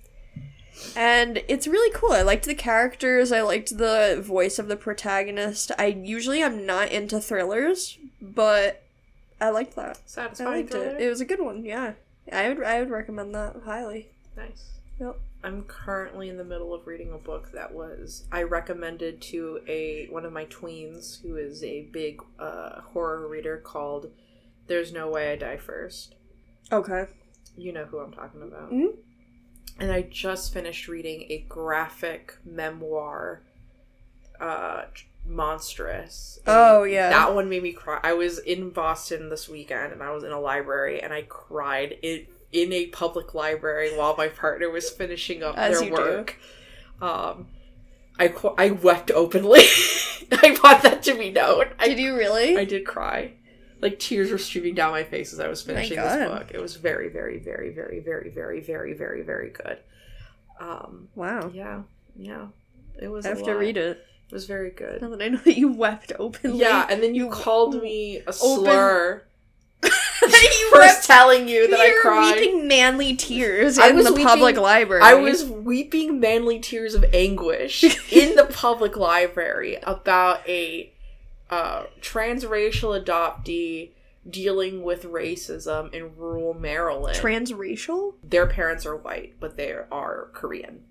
and 0.95 1.43
it's 1.47 1.67
really 1.67 1.91
cool. 1.93 2.11
I 2.11 2.21
liked 2.21 2.45
the 2.45 2.55
characters. 2.55 3.31
I 3.31 3.41
liked 3.41 3.77
the 3.77 4.19
voice 4.23 4.59
of 4.59 4.67
the 4.67 4.75
protagonist. 4.77 5.71
I 5.77 5.87
usually 5.87 6.43
I'm 6.43 6.65
not 6.65 6.91
into 6.91 7.19
thrillers, 7.19 7.97
but 8.21 8.83
I 9.39 9.49
liked 9.49 9.75
that. 9.75 9.97
I 9.97 9.99
Satisfying 10.05 10.51
liked 10.51 10.71
thriller. 10.71 10.95
it. 10.95 11.01
It 11.01 11.09
was 11.09 11.21
a 11.21 11.25
good 11.25 11.39
one. 11.41 11.63
Yeah, 11.65 11.93
I 12.31 12.49
would 12.49 12.63
I 12.63 12.79
would 12.79 12.89
recommend 12.89 13.33
that 13.35 13.55
highly. 13.65 14.09
Nice. 14.35 14.71
Yep. 14.99 15.19
I'm 15.43 15.63
currently 15.63 16.29
in 16.29 16.37
the 16.37 16.43
middle 16.43 16.73
of 16.73 16.87
reading 16.87 17.13
a 17.13 17.17
book 17.17 17.51
that 17.53 17.71
was 17.73 18.25
I 18.31 18.41
recommended 18.43 19.21
to 19.23 19.59
a 19.67 20.07
one 20.09 20.25
of 20.25 20.33
my 20.33 20.45
tweens 20.45 21.21
who 21.21 21.35
is 21.37 21.63
a 21.63 21.83
big 21.93 22.21
uh, 22.39 22.81
horror 22.81 23.27
reader 23.27 23.57
called 23.57 24.11
"There's 24.65 24.91
No 24.91 25.09
Way 25.09 25.31
I 25.33 25.35
Die 25.35 25.57
First. 25.57 26.15
Okay. 26.71 27.05
You 27.55 27.71
know 27.71 27.85
who 27.85 27.99
I'm 27.99 28.11
talking 28.11 28.41
about. 28.41 28.71
Mhm. 28.71 28.97
And 29.79 29.91
I 29.91 30.01
just 30.03 30.53
finished 30.53 30.87
reading 30.87 31.25
a 31.29 31.45
graphic 31.47 32.37
memoir, 32.43 33.41
uh, 34.39 34.83
monstrous. 35.25 36.39
Oh, 36.47 36.83
yeah. 36.83 37.09
that 37.09 37.35
one 37.35 37.47
made 37.49 37.61
me 37.63 37.73
cry. 37.73 37.99
I 38.03 38.13
was 38.13 38.39
in 38.39 38.71
Boston 38.71 39.29
this 39.29 39.47
weekend, 39.47 39.93
and 39.93 40.01
I 40.01 40.11
was 40.11 40.23
in 40.23 40.31
a 40.31 40.39
library, 40.39 41.01
and 41.01 41.13
I 41.13 41.23
cried 41.23 41.97
in 42.01 42.25
in 42.53 42.71
a 42.71 42.85
public 42.87 43.33
library 43.33 43.95
while 43.97 44.15
my 44.17 44.29
partner 44.29 44.69
was 44.69 44.89
finishing 44.89 45.43
up 45.43 45.57
As 45.57 45.79
their 45.79 45.89
you 45.89 45.95
do. 45.95 46.01
work. 46.01 46.39
Um, 47.01 47.47
I 48.17 48.29
qu- 48.29 48.55
I 48.57 48.71
wept 48.71 49.11
openly. 49.11 49.59
I 50.31 50.57
want 50.63 50.81
that 50.83 51.03
to 51.03 51.13
be 51.15 51.29
known. 51.29 51.65
I, 51.77 51.89
Did 51.89 51.99
you 51.99 52.15
really? 52.15 52.57
I 52.57 52.63
did 52.65 52.85
cry. 52.85 53.33
Like 53.81 53.99
tears 53.99 54.31
were 54.31 54.37
streaming 54.37 54.75
down 54.75 54.91
my 54.91 55.03
face 55.03 55.33
as 55.33 55.39
I 55.39 55.47
was 55.47 55.61
finishing 55.61 55.97
this 55.97 56.27
book. 56.29 56.51
It 56.51 56.61
was 56.61 56.75
very, 56.75 57.09
very, 57.09 57.39
very, 57.39 57.69
very, 57.71 57.99
very, 57.99 58.29
very, 58.29 58.59
very, 58.61 58.93
very, 58.93 59.21
very 59.23 59.49
good. 59.51 59.77
Um, 60.59 61.09
wow. 61.15 61.51
yeah, 61.53 61.83
yeah. 62.15 62.47
It 62.99 63.09
was. 63.09 63.25
I 63.25 63.29
have 63.29 63.43
to 63.43 63.53
read 63.53 63.77
it. 63.77 64.03
It 64.29 64.33
was 64.33 64.45
very 64.45 64.71
good. 64.71 65.01
Now 65.01 65.09
that 65.09 65.21
I 65.21 65.27
know 65.29 65.37
that 65.37 65.57
you 65.57 65.71
wept 65.71 66.11
openly. 66.17 66.59
Yeah, 66.59 66.87
and 66.89 67.01
then 67.03 67.13
you 67.15 67.29
called 67.29 67.81
me 67.81 68.21
a 68.25 68.33
slur 68.33 69.23
you 69.83 70.69
for 70.71 70.83
telling 71.03 71.47
you 71.47 71.69
that 71.69 71.79
I 71.79 71.99
cried. 72.01 72.35
weeping 72.35 72.67
manly 72.67 73.15
tears 73.15 73.77
I 73.77 73.89
in 73.89 73.95
was 73.95 74.05
the 74.05 74.13
weeping- 74.13 74.27
public 74.27 74.57
library. 74.57 75.03
I 75.03 75.13
was 75.13 75.45
weeping 75.45 76.19
manly 76.19 76.59
tears 76.59 76.95
of 76.95 77.05
anguish 77.13 77.83
in 78.11 78.35
the 78.35 78.45
public 78.45 78.97
library 78.97 79.77
about 79.83 80.47
a 80.47 80.91
uh, 81.49 81.83
transracial 82.01 83.01
adoptee 83.03 83.91
dealing 84.29 84.83
with 84.83 85.03
racism 85.03 85.93
in 85.93 86.15
rural 86.17 86.53
Maryland. 86.53 87.17
transracial. 87.17 88.15
Their 88.23 88.45
parents 88.47 88.85
are 88.85 88.95
white, 88.95 89.35
but 89.39 89.55
they 89.57 89.71
are 89.71 90.29
Korean. 90.33 90.81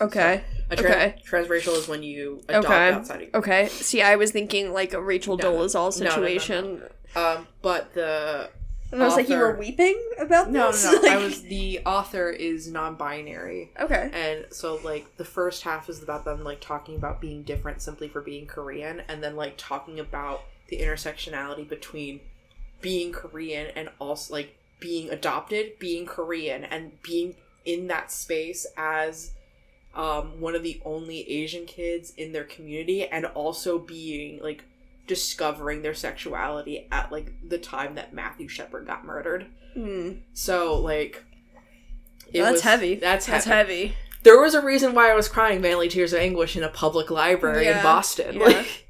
Okay. 0.00 0.42
A 0.70 0.76
tran- 0.76 0.84
Okay. 0.90 1.14
Transracial 1.24 1.76
is 1.78 1.86
when 1.86 2.02
you 2.02 2.40
adopt 2.48 2.66
Okay. 2.66 2.90
outside 2.90 3.22
of 3.22 3.34
Okay. 3.36 3.68
See, 3.68 4.02
I 4.02 4.16
was 4.16 4.32
thinking 4.32 4.72
like 4.72 4.92
a 4.92 5.00
Rachel 5.00 5.36
No. 5.36 5.44
Dolezal 5.52 5.74
No, 6.00 6.04
no, 6.04 6.10
no, 6.10 6.10
situation, 6.16 6.82
Um, 7.14 7.46
but 7.62 7.94
the 7.94 8.50
and 8.94 9.02
I 9.02 9.06
was 9.06 9.16
like, 9.16 9.28
you 9.28 9.38
were 9.38 9.56
weeping 9.56 10.00
about 10.18 10.50
no, 10.50 10.70
this. 10.70 10.84
no, 10.84 10.92
no. 10.92 11.08
I 11.10 11.16
was 11.16 11.42
the 11.42 11.80
author 11.84 12.30
is 12.30 12.70
non-binary. 12.70 13.72
okay. 13.80 14.10
And 14.12 14.46
so 14.52 14.78
like 14.84 15.16
the 15.16 15.24
first 15.24 15.62
half 15.62 15.88
is 15.88 16.02
about 16.02 16.24
them 16.24 16.44
like 16.44 16.60
talking 16.60 16.96
about 16.96 17.20
being 17.20 17.42
different 17.42 17.82
simply 17.82 18.08
for 18.08 18.20
being 18.20 18.46
Korean 18.46 19.02
and 19.08 19.22
then 19.22 19.36
like 19.36 19.54
talking 19.56 19.98
about 19.98 20.42
the 20.68 20.78
intersectionality 20.78 21.68
between 21.68 22.20
being 22.80 23.12
Korean 23.12 23.68
and 23.74 23.90
also 23.98 24.32
like 24.32 24.56
being 24.80 25.10
adopted, 25.10 25.78
being 25.78 26.06
Korean 26.06 26.64
and 26.64 27.02
being 27.02 27.34
in 27.64 27.88
that 27.88 28.10
space 28.10 28.66
as 28.76 29.32
um 29.94 30.40
one 30.40 30.54
of 30.54 30.62
the 30.62 30.80
only 30.84 31.28
Asian 31.30 31.66
kids 31.66 32.12
in 32.16 32.32
their 32.32 32.44
community 32.44 33.06
and 33.06 33.26
also 33.26 33.78
being 33.78 34.40
like 34.42 34.64
discovering 35.06 35.82
their 35.82 35.94
sexuality 35.94 36.86
at 36.90 37.12
like 37.12 37.32
the 37.46 37.58
time 37.58 37.94
that 37.96 38.12
Matthew 38.14 38.48
Shepard 38.48 38.86
got 38.86 39.04
murdered. 39.04 39.46
Hmm. 39.74 40.12
So 40.32 40.78
like 40.78 41.24
it 42.32 42.40
That's 42.42 42.52
was- 42.54 42.60
heavy. 42.62 42.94
That's 42.96 43.26
That's 43.26 43.44
heavy 43.44 43.86
heavy. 43.86 43.96
there 44.22 44.40
was 44.40 44.54
a 44.54 44.62
reason 44.64 44.94
why 44.94 45.10
I 45.10 45.14
was 45.14 45.28
crying 45.28 45.60
manly 45.60 45.88
tears 45.88 46.12
of 46.12 46.20
anguish 46.20 46.56
in 46.56 46.62
a 46.62 46.68
public 46.68 47.10
library 47.10 47.66
in 47.66 47.82
Boston. 47.82 48.36
yeah. 48.36 48.46
Like, 48.46 48.86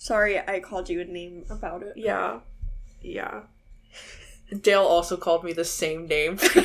Sorry, 0.00 0.38
I 0.38 0.60
called 0.60 0.88
you 0.88 1.00
a 1.00 1.04
name 1.04 1.44
about 1.50 1.82
it. 1.82 1.94
yeah, 1.96 2.38
yeah. 3.02 3.40
Dale 4.62 4.82
also 4.84 5.16
called 5.16 5.44
me 5.44 5.52
the 5.52 5.64
same 5.64 6.06
name. 6.06 6.38
and 6.54 6.64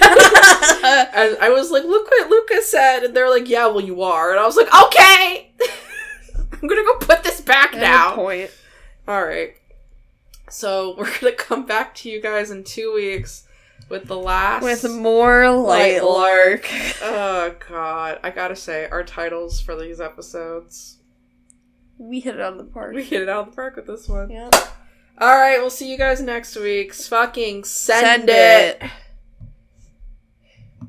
I 1.41 1.49
was 1.53 1.69
like, 1.71 1.83
"Look 1.83 2.09
what 2.09 2.29
Lucas 2.29 2.69
said," 2.71 3.03
and 3.03 3.13
they're 3.15 3.29
like, 3.29 3.49
"Yeah, 3.49 3.67
well, 3.67 3.81
you 3.81 4.03
are," 4.03 4.31
and 4.31 4.39
I 4.39 4.45
was 4.45 4.55
like, 4.55 4.73
"Okay, 4.85 5.51
I'm 6.61 6.67
gonna 6.67 6.83
go 6.83 6.95
put 6.97 7.23
this 7.23 7.41
back 7.41 7.73
now." 7.73 8.15
point. 8.15 8.51
All 9.07 9.23
right. 9.25 9.55
So 10.49 10.95
we're 10.97 11.11
gonna 11.19 11.33
come 11.35 11.65
back 11.65 11.95
to 11.95 12.09
you 12.09 12.21
guys 12.21 12.51
in 12.51 12.63
two 12.63 12.93
weeks 12.93 13.47
with 13.89 14.05
the 14.07 14.17
last 14.17 14.63
With 14.63 14.89
more 14.91 15.43
Lightlark. 15.43 16.65
Oh 17.01 17.55
god, 17.69 18.19
I 18.23 18.29
gotta 18.29 18.55
say, 18.55 18.87
our 18.89 19.03
titles 19.03 19.59
for 19.59 19.75
these 19.75 19.99
episodes. 19.99 20.97
We 21.97 22.19
hit 22.21 22.35
it 22.35 22.41
out 22.41 22.53
of 22.53 22.57
the 22.57 22.63
park. 22.65 22.95
We 22.95 23.03
hit 23.03 23.21
it 23.21 23.29
out 23.29 23.41
of 23.47 23.51
the 23.51 23.55
park 23.55 23.75
with 23.75 23.87
this 23.87 24.07
one. 24.07 24.29
Yeah. 24.29 24.49
Alright, 25.21 25.59
we'll 25.59 25.69
see 25.69 25.91
you 25.91 25.97
guys 25.97 26.21
next 26.21 26.55
week. 26.55 26.93
Fucking 26.93 27.65
send, 27.65 28.05
Send 28.05 28.29
it. 28.29 28.81
it. 28.81 28.89